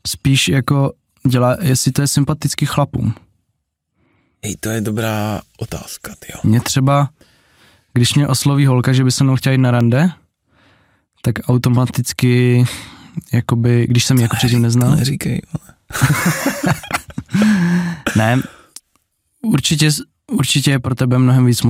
spíš 0.08 0.48
jako 0.48 0.94
dělá, 1.30 1.58
jestli 1.62 1.92
to 1.92 2.02
je 2.02 2.08
sympatický 2.08 2.66
chlapům. 2.66 3.14
Hej, 4.44 4.56
to 4.60 4.70
je 4.70 4.82
dobrá 4.82 5.42
otázka, 5.60 6.14
ty 6.20 6.28
jo. 6.34 6.40
Mě 6.44 6.62
třeba, 6.62 7.10
když 7.94 8.14
mě 8.14 8.28
osloví 8.28 8.66
holka, 8.66 8.94
že 8.94 9.04
by 9.04 9.12
se 9.12 9.24
mnou 9.24 9.36
chtěla 9.36 9.52
jít 9.52 9.58
na 9.58 9.72
rande, 9.72 10.10
tak 11.22 11.36
automaticky, 11.48 12.66
jakoby, 13.34 13.88
když 13.88 14.06
jsem 14.06 14.18
ji 14.18 14.24
jako 14.24 14.36
předtím 14.36 14.62
neznal, 14.62 14.96
Neříkej. 14.96 15.42
ne, 18.16 18.42
určitě, 19.42 19.90
určitě 20.32 20.72
je 20.72 20.80
pro 20.80 20.96
tebe 20.96 21.18
mnohem 21.18 21.46
víc 21.46 21.62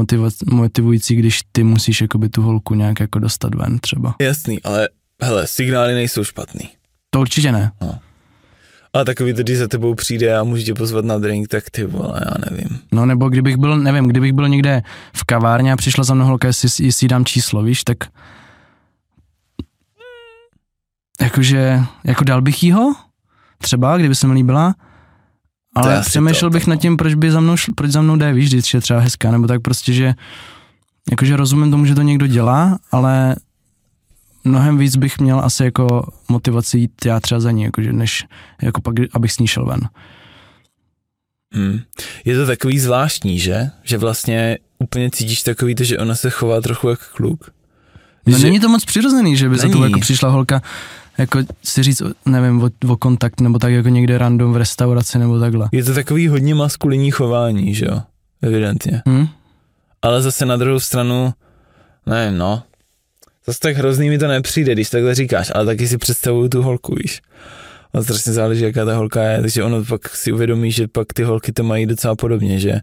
motivující, 0.52 1.16
když 1.16 1.42
ty 1.52 1.64
musíš 1.64 2.02
jakoby 2.02 2.30
tu 2.30 2.42
holku 2.42 2.76
nějak 2.76 3.00
jako 3.00 3.20
dostat 3.20 3.56
ven 3.56 3.80
třeba. 3.80 4.16
Jasný, 4.22 4.64
ale 4.64 4.90
hele, 5.22 5.48
signály 5.48 5.94
nejsou 5.94 6.24
špatný. 6.24 6.70
To 7.10 7.20
určitě 7.20 7.52
ne. 7.52 7.72
Ale 8.94 9.06
takový 9.06 9.34
to, 9.34 9.42
když 9.42 9.58
za 9.58 9.68
tebou 9.68 9.96
přijde 9.96 10.38
a 10.38 10.44
může 10.44 10.64
tě 10.64 10.74
pozvat 10.74 11.06
na 11.06 11.18
drink, 11.18 11.48
tak 11.48 11.70
ty 11.70 11.86
vole, 11.86 12.22
já 12.26 12.52
nevím. 12.52 12.80
No 12.92 13.06
nebo 13.06 13.30
kdybych 13.30 13.58
byl, 13.58 13.78
nevím, 13.78 14.06
kdybych 14.06 14.34
byl 14.34 14.48
někde 14.50 14.82
v 15.14 15.24
kavárně 15.24 15.74
a 15.74 15.76
přišla 15.76 16.04
za 16.04 16.14
mnou 16.14 16.26
holka, 16.26 16.48
jestli, 16.48 16.86
jestli 16.86 17.08
dám 17.08 17.26
číslo, 17.26 17.64
víš, 17.64 17.84
tak 17.84 17.98
jakože, 21.22 21.80
jako 22.04 22.24
dal 22.24 22.42
bych 22.42 22.64
jí 22.64 22.72
ho, 22.72 22.96
třeba, 23.58 23.98
kdyby 23.98 24.16
se 24.16 24.28
mi 24.28 24.34
líbila, 24.34 24.76
ale 25.76 26.02
přemýšlel 26.02 26.50
to, 26.50 26.54
bych 26.54 26.66
to. 26.66 26.70
nad 26.70 26.76
tím, 26.76 26.98
proč 26.98 27.14
by 27.14 27.32
za 27.32 27.40
mnou, 27.40 27.58
šl, 27.58 27.72
proč 27.76 27.92
za 27.92 28.02
mnou 28.02 28.16
jde, 28.16 28.34
víš, 28.34 28.50
když 28.50 28.74
je 28.74 28.82
třeba 28.82 29.00
hezká, 29.00 29.32
nebo 29.32 29.48
tak 29.48 29.62
prostě, 29.62 29.94
že 29.94 30.14
jakože 31.12 31.36
rozumím 31.38 31.72
tomu, 31.72 31.86
že 31.86 31.96
to 31.96 32.02
někdo 32.02 32.28
dělá, 32.28 32.80
ale 32.92 33.36
mnohem 34.44 34.78
víc 34.78 34.96
bych 34.96 35.20
měl 35.20 35.40
asi 35.40 35.64
jako 35.64 36.12
motivaci 36.30 36.78
jít 36.80 37.06
já 37.06 37.20
třeba 37.20 37.40
za 37.40 37.52
ní, 37.52 37.64
jakože, 37.64 37.94
než 37.94 38.26
jako 38.62 38.82
pak, 38.82 38.96
abych 39.14 39.32
s 39.32 39.40
ní 39.40 39.48
šel 39.48 39.66
ven. 39.66 39.80
Hmm. 41.52 41.80
Je 42.26 42.38
to 42.38 42.46
takový 42.46 42.80
zvláštní, 42.80 43.40
že? 43.40 43.70
Že 43.84 43.98
vlastně 43.98 44.58
úplně 44.80 45.10
cítíš 45.12 45.44
takový 45.44 45.76
to, 45.76 45.84
že 45.84 45.98
ona 45.98 46.16
se 46.16 46.30
chová 46.30 46.62
trochu 46.62 46.90
jak 46.90 47.10
kluk. 47.12 47.52
No 48.26 48.38
že, 48.38 48.44
není 48.46 48.60
to 48.60 48.70
moc 48.70 48.86
přirozený, 48.86 49.38
že 49.38 49.50
by 49.50 49.58
za 49.58 49.64
Není. 49.64 49.74
to 49.74 49.84
jako 49.84 50.00
přišla 50.00 50.30
holka 50.30 50.62
jako 51.20 51.40
si 51.64 51.84
říct, 51.84 52.02
nevím, 52.26 52.64
o, 52.64 52.70
o 52.88 52.98
kontakt, 52.98 53.42
nebo 53.42 53.60
tak 53.60 53.72
jako 53.72 53.90
někde 53.90 54.18
random 54.18 54.54
v 54.54 54.58
restauraci, 54.58 55.20
nebo 55.20 55.40
takhle. 55.40 55.70
je 55.72 55.84
to 55.84 55.94
takový 55.94 56.28
hodně 56.28 56.56
maskulinní 56.56 57.12
chování, 57.12 57.76
že 57.76 57.86
jo? 57.86 58.02
Evidentně. 58.42 59.02
Hm? 59.10 59.28
Ale 60.02 60.22
zase 60.22 60.46
na 60.46 60.58
druhou 60.58 60.80
stranu, 60.80 61.34
nevím, 62.06 62.38
no. 62.38 62.64
Zase 63.50 63.60
tak 63.60 63.78
hrozný 63.78 64.10
mi 64.10 64.18
to 64.18 64.28
nepřijde, 64.28 64.74
když 64.74 64.90
takhle 64.90 65.16
říkáš, 65.16 65.52
ale 65.56 65.66
taky 65.66 65.88
si 65.88 65.98
představuju 65.98 66.50
tu 66.50 66.62
holku, 66.62 66.96
víš. 67.04 67.22
A 67.94 68.02
strašně 68.04 68.34
záleží, 68.34 68.64
jaká 68.64 68.86
ta 68.86 68.96
holka 68.96 69.24
je, 69.24 69.42
takže 69.42 69.64
ono 69.64 69.86
pak 69.86 70.16
si 70.16 70.32
uvědomí, 70.32 70.72
že 70.72 70.88
pak 70.88 71.14
ty 71.14 71.24
holky 71.24 71.52
to 71.52 71.64
mají 71.64 71.86
docela 71.86 72.16
podobně, 72.16 72.60
že 72.60 72.80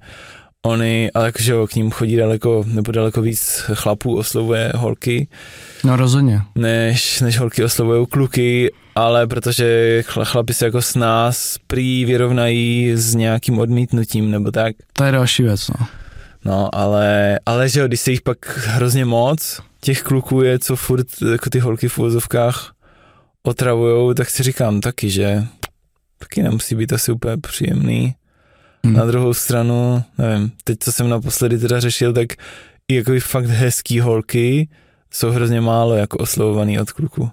oni, 0.63 1.11
ale 1.15 1.27
jakože 1.27 1.55
k 1.71 1.75
ním 1.75 1.91
chodí 1.91 2.17
daleko, 2.17 2.65
nebo 2.67 2.93
daleko 2.93 3.23
víc 3.23 3.63
chlapů 3.75 4.17
oslovuje 4.17 4.73
holky, 4.75 5.29
No 5.85 5.97
rozhodně. 5.97 6.41
než, 6.55 7.21
než 7.21 7.39
holky 7.39 7.65
oslovují 7.65 8.07
kluky, 8.07 8.73
ale 8.95 9.27
protože 9.27 10.01
chla- 10.07 10.25
chlapi 10.25 10.55
se 10.55 10.65
jako 10.65 10.83
s 10.83 10.95
nás 10.95 11.57
prý 11.67 12.05
vyrovnají 12.05 12.93
s 12.95 13.15
nějakým 13.15 13.59
odmítnutím 13.59 14.31
nebo 14.31 14.51
tak. 14.51 14.77
To 14.93 15.05
je 15.05 15.13
další 15.13 15.43
věc, 15.43 15.69
no. 15.69 15.87
No, 16.47 16.75
ale, 16.75 17.39
ale 17.47 17.69
že 17.69 17.81
jo, 17.81 17.87
když 17.87 18.01
se 18.01 18.11
jich 18.11 18.23
pak 18.23 18.59
hrozně 18.59 19.05
moc, 19.05 19.61
těch 19.81 20.03
kluků 20.03 20.43
je, 20.43 20.59
co 20.59 20.77
furt 20.77 21.07
jako 21.33 21.51
ty 21.51 21.59
holky 21.59 21.89
v 21.89 21.99
uvozovkách 21.99 22.73
otravujou, 23.43 24.15
tak 24.15 24.31
si 24.31 24.43
říkám 24.43 24.81
taky, 24.81 25.11
že 25.11 25.47
taky 26.19 26.43
nemusí 26.43 26.75
být 26.75 26.93
asi 26.93 27.13
úplně 27.13 27.37
příjemný. 27.37 28.15
Hm. 28.87 28.93
Na 28.93 29.07
druhou 29.07 29.35
stranu, 29.35 30.03
nevím, 30.19 30.53
teď 30.65 30.79
co 30.81 30.93
jsem 30.93 31.09
naposledy 31.09 31.59
teda 31.59 31.81
řešil, 31.81 32.13
tak 32.13 32.33
i 32.89 32.95
jako 32.95 33.13
fakt 33.21 33.47
hezký 33.47 34.01
holky 34.01 34.69
jsou 35.11 35.31
hrozně 35.31 35.61
málo 35.61 35.95
jako 35.95 36.19
oslovovaný 36.19 36.81
od 36.81 36.93
kluku. 36.93 37.31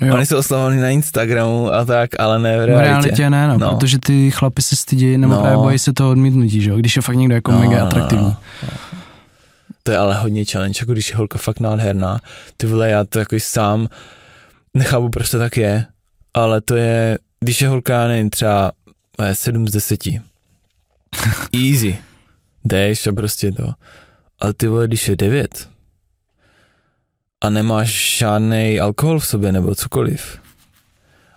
Jo. 0.00 0.14
Oni 0.14 0.26
jsou 0.26 0.36
oslovovaný 0.38 0.80
na 0.80 0.88
Instagramu 0.88 1.72
a 1.72 1.84
tak, 1.84 2.10
ale 2.20 2.38
ne 2.38 2.56
v 2.56 2.60
v 2.60 2.64
realitě. 2.66 2.88
realitě 2.90 3.30
ne, 3.30 3.48
no, 3.48 3.58
No. 3.58 3.66
no, 3.66 3.76
protože 3.76 3.98
ty 3.98 4.30
chlapi 4.30 4.62
se 4.62 4.76
stydí, 4.76 5.18
nebo 5.18 5.32
No. 5.32 5.36
no. 5.38 5.42
právě 5.42 5.58
bojí 5.58 5.78
se 5.78 5.92
toho 5.92 6.10
odmítnutí, 6.10 6.62
že 6.62 6.70
jo, 6.70 6.76
když 6.76 6.96
je 6.96 7.02
fakt 7.02 7.16
někdo 7.16 7.34
jako 7.34 7.52
No, 7.52 7.58
no, 7.58 7.64
mega 7.68 7.80
no, 7.80 7.86
atraktivní. 7.86 8.24
no, 8.24 8.36
no. 8.62 8.68
to 9.82 9.90
je 9.90 9.98
ale 9.98 10.14
hodně 10.18 10.44
challenge, 10.44 10.78
jako 10.82 10.92
když 10.92 11.10
je 11.10 11.16
holka 11.16 11.38
fakt 11.38 11.60
nádherná, 11.60 12.20
ty 12.56 12.66
vole, 12.66 12.90
já 12.90 13.04
to 13.04 13.18
jako 13.18 13.36
sám 13.38 13.88
nechápu, 14.74 15.08
proč 15.08 15.30
to 15.30 15.38
tak 15.38 15.56
je, 15.56 15.86
ale 16.34 16.60
to 16.60 16.76
je, 16.76 17.18
když 17.40 17.60
je 17.62 17.68
holka, 17.68 17.92
já 18.02 18.08
nevím, 18.08 18.30
třeba 18.30 18.72
7 19.32 19.68
z 19.68 19.72
10. 19.72 20.00
Easy. 21.70 21.98
Jdeš 22.64 23.06
a 23.06 23.12
prostě 23.12 23.52
to. 23.52 23.72
Ale 24.40 24.54
ty 24.54 24.66
vole, 24.68 24.86
když 24.86 25.08
je 25.08 25.16
9 25.16 25.68
a 27.40 27.50
nemáš 27.50 28.18
žádný 28.18 28.80
alkohol 28.80 29.18
v 29.20 29.26
sobě 29.26 29.52
nebo 29.52 29.74
cokoliv, 29.74 30.38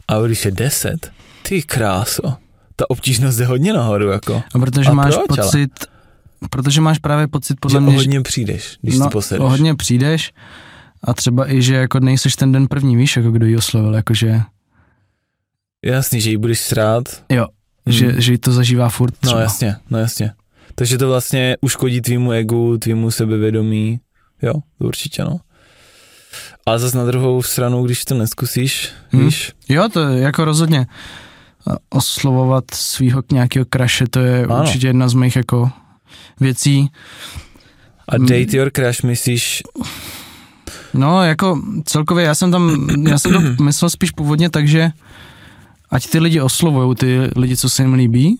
a 0.07 0.21
když 0.21 0.45
je 0.45 0.51
10, 0.51 1.11
ty 1.41 1.63
kráso, 1.63 2.33
ta 2.75 2.89
obtížnost 2.89 3.39
je 3.39 3.45
hodně 3.45 3.73
nahoru, 3.73 4.09
jako. 4.09 4.43
A 4.55 4.59
protože 4.59 4.89
a 4.89 4.93
máš 4.93 5.15
proč, 5.15 5.27
pocit, 5.27 5.71
ale? 6.41 6.49
protože 6.49 6.81
máš 6.81 6.99
právě 6.99 7.27
pocit 7.27 7.57
podle 7.59 7.77
že 7.77 7.85
mě, 7.85 7.95
hodně 7.95 8.21
přijdeš, 8.21 8.77
když 8.81 8.97
no, 8.97 9.07
ty 9.07 9.11
posedeš. 9.11 9.41
o 9.41 9.49
hodně 9.49 9.75
přijdeš 9.75 10.33
a 11.03 11.13
třeba 11.13 11.51
i, 11.51 11.61
že 11.61 11.75
jako 11.75 11.99
nejseš 11.99 12.35
ten 12.35 12.51
den 12.51 12.67
první, 12.67 12.95
víš, 12.95 13.17
jako 13.17 13.31
kdo 13.31 13.45
ji 13.45 13.57
oslovil, 13.57 13.93
jakože... 13.95 14.41
Jasný, 15.85 16.21
že 16.21 16.29
ji 16.29 16.37
budeš 16.37 16.59
srát. 16.59 17.23
Jo, 17.29 17.47
Hmm. 17.85 17.93
že, 17.93 18.21
že 18.21 18.31
jí 18.31 18.37
to 18.37 18.51
zažívá 18.51 18.89
furt 18.89 19.11
třeba. 19.17 19.35
No 19.35 19.41
jasně, 19.41 19.75
no 19.89 19.99
jasně. 19.99 20.31
Takže 20.75 20.97
to 20.97 21.07
vlastně 21.07 21.57
uškodí 21.61 22.01
tvýmu 22.01 22.31
egu, 22.31 22.77
tvýmu 22.77 23.11
sebevědomí. 23.11 23.99
Jo, 24.41 24.53
to 24.77 24.85
určitě 24.85 25.23
no. 25.23 25.39
Ale 26.65 26.79
zase 26.79 26.97
na 26.97 27.05
druhou 27.05 27.43
stranu, 27.43 27.83
když 27.83 28.05
to 28.05 28.15
neskusíš, 28.15 28.89
Hmm. 29.11 29.25
víš, 29.25 29.51
Jo, 29.69 29.89
to 29.89 29.99
je 30.07 30.19
jako 30.21 30.45
rozhodně 30.45 30.87
a 31.67 31.77
oslovovat 31.89 32.63
svého 32.73 33.23
nějakého 33.31 33.65
kraše, 33.69 34.05
to 34.09 34.19
je 34.19 34.45
Ano. 34.45 34.59
určitě 34.63 34.87
jedna 34.87 35.07
z 35.09 35.13
mých 35.13 35.35
jako 35.35 35.69
věcí. 36.39 36.89
a 38.07 38.15
Hmm. 38.15 38.25
date 38.25 38.57
your 38.57 38.71
crush 38.75 39.03
myslíš, 39.03 39.63
No, 40.93 41.23
jako 41.23 41.61
celkově, 41.85 42.25
já 42.25 42.35
jsem 42.35 42.51
tam, 42.51 42.87
já 43.09 43.19
jsem 43.19 43.31
to 43.31 43.39
myslel 43.63 43.89
spíš 43.89 44.11
původně 44.11 44.49
tak, 44.49 44.67
že 44.67 44.91
ať 45.91 46.07
ty 46.09 46.19
lidi 46.19 46.41
oslovují 46.41 46.95
ty 46.95 47.19
lidi, 47.35 47.57
co 47.57 47.69
se 47.69 47.83
jim 47.83 47.93
líbí, 47.93 48.39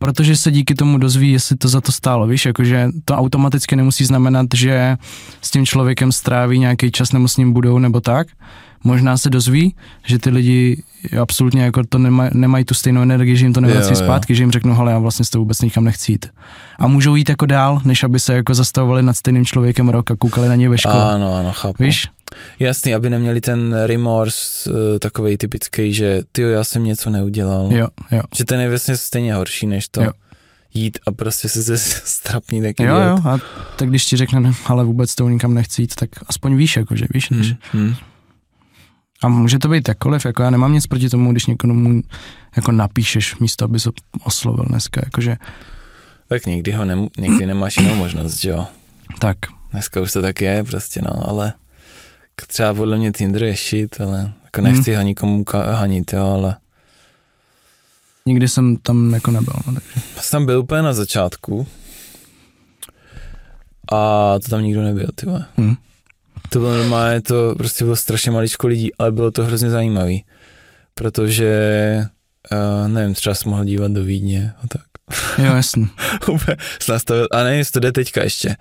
protože 0.00 0.36
se 0.36 0.50
díky 0.50 0.74
tomu 0.74 0.98
dozví, 0.98 1.32
jestli 1.32 1.56
to 1.56 1.68
za 1.68 1.80
to 1.80 1.92
stálo, 1.92 2.26
víš, 2.26 2.46
jakože 2.46 2.88
to 3.04 3.14
automaticky 3.16 3.76
nemusí 3.76 4.04
znamenat, 4.04 4.46
že 4.54 4.96
s 5.42 5.50
tím 5.50 5.66
člověkem 5.66 6.12
stráví 6.12 6.58
nějaký 6.58 6.90
čas 6.90 7.12
nebo 7.12 7.28
s 7.28 7.36
ním 7.36 7.52
budou 7.52 7.78
nebo 7.78 8.00
tak. 8.00 8.26
Možná 8.84 9.16
se 9.16 9.30
dozví, 9.30 9.74
že 10.06 10.18
ty 10.18 10.30
lidi 10.30 10.82
absolutně 11.22 11.62
jako 11.62 11.82
to 11.88 11.98
nemaj, 11.98 12.30
nemají 12.34 12.64
tu 12.64 12.74
stejnou 12.74 13.02
energii, 13.02 13.36
že 13.36 13.44
jim 13.46 13.52
to 13.52 13.60
Jo, 13.60 13.66
nevrací 13.66 13.90
jo. 13.90 13.96
zpátky, 13.96 14.34
že 14.34 14.42
jim 14.42 14.50
řeknu, 14.50 14.74
hele, 14.74 14.92
já 14.92 14.98
vlastně 14.98 15.24
s 15.24 15.30
tou 15.30 15.38
vůbec 15.38 15.60
nikam 15.60 15.84
nechci 15.84 16.12
jít. 16.12 16.26
A 16.78 16.86
můžou 16.86 17.14
jít 17.14 17.28
jako 17.28 17.46
dál, 17.46 17.80
než 17.84 18.04
aby 18.04 18.20
se 18.20 18.34
jako 18.34 18.54
zastavovali 18.54 19.02
nad 19.02 19.16
stejným 19.16 19.44
člověkem 19.44 19.88
rok 19.88 20.10
a 20.10 20.16
koukali 20.16 20.48
na 20.48 20.54
něj 20.54 20.68
ve 20.68 20.78
škole. 20.78 21.14
ano, 21.14 21.34
ano, 21.34 21.52
chápu. 21.52 21.82
Víš? 21.82 22.08
Jasný, 22.58 22.94
aby 22.94 23.10
neměli 23.10 23.40
ten 23.40 23.76
remorse 23.86 24.70
uh, 24.70 24.76
takovej 24.98 25.36
typický, 25.36 25.94
že 25.94 26.22
ty 26.32 26.42
já 26.42 26.64
jsem 26.64 26.84
něco 26.84 27.10
neudělal. 27.10 27.68
Jo, 27.72 27.88
jo. 28.10 28.22
Že 28.36 28.44
ten 28.44 28.60
je 28.60 28.68
vlastně 28.68 28.96
stejně 28.96 29.34
horší, 29.34 29.66
než 29.66 29.88
to 29.88 30.02
Jo. 30.02 30.10
jít 30.74 30.98
a 31.06 31.12
prostě 31.12 31.48
se 31.48 31.62
ze 31.62 31.78
strapní 32.04 32.62
taky 32.62 32.82
Jo, 32.84 32.96
jo, 32.96 33.18
a 33.28 33.38
tak 33.76 33.88
když 33.88 34.04
ti 34.06 34.16
řekne, 34.16 34.40
"Ne, 34.40 34.52
ale 34.66 34.84
vůbec 34.84 35.14
to 35.14 35.28
nikam 35.28 35.54
nechci 35.54 35.82
jít, 35.82 35.94
tak 35.94 36.10
aspoň 36.26 36.56
víš, 36.56 36.76
jakože 36.76 37.04
víš. 37.14 37.30
Hmm, 37.30 37.42
Hmm. 37.42 37.54
hmm. 37.72 37.94
A 39.22 39.28
může 39.28 39.58
to 39.58 39.68
být 39.68 39.88
jakkoliv, 39.88 40.24
jako 40.24 40.42
já 40.42 40.50
nemám 40.50 40.72
nic 40.72 40.86
proti 40.86 41.08
tomu, 41.08 41.32
když 41.32 41.46
někomu 41.46 42.02
jako 42.56 42.72
napíšeš 42.72 43.36
místo, 43.38 43.64
aby 43.64 43.80
se 43.80 43.90
oslovil 44.24 44.64
dneska, 44.68 45.00
jakože 45.04 45.36
Tak 46.28 46.46
někdy 46.46 46.72
ho 46.72 46.84
nem, 46.84 47.08
někdy 47.18 47.46
nemáš 47.46 47.76
jinou 47.76 47.94
možnost, 47.94 48.36
že 48.40 48.50
jo. 48.50 48.66
tak. 49.18 49.36
Dneska 49.72 50.00
už 50.00 50.12
to 50.12 50.22
tak 50.22 50.40
je 50.40 50.64
prostě, 50.64 51.00
no, 51.02 51.28
ale 51.28 51.52
třeba 52.46 52.74
podle 52.74 52.96
mě 52.96 53.12
Tinder 53.12 53.42
je 53.42 53.56
shit, 53.56 54.00
ale 54.00 54.32
jako 54.44 54.60
nechci 54.60 54.94
ho 54.94 55.02
nikomu 55.02 55.44
hanit, 55.52 56.12
jo, 56.12 56.26
ale 56.26 56.56
Nikdy 58.26 58.48
jsem 58.48 58.76
tam 58.76 59.14
jako 59.14 59.30
nebyl, 59.30 59.52
no, 59.66 59.72
takže. 59.74 60.00
já 60.16 60.22
jsem 60.22 60.46
byl 60.46 60.58
úplně 60.58 60.82
na 60.82 60.92
začátku 60.92 61.66
a 63.92 64.34
to 64.42 64.48
tam 64.48 64.62
nikdo 64.62 64.82
nebyl, 64.82 65.08
ty 65.14 65.26
vole. 65.26 65.46
Hm. 65.58 65.74
To 66.48 66.58
bylo 66.58 66.76
normálně, 66.76 67.20
to 67.20 67.54
prostě 67.58 67.84
bylo 67.84 67.96
strašně 67.96 68.30
maličko 68.30 68.66
lidí, 68.66 68.94
ale 68.98 69.12
bylo 69.12 69.30
to 69.30 69.44
hrozně 69.44 69.70
zajímavý, 69.70 70.24
protože, 70.94 72.06
uh, 72.52 72.88
nevím, 72.88 73.14
třeba 73.14 73.34
jsem 73.34 73.50
mohl 73.50 73.64
dívat 73.64 73.90
do 73.92 74.04
Vídně 74.04 74.52
a 74.64 74.66
tak. 74.68 74.82
Jo, 75.38 75.56
jasný. 75.56 75.88
úplně 76.32 76.56
se 76.80 76.92
nastavil, 76.92 77.28
a 77.32 77.42
nevím, 77.42 77.58
jestli 77.58 77.72
to 77.72 77.80
jde 77.80 77.92
teďka 77.92 78.22
ještě, 78.22 78.56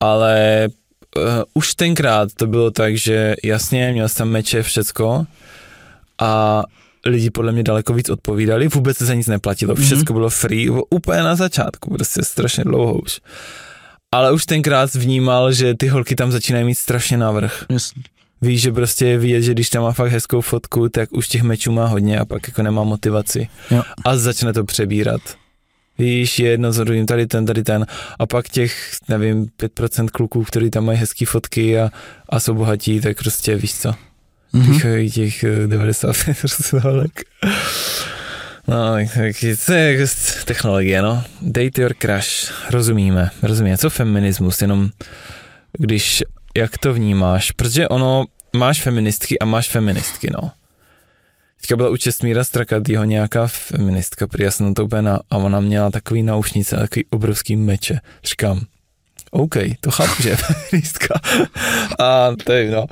ale 0.00 0.68
uh, 1.16 1.22
už 1.54 1.74
tenkrát 1.74 2.28
to 2.36 2.46
bylo 2.46 2.70
tak, 2.70 2.96
že 2.96 3.34
jasně, 3.44 3.92
měl 3.92 4.08
jsem 4.08 4.28
meče, 4.28 4.62
všecko 4.62 5.26
a 6.20 6.62
lidi 7.06 7.30
podle 7.30 7.52
mě 7.52 7.62
daleko 7.62 7.92
víc 7.94 8.10
odpovídali, 8.10 8.68
vůbec 8.68 8.96
se 8.96 9.06
za 9.06 9.14
nic 9.14 9.26
neplatilo, 9.26 9.74
Mhm. 9.74 9.84
všecko 9.84 10.12
bylo 10.12 10.30
free, 10.30 10.70
bylo 10.70 10.84
úplně 10.90 11.22
na 11.22 11.36
začátku, 11.36 11.90
prostě 11.94 12.22
strašně 12.22 12.64
dlouho 12.64 12.94
už. 12.94 13.20
Ale 14.14 14.32
už 14.32 14.46
tenkrát 14.46 14.94
vnímal, 14.94 15.52
že 15.52 15.74
ty 15.74 15.88
holky 15.88 16.16
tam 16.16 16.32
začínají 16.32 16.64
mít 16.64 16.74
strašně 16.74 17.16
navrh. 17.16 17.64
jasný. 17.70 18.02
Víš, 18.42 18.60
že 18.62 18.72
prostě 18.72 19.06
je 19.06 19.18
vidět, 19.18 19.42
že 19.42 19.52
když 19.52 19.70
tam 19.70 19.82
má 19.82 19.92
fakt 19.92 20.10
hezkou 20.10 20.40
fotku, 20.40 20.88
tak 20.88 21.12
už 21.12 21.28
těch 21.28 21.42
mečů 21.42 21.72
má 21.72 21.86
hodně 21.86 22.18
a 22.18 22.24
pak 22.24 22.48
jako 22.48 22.62
nemá 22.62 22.82
motivaci. 22.84 23.48
Jo. 23.70 23.82
A 24.04 24.16
začne 24.16 24.52
to 24.52 24.64
přebírat. 24.64 25.20
Víš, 25.98 26.38
je 26.38 26.50
jedno 26.50 26.72
druhým, 26.84 27.06
tady 27.06 27.26
ten, 27.26 27.46
tady 27.46 27.62
ten. 27.62 27.86
A 28.18 28.26
pak 28.26 28.48
těch, 28.48 28.90
nevím, 29.08 29.46
5% 29.60 30.08
kluků, 30.08 30.44
kteří 30.44 30.70
tam 30.70 30.84
mají 30.84 30.98
hezké 30.98 31.26
fotky 31.26 31.78
a, 31.78 31.90
a 32.28 32.40
jsou 32.40 32.54
bohatí, 32.54 33.00
tak 33.00 33.18
prostě 33.18 33.56
víš 33.56 33.74
co, 33.74 33.94
Mhm. 34.52 34.72
píchají 34.74 35.10
těch 35.10 35.44
eh, 35.44 35.66
95% 35.66 36.78
holek. 36.82 37.20
No, 38.68 38.94
tak, 38.94 39.08
tak 39.14 39.36
to 39.66 39.72
je 39.72 39.92
jako 39.92 40.12
technologie, 40.44 41.02
no. 41.02 41.24
Date 41.42 41.82
your 41.82 41.94
crush, 42.02 42.52
rozumíme, 42.70 43.30
rozumíme. 43.42 43.78
Co 43.78 43.90
feminismus, 43.90 44.62
jenom 44.62 44.90
když, 45.78 46.22
jak 46.56 46.78
to 46.78 46.94
vnímáš, 46.94 47.50
protože 47.50 47.88
ono, 47.88 48.24
máš 48.56 48.82
feministky 48.82 49.38
a 49.38 49.44
máš 49.44 49.68
feministky, 49.68 50.30
no. 50.42 50.50
Teďka 51.66 51.76
byla 51.76 51.90
u 51.90 51.96
Čestmíra 51.96 52.44
Strakatýho 52.44 53.04
nějaká 53.04 53.46
feministka, 53.46 54.26
prý 54.26 54.44
já 54.44 54.50
jsem 54.50 54.66
na 54.66 54.74
to 54.74 54.84
úplně 54.84 55.02
na, 55.02 55.20
a 55.30 55.36
ona 55.36 55.60
měla 55.60 55.90
takový 55.90 56.22
naušnice, 56.22 56.76
takový 56.76 57.04
obrovský 57.10 57.56
meče. 57.56 57.98
Říkám, 58.24 58.60
OK, 59.30 59.54
to 59.80 59.90
chápu, 59.90 60.22
že 60.22 60.28
je 60.28 60.36
feministka. 60.70 61.20
A 61.98 62.30
je, 62.52 62.70
no. 62.70 62.86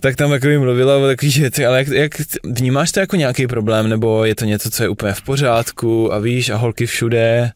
Tak 0.00 0.16
tam 0.16 0.32
jako 0.32 0.46
mluvila 0.58 0.96
o 0.96 1.06
takových 1.06 1.38
věcech, 1.38 1.66
ale 1.66 1.78
jak, 1.78 1.88
jak, 1.88 2.12
vnímáš 2.44 2.92
to 2.92 3.00
jako 3.00 3.16
nějaký 3.16 3.46
problém, 3.46 3.88
nebo 3.88 4.24
je 4.24 4.34
to 4.34 4.44
něco, 4.44 4.70
co 4.70 4.82
je 4.82 4.88
úplně 4.88 5.12
v 5.12 5.22
pořádku 5.22 6.12
a 6.12 6.18
víš, 6.18 6.50
a 6.50 6.56
holky 6.56 6.86
všude 6.86 7.52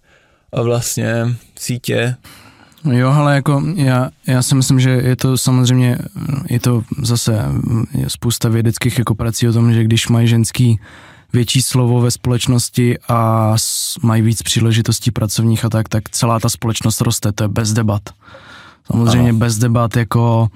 a 0.53 0.62
vlastně 0.62 1.27
sítě. 1.59 2.15
Jo, 2.91 3.09
ale 3.09 3.35
jako 3.35 3.63
já, 3.75 4.11
já 4.27 4.43
si 4.43 4.55
myslím, 4.55 4.81
že 4.81 4.91
je 4.91 5.17
to 5.17 5.39
samozřejmě, 5.39 5.99
je 6.51 6.61
to 6.61 6.83
zase 7.03 7.45
je 7.95 8.11
spousta 8.11 8.49
vědeckých 8.49 8.99
jako 8.99 9.15
prací 9.15 9.49
o 9.49 9.53
tom, 9.53 9.73
že 9.73 9.85
když 9.85 10.09
mají 10.09 10.29
ženský 10.29 10.81
větší 11.33 11.63
slovo 11.63 12.01
ve 12.01 12.11
společnosti 12.11 12.99
a 13.09 13.55
mají 14.03 14.23
víc 14.23 14.43
příležitostí 14.43 15.11
pracovních 15.11 15.65
a 15.65 15.69
tak, 15.69 15.89
tak 15.89 16.09
celá 16.09 16.41
ta 16.41 16.49
společnost 16.49 17.01
roste, 17.01 17.33
to 17.33 17.45
je 17.45 17.49
bez 17.49 17.73
debat. 17.73 18.03
Samozřejmě 18.87 19.31
Ano. 19.31 19.39
bez 19.39 19.59
debat 19.59 19.97
jako 19.97 20.49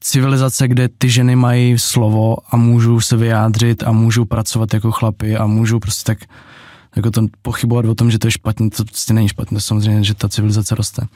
civilizace, 0.00 0.68
kde 0.68 0.88
ty 0.88 1.10
ženy 1.10 1.36
mají 1.36 1.78
slovo 1.78 2.36
a 2.50 2.56
můžou 2.56 3.00
se 3.00 3.16
vyjádřit 3.16 3.82
a 3.82 3.92
můžou 3.92 4.24
pracovat 4.24 4.74
jako 4.74 4.92
chlapy 4.92 5.36
a 5.36 5.46
můžou 5.46 5.78
prostě 5.78 6.04
tak 6.04 6.18
jako 6.96 7.10
to 7.10 7.26
pochybovat 7.42 7.84
o 7.84 7.94
tom, 7.94 8.10
že 8.10 8.18
to 8.18 8.26
je 8.26 8.30
špatně, 8.30 8.70
to 8.70 8.84
prostě 8.84 9.14
není 9.14 9.28
špatně, 9.28 9.60
samozřejmě, 9.60 10.04
že 10.04 10.14
ta 10.14 10.28
civilizace 10.28 10.74
roste. 10.74 11.06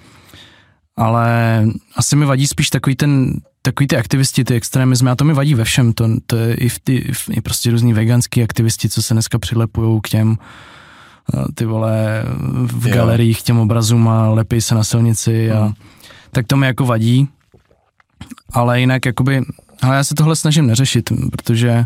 Ale 0.97 1.65
asi 1.97 2.17
mi 2.17 2.25
vadí 2.25 2.47
spíš 2.47 2.71
takový 2.71 2.97
ten, 2.97 3.33
takový 3.63 3.87
ty 3.87 3.97
aktivisti, 3.97 4.45
ty 4.45 4.55
extremismy, 4.55 5.11
a 5.11 5.17
to 5.17 5.25
mi 5.25 5.33
vadí 5.33 5.55
ve 5.55 5.65
všem, 5.65 5.93
to, 5.93 6.09
to 6.27 6.37
je 6.37 6.55
i, 6.55 6.69
v 6.69 6.79
ty, 6.79 6.95
i, 6.97 7.13
v, 7.13 7.29
i 7.33 7.41
prostě 7.41 7.71
různý 7.71 7.93
veganský 7.93 8.43
aktivisti, 8.43 8.89
co 8.89 9.03
se 9.03 9.15
dneska 9.15 9.39
přilepují 9.39 10.01
k 10.03 10.09
těm 10.09 10.37
eh, 11.35 11.45
ty 11.55 11.65
vole 11.65 12.25
v 12.63 12.89
Jo. 12.89 12.95
galeriích 12.95 13.41
k 13.41 13.45
těm 13.45 13.59
obrazům 13.59 14.09
a 14.09 14.29
lepí 14.29 14.61
se 14.61 14.75
na 14.75 14.85
silnici 14.85 15.51
a 15.53 15.65
Hmm. 15.65 15.75
tak 16.31 16.47
to 16.47 16.57
mi 16.57 16.67
jako 16.67 16.87
vadí, 16.87 17.29
ale 18.53 18.81
jinak 18.81 19.07
jakoby, 19.07 19.43
ale 19.83 19.97
já 19.97 20.05
se 20.05 20.15
tohle 20.15 20.37
snažím 20.37 20.67
neřešit, 20.67 21.13
protože 21.31 21.85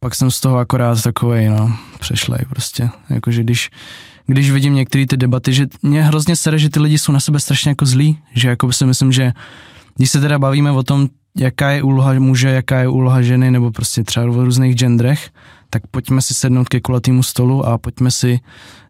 pak 0.00 0.14
jsem 0.14 0.30
z 0.30 0.40
toho 0.40 0.58
akorát 0.58 1.02
takovej, 1.02 1.48
no, 1.48 1.76
přešlej 2.00 2.38
prostě, 2.48 2.90
jakože 3.10 3.42
když, 3.42 3.70
když 4.26 4.50
vidím 4.50 4.74
některé 4.74 5.06
ty 5.06 5.16
debaty, 5.16 5.52
že 5.52 5.66
mě 5.82 6.02
hrozně 6.02 6.36
sere, 6.36 6.58
že 6.58 6.70
ty 6.70 6.80
lidi 6.80 6.98
jsou 6.98 7.12
na 7.12 7.20
sebe 7.20 7.40
strašně 7.40 7.68
jako 7.68 7.86
zlí, 7.86 8.18
že 8.34 8.48
jako 8.48 8.72
si 8.72 8.86
myslím, 8.86 9.12
že 9.12 9.32
když 9.96 10.10
se 10.10 10.20
teda 10.20 10.38
bavíme 10.38 10.70
o 10.70 10.82
tom, 10.82 11.08
jaká 11.36 11.70
je 11.70 11.82
úloha 11.82 12.12
muže, 12.12 12.48
jaká 12.48 12.80
je 12.80 12.88
úloha 12.88 13.22
ženy, 13.22 13.50
nebo 13.50 13.70
prostě 13.70 14.04
třeba 14.04 14.26
v 14.26 14.44
různých 14.44 14.74
genderech, 14.74 15.30
tak 15.70 15.86
pojďme 15.90 16.22
si 16.22 16.34
sednout 16.34 16.68
ke 16.68 16.80
kulatýmu 16.80 17.22
stolu 17.22 17.66
a 17.66 17.78
pojďme 17.78 18.10
si 18.10 18.40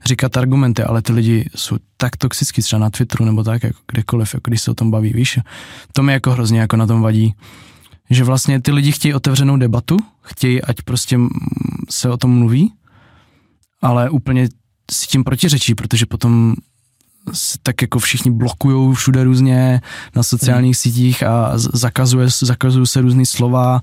říkat 0.05 0.37
argumenty, 0.37 0.83
ale 0.83 1.03
ty 1.03 1.13
lidi 1.13 1.51
jsou 1.55 1.77
tak 1.97 2.17
toxický 2.17 2.63
třeba 2.63 2.81
na 2.81 2.91
Twitteru 2.91 3.25
nebo 3.25 3.45
tak, 3.45 3.63
jako 3.63 3.79
kdekoliv, 3.93 4.35
jako 4.35 4.51
když 4.51 4.63
se 4.63 4.71
o 4.71 4.75
tom 4.75 4.91
baví, 4.91 5.13
víš. 5.13 5.39
To 5.93 6.03
mi 6.03 6.13
jako 6.13 6.31
hrozně 6.31 6.61
jako 6.61 6.77
na 6.77 6.87
tom 6.87 7.03
vadí, 7.03 7.35
že 8.11 8.25
vlastně 8.25 8.61
ty 8.61 8.73
lidi 8.73 8.93
chtějí 8.93 9.15
otevřenou 9.15 9.57
debatu, 9.57 9.97
chtějí, 10.31 10.63
ať 10.63 10.83
prostě 10.83 11.19
se 11.91 12.11
o 12.11 12.17
tom 12.17 12.39
mluví, 12.39 12.73
ale 13.83 14.11
úplně 14.11 14.49
si 14.91 15.07
tím 15.07 15.25
protiřečí, 15.25 15.75
protože 15.75 16.07
potom 16.07 16.55
tak 17.63 17.83
jako 17.83 17.99
všichni 17.99 18.31
blokují 18.31 18.95
všude 18.95 19.25
různě 19.25 19.81
na 20.17 20.23
sociálních 20.23 20.77
hmm. 20.77 20.93
sítích 20.93 21.23
a 21.23 21.53
zakazuje, 21.55 22.29
zakazují 22.43 22.87
se 22.87 23.01
různé 23.01 23.27
slova 23.27 23.81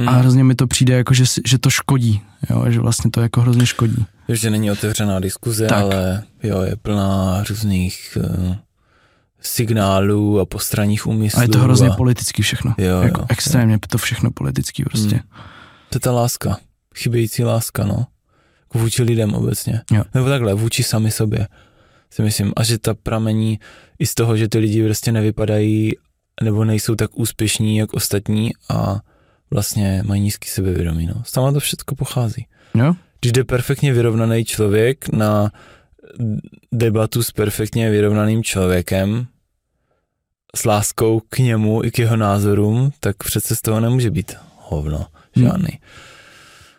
hmm. 0.00 0.08
a 0.08 0.12
hrozně 0.12 0.44
mi 0.44 0.54
to 0.54 0.66
přijde 0.66 0.94
jako, 0.94 1.14
že, 1.14 1.24
že 1.46 1.58
to 1.58 1.70
škodí, 1.70 2.20
jo, 2.50 2.64
že 2.68 2.80
vlastně 2.80 3.10
to 3.10 3.20
jako 3.20 3.40
hrozně 3.40 3.66
škodí. 3.66 4.06
Že 4.28 4.50
není 4.50 4.70
otevřená 4.70 5.20
diskuze, 5.20 5.66
tak. 5.66 5.82
ale 5.82 6.22
jo, 6.42 6.62
je 6.62 6.76
plná 6.76 7.44
různých 7.48 8.18
uh, 8.20 8.56
signálů 9.40 10.40
a 10.40 10.46
postranních 10.46 11.06
úmyslů. 11.06 11.40
A 11.40 11.42
je 11.42 11.48
to 11.48 11.58
hrozně 11.58 11.88
a... 11.88 11.94
politický 11.94 12.42
všechno. 12.42 12.74
Jo, 12.78 13.00
jako 13.00 13.20
jo, 13.20 13.26
extrémně 13.28 13.74
jo. 13.74 13.78
to 13.88 13.98
všechno 13.98 14.30
politický 14.30 14.84
prostě. 14.84 15.16
Hmm. 15.16 15.42
To 15.88 15.96
je 15.96 16.00
ta 16.00 16.12
láska, 16.12 16.58
chybějící 16.94 17.44
láska, 17.44 17.84
no. 17.84 18.06
Vůči 18.74 19.02
lidem 19.02 19.34
obecně. 19.34 19.80
Jo. 19.92 20.02
Nebo 20.14 20.28
takhle, 20.28 20.54
vůči 20.54 20.82
sami 20.82 21.10
sobě 21.10 21.48
si 22.10 22.22
myslím. 22.22 22.52
A 22.56 22.62
že 22.62 22.78
ta 22.78 22.94
pramení 22.94 23.58
i 23.98 24.06
z 24.06 24.14
toho, 24.14 24.36
že 24.36 24.48
ty 24.48 24.58
lidi 24.58 24.84
prostě 24.84 25.12
nevypadají 25.12 25.92
nebo 26.42 26.64
nejsou 26.64 26.94
tak 26.94 27.10
úspěšní, 27.18 27.76
jak 27.76 27.94
ostatní 27.94 28.50
a 28.68 29.00
vlastně 29.50 30.02
mají 30.06 30.22
nízký 30.22 30.48
sebevědomí. 30.48 31.06
No. 31.06 31.22
Tam 31.32 31.54
to 31.54 31.60
všechno 31.60 31.96
pochází. 31.96 32.46
Jo. 32.74 32.94
Když 33.20 33.32
jde 33.32 33.44
perfektně 33.44 33.92
vyrovnaný 33.92 34.44
člověk 34.44 35.08
na 35.08 35.50
debatu 36.72 37.22
s 37.22 37.30
perfektně 37.30 37.90
vyrovnaným 37.90 38.44
člověkem, 38.44 39.26
s 40.56 40.64
láskou 40.64 41.22
k 41.28 41.38
němu 41.38 41.84
i 41.84 41.90
k 41.90 41.98
jeho 41.98 42.16
názorům, 42.16 42.92
tak 43.00 43.16
přece 43.16 43.56
z 43.56 43.60
toho 43.60 43.80
nemůže 43.80 44.10
být 44.10 44.34
hovno 44.56 45.06
žádný. 45.36 45.68
Hmm. 45.70 45.80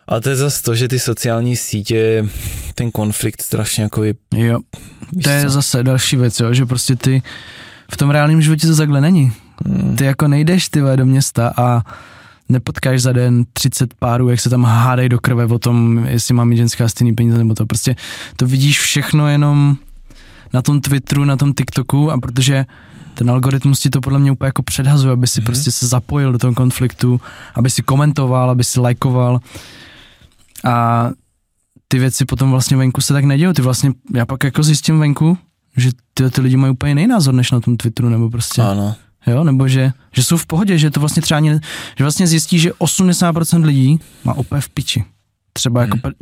A 0.08 0.20
to 0.20 0.28
je 0.28 0.36
zase 0.36 0.62
to, 0.62 0.74
že 0.74 0.88
ty 0.88 0.98
sociální 0.98 1.56
sítě, 1.56 2.26
ten 2.74 2.90
konflikt 2.90 3.42
strašně 3.42 3.82
jako 3.82 4.04
je... 4.04 4.14
Jo, 4.34 4.58
to 5.22 5.30
je 5.30 5.42
co? 5.42 5.50
zase 5.50 5.82
další 5.82 6.16
věc, 6.16 6.40
jo, 6.40 6.54
že 6.54 6.66
prostě 6.66 6.96
ty 6.96 7.22
v 7.92 7.96
tom 7.96 8.10
reálném 8.10 8.42
životě 8.42 8.66
to 8.66 8.76
takhle 8.76 9.00
není. 9.00 9.32
Hmm. 9.66 9.96
Ty 9.96 10.04
jako 10.04 10.28
nejdeš 10.28 10.68
ty 10.68 10.80
do 10.96 11.06
města 11.06 11.52
a 11.56 11.82
nepotkáš 12.48 13.02
za 13.02 13.12
den 13.12 13.44
30 13.52 13.94
párů, 13.94 14.28
jak 14.28 14.40
se 14.40 14.50
tam 14.50 14.64
hádají 14.64 15.08
do 15.08 15.20
krve 15.20 15.44
o 15.44 15.58
tom, 15.58 16.06
jestli 16.08 16.34
má 16.34 16.44
mít 16.44 16.56
ženská 16.56 16.88
stejný 16.88 17.14
peníze 17.14 17.38
nebo 17.38 17.54
to. 17.54 17.66
Prostě 17.66 17.96
to 18.36 18.46
vidíš 18.46 18.80
všechno 18.80 19.28
jenom 19.28 19.76
na 20.52 20.62
tom 20.62 20.80
Twitteru, 20.80 21.24
na 21.24 21.36
tom 21.36 21.52
TikToku 21.52 22.12
a 22.12 22.18
protože 22.18 22.66
ten 23.14 23.30
algoritmus 23.30 23.80
ti 23.80 23.90
to 23.90 24.00
podle 24.00 24.18
mě 24.18 24.32
úplně 24.32 24.48
jako 24.48 24.62
předhazuje, 24.62 25.12
aby 25.12 25.26
si 25.26 25.40
mm-hmm. 25.40 25.44
prostě 25.44 25.70
se 25.70 25.86
zapojil 25.86 26.32
do 26.32 26.38
toho 26.38 26.54
konfliktu, 26.54 27.20
aby 27.54 27.70
si 27.70 27.82
komentoval, 27.82 28.50
aby 28.50 28.64
si 28.64 28.80
lajkoval 28.80 29.40
a 30.64 31.08
ty 31.88 31.98
věci 31.98 32.24
potom 32.24 32.50
vlastně 32.50 32.76
venku 32.76 33.00
se 33.00 33.12
tak 33.12 33.24
nedějí. 33.24 33.54
Ty 33.54 33.62
vlastně, 33.62 33.92
já 34.14 34.26
pak 34.26 34.44
jako 34.44 34.62
zjistím 34.62 34.98
venku, 34.98 35.38
že 35.76 35.90
ty, 36.14 36.30
ty 36.30 36.40
lidi 36.40 36.56
mají 36.56 36.72
úplně 36.72 36.90
jiný 36.90 37.06
názor 37.06 37.34
než 37.34 37.50
na 37.50 37.60
tom 37.60 37.76
Twitteru, 37.76 38.08
nebo 38.08 38.30
prostě. 38.30 38.62
Ano. 38.62 38.94
Jo, 39.28 39.44
nebo 39.44 39.68
že, 39.68 39.92
že 40.12 40.24
jsou 40.24 40.36
v 40.36 40.46
pohodě, 40.46 40.78
že 40.78 40.90
to 40.90 41.00
vlastně 41.00 41.22
třeba, 41.22 41.36
ani, 41.36 41.60
že 41.98 42.04
vlastně 42.04 42.26
zjistí, 42.26 42.58
že 42.58 42.70
80% 42.70 43.64
lidí 43.64 44.00
má 44.24 44.34
úplně 44.34 44.60
v 44.60 44.68
piči. 44.68 45.04
Třeba, 45.52 45.80
jako, 45.80 45.98
hmm. 46.04 46.12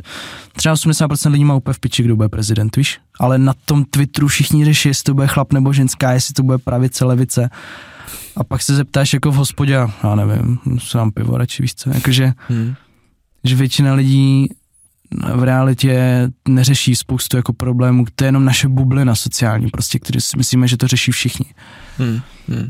třeba 0.55 0.75
80% 0.75 1.31
lidí 1.31 1.43
má 1.45 1.55
úplně 1.55 1.73
v 1.73 1.79
piči, 1.79 2.03
kdo 2.03 2.15
bude 2.15 2.29
prezident, 2.29 2.75
víš? 2.75 2.99
Ale 3.19 3.37
na 3.37 3.53
tom 3.65 3.85
Twitteru 3.85 4.27
všichni 4.27 4.65
řeší, 4.65 4.89
jestli 4.89 5.03
to 5.03 5.13
bude 5.13 5.27
chlap 5.27 5.53
nebo 5.53 5.73
ženská, 5.73 6.11
jestli 6.11 6.33
to 6.33 6.43
bude 6.43 6.57
pravice, 6.57 7.05
levice. 7.05 7.49
A 8.35 8.43
pak 8.43 8.61
se 8.61 8.75
zeptáš 8.75 9.13
jako 9.13 9.31
v 9.31 9.35
hospodě, 9.35 9.73
já 10.03 10.15
nevím, 10.15 10.59
sám 10.79 11.11
pivo 11.11 11.37
radši, 11.37 11.61
víš 11.61 11.75
co, 11.75 11.89
jakože, 11.89 12.33
hmm 12.47 12.75
že 13.47 13.55
většina 13.55 13.93
lidí 13.93 14.49
v 15.35 15.43
realitě 15.43 16.27
neřeší 16.47 16.95
spoustu 16.95 17.37
jako 17.37 17.53
problémů, 17.53 18.05
to 18.15 18.23
je 18.23 18.27
jenom 18.27 18.45
naše 18.45 18.67
bublina 18.67 19.15
sociální, 19.15 19.69
prostě, 19.69 19.99
který 19.99 20.21
si 20.21 20.37
myslíme, 20.37 20.67
že 20.67 20.77
to 20.77 20.87
řeší 20.87 21.11
všichni. 21.11 21.45
Hmm, 21.97 22.19
hmm. 22.47 22.69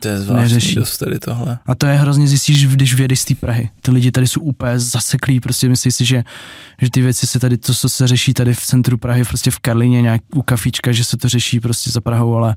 To 0.00 0.08
je 0.08 0.20
zvláštní 0.20 0.54
Neřeší. 0.54 0.74
dost 0.74 0.98
tady 0.98 1.18
tohle. 1.18 1.58
A 1.66 1.74
to 1.74 1.86
je 1.86 1.94
hrozně 1.94 2.28
zjistíš, 2.28 2.66
když 2.66 2.94
vyjedeš 2.94 3.20
z 3.20 3.24
té 3.24 3.34
Prahy. 3.34 3.70
Ty 3.80 3.90
lidi 3.90 4.10
tady 4.10 4.28
jsou 4.28 4.40
úplně 4.40 4.78
zaseklí, 4.78 5.40
prostě 5.40 5.68
myslíš 5.68 5.94
si, 5.94 6.04
že, 6.04 6.24
že 6.80 6.90
ty 6.90 7.02
věci 7.02 7.26
se 7.26 7.40
tady, 7.40 7.56
to, 7.56 7.74
co 7.74 7.88
se 7.88 8.06
řeší 8.06 8.34
tady 8.34 8.54
v 8.54 8.60
centru 8.60 8.98
Prahy, 8.98 9.24
prostě 9.24 9.50
v 9.50 9.58
Karlině, 9.58 10.02
nějak 10.02 10.20
u 10.34 10.42
kafička, 10.42 10.92
že 10.92 11.04
se 11.04 11.16
to 11.16 11.28
řeší 11.28 11.60
prostě 11.60 11.90
za 11.90 12.00
Prahou, 12.00 12.34
ale 12.34 12.56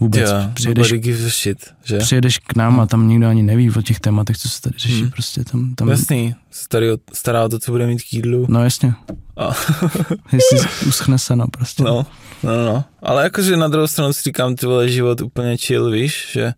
vůbec. 0.00 0.30
Yeah, 0.30 0.52
přijedeš, 0.52 0.92
shit, 1.28 1.74
že? 1.84 1.98
přijedeš 1.98 2.38
k 2.38 2.56
nám 2.56 2.80
a 2.80 2.86
tam 2.86 3.08
nikdo 3.08 3.28
ani 3.28 3.42
neví 3.42 3.70
o 3.70 3.82
těch 3.82 4.00
tématech, 4.00 4.38
co 4.38 4.48
se 4.48 4.62
tady 4.62 4.78
řeší. 4.78 5.00
Hmm. 5.00 5.10
Prostě 5.10 5.44
tam, 5.44 5.74
tam... 5.74 5.88
Jasný, 5.88 6.34
starý, 6.50 6.86
stará 7.12 7.44
o 7.44 7.48
to, 7.48 7.58
co 7.58 7.72
bude 7.72 7.86
mít 7.86 8.02
k 8.02 8.12
jídlu. 8.12 8.46
No 8.48 8.64
jasně. 8.64 8.94
A. 9.36 9.48
Jestli 10.32 10.86
uschne 10.88 11.18
se, 11.18 11.36
no 11.36 11.46
prostě. 11.48 11.82
No, 11.82 12.06
no, 12.42 12.64
no. 12.66 12.84
Ale 13.02 13.22
jakože 13.22 13.56
na 13.56 13.68
druhou 13.68 13.86
stranu 13.86 14.12
si 14.12 14.22
říkám, 14.22 14.56
ty 14.56 14.66
vole 14.66 14.88
život 14.88 15.20
úplně 15.20 15.56
chill, 15.56 15.90
víš, 15.90 16.28
že 16.32 16.52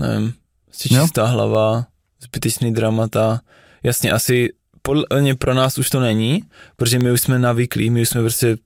nevím, 0.00 0.34
si 0.72 0.88
čistá 0.88 1.20
jo. 1.20 1.26
hlava, 1.26 1.86
zbytečný 2.20 2.74
dramata. 2.74 3.40
Jasně, 3.82 4.12
asi 4.12 4.48
podle 4.82 5.04
mě 5.20 5.34
pro 5.34 5.54
nás 5.54 5.78
už 5.78 5.90
to 5.90 6.00
není, 6.00 6.42
protože 6.76 6.98
my 6.98 7.12
už 7.12 7.20
jsme 7.20 7.38
navyklí, 7.38 7.90
my 7.90 8.02
už 8.02 8.08
jsme 8.08 8.20
prostě 8.20 8.56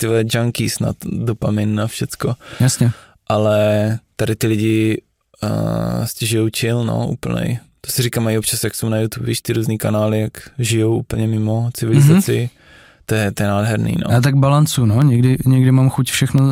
tyhle 0.00 0.24
junkies 0.34 0.78
na 0.78 0.92
dopamin, 1.04 1.74
na 1.74 1.86
všecko. 1.86 2.34
Jasně. 2.60 2.90
Ale 3.26 3.98
tady 4.16 4.36
ty 4.36 4.46
lidi 4.46 5.02
uh, 5.42 6.04
stěžují 6.04 6.50
chill, 6.56 6.84
no, 6.84 7.08
úplnej. 7.08 7.58
To 7.80 7.92
si 7.92 8.02
říkám 8.02 8.28
i 8.28 8.38
občas, 8.38 8.64
jak 8.64 8.74
jsou 8.74 8.88
na 8.88 8.98
YouTube, 8.98 9.26
víš, 9.26 9.40
ty 9.40 9.52
různý 9.52 9.78
kanály, 9.78 10.20
jak 10.20 10.32
žijou 10.58 10.98
úplně 10.98 11.26
mimo 11.26 11.70
civilizaci. 11.74 12.32
Mm-hmm. 12.32 12.58
To 13.06 13.14
je, 13.14 13.32
to 13.32 13.42
je 13.42 13.48
nádherný, 13.48 13.96
no. 14.04 14.14
Já 14.14 14.20
tak 14.20 14.36
balancu, 14.36 14.86
no, 14.86 15.02
někdy, 15.02 15.36
někdy 15.46 15.72
mám 15.72 15.90
chuť 15.90 16.10
všechno 16.10 16.42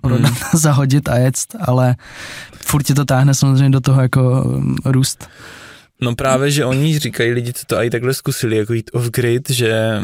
prodat, 0.00 0.30
mm. 0.30 0.36
zahodit 0.60 1.08
a 1.08 1.18
jet, 1.18 1.36
ale 1.60 1.96
furt 2.66 2.82
tě 2.82 2.94
to 2.94 3.04
táhne 3.04 3.34
samozřejmě 3.34 3.70
do 3.70 3.80
toho 3.80 4.02
jako 4.02 4.44
um, 4.44 4.76
růst. 4.84 5.28
No 6.00 6.14
právě, 6.14 6.50
že 6.50 6.64
oni 6.64 6.98
říkají 6.98 7.32
lidi, 7.32 7.52
co 7.52 7.66
to 7.66 7.82
i 7.82 7.90
takhle 7.90 8.14
zkusili, 8.14 8.56
jako 8.56 8.72
jít 8.72 8.90
off-grid, 8.92 9.50
že 9.50 10.00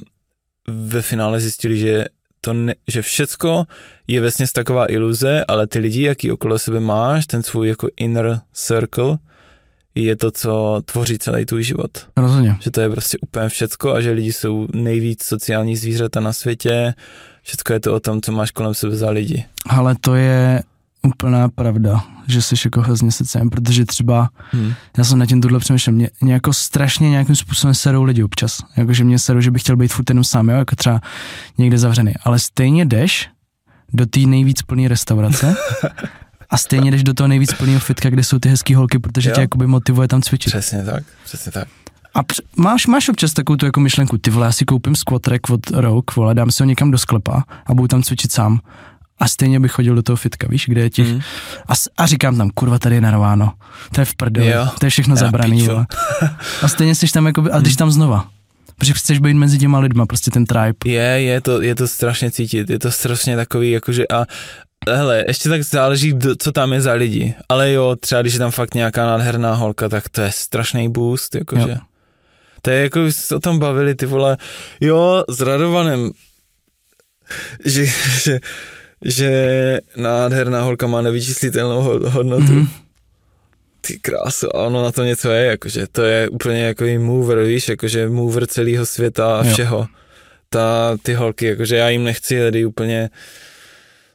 ve 0.68 1.02
finále 1.02 1.40
zjistili, 1.40 1.78
že 1.78 2.04
to 2.40 2.52
ne, 2.52 2.74
že 2.88 3.02
všecko 3.02 3.64
je 4.06 4.20
vlastně 4.20 4.46
taková 4.54 4.92
iluze, 4.92 5.44
ale 5.48 5.66
ty 5.66 5.78
lidi, 5.78 6.02
jaký 6.02 6.32
okolo 6.32 6.58
sebe 6.58 6.80
máš, 6.80 7.26
ten 7.26 7.42
svůj 7.42 7.68
jako 7.68 7.88
inner 7.96 8.40
circle, 8.52 9.18
je 9.94 10.16
to, 10.16 10.30
co 10.30 10.82
tvoří 10.84 11.18
celý 11.18 11.46
tvůj 11.46 11.62
život. 11.62 11.90
Rozhodně. 12.16 12.56
Že 12.60 12.70
to 12.70 12.80
je 12.80 12.90
prostě 12.90 13.18
úplně 13.22 13.48
všecko 13.48 13.94
a 13.94 14.00
že 14.00 14.10
lidi 14.10 14.32
jsou 14.32 14.66
nejvíc 14.74 15.22
sociální 15.22 15.76
zvířata 15.76 16.20
na 16.20 16.32
světě. 16.32 16.94
Všecko 17.42 17.72
je 17.72 17.80
to 17.80 17.94
o 17.94 18.00
tom, 18.00 18.20
co 18.20 18.32
máš 18.32 18.50
kolem 18.50 18.74
sebe 18.74 18.96
za 18.96 19.10
lidi. 19.10 19.44
Ale 19.66 19.96
to 20.00 20.14
je 20.14 20.62
úplná 21.02 21.48
pravda, 21.48 22.04
že 22.26 22.42
jsi 22.42 22.54
jako 22.64 22.80
hrozně 22.80 23.12
sociální, 23.12 23.50
protože 23.50 23.84
třeba, 23.84 24.30
hmm. 24.50 24.74
já 24.98 25.04
jsem 25.04 25.18
na 25.18 25.26
tím 25.26 25.40
tohle 25.40 25.58
přemýšlel, 25.58 25.94
mě, 25.96 26.10
mě 26.20 26.32
jako 26.32 26.52
strašně 26.52 27.10
nějakým 27.10 27.36
způsobem 27.36 27.74
serou 27.74 28.02
lidi 28.02 28.22
občas, 28.22 28.58
jakože 28.76 29.04
mě 29.04 29.18
serou, 29.18 29.40
že 29.40 29.50
bych 29.50 29.62
chtěl 29.62 29.76
být 29.76 29.92
furt 29.92 30.10
jenom 30.10 30.24
sám, 30.24 30.48
jo, 30.48 30.56
jako 30.56 30.76
třeba 30.76 31.00
někde 31.58 31.78
zavřený, 31.78 32.12
ale 32.24 32.38
stejně 32.38 32.84
jdeš 32.84 33.28
do 33.92 34.06
té 34.06 34.20
nejvíc 34.20 34.62
plné 34.62 34.88
restaurace 34.88 35.56
a 36.50 36.56
stejně 36.56 36.90
jdeš 36.90 37.02
do 37.02 37.14
toho 37.14 37.28
nejvíc 37.28 37.52
plného 37.52 37.80
fitka, 37.80 38.10
kde 38.10 38.24
jsou 38.24 38.38
ty 38.38 38.48
hezké 38.48 38.76
holky, 38.76 38.98
protože 38.98 39.28
jo. 39.28 39.34
tě 39.34 39.40
jakoby 39.40 39.66
motivuje 39.66 40.08
tam 40.08 40.22
cvičit. 40.22 40.52
Přesně 40.52 40.84
tak, 40.84 41.04
přesně 41.24 41.52
tak. 41.52 41.68
A 42.14 42.22
př- 42.22 42.42
máš, 42.56 42.86
máš 42.86 43.08
občas 43.08 43.32
takovou 43.32 43.56
tu 43.56 43.66
jako 43.66 43.80
myšlenku, 43.80 44.18
ty 44.18 44.30
vole, 44.30 44.46
já 44.46 44.52
si 44.52 44.64
koupím 44.64 44.96
squat 44.96 45.28
rack 45.28 45.50
od 45.50 45.70
Rogue, 45.70 46.14
vole, 46.16 46.34
dám 46.34 46.50
si 46.50 46.62
ho 46.62 46.66
někam 46.66 46.90
do 46.90 46.98
sklepa 46.98 47.44
a 47.66 47.74
budu 47.74 47.88
tam 47.88 48.02
cvičit 48.02 48.32
sám 48.32 48.60
a 49.20 49.28
stejně 49.28 49.60
bych 49.60 49.72
chodil 49.72 49.94
do 49.94 50.02
toho 50.02 50.16
fitka, 50.16 50.46
víš, 50.50 50.64
kde 50.68 50.80
je 50.80 50.90
těch, 50.90 51.08
mm. 51.08 51.20
a, 51.68 51.72
a 51.96 52.06
říkám 52.06 52.36
tam, 52.38 52.50
kurva, 52.50 52.78
tady 52.78 52.94
je 52.94 53.00
narváno, 53.00 53.52
to 53.94 54.00
je 54.00 54.04
v 54.04 54.14
prdeli, 54.14 54.54
to 54.78 54.86
je 54.86 54.90
všechno 54.90 55.16
zabraný, 55.16 55.68
a 56.62 56.68
stejně 56.68 56.94
jsi 56.94 57.12
tam, 57.12 57.26
jako, 57.26 57.44
a 57.52 57.60
když 57.60 57.76
tam 57.76 57.90
znova, 57.90 58.28
protože 58.78 58.94
chceš 58.94 59.18
být 59.18 59.34
mezi 59.34 59.58
těma 59.58 59.78
lidma, 59.78 60.06
prostě 60.06 60.30
ten 60.30 60.44
tribe. 60.44 60.76
Je, 60.84 61.22
je 61.22 61.40
to, 61.40 61.62
je 61.62 61.74
to 61.74 61.88
strašně 61.88 62.30
cítit, 62.30 62.70
je 62.70 62.78
to 62.78 62.90
strašně 62.90 63.36
takový, 63.36 63.70
jakože 63.70 64.08
a 64.08 64.26
Hele, 64.88 65.24
ještě 65.28 65.48
tak 65.48 65.62
záleží, 65.62 66.18
co 66.38 66.52
tam 66.52 66.72
je 66.72 66.80
za 66.80 66.92
lidi. 66.92 67.34
Ale 67.48 67.72
jo, 67.72 67.96
třeba 68.00 68.20
když 68.20 68.32
je 68.32 68.38
tam 68.38 68.50
fakt 68.50 68.74
nějaká 68.74 69.06
nádherná 69.06 69.54
holka, 69.54 69.88
tak 69.88 70.08
to 70.08 70.20
je 70.20 70.32
strašný 70.32 70.88
boost, 70.88 71.34
jakože. 71.34 71.70
Jo. 71.70 71.76
To 72.62 72.70
je 72.70 72.82
jako, 72.82 73.00
se 73.10 73.36
o 73.36 73.40
tom 73.40 73.58
bavili, 73.58 73.94
ty 73.94 74.06
vole, 74.06 74.36
jo, 74.80 75.24
s 75.28 75.40
Radovanem, 75.40 76.10
že, 77.64 77.86
že 78.22 78.40
že 79.04 79.80
nádherná 79.96 80.62
holka 80.62 80.86
má 80.86 81.02
nevyčíslitelnou 81.02 81.82
hodnotu. 82.08 82.42
Mm-hmm. 82.42 82.68
Ty 83.80 83.98
krásu, 83.98 84.48
ono 84.48 84.82
na 84.82 84.92
to 84.92 85.04
něco 85.04 85.30
je, 85.30 85.46
jakože 85.46 85.86
to 85.92 86.02
je 86.02 86.28
úplně 86.28 86.62
jako 86.62 86.84
mover, 86.98 87.44
víš, 87.44 87.68
jakože 87.68 88.08
mover 88.08 88.46
celého 88.46 88.86
světa 88.86 89.40
a 89.40 89.42
všeho. 89.42 89.78
Jo. 89.78 89.86
Ta, 90.50 90.96
ty 91.02 91.14
holky, 91.14 91.46
jakože 91.46 91.76
já 91.76 91.88
jim 91.88 92.04
nechci 92.04 92.40
tady 92.40 92.64
úplně 92.64 93.10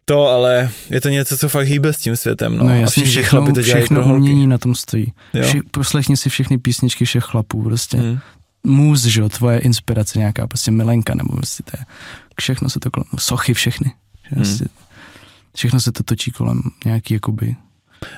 to, 0.06 0.28
ale 0.28 0.70
je 0.90 1.02
to 1.02 1.10
něco, 1.10 1.38
co 1.38 1.50
fakt 1.50 1.68
hýbe 1.68 1.94
s 1.94 1.98
tím 1.98 2.16
světem, 2.16 2.58
no. 2.58 2.64
no 2.64 2.76
jasně, 2.76 3.04
a 3.04 3.24
chlapi 3.24 3.54
to 3.54 3.62
dělají 3.62 3.84
všechno 3.84 3.96
pro 3.96 4.06
holky. 4.06 4.20
umění 4.20 4.48
na 4.48 4.58
tom 4.58 4.76
stojí. 4.76 5.14
Vši, 5.42 5.62
poslechni 5.72 6.18
si 6.18 6.30
všechny 6.30 6.58
písničky 6.58 7.06
všech 7.06 7.24
chlapů, 7.24 7.64
prostě. 7.64 7.98
Hmm. 7.98 8.20
Můz, 8.64 9.04
že 9.06 9.30
tvoje 9.30 9.60
inspirace 9.60 10.20
nějaká, 10.20 10.48
prostě 10.48 10.72
milenka, 10.72 11.16
nebo 11.16 11.36
prostě 11.36 11.64
to 11.64 11.72
je, 11.80 11.86
všechno 12.40 12.70
se 12.70 12.80
to 12.80 12.92
kolem, 12.92 13.08
sochy 13.20 13.54
všechny. 13.54 13.92
Hmm. 14.36 14.68
Všechno 15.56 15.80
se 15.80 15.92
to 15.92 16.04
točí 16.04 16.32
kolem 16.32 16.62
nějaký, 16.86 17.14
jakoby... 17.14 17.56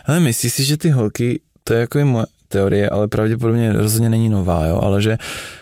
Ale 0.05 0.19
myslíš 0.19 0.53
si, 0.53 0.63
že 0.63 0.77
ty 0.77 0.89
holky, 0.89 1.41
to 1.63 1.73
je 1.73 1.79
jako 1.79 1.99
je 1.99 2.05
moje 2.05 2.25
teorie, 2.47 2.89
ale 2.89 3.07
pravděpodobně 3.07 3.73
rozhodně 3.73 4.09
není 4.09 4.29
nová, 4.29 4.65
jo, 4.65 4.79
ale 4.83 5.01
že 5.01 5.17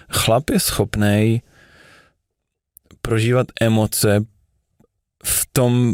chlap 0.10 0.50
je 0.50 0.60
schopný 0.60 1.42
prožívat 3.02 3.48
emoce 3.62 4.26
v 5.24 5.48
tom 5.54 5.94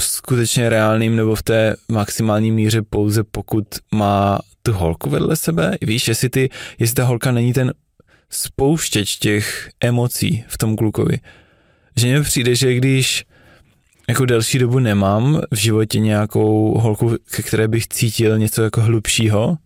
skutečně 0.00 0.68
reálným 0.68 1.16
nebo 1.16 1.34
v 1.34 1.42
té 1.42 1.76
maximální 1.88 2.50
míře 2.50 2.82
pouze 2.82 3.24
pokud 3.24 3.64
má 3.92 4.38
tu 4.62 4.72
holku 4.72 5.10
vedle 5.10 5.36
sebe. 5.36 5.78
Víš, 5.82 6.08
jestli, 6.08 6.28
ty, 6.28 6.50
jestli 6.78 6.94
ta 6.94 7.04
holka 7.04 7.32
není 7.32 7.52
ten 7.52 7.72
spouštěč 8.30 9.16
těch 9.16 9.70
emocí 9.80 10.44
v 10.48 10.58
tom 10.58 10.76
klukovi. 10.76 11.18
Že 11.96 12.06
mně 12.06 12.20
přijde, 12.20 12.54
že 12.54 12.74
když 12.74 13.24
jako 14.08 14.24
delší 14.26 14.58
dobu 14.58 14.78
nemám 14.78 15.40
v 15.50 15.56
životě 15.56 15.98
nějakou 15.98 16.78
holku, 16.78 17.16
ke 17.36 17.42
které 17.42 17.68
bych 17.68 17.88
cítil 17.88 18.38
něco 18.38 18.62
jako 18.62 18.80
hlubšího, 18.80 19.58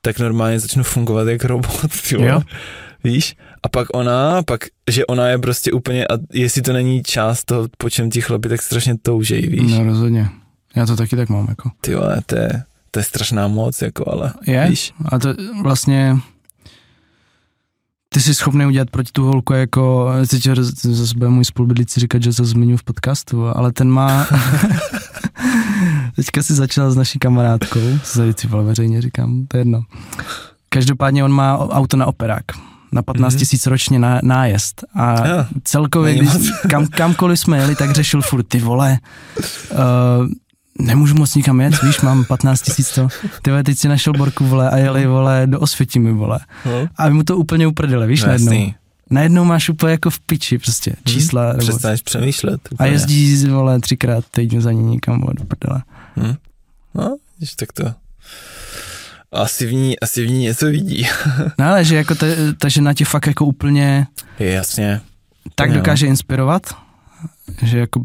tak 0.00 0.18
normálně 0.18 0.60
začnu 0.60 0.82
fungovat 0.82 1.28
jak 1.28 1.44
robot, 1.44 1.90
jo. 2.10 2.40
Víš? 3.04 3.36
A 3.62 3.68
pak 3.68 3.88
ona, 3.94 4.42
pak, 4.42 4.60
že 4.90 5.06
ona 5.06 5.28
je 5.28 5.38
prostě 5.38 5.72
úplně, 5.72 6.06
a 6.06 6.18
jestli 6.32 6.62
to 6.62 6.72
není 6.72 7.02
část 7.02 7.44
toho, 7.44 7.68
po 7.78 7.90
čem 7.90 8.10
ti 8.10 8.20
chlapi 8.20 8.48
tak 8.48 8.62
strašně 8.62 8.94
toužejí, 9.02 9.46
víš? 9.46 9.72
No 9.72 9.84
rozhodně. 9.84 10.28
Já 10.76 10.86
to 10.86 10.96
taky 10.96 11.16
tak 11.16 11.28
mám, 11.28 11.46
jako. 11.48 11.70
Ty 11.80 11.94
vole, 11.94 12.20
to 12.26 12.36
je, 12.36 12.62
to 12.90 13.00
je 13.00 13.04
strašná 13.04 13.48
moc, 13.48 13.82
jako, 13.82 14.10
ale 14.10 14.32
je? 14.46 14.66
víš? 14.68 14.92
A 15.04 15.18
to 15.18 15.34
vlastně, 15.62 16.16
ty 18.16 18.22
jsi 18.22 18.34
schopný 18.34 18.66
udělat 18.66 18.90
proti 18.90 19.12
tu 19.12 19.24
holku 19.24 19.52
jako, 19.52 20.10
teď 20.30 20.48
zase 20.82 21.14
bude 21.16 21.30
můj 21.30 21.44
spolubydlící 21.44 22.00
říkat, 22.00 22.22
že 22.22 22.32
to 22.32 22.44
zmiňuji 22.44 22.76
v 22.76 22.82
podcastu, 22.84 23.46
ale 23.46 23.72
ten 23.72 23.90
má, 23.90 24.26
teďka 26.16 26.42
si 26.42 26.54
začal 26.54 26.90
s 26.90 26.96
naší 26.96 27.18
kamarádkou, 27.18 27.80
co 28.02 28.34
si 28.38 28.48
veřejně 28.48 29.02
říkám, 29.02 29.46
to 29.48 29.56
je 29.56 29.60
jedno. 29.60 29.82
Každopádně 30.68 31.24
on 31.24 31.32
má 31.32 31.58
auto 31.58 31.96
na 31.96 32.06
operák 32.06 32.44
na 32.92 33.02
15 33.02 33.32
mhm. 33.32 33.38
tisíc 33.38 33.62
mm-hmm. 33.62 33.70
ročně 33.70 33.98
na, 33.98 34.20
nájezd 34.22 34.84
a 34.94 35.26
ja, 35.26 35.46
celkově, 35.64 36.14
když, 36.14 36.30
kam, 36.70 36.86
kamkoliv 36.86 37.40
jsme 37.40 37.58
jeli, 37.58 37.76
tak 37.76 37.90
řešil 37.90 38.22
furt, 38.22 38.42
ty 38.42 38.60
vole, 38.60 38.98
uh, 39.72 39.78
nemůžu 40.80 41.14
moc 41.14 41.34
nikam 41.34 41.60
jet, 41.60 41.82
víš, 41.82 42.00
mám 42.00 42.24
15 42.24 42.60
tisíc 42.62 42.94
to, 42.94 43.08
ty 43.42 43.50
vole, 43.50 43.64
teď 43.64 43.78
si 43.78 43.88
našel 43.88 44.12
borku, 44.12 44.44
vole, 44.44 44.70
a 44.70 44.76
jeli, 44.76 45.06
vole, 45.06 45.42
do 45.46 45.60
Osvětimi, 45.60 46.12
vole. 46.12 46.38
Hmm. 46.64 46.86
A 46.96 47.08
mu 47.08 47.22
to 47.22 47.36
úplně 47.36 47.66
uprdele, 47.66 48.06
víš, 48.06 48.20
Jasný. 48.20 48.46
najednou. 48.46 48.72
Najednou 49.10 49.44
máš 49.44 49.68
úplně 49.68 49.90
jako 49.90 50.10
v 50.10 50.20
piči, 50.20 50.58
prostě, 50.58 50.90
hmm. 50.90 51.14
čísla. 51.14 51.50
Hmm. 51.50 51.58
Přestaneš 51.58 52.02
přemýšlet. 52.02 52.68
Úplně. 52.70 52.90
A 52.90 52.92
jezdí, 52.92 53.46
vole, 53.46 53.80
třikrát 53.80 54.24
týdně 54.30 54.60
za 54.60 54.72
ní 54.72 54.82
někam, 54.82 55.20
vole, 55.20 55.32
do 55.38 55.44
prdele. 55.44 55.82
Hmm. 56.16 56.34
No, 56.94 57.16
když 57.38 57.54
tak 57.54 57.72
to 57.72 57.94
asi 59.32 59.66
v 59.66 59.72
ní, 59.72 60.00
asi 60.00 60.26
v 60.26 60.30
ní 60.30 60.42
něco 60.42 60.66
vidí. 60.66 61.08
no 61.58 61.66
ale 61.66 61.84
že 61.84 61.96
jako 61.96 62.14
ta, 62.14 62.26
ta 62.58 62.68
žena 62.68 62.94
tě 62.94 63.04
fakt 63.04 63.26
jako 63.26 63.44
úplně... 63.44 64.06
Je 64.38 64.50
jasně. 64.52 65.00
Tak 65.54 65.72
dokáže 65.72 66.06
inspirovat, 66.06 66.62
že 67.62 67.78
jako 67.78 68.02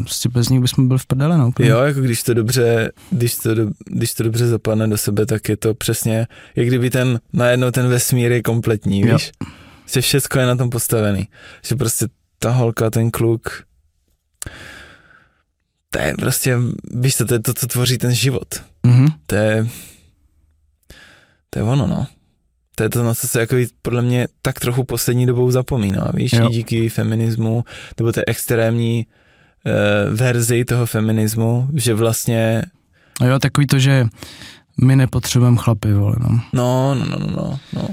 prostě 0.00 0.28
bez 0.28 0.48
nich 0.48 0.60
bychom 0.60 0.88
byli 0.88 0.98
v 0.98 1.06
prdele, 1.06 1.38
no. 1.38 1.52
Jo, 1.58 1.78
jako 1.78 2.00
když 2.00 2.22
to 2.22 2.34
dobře, 2.34 2.92
když 3.10 3.34
to, 3.36 3.50
když 3.86 4.14
to 4.14 4.22
dobře 4.22 4.48
zapadne 4.48 4.88
do 4.88 4.96
sebe, 4.96 5.26
tak 5.26 5.48
je 5.48 5.56
to 5.56 5.74
přesně, 5.74 6.26
jak 6.56 6.66
kdyby 6.66 6.90
ten, 6.90 7.20
najednou 7.32 7.70
ten 7.70 7.88
vesmír 7.88 8.32
je 8.32 8.42
kompletní, 8.42 9.00
jo. 9.00 9.16
víš? 9.16 9.32
Že 9.86 10.00
všechno 10.00 10.40
je 10.40 10.46
na 10.46 10.56
tom 10.56 10.70
postavený. 10.70 11.28
Že 11.64 11.74
prostě 11.74 12.06
ta 12.38 12.50
holka, 12.50 12.90
ten 12.90 13.10
kluk, 13.10 13.64
to 15.90 15.98
je 15.98 16.14
prostě, 16.18 16.58
víš 16.90 17.14
to, 17.14 17.24
to 17.24 17.34
je 17.34 17.40
to, 17.40 17.54
co 17.54 17.66
tvoří 17.66 17.98
ten 17.98 18.14
život. 18.14 18.54
Mm-hmm. 18.84 19.12
To 19.26 19.34
je, 19.34 19.68
to 21.50 21.58
je 21.58 21.62
ono, 21.62 21.86
no. 21.86 22.06
To 22.74 22.82
je 22.82 22.88
to, 22.88 23.02
na 23.02 23.14
co 23.14 23.28
se 23.28 23.40
jako 23.40 23.56
podle 23.82 24.02
mě 24.02 24.28
tak 24.42 24.60
trochu 24.60 24.84
poslední 24.84 25.26
dobou 25.26 25.50
zapomíná, 25.50 26.08
víš, 26.14 26.32
jo. 26.32 26.48
díky 26.48 26.88
feminismu, 26.88 27.64
nebo 27.98 28.12
té 28.12 28.22
extrémní 28.26 29.06
uh, 29.66 30.16
verzi 30.16 30.64
toho 30.64 30.86
feminismu, 30.86 31.68
že 31.74 31.94
vlastně... 31.94 32.62
A 33.20 33.24
jo, 33.24 33.38
takový 33.38 33.66
to, 33.66 33.78
že 33.78 34.06
my 34.80 34.96
nepotřebujeme 34.96 35.56
chlapy, 35.60 35.92
vole, 35.92 36.16
no. 36.20 36.40
No, 36.52 36.94
no, 36.94 37.04
no, 37.04 37.18
no, 37.18 37.32
no. 37.36 37.58
no. 37.72 37.88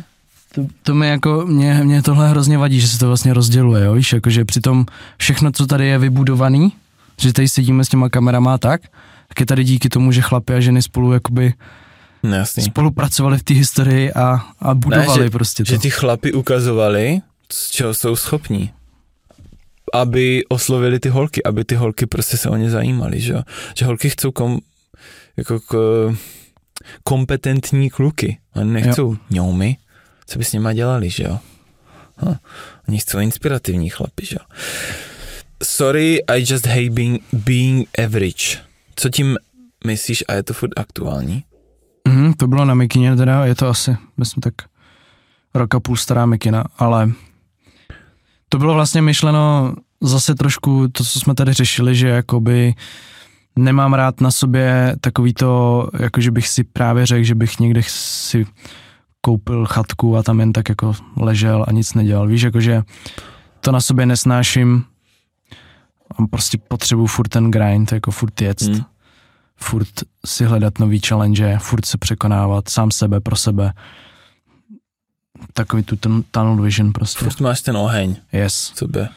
To, 0.56 0.68
to 0.84 0.96
mi 0.96 1.08
jako, 1.08 1.46
mě, 1.46 1.74
mě 1.84 2.02
tohle 2.02 2.30
hrozně 2.30 2.58
vadí, 2.58 2.80
že 2.80 2.88
se 2.88 3.00
to 3.00 3.08
vlastně 3.08 3.34
rozděluje, 3.34 3.86
jo, 3.86 3.94
víš, 3.94 4.14
jakože 4.14 4.46
přitom 4.46 4.86
všechno, 5.18 5.52
co 5.52 5.68
tady 5.68 5.88
je 5.88 5.98
vybudovaný, 5.98 6.74
že 7.18 7.34
tady 7.34 7.48
sedíme 7.48 7.86
s 7.86 7.90
těma 7.90 8.10
kamerama 8.10 8.58
tak, 8.58 8.82
tak 9.28 9.40
je 9.40 9.46
tady 9.46 9.64
díky 9.64 9.90
tomu, 9.90 10.12
že 10.12 10.22
chlapy 10.22 10.54
a 10.54 10.60
ženy 10.60 10.82
spolu 10.82 11.14
jakoby 11.14 11.54
No, 12.24 12.36
jasný. 12.36 12.64
spolupracovali 12.64 13.38
v 13.38 13.44
té 13.44 13.54
historii 13.54 14.14
a, 14.14 14.48
a 14.60 14.74
budovali 14.74 15.20
ne, 15.20 15.26
že, 15.26 15.30
prostě 15.30 15.64
to. 15.64 15.72
Že 15.72 15.80
ty 15.80 15.90
chlapi 15.90 16.34
ukazovali, 16.34 17.22
z 17.52 17.70
čeho 17.70 17.94
jsou 17.94 18.16
schopní 18.16 18.72
aby 19.94 20.44
oslovili 20.50 21.00
ty 21.00 21.10
holky, 21.10 21.44
aby 21.44 21.66
ty 21.66 21.76
holky 21.76 22.06
prostě 22.06 22.38
se 22.38 22.50
o 22.50 22.56
ně 22.56 22.70
zajímaly, 22.70 23.22
že 23.22 23.36
Že 23.76 23.86
holky 23.86 24.10
chcou 24.10 24.32
kom, 24.32 24.60
jako 25.38 25.60
k, 25.60 25.76
kompetentní 27.04 27.90
kluky, 27.90 28.40
ale 28.54 28.66
nechcou 28.66 29.12
jo. 29.12 29.18
ňoumy, 29.30 29.78
co 30.26 30.40
by 30.40 30.46
s 30.46 30.54
nima 30.54 30.74
dělali, 30.74 31.10
že 31.10 31.24
jo. 31.24 31.40
Hm. 32.18 32.36
Oni 32.88 32.98
chcou 32.98 33.20
inspirativní 33.20 33.90
chlapi, 33.90 34.26
že 34.26 34.36
jo. 34.40 34.46
Sorry, 35.64 36.26
I 36.26 36.40
just 36.40 36.66
hate 36.66 36.90
being, 36.90 37.24
being 37.34 38.00
average. 38.06 38.58
Co 38.96 39.10
tím 39.10 39.38
myslíš 39.86 40.24
a 40.28 40.34
je 40.34 40.44
to 40.44 40.54
furt 40.54 40.80
aktuální? 40.80 41.44
Mm, 42.12 42.34
to 42.34 42.48
bylo 42.48 42.66
na 42.66 42.74
Mikině, 42.74 43.16
teda 43.16 43.46
je 43.46 43.56
to 43.56 43.68
asi, 43.68 43.98
myslím 44.18 44.42
tak 44.42 44.54
roka 45.54 45.80
půl 45.80 45.98
stará 45.98 46.26
Mikina, 46.26 46.64
ale 46.78 47.12
to 48.50 48.58
bylo 48.58 48.74
vlastně 48.74 49.02
myšleno 49.02 49.74
zase 50.02 50.36
trošku 50.36 50.88
to, 50.88 51.04
co 51.04 51.20
jsme 51.20 51.36
tady 51.36 51.54
řešili, 51.54 51.96
že 51.96 52.08
jakoby 52.08 52.74
nemám 53.56 53.94
rád 53.94 54.22
na 54.22 54.32
sobě 54.32 54.96
takový 55.02 55.34
to, 55.34 55.88
jako 56.00 56.22
že 56.22 56.32
bych 56.32 56.48
si 56.48 56.64
právě 56.64 57.06
řekl, 57.06 57.24
že 57.24 57.36
bych 57.36 57.60
někde 57.60 57.82
si 57.88 58.46
koupil 59.22 59.66
chatku 59.66 60.18
a 60.18 60.24
tam 60.24 60.40
jen 60.40 60.54
tak 60.54 60.70
jako 60.70 60.94
ležel 61.18 61.66
a 61.68 61.72
nic 61.72 61.94
nedělal. 61.94 62.28
Víš, 62.28 62.42
jakože 62.42 62.84
to 63.60 63.72
na 63.72 63.82
sobě 63.82 64.06
nesnáším 64.06 64.86
a 66.18 66.28
prostě 66.28 66.58
potřebuji 66.68 67.08
furt 67.08 67.28
ten 67.28 67.52
grind, 67.52 67.92
jako 67.92 68.12
furt 68.12 68.42
jet. 68.42 68.62
Hmm 68.62 68.84
furt 69.62 70.04
si 70.26 70.46
hledat 70.46 70.80
nový 70.80 71.00
challenge, 71.08 71.58
furt 71.62 71.86
se 71.86 71.98
překonávat 71.98 72.70
sám 72.70 72.92
sebe 72.92 73.20
pro 73.20 73.36
sebe. 73.36 73.74
Takový 75.54 75.84
tu 75.84 75.96
ten 75.96 76.24
tunnel 76.32 76.62
vision 76.62 76.94
prostě. 76.94 77.20
Furt 77.20 77.40
máš 77.40 77.62
ten 77.62 77.78
oheň. 77.78 78.16
Yes. 78.32 78.72
Co 78.76 78.88
by? 78.88 79.08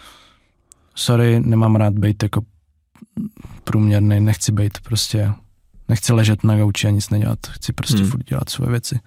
Sorry, 0.94 1.40
nemám 1.40 1.76
rád 1.76 1.92
být 1.92 2.22
jako 2.22 2.42
průměrný, 3.64 4.20
nechci 4.20 4.52
být 4.52 4.78
prostě, 4.80 5.32
nechci 5.88 6.12
ležet 6.12 6.44
na 6.44 6.56
gauči 6.56 6.86
a 6.86 6.90
nic 6.90 7.10
nedělat, 7.10 7.38
chci 7.50 7.72
prostě 7.72 7.96
hmm. 7.96 8.10
furt 8.10 8.24
dělat 8.24 8.48
svoje 8.48 8.70
věci. 8.70 9.00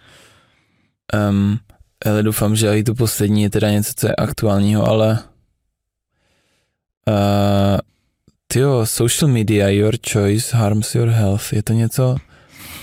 Um, 1.29 1.59
ale 2.05 2.23
doufám, 2.23 2.55
že 2.55 2.77
i 2.77 2.83
to 2.83 2.95
poslední 2.95 3.43
je 3.43 3.49
teda 3.49 3.71
něco, 3.71 3.93
co 3.95 4.07
je 4.07 4.15
aktuálního, 4.15 4.87
ale 4.87 5.19
uh, 7.07 7.77
Tyjo, 8.53 8.85
social 8.85 9.31
media, 9.31 9.69
your 9.69 9.93
choice 10.13 10.57
harms 10.57 10.95
your 10.95 11.09
health. 11.09 11.53
Je 11.53 11.63
to 11.63 11.73
něco, 11.73 12.15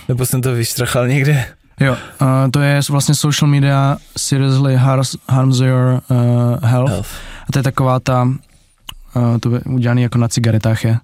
nebo 0.09 0.27
jsem 0.27 0.43
to 0.43 0.53
vyštrachal 0.53 1.09
někde? 1.09 1.45
Jo, 1.81 1.97
uh, 2.21 2.51
to 2.51 2.61
je 2.61 2.81
vlastně 2.91 3.15
social 3.15 3.51
media 3.51 3.97
seriously 4.17 4.77
harms, 4.77 5.17
harms 5.29 5.61
your 5.61 6.03
uh, 6.11 6.69
health. 6.69 6.91
health. 6.91 7.09
A 7.49 7.53
to 7.53 7.59
je 7.59 7.63
taková 7.63 8.01
ta, 8.01 8.23
uh, 8.23 9.39
to 9.41 9.55
je 9.55 9.61
udělaný 9.61 10.03
jako 10.03 10.19
na 10.19 10.29
cigaretách 10.29 10.85
je. 10.85 10.99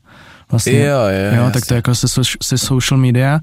Vlastně, 0.51 0.81
jo, 0.81 0.99
jo, 0.99 1.43
jo 1.43 1.51
tak 1.53 1.67
to 1.67 1.75
je 1.75 1.77
jako 1.77 1.95
se, 1.95 2.23
se 2.43 2.59
social 2.59 3.01
media. 3.01 3.41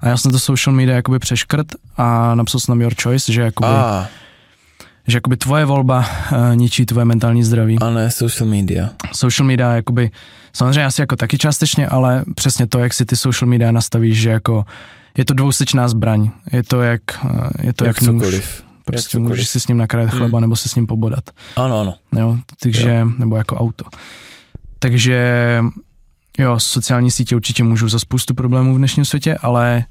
A 0.00 0.08
já 0.08 0.16
jsem 0.16 0.30
to 0.32 0.38
social 0.38 0.76
media 0.76 0.96
jakoby 0.96 1.18
přeškrt 1.18 1.66
a 1.96 2.34
napsal 2.34 2.60
jsem 2.60 2.72
tam 2.72 2.80
your 2.80 2.94
choice, 3.02 3.32
že 3.32 3.42
jakoby, 3.42 3.70
ah. 3.70 4.06
Že 5.10 5.16
jakoby 5.16 5.36
tvoje 5.36 5.64
volba 5.64 5.98
uh, 5.98 6.56
ničí 6.56 6.86
tvoje 6.86 7.04
mentální 7.04 7.44
zdraví. 7.44 7.78
A 7.78 7.90
ne 7.90 8.10
social 8.10 8.48
media. 8.50 8.90
Social 9.12 9.46
media 9.46 9.72
jakoby 9.72 10.10
Samozřejmě 10.52 10.84
asi 10.84 11.00
jako 11.00 11.16
taky 11.16 11.38
částečně, 11.38 11.88
ale 11.88 12.24
přesně 12.34 12.66
to, 12.66 12.78
jak 12.78 12.94
si 12.94 13.06
ty 13.06 13.16
social 13.16 13.48
media 13.48 13.72
nastavíš, 13.72 14.20
že 14.20 14.30
jako 14.30 14.64
je 15.18 15.24
to 15.24 15.34
dvousečná 15.34 15.88
zbraň. 15.88 16.30
Je 16.52 16.62
to 16.62 16.82
jak, 16.82 17.02
eh, 17.24 17.66
je 17.66 17.72
to 17.72 17.84
jak, 17.84 17.96
jak 18.02 18.12
cokoliv. 18.12 18.64
Prostě 18.84 19.18
jak 19.18 19.22
můžeš 19.22 19.48
si 19.48 19.60
s 19.60 19.68
ním 19.68 19.76
nakrájet 19.76 20.10
chleba 20.10 20.38
Hmm. 20.38 20.40
nebo 20.40 20.56
se 20.56 20.68
s 20.68 20.74
ním 20.74 20.86
pobodat. 20.86 21.24
Ano, 21.56 21.80
ano. 21.80 21.94
Jo, 22.18 22.38
takže, 22.62 23.06
nebo 23.18 23.36
jako 23.36 23.56
auto. 23.56 23.84
Takže 24.78 25.58
jo, 26.38 26.60
sociální 26.60 27.10
sítě 27.10 27.36
určitě 27.36 27.64
můžou 27.64 27.88
za 27.88 27.98
spoustu 27.98 28.34
problémů 28.34 28.74
v 28.74 28.78
dnešním 28.78 29.04
světě, 29.04 29.36
ale 29.42 29.84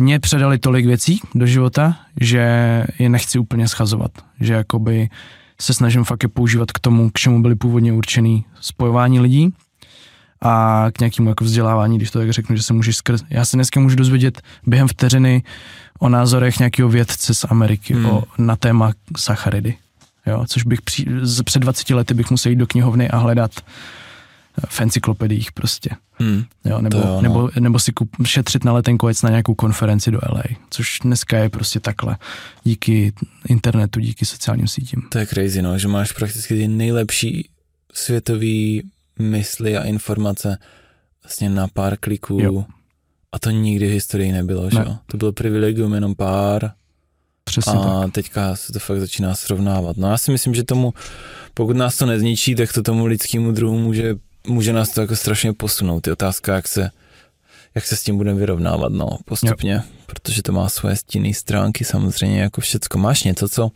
mě 0.00 0.20
předali 0.20 0.58
tolik 0.58 0.86
věcí 0.86 1.20
do 1.34 1.46
života, 1.46 1.96
že 2.20 2.38
je 2.98 3.08
nechci 3.08 3.38
úplně 3.38 3.68
schazovat. 3.68 4.10
Že 4.40 4.54
jakoby 4.54 5.08
se 5.60 5.74
snažím 5.74 6.04
fakt 6.04 6.22
je 6.22 6.28
používat 6.28 6.72
k 6.72 6.78
tomu, 6.78 7.10
k 7.10 7.18
čemu 7.18 7.42
byly 7.42 7.54
původně 7.54 7.92
určený 7.92 8.44
spojování 8.60 9.20
lidí 9.20 9.54
a 10.42 10.86
k 10.92 11.00
nějakému 11.00 11.28
jako 11.28 11.44
vzdělávání, 11.44 11.96
když 11.96 12.10
to 12.10 12.18
tak 12.18 12.30
řeknu, 12.30 12.56
že 12.56 12.62
se 12.62 12.72
můžeš 12.72 12.96
skrz... 12.96 13.22
Já 13.30 13.44
se 13.44 13.56
dneska 13.56 13.80
můžu 13.80 13.96
dozvědět 13.96 14.42
během 14.66 14.88
vteřiny 14.88 15.42
o 15.98 16.08
názorech 16.08 16.58
nějakého 16.58 16.88
vědce 16.88 17.34
z 17.34 17.44
Ameriky 17.44 17.94
Hmm. 17.94 18.06
o, 18.06 18.24
na 18.38 18.56
téma 18.56 18.92
sacharidy. 19.16 19.76
Jo, 20.26 20.44
což 20.48 20.62
bych 20.62 20.82
při, 20.82 21.06
před 21.44 21.58
20 21.58 21.90
lety 21.90 22.14
bych 22.14 22.30
musel 22.30 22.50
jít 22.50 22.56
do 22.56 22.66
knihovny 22.66 23.10
a 23.10 23.16
hledat 23.16 23.50
eh, 23.58 24.66
v 24.68 24.80
encyklopediích 24.80 25.52
prostě. 25.52 25.90
Hmm. 26.20 26.44
Jo, 26.64 26.80
nebo, 26.80 26.98
jo, 26.98 27.04
no. 27.06 27.20
nebo, 27.22 27.50
nebo 27.60 27.78
si 27.78 27.92
kup, 27.92 28.10
šetřit 28.24 28.64
na 28.64 28.72
letenku 28.72 29.08
jet 29.08 29.22
na 29.22 29.30
nějakou 29.30 29.54
konferenci 29.54 30.10
do 30.10 30.18
LA, 30.32 30.42
což 30.70 30.98
dneska 31.02 31.38
je 31.38 31.48
prostě 31.48 31.80
takhle. 31.80 32.16
Díky 32.64 33.12
internetu, 33.48 34.00
díky 34.00 34.24
sociálním 34.26 34.68
sítím. 34.68 35.02
To 35.08 35.18
je 35.18 35.26
crazy, 35.26 35.62
no, 35.62 35.78
že 35.78 35.88
máš 35.88 36.12
prakticky 36.12 36.54
ty 36.54 36.68
nejlepší 36.68 37.48
světový 37.94 38.82
mysli 39.18 39.76
a 39.76 39.82
informace 39.84 40.58
vlastně 41.24 41.50
na 41.50 41.68
pár 41.68 41.96
kliků. 41.96 42.38
Jo. 42.40 42.64
A 43.32 43.38
to 43.38 43.50
nikdy 43.50 43.86
v 43.88 43.92
historii 43.92 44.32
nebylo, 44.32 44.70
že 44.70 44.78
Ne. 44.78 44.84
jo? 44.88 44.96
To 45.06 45.16
bylo 45.16 45.32
privilegium 45.32 45.94
jenom 45.94 46.14
pár 46.14 46.72
Přesně 47.44 47.72
a 47.72 48.00
tak. 48.02 48.12
teďka 48.12 48.56
se 48.56 48.72
to 48.72 48.78
fakt 48.78 49.00
začíná 49.00 49.34
srovnávat. 49.34 49.96
No 49.96 50.10
já 50.10 50.18
si 50.18 50.30
myslím, 50.30 50.54
že 50.54 50.64
tomu, 50.64 50.94
pokud 51.54 51.76
nás 51.76 51.96
to 51.96 52.06
nezničí, 52.06 52.54
tak 52.54 52.72
to 52.72 52.82
tomu 52.82 53.06
lidskému 53.06 53.52
druhu 53.52 53.78
může, 53.78 54.14
může 54.46 54.72
nás 54.72 54.90
to 54.90 55.00
jako 55.00 55.16
strašně 55.16 55.52
posunout. 55.52 56.06
Je 56.06 56.12
otázka, 56.12 56.54
jak 56.54 56.68
se, 56.68 56.90
jak 57.74 57.86
se 57.86 57.96
s 57.96 58.02
tím 58.02 58.16
budeme 58.16 58.38
vyrovnávat, 58.38 58.92
no, 58.92 59.18
postupně, 59.24 59.72
jo. 59.72 59.80
protože 60.06 60.42
to 60.42 60.52
má 60.52 60.68
svoje 60.68 60.96
stinné 60.96 61.34
stránky 61.34 61.84
samozřejmě, 61.84 62.40
jako 62.40 62.60
všecko. 62.60 62.98
Máš 62.98 63.22
něco, 63.22 63.48
co 63.48 63.70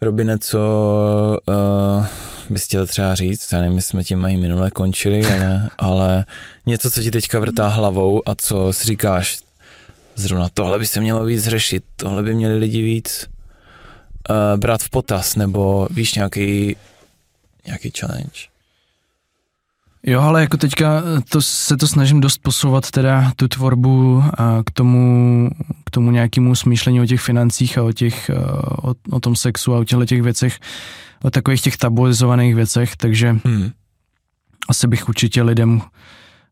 Robine, 0.00 0.38
co 0.38 0.58
uh, 1.48 2.06
bys 2.50 2.64
chtěl 2.64 2.86
třeba 2.86 3.14
říct, 3.14 3.52
já 3.52 3.60
nevím, 3.60 3.80
jsme 3.80 4.04
tím 4.04 4.18
mají 4.18 4.36
minule 4.36 4.70
končili, 4.70 5.26
ale, 5.32 5.70
ale 5.78 6.24
něco, 6.66 6.90
co 6.90 7.02
ti 7.02 7.10
teďka 7.10 7.38
vrtá 7.38 7.68
hlavou 7.68 8.28
a 8.28 8.34
co 8.34 8.72
si 8.72 8.84
říkáš, 8.84 9.38
zrovna 10.14 10.48
tohle 10.54 10.78
by 10.78 10.86
se 10.86 11.00
mělo 11.00 11.24
víc 11.24 11.44
řešit, 11.44 11.84
tohle 11.96 12.22
by 12.22 12.34
měli 12.34 12.58
lidi 12.58 12.82
víc 12.82 13.30
uh, 14.30 14.60
brát 14.60 14.82
v 14.82 14.90
potaz, 14.90 15.36
nebo 15.36 15.88
víš, 15.90 16.14
nějaký, 16.14 16.76
nějaký 17.66 17.92
challenge. 17.98 18.53
Jo, 20.06 20.20
ale 20.20 20.40
jako 20.40 20.56
teďka 20.56 21.02
to, 21.28 21.42
se 21.42 21.76
to 21.76 21.88
snažím 21.88 22.20
dost 22.20 22.38
posouvat 22.38 22.90
teda 22.90 23.32
tu 23.36 23.48
tvorbu 23.48 24.24
a 24.38 24.62
k 24.66 24.70
tomu, 24.70 25.50
k 25.86 25.90
tomu 25.90 26.10
nějakému 26.10 26.54
smýšlení 26.54 27.00
o 27.00 27.06
těch 27.06 27.20
financích 27.20 27.78
a 27.78 27.82
o, 27.82 27.92
těch, 27.92 28.30
eh, 28.30 28.34
o, 28.82 28.94
o 29.10 29.20
tom 29.20 29.36
sexu 29.36 29.74
a 29.74 29.78
o 29.78 29.84
těchto 29.84 30.06
těch 30.06 30.22
věcech, 30.22 30.58
o 31.22 31.30
takových 31.30 31.60
těch 31.62 31.76
tabuizovaných 31.76 32.54
věcech, 32.54 32.96
takže 32.96 33.36
Hmm. 33.44 33.70
asi 34.68 34.86
bych 34.88 35.08
určitě 35.08 35.42
lidem 35.42 35.80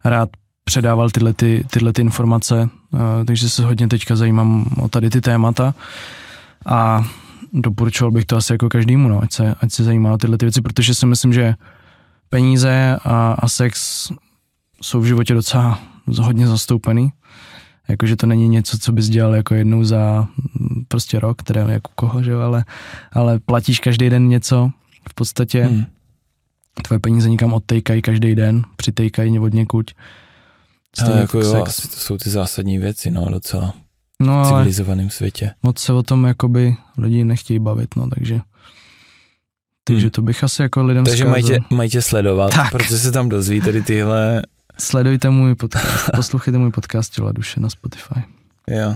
rád 0.04 0.28
předával 0.64 1.10
tyhle, 1.10 1.34
ty, 1.34 1.64
tyhle 1.70 1.92
ty 1.92 2.02
informace, 2.02 2.68
eh, 2.94 3.24
takže 3.24 3.48
se 3.48 3.64
hodně 3.64 3.88
teďka 3.88 4.16
zajímám 4.16 4.64
o 4.80 4.88
tady 4.88 5.10
ty 5.10 5.20
témata 5.20 5.74
a 6.66 7.04
doporučoval 7.52 8.10
bych 8.10 8.24
to 8.24 8.36
asi 8.36 8.52
jako 8.52 8.68
každému, 8.68 9.08
no, 9.08 9.22
ať, 9.22 9.32
se, 9.32 9.54
ať 9.60 9.72
se 9.72 9.84
zajímá 9.84 10.12
o 10.12 10.18
tyhle 10.18 10.38
ty 10.38 10.44
věci, 10.44 10.60
protože 10.60 10.94
si 10.94 11.06
myslím, 11.06 11.32
že 11.32 11.54
peníze 12.32 12.96
a, 13.04 13.32
a 13.32 13.48
sex 13.48 14.08
jsou 14.82 15.00
v 15.00 15.04
životě 15.06 15.34
docela 15.34 15.78
hodně 16.20 16.46
zastoupený. 16.46 17.12
Jakože 17.88 18.16
to 18.16 18.26
není 18.26 18.48
něco, 18.48 18.78
co 18.78 18.92
bys 18.92 19.08
dělal 19.08 19.34
jako 19.34 19.54
jednou 19.54 19.84
za 19.84 20.20
mm, 20.60 20.84
prostě 20.88 21.20
rok, 21.20 21.42
teda 21.42 21.60
jako 21.60 21.90
koho, 21.94 22.22
že 22.22 22.34
ale, 22.34 22.64
ale 23.12 23.38
platíš 23.38 23.80
každý 23.80 24.10
den 24.10 24.28
něco, 24.28 24.70
v 25.10 25.14
podstatě 25.14 25.64
Hmm. 25.64 25.84
tvoje 26.82 26.98
peníze 26.98 27.30
nikam 27.30 27.52
odtejkají 27.52 28.02
každý 28.02 28.34
den, 28.34 28.62
přitejkají 28.76 29.38
od 29.38 29.54
někuď. 29.54 29.94
Ale 31.06 31.20
jako 31.20 31.38
jo, 31.40 31.52
sex. 31.52 31.68
asi 31.68 31.88
to 31.88 31.96
jsou 31.96 32.16
ty 32.18 32.30
zásadní 32.30 32.78
věci, 32.78 33.10
no, 33.10 33.26
docela 33.30 33.74
No 34.20 34.44
v 34.44 34.48
civilizovaném 34.48 35.10
světě. 35.10 35.50
moc 35.62 35.78
se 35.78 35.92
o 35.92 36.02
tom 36.02 36.24
jakoby 36.24 36.76
lidi 36.98 37.24
nechtějí 37.24 37.58
bavit, 37.58 37.96
no 37.96 38.08
takže 38.10 38.40
takže 39.84 40.00
Hmm. 40.06 40.10
to 40.10 40.22
bych 40.22 40.44
asi 40.44 40.62
jako 40.62 40.82
lidem 40.84 41.04
Takže 41.04 41.24
vzkázal. 41.24 41.30
mají 41.30 41.44
tě, 41.44 41.74
mají 41.74 41.90
tě 41.90 42.02
sledovat, 42.02 42.54
Tak. 42.54 42.70
protože 42.72 42.98
se 42.98 43.12
tam 43.12 43.28
dozví 43.28 43.60
tady 43.60 43.82
tyhle, 43.82 44.42
Sledujte 44.78 45.30
můj 45.30 45.54
podcast, 45.54 46.10
poslouchejte 46.16 46.58
můj 46.58 46.70
podcast 46.70 47.12
Těla 47.14 47.32
duše 47.32 47.60
na 47.60 47.70
Spotify. 47.70 48.20
jo. 48.68 48.94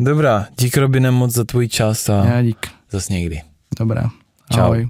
Dobrá, 0.00 0.46
dík 0.58 0.76
Robine 0.76 1.10
moc 1.10 1.32
za 1.32 1.44
tvůj 1.44 1.68
čas 1.68 2.08
a 2.08 2.24
Já 2.24 2.42
dík. 2.42 2.66
zas 2.90 3.08
někdy. 3.08 3.40
Dobrá. 3.78 4.10
Čau. 4.54 4.60
Ahoj. 4.60 4.88